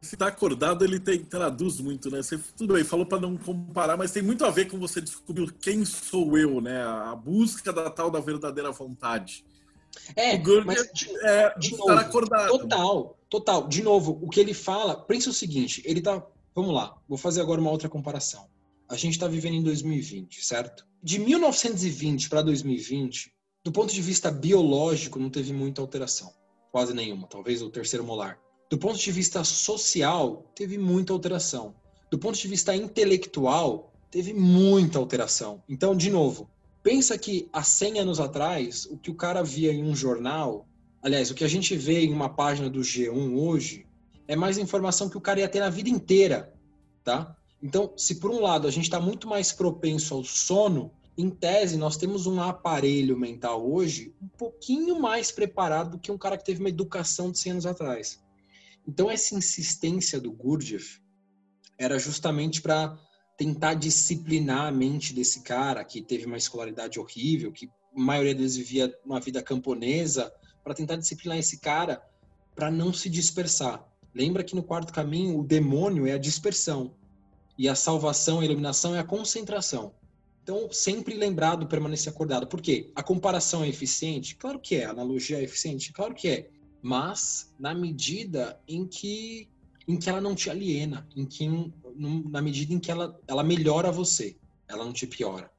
Se 0.00 0.16
tá 0.16 0.28
acordado, 0.28 0.84
ele 0.84 1.00
tem, 1.00 1.24
traduz 1.24 1.80
muito, 1.80 2.08
né? 2.08 2.22
Você, 2.22 2.38
tudo 2.56 2.74
bem, 2.74 2.84
falou 2.84 3.04
para 3.04 3.20
não 3.20 3.36
comparar, 3.36 3.96
mas 3.96 4.12
tem 4.12 4.22
muito 4.22 4.44
a 4.44 4.50
ver 4.50 4.70
com 4.70 4.78
você 4.78 5.00
descobrir 5.00 5.52
quem 5.54 5.84
sou 5.84 6.38
eu, 6.38 6.60
né? 6.60 6.84
A 6.84 7.16
busca 7.16 7.72
da 7.72 7.90
tal 7.90 8.08
da 8.08 8.20
verdadeira 8.20 8.70
vontade. 8.70 9.44
É, 10.16 10.38
mas 10.64 10.90
de, 10.92 11.08
é, 11.26 11.58
de 11.58 11.76
novo, 11.76 11.92
acordado. 11.92 12.48
total, 12.48 13.18
total. 13.28 13.68
De 13.68 13.82
novo, 13.82 14.18
o 14.22 14.28
que 14.28 14.40
ele 14.40 14.54
fala, 14.54 14.96
pensa 14.96 15.30
o 15.30 15.32
seguinte, 15.32 15.82
ele 15.84 16.00
tá, 16.00 16.24
vamos 16.54 16.74
lá, 16.74 16.96
vou 17.08 17.18
fazer 17.18 17.40
agora 17.40 17.60
uma 17.60 17.70
outra 17.70 17.88
comparação. 17.88 18.48
A 18.88 18.96
gente 18.96 19.12
está 19.12 19.28
vivendo 19.28 19.54
em 19.54 19.62
2020, 19.62 20.44
certo? 20.44 20.86
De 21.02 21.18
1920 21.18 22.28
para 22.28 22.42
2020, 22.42 23.32
do 23.64 23.72
ponto 23.72 23.92
de 23.92 24.00
vista 24.00 24.30
biológico, 24.30 25.18
não 25.18 25.30
teve 25.30 25.52
muita 25.52 25.80
alteração, 25.80 26.32
quase 26.72 26.94
nenhuma, 26.94 27.26
talvez 27.26 27.60
o 27.62 27.70
terceiro 27.70 28.04
molar. 28.04 28.38
Do 28.70 28.78
ponto 28.78 28.98
de 28.98 29.12
vista 29.12 29.42
social, 29.44 30.50
teve 30.54 30.76
muita 30.76 31.12
alteração. 31.12 31.74
Do 32.10 32.18
ponto 32.18 32.38
de 32.38 32.48
vista 32.48 32.74
intelectual, 32.74 33.92
teve 34.10 34.32
muita 34.32 34.98
alteração. 34.98 35.62
Então, 35.68 35.96
de 35.96 36.10
novo, 36.10 36.48
Pensa 36.88 37.18
que 37.18 37.50
há 37.52 37.62
100 37.62 37.98
anos 37.98 38.18
atrás, 38.18 38.86
o 38.86 38.96
que 38.96 39.10
o 39.10 39.14
cara 39.14 39.42
via 39.42 39.70
em 39.70 39.84
um 39.84 39.94
jornal, 39.94 40.66
aliás, 41.02 41.30
o 41.30 41.34
que 41.34 41.44
a 41.44 41.48
gente 41.48 41.76
vê 41.76 42.00
em 42.00 42.14
uma 42.14 42.30
página 42.30 42.70
do 42.70 42.80
G1 42.80 43.36
hoje, 43.36 43.86
é 44.26 44.34
mais 44.34 44.56
informação 44.56 45.06
que 45.06 45.18
o 45.18 45.20
cara 45.20 45.40
ia 45.40 45.48
ter 45.50 45.60
na 45.60 45.68
vida 45.68 45.90
inteira, 45.90 46.50
tá? 47.04 47.36
Então, 47.62 47.92
se 47.94 48.14
por 48.14 48.30
um 48.30 48.40
lado 48.40 48.66
a 48.66 48.70
gente 48.70 48.84
está 48.84 48.98
muito 48.98 49.28
mais 49.28 49.52
propenso 49.52 50.14
ao 50.14 50.24
sono, 50.24 50.90
em 51.18 51.28
tese 51.28 51.76
nós 51.76 51.98
temos 51.98 52.26
um 52.26 52.40
aparelho 52.40 53.18
mental 53.18 53.70
hoje 53.70 54.14
um 54.22 54.28
pouquinho 54.28 54.98
mais 54.98 55.30
preparado 55.30 55.90
do 55.90 55.98
que 55.98 56.10
um 56.10 56.16
cara 56.16 56.38
que 56.38 56.44
teve 56.46 56.60
uma 56.60 56.70
educação 56.70 57.30
de 57.30 57.38
100 57.38 57.52
anos 57.52 57.66
atrás. 57.66 58.18
Então, 58.86 59.10
essa 59.10 59.34
insistência 59.34 60.18
do 60.18 60.32
Gurdjieff 60.32 61.02
era 61.76 61.98
justamente 61.98 62.62
para 62.62 62.98
tentar 63.38 63.74
disciplinar 63.74 64.66
a 64.66 64.72
mente 64.72 65.14
desse 65.14 65.40
cara 65.42 65.84
que 65.84 66.02
teve 66.02 66.26
uma 66.26 66.36
escolaridade 66.36 66.98
horrível, 66.98 67.52
que 67.52 67.70
a 67.96 68.00
maioria 68.00 68.34
deles 68.34 68.56
vivia 68.56 68.92
uma 69.06 69.20
vida 69.20 69.40
camponesa, 69.40 70.30
para 70.64 70.74
tentar 70.74 70.96
disciplinar 70.96 71.38
esse 71.38 71.58
cara 71.60 72.02
para 72.54 72.70
não 72.70 72.92
se 72.92 73.08
dispersar. 73.08 73.86
Lembra 74.12 74.42
que 74.42 74.56
no 74.56 74.62
quarto 74.62 74.92
caminho 74.92 75.38
o 75.38 75.44
demônio 75.44 76.06
é 76.06 76.12
a 76.12 76.18
dispersão 76.18 76.92
e 77.56 77.68
a 77.68 77.74
salvação, 77.76 78.40
a 78.40 78.44
iluminação 78.44 78.94
é 78.94 78.98
a 78.98 79.04
concentração. 79.04 79.94
Então, 80.42 80.72
sempre 80.72 81.14
lembrar 81.14 81.56
do 81.56 81.66
permanecer 81.66 82.12
acordado. 82.12 82.46
Por 82.46 82.60
quê? 82.60 82.90
A 82.96 83.02
comparação 83.02 83.62
é 83.62 83.68
eficiente? 83.68 84.34
Claro 84.34 84.58
que 84.58 84.76
é. 84.76 84.86
A 84.86 84.90
analogia 84.90 85.38
é 85.38 85.42
eficiente? 85.42 85.92
Claro 85.92 86.14
que 86.14 86.28
é. 86.28 86.50
Mas 86.82 87.54
na 87.58 87.74
medida 87.74 88.58
em 88.66 88.86
que 88.86 89.48
em 89.88 89.96
que 89.96 90.10
ela 90.10 90.20
não 90.20 90.34
te 90.34 90.50
aliena, 90.50 91.08
em 91.16 91.24
que 91.24 91.48
na 92.30 92.42
medida 92.42 92.74
em 92.74 92.78
que 92.78 92.90
ela, 92.90 93.18
ela 93.26 93.42
melhora 93.42 93.90
você, 93.90 94.36
ela 94.68 94.84
não 94.84 94.92
te 94.92 95.06
piora. 95.06 95.50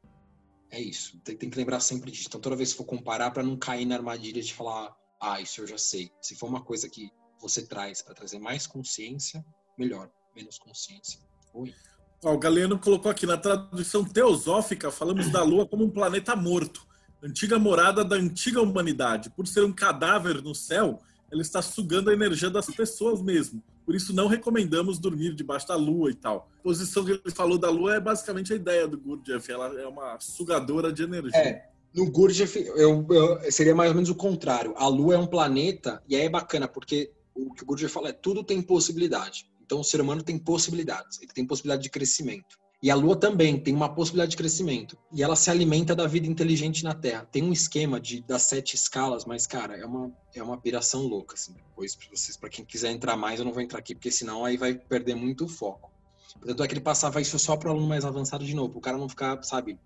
É 0.69 0.79
isso. 0.79 1.17
Tem, 1.23 1.35
tem 1.35 1.49
que 1.49 1.57
lembrar 1.57 1.79
sempre 1.79 2.11
disso. 2.11 2.27
Então, 2.27 2.39
toda 2.39 2.55
vez 2.55 2.71
que 2.71 2.77
for 2.77 2.85
comparar, 2.85 3.31
para 3.31 3.41
não 3.41 3.57
cair 3.57 3.87
na 3.87 3.95
armadilha 3.95 4.41
de 4.41 4.53
falar, 4.53 4.95
ah, 5.19 5.41
isso 5.41 5.61
eu 5.61 5.67
já 5.67 5.79
sei. 5.79 6.11
Se 6.21 6.35
for 6.35 6.47
uma 6.47 6.61
coisa 6.61 6.87
que 6.87 7.11
você 7.41 7.65
traz 7.65 8.03
para 8.03 8.13
trazer 8.13 8.37
mais 8.37 8.67
consciência, 8.67 9.43
melhor. 9.75 10.11
Menos 10.35 10.59
consciência. 10.59 11.19
Oi. 11.55 11.73
o 12.23 12.37
Galeno 12.37 12.77
colocou 12.77 13.09
aqui 13.09 13.25
na 13.25 13.35
tradução 13.35 14.05
teosófica, 14.05 14.91
falamos 14.91 15.31
da 15.31 15.41
Lua 15.41 15.67
como 15.67 15.83
um 15.83 15.89
planeta 15.89 16.35
morto, 16.35 16.87
antiga 17.23 17.57
morada 17.57 18.05
da 18.05 18.15
antiga 18.15 18.61
humanidade. 18.61 19.31
Por 19.31 19.47
ser 19.47 19.63
um 19.63 19.73
cadáver 19.73 20.39
no 20.43 20.53
céu, 20.53 21.01
ela 21.31 21.41
está 21.41 21.63
sugando 21.63 22.11
a 22.11 22.13
energia 22.13 22.49
das 22.49 22.67
pessoas 22.67 23.23
mesmo. 23.23 23.63
Por 23.89 23.95
isso 23.95 24.13
não 24.13 24.27
recomendamos 24.27 24.99
dormir 24.99 25.33
debaixo 25.33 25.67
da 25.67 25.75
lua 25.75 26.11
e 26.11 26.13
tal. 26.13 26.47
A 26.59 26.61
posição 26.61 27.03
que 27.03 27.09
ele 27.09 27.33
falou 27.33 27.57
da 27.57 27.71
lua 27.71 27.95
é 27.95 27.99
basicamente 27.99 28.53
a 28.53 28.55
ideia 28.55 28.87
do 28.87 28.99
Gurdjieff. 28.99 29.51
Ela 29.51 29.81
é 29.81 29.87
uma 29.87 30.19
sugadora 30.19 30.93
de 30.93 31.01
energia. 31.01 31.35
É, 31.35 31.69
no 31.95 32.05
Gurdjieff 32.11 32.55
eu, 32.55 33.03
eu, 33.09 33.51
seria 33.51 33.73
mais 33.73 33.89
ou 33.89 33.95
menos 33.95 34.11
o 34.11 34.13
contrário. 34.13 34.75
A 34.77 34.87
lua 34.87 35.15
é 35.15 35.17
um 35.17 35.25
planeta 35.25 36.03
e 36.07 36.15
aí 36.15 36.21
é 36.21 36.29
bacana 36.29 36.67
porque 36.67 37.11
o 37.33 37.51
que 37.51 37.63
o 37.63 37.65
Gurdjieff 37.65 37.91
fala 37.91 38.09
é 38.09 38.13
tudo 38.13 38.43
tem 38.43 38.61
possibilidade. 38.61 39.49
Então 39.65 39.79
o 39.79 39.83
ser 39.83 40.01
humano 40.01 40.21
tem 40.21 40.37
possibilidades. 40.37 41.19
Ele 41.19 41.33
tem 41.33 41.43
possibilidade 41.43 41.81
de 41.81 41.89
crescimento. 41.89 42.59
E 42.81 42.89
a 42.89 42.95
Lua 42.95 43.15
também 43.15 43.59
tem 43.59 43.75
uma 43.75 43.93
possibilidade 43.93 44.31
de 44.31 44.37
crescimento. 44.37 44.97
E 45.11 45.21
ela 45.21 45.35
se 45.35 45.49
alimenta 45.49 45.93
da 45.93 46.07
vida 46.07 46.27
inteligente 46.27 46.83
na 46.83 46.93
Terra. 46.93 47.27
Tem 47.29 47.43
um 47.43 47.51
esquema 47.51 47.99
de 47.99 48.21
das 48.21 48.43
sete 48.43 48.75
escalas, 48.75 49.25
mas, 49.25 49.45
cara, 49.45 49.75
é 49.75 49.85
uma, 49.85 50.11
é 50.33 50.41
uma 50.41 50.57
piração 50.57 51.01
louca. 51.01 51.35
Assim. 51.35 51.53
Depois, 51.53 51.95
para 51.95 52.07
vocês, 52.09 52.37
para 52.37 52.49
quem 52.49 52.63
quiser 52.63 52.91
entrar 52.91 53.17
mais, 53.17 53.39
eu 53.39 53.45
não 53.45 53.51
vou 53.51 53.61
entrar 53.61 53.79
aqui, 53.79 53.93
porque 53.93 54.09
senão 54.09 54.45
aí 54.45 54.55
vai 54.55 54.73
perder 54.75 55.15
muito 55.15 55.43
o 55.43 55.49
foco. 55.49 55.91
Portanto, 56.33 56.63
é 56.63 56.67
que 56.67 56.73
ele 56.73 56.81
passava 56.81 57.19
isso 57.19 57.37
só 57.37 57.57
para 57.57 57.67
o 57.67 57.71
aluno 57.71 57.87
mais 57.87 58.05
avançado 58.05 58.45
de 58.45 58.55
novo. 58.55 58.77
O 58.77 58.81
cara 58.81 58.97
não 58.97 59.09
ficar, 59.09 59.43
sabe, 59.43 59.77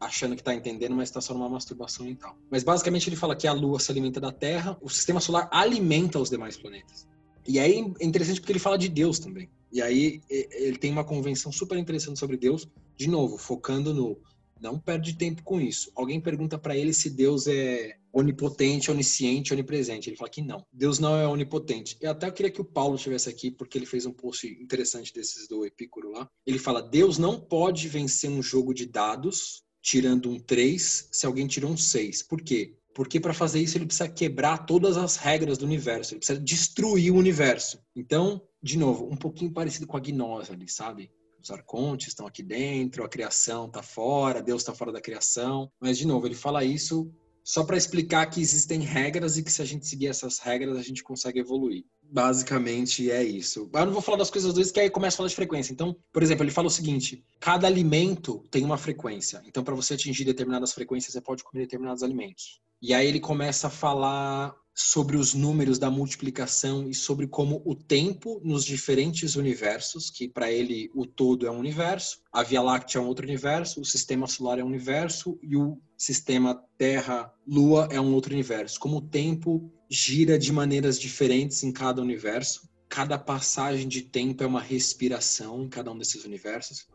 achando 0.00 0.34
que 0.34 0.40
está 0.40 0.54
entendendo, 0.54 0.94
mas 0.94 1.10
está 1.10 1.20
só 1.20 1.34
numa 1.34 1.48
masturbação 1.48 2.08
e 2.08 2.14
tal. 2.14 2.34
Mas 2.50 2.64
basicamente 2.64 3.08
ele 3.08 3.16
fala 3.16 3.36
que 3.36 3.46
a 3.46 3.52
Lua 3.52 3.78
se 3.78 3.90
alimenta 3.90 4.18
da 4.18 4.32
Terra, 4.32 4.78
o 4.80 4.88
sistema 4.88 5.20
solar 5.20 5.46
alimenta 5.52 6.18
os 6.18 6.30
demais 6.30 6.56
planetas. 6.56 7.06
E 7.46 7.58
aí 7.58 7.94
é 8.00 8.04
interessante 8.04 8.40
porque 8.40 8.52
ele 8.52 8.58
fala 8.58 8.78
de 8.78 8.88
Deus 8.88 9.18
também. 9.18 9.50
E 9.72 9.80
aí 9.80 10.20
ele 10.28 10.78
tem 10.78 10.90
uma 10.90 11.04
convenção 11.04 11.52
super 11.52 11.78
interessante 11.78 12.18
sobre 12.18 12.36
Deus, 12.36 12.68
de 12.96 13.08
novo, 13.08 13.38
focando 13.38 13.94
no 13.94 14.18
não 14.60 14.78
perde 14.78 15.14
tempo 15.14 15.42
com 15.42 15.58
isso. 15.58 15.90
Alguém 15.94 16.20
pergunta 16.20 16.58
para 16.58 16.76
ele 16.76 16.92
se 16.92 17.08
Deus 17.08 17.46
é 17.46 17.96
onipotente, 18.12 18.90
onisciente, 18.90 19.54
onipresente. 19.54 20.10
Ele 20.10 20.16
fala 20.16 20.28
que 20.28 20.42
não. 20.42 20.66
Deus 20.70 20.98
não 20.98 21.16
é 21.16 21.26
onipotente. 21.26 21.96
Eu 22.00 22.10
até 22.10 22.30
queria 22.30 22.52
que 22.52 22.60
o 22.60 22.64
Paulo 22.64 22.96
estivesse 22.96 23.28
aqui, 23.28 23.50
porque 23.50 23.78
ele 23.78 23.86
fez 23.86 24.04
um 24.04 24.12
post 24.12 24.46
interessante 24.46 25.14
desses 25.14 25.48
do 25.48 25.64
Epicuro 25.64 26.10
lá. 26.10 26.28
Ele 26.46 26.58
fala: 26.58 26.82
Deus 26.82 27.16
não 27.16 27.40
pode 27.40 27.88
vencer 27.88 28.28
um 28.28 28.42
jogo 28.42 28.74
de 28.74 28.84
dados 28.84 29.62
tirando 29.82 30.30
um 30.30 30.38
3 30.38 31.08
se 31.10 31.24
alguém 31.24 31.46
tirou 31.46 31.70
um 31.70 31.76
6. 31.76 32.22
Por 32.24 32.42
quê? 32.42 32.76
Porque 32.94 33.18
para 33.18 33.32
fazer 33.32 33.60
isso 33.60 33.78
ele 33.78 33.86
precisa 33.86 34.08
quebrar 34.08 34.66
todas 34.66 34.96
as 34.96 35.16
regras 35.16 35.56
do 35.56 35.64
universo, 35.64 36.12
ele 36.12 36.18
precisa 36.18 36.40
destruir 36.40 37.12
o 37.12 37.16
universo. 37.16 37.80
Então, 37.96 38.42
de 38.62 38.78
novo, 38.78 39.08
um 39.10 39.16
pouquinho 39.16 39.52
parecido 39.52 39.86
com 39.86 39.96
a 39.96 40.00
gnose 40.00 40.52
ali, 40.52 40.68
sabe? 40.68 41.10
Os 41.42 41.50
arcontes 41.50 42.08
estão 42.08 42.26
aqui 42.26 42.42
dentro, 42.42 43.04
a 43.04 43.08
criação 43.08 43.66
está 43.66 43.82
fora, 43.82 44.42
Deus 44.42 44.62
está 44.62 44.74
fora 44.74 44.92
da 44.92 45.00
criação. 45.00 45.70
Mas, 45.80 45.96
de 45.96 46.06
novo, 46.06 46.26
ele 46.26 46.34
fala 46.34 46.62
isso 46.64 47.10
só 47.42 47.64
para 47.64 47.76
explicar 47.76 48.26
que 48.26 48.40
existem 48.40 48.80
regras 48.80 49.38
e 49.38 49.42
que 49.42 49.50
se 49.50 49.62
a 49.62 49.64
gente 49.64 49.86
seguir 49.86 50.08
essas 50.08 50.38
regras, 50.38 50.76
a 50.76 50.82
gente 50.82 51.02
consegue 51.02 51.40
evoluir. 51.40 51.84
Basicamente 52.02 53.10
é 53.10 53.22
isso. 53.22 53.70
Eu 53.72 53.86
não 53.86 53.92
vou 53.92 54.02
falar 54.02 54.18
das 54.18 54.30
coisas 54.30 54.52
dois, 54.52 54.70
que 54.70 54.80
aí 54.80 54.90
começa 54.90 55.16
a 55.16 55.18
falar 55.18 55.28
de 55.28 55.34
frequência. 55.34 55.72
Então, 55.72 55.96
por 56.12 56.22
exemplo, 56.22 56.44
ele 56.44 56.50
fala 56.50 56.66
o 56.66 56.70
seguinte: 56.70 57.24
cada 57.38 57.66
alimento 57.66 58.44
tem 58.50 58.64
uma 58.64 58.76
frequência. 58.76 59.40
Então, 59.46 59.64
para 59.64 59.74
você 59.74 59.94
atingir 59.94 60.24
determinadas 60.24 60.72
frequências, 60.72 61.12
você 61.12 61.20
pode 61.20 61.42
comer 61.42 61.62
determinados 61.62 62.02
alimentos. 62.02 62.60
E 62.82 62.92
aí 62.92 63.06
ele 63.06 63.20
começa 63.20 63.68
a 63.68 63.70
falar 63.70 64.54
sobre 64.82 65.16
os 65.16 65.34
números 65.34 65.78
da 65.78 65.90
multiplicação 65.90 66.88
e 66.88 66.94
sobre 66.94 67.26
como 67.26 67.62
o 67.66 67.74
tempo 67.74 68.40
nos 68.42 68.64
diferentes 68.64 69.36
universos, 69.36 70.10
que 70.10 70.26
para 70.26 70.50
ele 70.50 70.90
o 70.94 71.04
todo 71.04 71.46
é 71.46 71.50
um 71.50 71.58
universo, 71.58 72.18
a 72.32 72.42
Via 72.42 72.62
Láctea 72.62 72.98
é 72.98 73.02
um 73.02 73.06
outro 73.06 73.26
universo, 73.26 73.80
o 73.80 73.84
sistema 73.84 74.26
solar 74.26 74.58
é 74.58 74.64
um 74.64 74.68
universo 74.68 75.38
e 75.42 75.56
o 75.56 75.78
sistema 75.98 76.62
Terra-Lua 76.78 77.88
é 77.90 78.00
um 78.00 78.14
outro 78.14 78.32
universo. 78.32 78.80
Como 78.80 78.96
o 78.96 79.02
tempo 79.02 79.70
gira 79.88 80.38
de 80.38 80.52
maneiras 80.52 80.98
diferentes 80.98 81.62
em 81.62 81.72
cada 81.72 82.00
universo, 82.00 82.68
cada 82.88 83.18
passagem 83.18 83.86
de 83.86 84.02
tempo 84.02 84.42
é 84.42 84.46
uma 84.46 84.62
respiração 84.62 85.62
em 85.62 85.68
cada 85.68 85.92
um 85.92 85.98
desses 85.98 86.24
universos. 86.24 86.88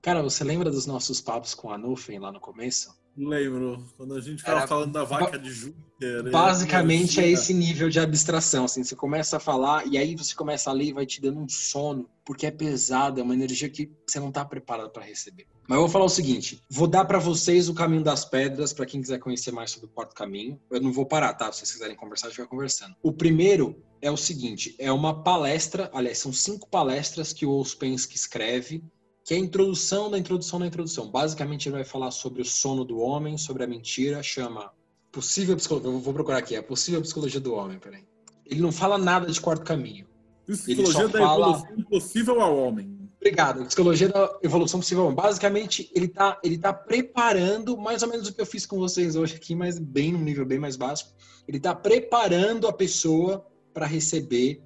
Cara, 0.00 0.22
você 0.22 0.44
lembra 0.44 0.70
dos 0.70 0.86
nossos 0.86 1.20
papos 1.20 1.54
com 1.54 1.70
a 1.70 1.78
Nufen 1.78 2.20
lá 2.20 2.30
no 2.30 2.40
começo? 2.40 3.01
Lembro, 3.16 3.84
quando 3.96 4.14
a 4.14 4.20
gente 4.20 4.38
estava 4.38 4.60
Era- 4.60 4.66
falando 4.66 4.92
da 4.92 5.04
vaca 5.04 5.38
de 5.38 5.50
Júpiter. 5.50 6.30
Basicamente 6.30 7.20
é 7.20 7.28
esse 7.28 7.52
nível 7.52 7.88
de 7.88 8.00
abstração, 8.00 8.64
assim, 8.64 8.82
você 8.82 8.96
começa 8.96 9.36
a 9.36 9.40
falar 9.40 9.86
e 9.86 9.98
aí 9.98 10.16
você 10.16 10.34
começa 10.34 10.70
a 10.70 10.72
ler 10.72 10.86
e 10.86 10.92
vai 10.92 11.06
te 11.06 11.20
dando 11.20 11.38
um 11.38 11.48
sono, 11.48 12.08
porque 12.24 12.46
é 12.46 12.50
pesado, 12.50 13.20
é 13.20 13.22
uma 13.22 13.34
energia 13.34 13.68
que 13.68 13.90
você 14.06 14.18
não 14.18 14.30
está 14.30 14.44
preparado 14.44 14.90
para 14.90 15.04
receber. 15.04 15.46
Mas 15.68 15.76
eu 15.76 15.82
vou 15.82 15.88
falar 15.90 16.06
o 16.06 16.08
seguinte, 16.08 16.60
vou 16.68 16.88
dar 16.88 17.04
para 17.04 17.18
vocês 17.18 17.68
o 17.68 17.74
caminho 17.74 18.02
das 18.02 18.24
pedras 18.24 18.72
para 18.72 18.86
quem 18.86 19.00
quiser 19.00 19.18
conhecer 19.18 19.52
mais 19.52 19.70
sobre 19.70 19.86
o 19.86 19.90
quarto 19.90 20.14
caminho. 20.14 20.58
Eu 20.70 20.80
não 20.80 20.92
vou 20.92 21.06
parar, 21.06 21.34
tá? 21.34 21.52
Se 21.52 21.58
vocês 21.58 21.72
quiserem 21.72 21.94
conversar, 21.94 22.26
a 22.26 22.30
gente 22.30 22.38
vai 22.38 22.48
conversando. 22.48 22.96
O 23.02 23.12
primeiro 23.12 23.76
é 24.00 24.10
o 24.10 24.16
seguinte, 24.16 24.74
é 24.78 24.90
uma 24.90 25.22
palestra, 25.22 25.88
aliás, 25.94 26.18
são 26.18 26.32
cinco 26.32 26.68
palestras 26.68 27.32
que 27.32 27.46
o 27.46 27.50
Ouspensky 27.50 28.16
escreve 28.16 28.82
que 29.24 29.34
é 29.34 29.36
a 29.36 29.40
introdução 29.40 30.10
da 30.10 30.18
introdução 30.18 30.58
da 30.58 30.66
introdução. 30.66 31.10
Basicamente, 31.10 31.68
ele 31.68 31.76
vai 31.76 31.84
falar 31.84 32.10
sobre 32.10 32.42
o 32.42 32.44
sono 32.44 32.84
do 32.84 32.98
homem, 32.98 33.38
sobre 33.38 33.62
a 33.64 33.66
mentira, 33.66 34.22
chama 34.22 34.72
possível 35.10 35.56
psicologia. 35.56 35.90
Eu 35.90 35.98
vou 36.00 36.14
procurar 36.14 36.38
aqui, 36.38 36.54
é 36.54 36.58
a 36.58 36.62
possível 36.62 37.00
psicologia 37.02 37.40
do 37.40 37.54
homem, 37.54 37.78
peraí. 37.78 38.04
Ele 38.46 38.60
não 38.60 38.72
fala 38.72 38.98
nada 38.98 39.26
de 39.26 39.40
quarto 39.40 39.64
caminho. 39.64 40.06
Psicologia 40.46 41.06
da 41.08 41.18
fala- 41.18 41.48
evolução 41.56 41.82
possível 41.84 42.40
ao 42.40 42.56
homem. 42.58 42.98
Obrigado. 43.16 43.64
Psicologia 43.66 44.08
da 44.08 44.38
evolução 44.42 44.80
possível. 44.80 45.02
ao 45.04 45.06
homem. 45.10 45.16
Basicamente, 45.22 45.88
ele 45.94 46.08
tá, 46.08 46.40
ele 46.42 46.58
tá 46.58 46.72
preparando 46.72 47.76
mais 47.76 48.02
ou 48.02 48.08
menos 48.08 48.26
o 48.28 48.34
que 48.34 48.40
eu 48.40 48.46
fiz 48.46 48.66
com 48.66 48.76
vocês 48.78 49.14
hoje 49.14 49.36
aqui, 49.36 49.54
mas 49.54 49.78
bem 49.78 50.12
num 50.12 50.20
nível 50.20 50.44
bem 50.44 50.58
mais 50.58 50.74
básico. 50.74 51.10
Ele 51.46 51.60
tá 51.60 51.72
preparando 51.72 52.66
a 52.66 52.72
pessoa 52.72 53.46
para 53.72 53.86
receber 53.86 54.60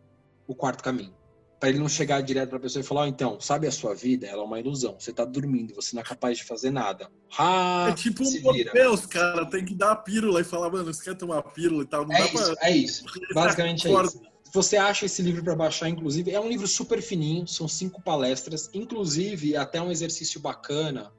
o 0.46 0.54
quarto 0.54 0.82
caminho. 0.82 1.14
Para 1.58 1.70
ele 1.70 1.78
não 1.78 1.88
chegar 1.88 2.20
direto 2.20 2.50
para 2.50 2.58
a 2.58 2.60
pessoa 2.60 2.82
e 2.82 2.86
falar: 2.86 3.02
"Ó, 3.02 3.06
então, 3.06 3.40
sabe 3.40 3.66
a 3.66 3.72
sua 3.72 3.94
vida? 3.94 4.26
Ela 4.26 4.42
é 4.42 4.44
uma 4.44 4.60
ilusão. 4.60 4.96
Você 4.98 5.12
tá 5.12 5.24
dormindo, 5.24 5.74
você 5.74 5.94
não 5.94 6.02
é 6.02 6.04
capaz 6.04 6.36
de 6.36 6.44
fazer 6.44 6.70
nada. 6.70 7.10
Ah, 7.38 7.86
é 7.90 7.94
tipo 7.94 8.24
se 8.24 8.46
um. 8.46 8.52
Deus, 8.72 9.06
cara. 9.06 9.46
Tem 9.46 9.64
que 9.64 9.74
dar 9.74 9.92
a 9.92 9.96
pílula 9.96 10.40
e 10.40 10.44
falar, 10.44 10.70
mano, 10.70 10.92
você 10.92 11.02
quer 11.02 11.14
tomar 11.16 11.42
pílula 11.42 11.82
e 11.82 11.86
tal. 11.86 12.06
Não 12.06 12.14
É 12.14 12.18
dá 12.18 12.24
isso, 12.26 12.56
pra. 12.56 12.68
é 12.68 12.76
isso. 12.76 13.04
Basicamente 13.34 13.88
é 13.88 14.02
isso. 14.02 14.20
Você 14.52 14.76
acha 14.76 15.06
esse 15.06 15.20
livro 15.22 15.42
para 15.42 15.56
baixar, 15.56 15.88
inclusive, 15.88 16.30
é 16.30 16.40
um 16.40 16.48
livro 16.48 16.66
super 16.66 17.02
fininho, 17.02 17.46
são 17.46 17.66
cinco 17.66 18.00
palestras, 18.00 18.70
inclusive 18.72 19.56
até 19.56 19.82
um 19.82 19.90
exercício 19.90 20.40
bacana 20.40 21.12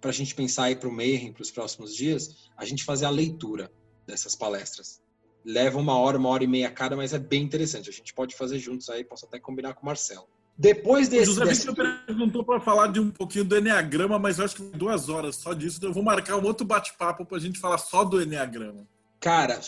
para 0.00 0.10
a 0.10 0.12
gente 0.14 0.34
pensar 0.34 0.64
aí 0.64 0.76
para 0.76 0.88
o 0.88 0.92
Mayhem, 0.92 1.32
para 1.32 1.42
os 1.42 1.50
próximos 1.50 1.96
dias, 1.96 2.50
a 2.56 2.64
gente 2.64 2.84
fazer 2.84 3.06
a 3.06 3.10
leitura 3.10 3.72
dessas 4.06 4.34
palestras. 4.34 5.00
Leva 5.44 5.78
uma 5.78 5.98
hora, 5.98 6.16
uma 6.18 6.28
hora 6.30 6.42
e 6.44 6.46
meia 6.46 6.70
cada, 6.70 6.96
mas 6.96 7.12
é 7.12 7.18
bem 7.18 7.42
interessante. 7.42 7.90
A 7.90 7.92
gente 7.92 8.14
pode 8.14 8.34
fazer 8.34 8.58
juntos 8.58 8.88
aí, 8.88 9.04
posso 9.04 9.26
até 9.26 9.38
combinar 9.38 9.74
com 9.74 9.82
o 9.82 9.86
Marcelo. 9.86 10.26
Depois 10.56 11.08
O 11.08 11.10
desse, 11.10 11.26
José 11.32 11.44
Victor 11.46 11.74
perguntou 12.06 12.44
para 12.44 12.60
falar 12.60 12.86
de 12.86 13.00
um 13.00 13.10
pouquinho 13.10 13.44
do 13.44 13.58
Enneagrama, 13.58 14.18
mas 14.18 14.38
eu 14.38 14.44
acho 14.44 14.56
que 14.56 14.62
duas 14.62 15.08
horas 15.08 15.36
só 15.36 15.52
disso. 15.52 15.78
então 15.78 15.90
Eu 15.90 15.94
vou 15.94 16.02
marcar 16.02 16.36
um 16.36 16.44
outro 16.44 16.64
bate-papo 16.66 17.26
pra 17.26 17.38
gente 17.40 17.58
falar 17.58 17.76
só 17.78 18.04
do 18.04 18.22
Enneagrama. 18.22 18.86
Cara, 19.20 19.60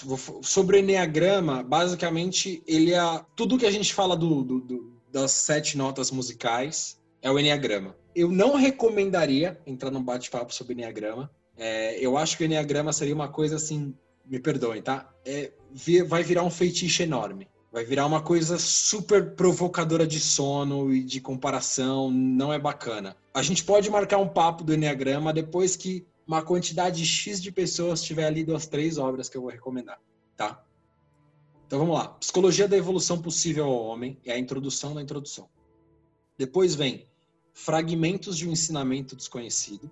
sobre 0.42 0.76
o 0.76 0.78
Enneagrama, 0.80 1.62
basicamente, 1.62 2.62
ele 2.66 2.92
é. 2.94 3.20
Tudo 3.34 3.58
que 3.58 3.66
a 3.66 3.70
gente 3.70 3.92
fala 3.94 4.16
do, 4.16 4.42
do- 4.44 4.60
do- 4.60 4.92
das 5.10 5.32
sete 5.32 5.76
notas 5.76 6.10
musicais 6.10 7.00
é 7.22 7.30
o 7.30 7.38
Enneagrama. 7.38 7.96
Eu 8.14 8.30
não 8.30 8.54
recomendaria 8.56 9.58
entrar 9.66 9.90
num 9.90 10.02
bate-papo 10.02 10.54
sobre 10.54 10.74
Enneagrama. 10.74 11.30
É, 11.56 11.98
eu 11.98 12.16
acho 12.16 12.36
que 12.36 12.44
o 12.44 12.46
Enneagrama 12.46 12.92
seria 12.92 13.14
uma 13.14 13.28
coisa 13.28 13.56
assim. 13.56 13.94
Me 14.26 14.38
perdoem, 14.40 14.82
tá? 14.82 15.08
É, 15.24 15.52
vai 16.06 16.22
virar 16.22 16.42
um 16.42 16.50
feitiço 16.50 17.02
enorme. 17.02 17.48
Vai 17.72 17.84
virar 17.84 18.06
uma 18.06 18.22
coisa 18.22 18.58
super 18.58 19.34
provocadora 19.34 20.06
de 20.06 20.18
sono 20.18 20.92
e 20.92 21.02
de 21.02 21.20
comparação. 21.20 22.10
Não 22.10 22.52
é 22.52 22.58
bacana. 22.58 23.16
A 23.34 23.42
gente 23.42 23.64
pode 23.64 23.90
marcar 23.90 24.18
um 24.18 24.28
papo 24.28 24.64
do 24.64 24.72
Enneagrama 24.72 25.32
depois 25.32 25.76
que 25.76 26.06
uma 26.26 26.42
quantidade 26.42 27.04
X 27.04 27.40
de 27.40 27.52
pessoas 27.52 28.02
tiver 28.02 28.28
lido 28.30 28.56
as 28.56 28.66
três 28.66 28.98
obras 28.98 29.28
que 29.28 29.36
eu 29.36 29.42
vou 29.42 29.50
recomendar, 29.50 30.00
tá? 30.36 30.64
Então 31.66 31.78
vamos 31.78 31.94
lá. 31.94 32.08
Psicologia 32.08 32.66
da 32.66 32.76
evolução 32.76 33.20
possível 33.20 33.66
ao 33.66 33.84
homem 33.84 34.18
é 34.24 34.32
a 34.32 34.38
introdução 34.38 34.94
da 34.94 35.02
introdução. 35.02 35.48
Depois 36.36 36.74
vem 36.74 37.06
Fragmentos 37.52 38.36
de 38.36 38.46
um 38.46 38.52
ensinamento 38.52 39.16
desconhecido. 39.16 39.90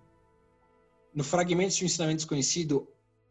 No 1.15 1.24
Fragmentos 1.24 1.77
de 1.77 1.85
um 1.85 1.86
ensinamento 1.86 2.19
desconhecido, 2.19 2.86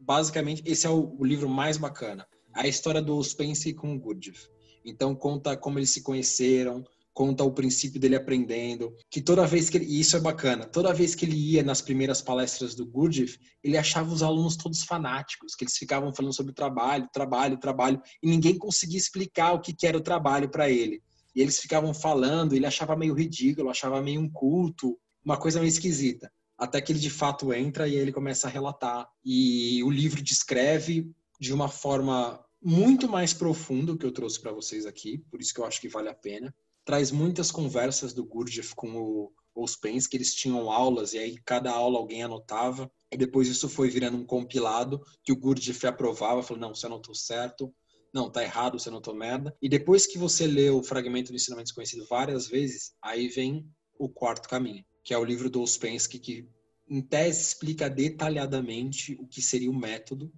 basicamente, 0.05 0.61
esse 0.65 0.85
é 0.85 0.89
o, 0.89 1.15
o 1.17 1.23
livro 1.23 1.49
mais 1.49 1.77
bacana. 1.77 2.27
A 2.53 2.67
história 2.67 3.01
do 3.01 3.15
Ouspensky 3.15 3.73
com 3.73 3.95
o 3.95 3.99
Gurdjieff. 3.99 4.47
Então 4.85 5.15
conta 5.15 5.55
como 5.55 5.79
eles 5.79 5.89
se 5.89 6.01
conheceram, 6.01 6.83
conta 7.13 7.43
o 7.43 7.51
princípio 7.51 7.99
dele 7.99 8.15
aprendendo, 8.15 8.93
que 9.09 9.21
toda 9.21 9.45
vez 9.45 9.69
que 9.69 9.77
ele, 9.77 9.85
e 9.85 9.99
isso 9.99 10.17
é 10.17 10.19
bacana, 10.19 10.65
toda 10.65 10.93
vez 10.93 11.13
que 11.13 11.25
ele 11.25 11.35
ia 11.35 11.63
nas 11.63 11.81
primeiras 11.81 12.21
palestras 12.21 12.75
do 12.75 12.85
Gurdjieff, 12.85 13.39
ele 13.63 13.77
achava 13.77 14.11
os 14.11 14.23
alunos 14.23 14.57
todos 14.57 14.83
fanáticos, 14.83 15.55
que 15.55 15.63
eles 15.63 15.77
ficavam 15.77 16.13
falando 16.13 16.33
sobre 16.33 16.53
trabalho, 16.53 17.07
trabalho, 17.13 17.57
trabalho, 17.57 18.01
e 18.21 18.27
ninguém 18.27 18.57
conseguia 18.57 18.97
explicar 18.97 19.53
o 19.53 19.61
que 19.61 19.75
era 19.85 19.97
o 19.97 20.01
trabalho 20.01 20.49
para 20.49 20.69
ele. 20.69 21.01
E 21.35 21.41
eles 21.41 21.59
ficavam 21.59 21.93
falando, 21.93 22.53
ele 22.53 22.65
achava 22.65 22.95
meio 22.95 23.13
ridículo, 23.13 23.69
achava 23.69 24.01
meio 24.01 24.19
um 24.19 24.29
culto, 24.29 24.97
uma 25.23 25.37
coisa 25.37 25.59
meio 25.59 25.69
esquisita. 25.69 26.31
Até 26.63 26.81
que 26.81 26.91
ele 26.91 26.99
de 26.99 27.09
fato 27.09 27.53
entra 27.53 27.87
e 27.87 27.95
ele 27.95 28.11
começa 28.11 28.47
a 28.47 28.51
relatar. 28.51 29.07
E 29.23 29.83
o 29.83 29.89
livro 29.89 30.21
descreve 30.21 31.11
de 31.39 31.53
uma 31.53 31.67
forma 31.67 32.43
muito 32.61 33.09
mais 33.09 33.33
profunda 33.33 33.91
o 33.91 33.97
que 33.97 34.05
eu 34.05 34.11
trouxe 34.11 34.39
para 34.39 34.53
vocês 34.53 34.85
aqui, 34.85 35.17
por 35.29 35.41
isso 35.41 35.53
que 35.53 35.59
eu 35.59 35.65
acho 35.65 35.81
que 35.81 35.89
vale 35.89 36.09
a 36.09 36.15
pena 36.15 36.53
traz 36.85 37.11
muitas 37.11 37.51
conversas 37.51 38.13
do 38.13 38.25
Gurdjieff 38.25 38.75
com 38.75 38.95
o 38.95 39.31
Ouspensky, 39.55 40.11
que 40.11 40.17
eles 40.17 40.33
tinham 40.33 40.71
aulas 40.71 41.13
e 41.13 41.19
aí 41.19 41.37
cada 41.45 41.71
aula 41.71 41.97
alguém 41.97 42.23
anotava. 42.23 42.91
E 43.11 43.17
depois 43.17 43.47
isso 43.47 43.69
foi 43.69 43.89
virando 43.89 44.17
um 44.17 44.25
compilado 44.25 45.01
que 45.23 45.31
o 45.31 45.35
Gurdjieff 45.35 45.85
aprovava, 45.85 46.43
falou: 46.43 46.61
"Não, 46.61 46.75
você 46.75 46.85
anotou 46.85 47.15
certo. 47.15 47.73
Não, 48.13 48.29
tá 48.29 48.43
errado, 48.43 48.79
você 48.79 48.89
anotou 48.89 49.15
merda". 49.15 49.55
E 49.61 49.69
depois 49.69 50.05
que 50.05 50.17
você 50.17 50.47
lê 50.47 50.69
o 50.69 50.83
fragmento 50.83 51.31
do 51.31 51.35
ensinamento 51.35 51.67
desconhecido 51.67 52.05
várias 52.07 52.47
vezes, 52.47 52.93
aí 53.01 53.27
vem 53.27 53.67
o 53.97 54.09
quarto 54.09 54.49
caminho, 54.49 54.83
que 55.03 55.13
é 55.13 55.17
o 55.17 55.23
livro 55.23 55.49
do 55.49 55.59
Ouspensky 55.59 56.19
que 56.19 56.49
em 56.87 57.01
tese 57.01 57.41
explica 57.41 57.89
detalhadamente 57.89 59.17
o 59.19 59.25
que 59.25 59.41
seria 59.41 59.71
o 59.71 59.75
método. 59.75 60.31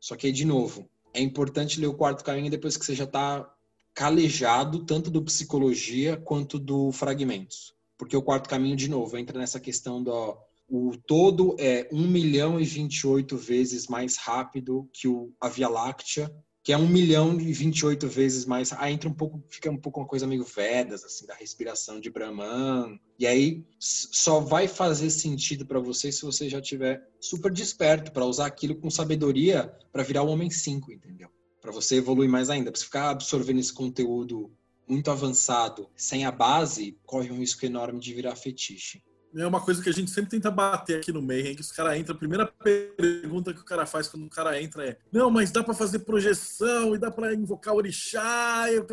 Só 0.00 0.16
que 0.16 0.26
aí 0.26 0.32
de 0.32 0.44
novo, 0.44 0.88
é 1.12 1.20
importante 1.20 1.80
ler 1.80 1.86
o 1.86 1.94
quarto 1.94 2.24
caminho 2.24 2.50
depois 2.50 2.76
que 2.76 2.84
você 2.84 2.94
já 2.94 3.04
está 3.04 3.50
calejado 3.94 4.84
tanto 4.84 5.10
do 5.10 5.22
psicologia 5.22 6.16
quanto 6.16 6.58
do 6.58 6.90
fragmentos. 6.90 7.74
Porque 7.96 8.16
o 8.16 8.22
quarto 8.22 8.48
caminho, 8.48 8.76
de 8.76 8.88
novo, 8.88 9.16
entra 9.16 9.38
nessa 9.38 9.60
questão 9.60 10.02
do 10.02 10.36
o 10.68 10.96
todo 11.06 11.54
é 11.58 11.88
1 11.92 12.08
milhão 12.08 12.58
e 12.58 12.64
28 12.64 13.36
vezes 13.36 13.86
mais 13.86 14.16
rápido 14.16 14.88
que 14.92 15.06
o, 15.06 15.32
a 15.40 15.48
Via 15.48 15.68
Láctea, 15.68 16.34
que 16.64 16.72
é 16.72 16.76
1 16.76 16.88
milhão 16.88 17.40
e 17.40 17.52
28 17.52 18.08
vezes 18.08 18.44
mais. 18.44 18.72
Aí 18.72 18.92
entra 18.92 19.08
um 19.08 19.12
pouco, 19.12 19.40
fica 19.48 19.70
um 19.70 19.76
pouco 19.76 20.00
uma 20.00 20.06
coisa 20.06 20.26
meio 20.26 20.44
Vedas, 20.44 21.04
assim, 21.04 21.26
da 21.26 21.34
respiração 21.34 22.00
de 22.00 22.10
Brahman. 22.10 22.98
E 23.18 23.26
aí 23.26 23.64
só 23.78 24.40
vai 24.40 24.66
fazer 24.66 25.10
sentido 25.10 25.64
para 25.64 25.78
você 25.78 26.10
se 26.10 26.22
você 26.22 26.48
já 26.48 26.60
tiver 26.60 27.06
super 27.20 27.52
desperto 27.52 28.10
para 28.10 28.24
usar 28.24 28.46
aquilo 28.46 28.74
com 28.74 28.90
sabedoria 28.90 29.72
para 29.92 30.02
virar 30.02 30.22
o 30.22 30.28
homem 30.28 30.50
5, 30.50 30.90
entendeu? 30.90 31.28
para 31.64 31.72
você 31.72 31.96
evoluir 31.96 32.28
mais 32.28 32.50
ainda. 32.50 32.70
Para 32.70 32.78
ficar 32.78 33.10
absorvendo 33.10 33.58
esse 33.58 33.72
conteúdo 33.72 34.52
muito 34.86 35.10
avançado 35.10 35.88
sem 35.96 36.26
a 36.26 36.30
base, 36.30 36.94
corre 37.06 37.30
um 37.32 37.38
risco 37.38 37.64
enorme 37.64 37.98
de 37.98 38.12
virar 38.12 38.36
fetiche. 38.36 39.02
É 39.36 39.46
uma 39.46 39.60
coisa 39.60 39.82
que 39.82 39.88
a 39.88 39.92
gente 39.92 40.10
sempre 40.10 40.30
tenta 40.30 40.50
bater 40.50 40.98
aqui 40.98 41.12
no 41.12 41.20
Mayhem, 41.20 41.54
que 41.54 41.60
os 41.60 41.72
caras 41.72 41.98
entram, 41.98 42.14
a 42.14 42.18
primeira 42.18 42.46
pergunta 42.46 43.52
que 43.52 43.60
o 43.60 43.64
cara 43.64 43.84
faz 43.84 44.06
quando 44.06 44.26
o 44.26 44.30
cara 44.30 44.60
entra 44.62 44.86
é 44.86 44.96
não, 45.12 45.30
mas 45.30 45.50
dá 45.50 45.62
para 45.62 45.74
fazer 45.74 46.00
projeção 46.00 46.94
e 46.94 46.98
dá 46.98 47.10
para 47.10 47.34
invocar 47.34 47.74
orixá. 47.74 48.66
Eu... 48.70 48.86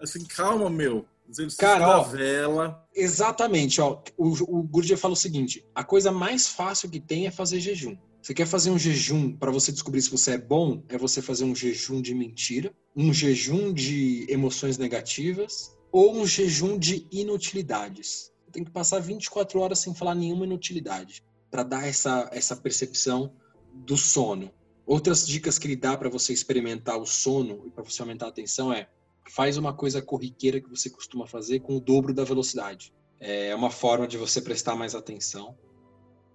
Assim, 0.00 0.24
calma, 0.24 0.68
meu. 0.68 1.06
Cara, 1.58 1.98
ó, 1.98 2.02
vela. 2.04 2.82
Exatamente, 2.94 3.80
ó. 3.80 4.02
O, 4.16 4.58
o 4.58 4.62
Gurdjieff 4.62 5.00
fala 5.00 5.12
o 5.12 5.16
seguinte: 5.16 5.64
a 5.74 5.84
coisa 5.84 6.10
mais 6.10 6.48
fácil 6.48 6.88
que 6.88 7.00
tem 7.00 7.26
é 7.26 7.30
fazer 7.30 7.60
jejum. 7.60 7.96
Você 8.22 8.34
quer 8.34 8.46
fazer 8.46 8.70
um 8.70 8.78
jejum 8.78 9.32
para 9.32 9.50
você 9.50 9.70
descobrir 9.70 10.02
se 10.02 10.10
você 10.10 10.32
é 10.32 10.38
bom? 10.38 10.82
É 10.88 10.98
você 10.98 11.22
fazer 11.22 11.44
um 11.44 11.54
jejum 11.54 12.00
de 12.00 12.14
mentira, 12.14 12.74
um 12.96 13.12
jejum 13.12 13.72
de 13.72 14.26
emoções 14.28 14.76
negativas 14.76 15.76
ou 15.92 16.16
um 16.16 16.26
jejum 16.26 16.78
de 16.78 17.06
inutilidades. 17.10 18.32
Tem 18.52 18.64
que 18.64 18.70
passar 18.70 19.00
24 19.00 19.60
horas 19.60 19.78
sem 19.78 19.94
falar 19.94 20.14
nenhuma 20.14 20.44
inutilidade 20.44 21.22
para 21.50 21.62
dar 21.62 21.86
essa, 21.86 22.28
essa 22.32 22.56
percepção 22.56 23.32
do 23.72 23.96
sono. 23.96 24.50
Outras 24.86 25.26
dicas 25.26 25.58
que 25.58 25.66
ele 25.66 25.76
dá 25.76 25.96
para 25.96 26.08
você 26.08 26.32
experimentar 26.32 26.98
o 26.98 27.06
sono 27.06 27.66
e 27.66 27.70
para 27.70 27.84
você 27.84 28.00
aumentar 28.02 28.26
a 28.26 28.30
atenção 28.30 28.72
é 28.72 28.88
faz 29.30 29.58
uma 29.58 29.74
coisa 29.74 30.00
corriqueira 30.00 30.60
que 30.60 30.70
você 30.70 30.88
costuma 30.88 31.26
fazer 31.26 31.60
com 31.60 31.76
o 31.76 31.80
dobro 31.80 32.14
da 32.14 32.24
velocidade. 32.24 32.94
É 33.20 33.54
uma 33.54 33.70
forma 33.70 34.06
de 34.06 34.16
você 34.16 34.40
prestar 34.40 34.74
mais 34.74 34.94
atenção 34.94 35.56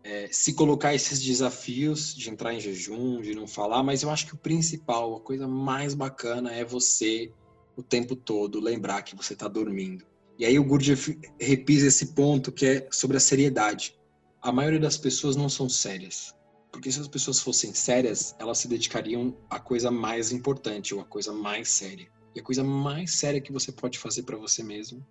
é, 0.03 0.27
se 0.29 0.53
colocar 0.53 0.93
esses 0.93 1.21
desafios 1.21 2.13
de 2.13 2.29
entrar 2.29 2.53
em 2.53 2.59
jejum, 2.59 3.21
de 3.21 3.33
não 3.33 3.47
falar, 3.47 3.81
mas 3.81 4.03
eu 4.03 4.09
acho 4.09 4.27
que 4.27 4.33
o 4.33 4.37
principal, 4.37 5.15
a 5.15 5.21
coisa 5.21 5.47
mais 5.47 5.93
bacana 5.93 6.51
é 6.51 6.65
você 6.65 7.31
o 7.75 7.81
tempo 7.81 8.15
todo 8.15 8.59
lembrar 8.59 9.01
que 9.01 9.15
você 9.15 9.33
está 9.33 9.47
dormindo. 9.47 10.05
E 10.37 10.45
aí 10.45 10.57
o 10.57 10.63
Gurdjieff 10.63 11.19
repisa 11.39 11.87
esse 11.87 12.07
ponto 12.13 12.51
que 12.51 12.65
é 12.65 12.87
sobre 12.91 13.17
a 13.17 13.19
seriedade. 13.19 13.95
A 14.41 14.51
maioria 14.51 14.79
das 14.79 14.97
pessoas 14.97 15.35
não 15.35 15.47
são 15.47 15.69
sérias. 15.69 16.35
Porque 16.71 16.91
se 16.91 16.99
as 16.99 17.07
pessoas 17.07 17.39
fossem 17.39 17.73
sérias, 17.73 18.35
elas 18.39 18.57
se 18.57 18.67
dedicariam 18.67 19.37
à 19.49 19.59
coisa 19.59 19.91
mais 19.91 20.31
importante 20.31 20.93
ou 20.93 21.01
à 21.01 21.05
coisa 21.05 21.31
mais 21.31 21.69
séria. 21.69 22.07
E 22.35 22.39
a 22.39 22.43
coisa 22.43 22.63
mais 22.63 23.11
séria 23.11 23.39
que 23.39 23.51
você 23.51 23.71
pode 23.71 23.99
fazer 23.99 24.23
para 24.23 24.37
você 24.37 24.63
mesmo 24.63 25.05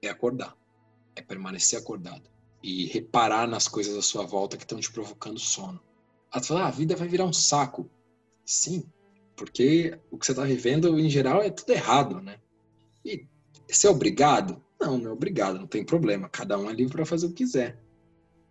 é 0.00 0.08
acordar. 0.08 0.56
É 1.14 1.20
permanecer 1.20 1.78
acordado 1.78 2.30
e 2.62 2.86
reparar 2.86 3.46
nas 3.46 3.68
coisas 3.68 3.94
à 3.94 4.00
sua 4.00 4.24
volta 4.24 4.56
que 4.56 4.64
estão 4.64 4.80
te 4.80 4.90
provocando 4.90 5.38
sono. 5.38 5.78
Ela 6.32 6.42
fala, 6.42 6.62
ah, 6.62 6.68
a 6.68 6.70
vida 6.70 6.96
vai 6.96 7.06
virar 7.06 7.26
um 7.26 7.32
saco. 7.32 7.88
Sim, 8.44 8.84
porque 9.36 9.98
o 10.10 10.16
que 10.16 10.24
você 10.24 10.32
está 10.32 10.44
vivendo, 10.44 10.98
em 10.98 11.10
geral, 11.10 11.42
é 11.42 11.50
tudo 11.50 11.70
errado, 11.70 12.22
né? 12.22 12.38
E 13.04 13.26
você 13.68 13.86
é 13.86 13.90
obrigado? 13.90 14.62
Não, 14.80 14.98
não 14.98 15.10
é 15.10 15.12
obrigado, 15.12 15.58
não 15.58 15.66
tem 15.66 15.84
problema. 15.84 16.28
Cada 16.28 16.58
um 16.58 16.68
é 16.68 16.72
livre 16.72 16.94
para 16.94 17.06
fazer 17.06 17.26
o 17.26 17.30
que 17.30 17.44
quiser. 17.44 17.78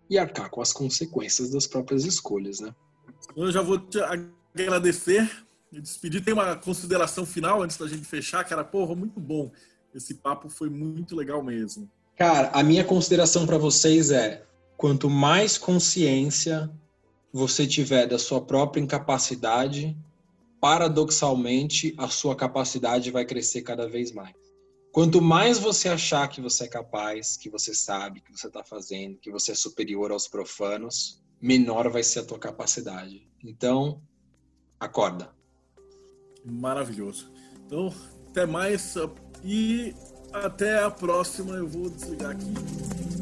E 0.09 0.17
arcar 0.17 0.49
com 0.49 0.61
as 0.61 0.73
consequências 0.73 1.51
das 1.51 1.67
próprias 1.67 2.05
escolhas, 2.05 2.59
né? 2.59 2.73
Eu 3.35 3.51
já 3.51 3.61
vou 3.61 3.79
te 3.79 3.99
agradecer 4.53 5.29
e 5.71 5.79
despedir. 5.79 6.23
Tem 6.23 6.33
uma 6.33 6.55
consideração 6.55 7.25
final 7.25 7.61
antes 7.61 7.77
da 7.77 7.87
gente 7.87 8.05
fechar, 8.05 8.43
cara. 8.43 8.63
Porra, 8.63 8.95
muito 8.95 9.19
bom. 9.19 9.51
Esse 9.93 10.15
papo 10.15 10.49
foi 10.49 10.69
muito 10.69 11.15
legal 11.15 11.43
mesmo. 11.43 11.89
Cara, 12.17 12.49
a 12.49 12.63
minha 12.63 12.83
consideração 12.83 13.45
para 13.45 13.57
vocês 13.57 14.11
é: 14.11 14.45
quanto 14.75 15.09
mais 15.09 15.57
consciência 15.57 16.69
você 17.31 17.65
tiver 17.65 18.05
da 18.07 18.19
sua 18.19 18.41
própria 18.41 18.81
incapacidade, 18.81 19.97
paradoxalmente 20.61 21.93
a 21.97 22.07
sua 22.07 22.35
capacidade 22.35 23.09
vai 23.09 23.25
crescer 23.25 23.63
cada 23.63 23.87
vez 23.87 24.11
mais. 24.11 24.42
Quanto 24.93 25.19
mais 25.19 25.57
você 25.57 25.89
achar 25.89 26.27
que 26.27 26.39
você 26.39 26.65
é 26.65 26.67
capaz, 26.67 27.35
que 27.35 27.49
você 27.49 27.73
sabe, 27.73 28.21
que 28.21 28.31
você 28.31 28.45
está 28.45 28.63
fazendo, 28.63 29.17
que 29.17 29.31
você 29.31 29.53
é 29.53 29.55
superior 29.55 30.11
aos 30.11 30.27
profanos, 30.27 31.19
menor 31.41 31.89
vai 31.89 32.03
ser 32.03 32.19
a 32.19 32.25
tua 32.25 32.37
capacidade. 32.37 33.27
Então, 33.43 33.99
acorda. 34.79 35.33
Maravilhoso. 36.45 37.33
Então, 37.65 37.91
até 38.29 38.45
mais 38.45 38.93
e 39.43 39.95
até 40.31 40.83
a 40.83 40.91
próxima. 40.91 41.55
Eu 41.55 41.67
vou 41.67 41.89
desligar 41.89 42.29
aqui. 42.29 43.12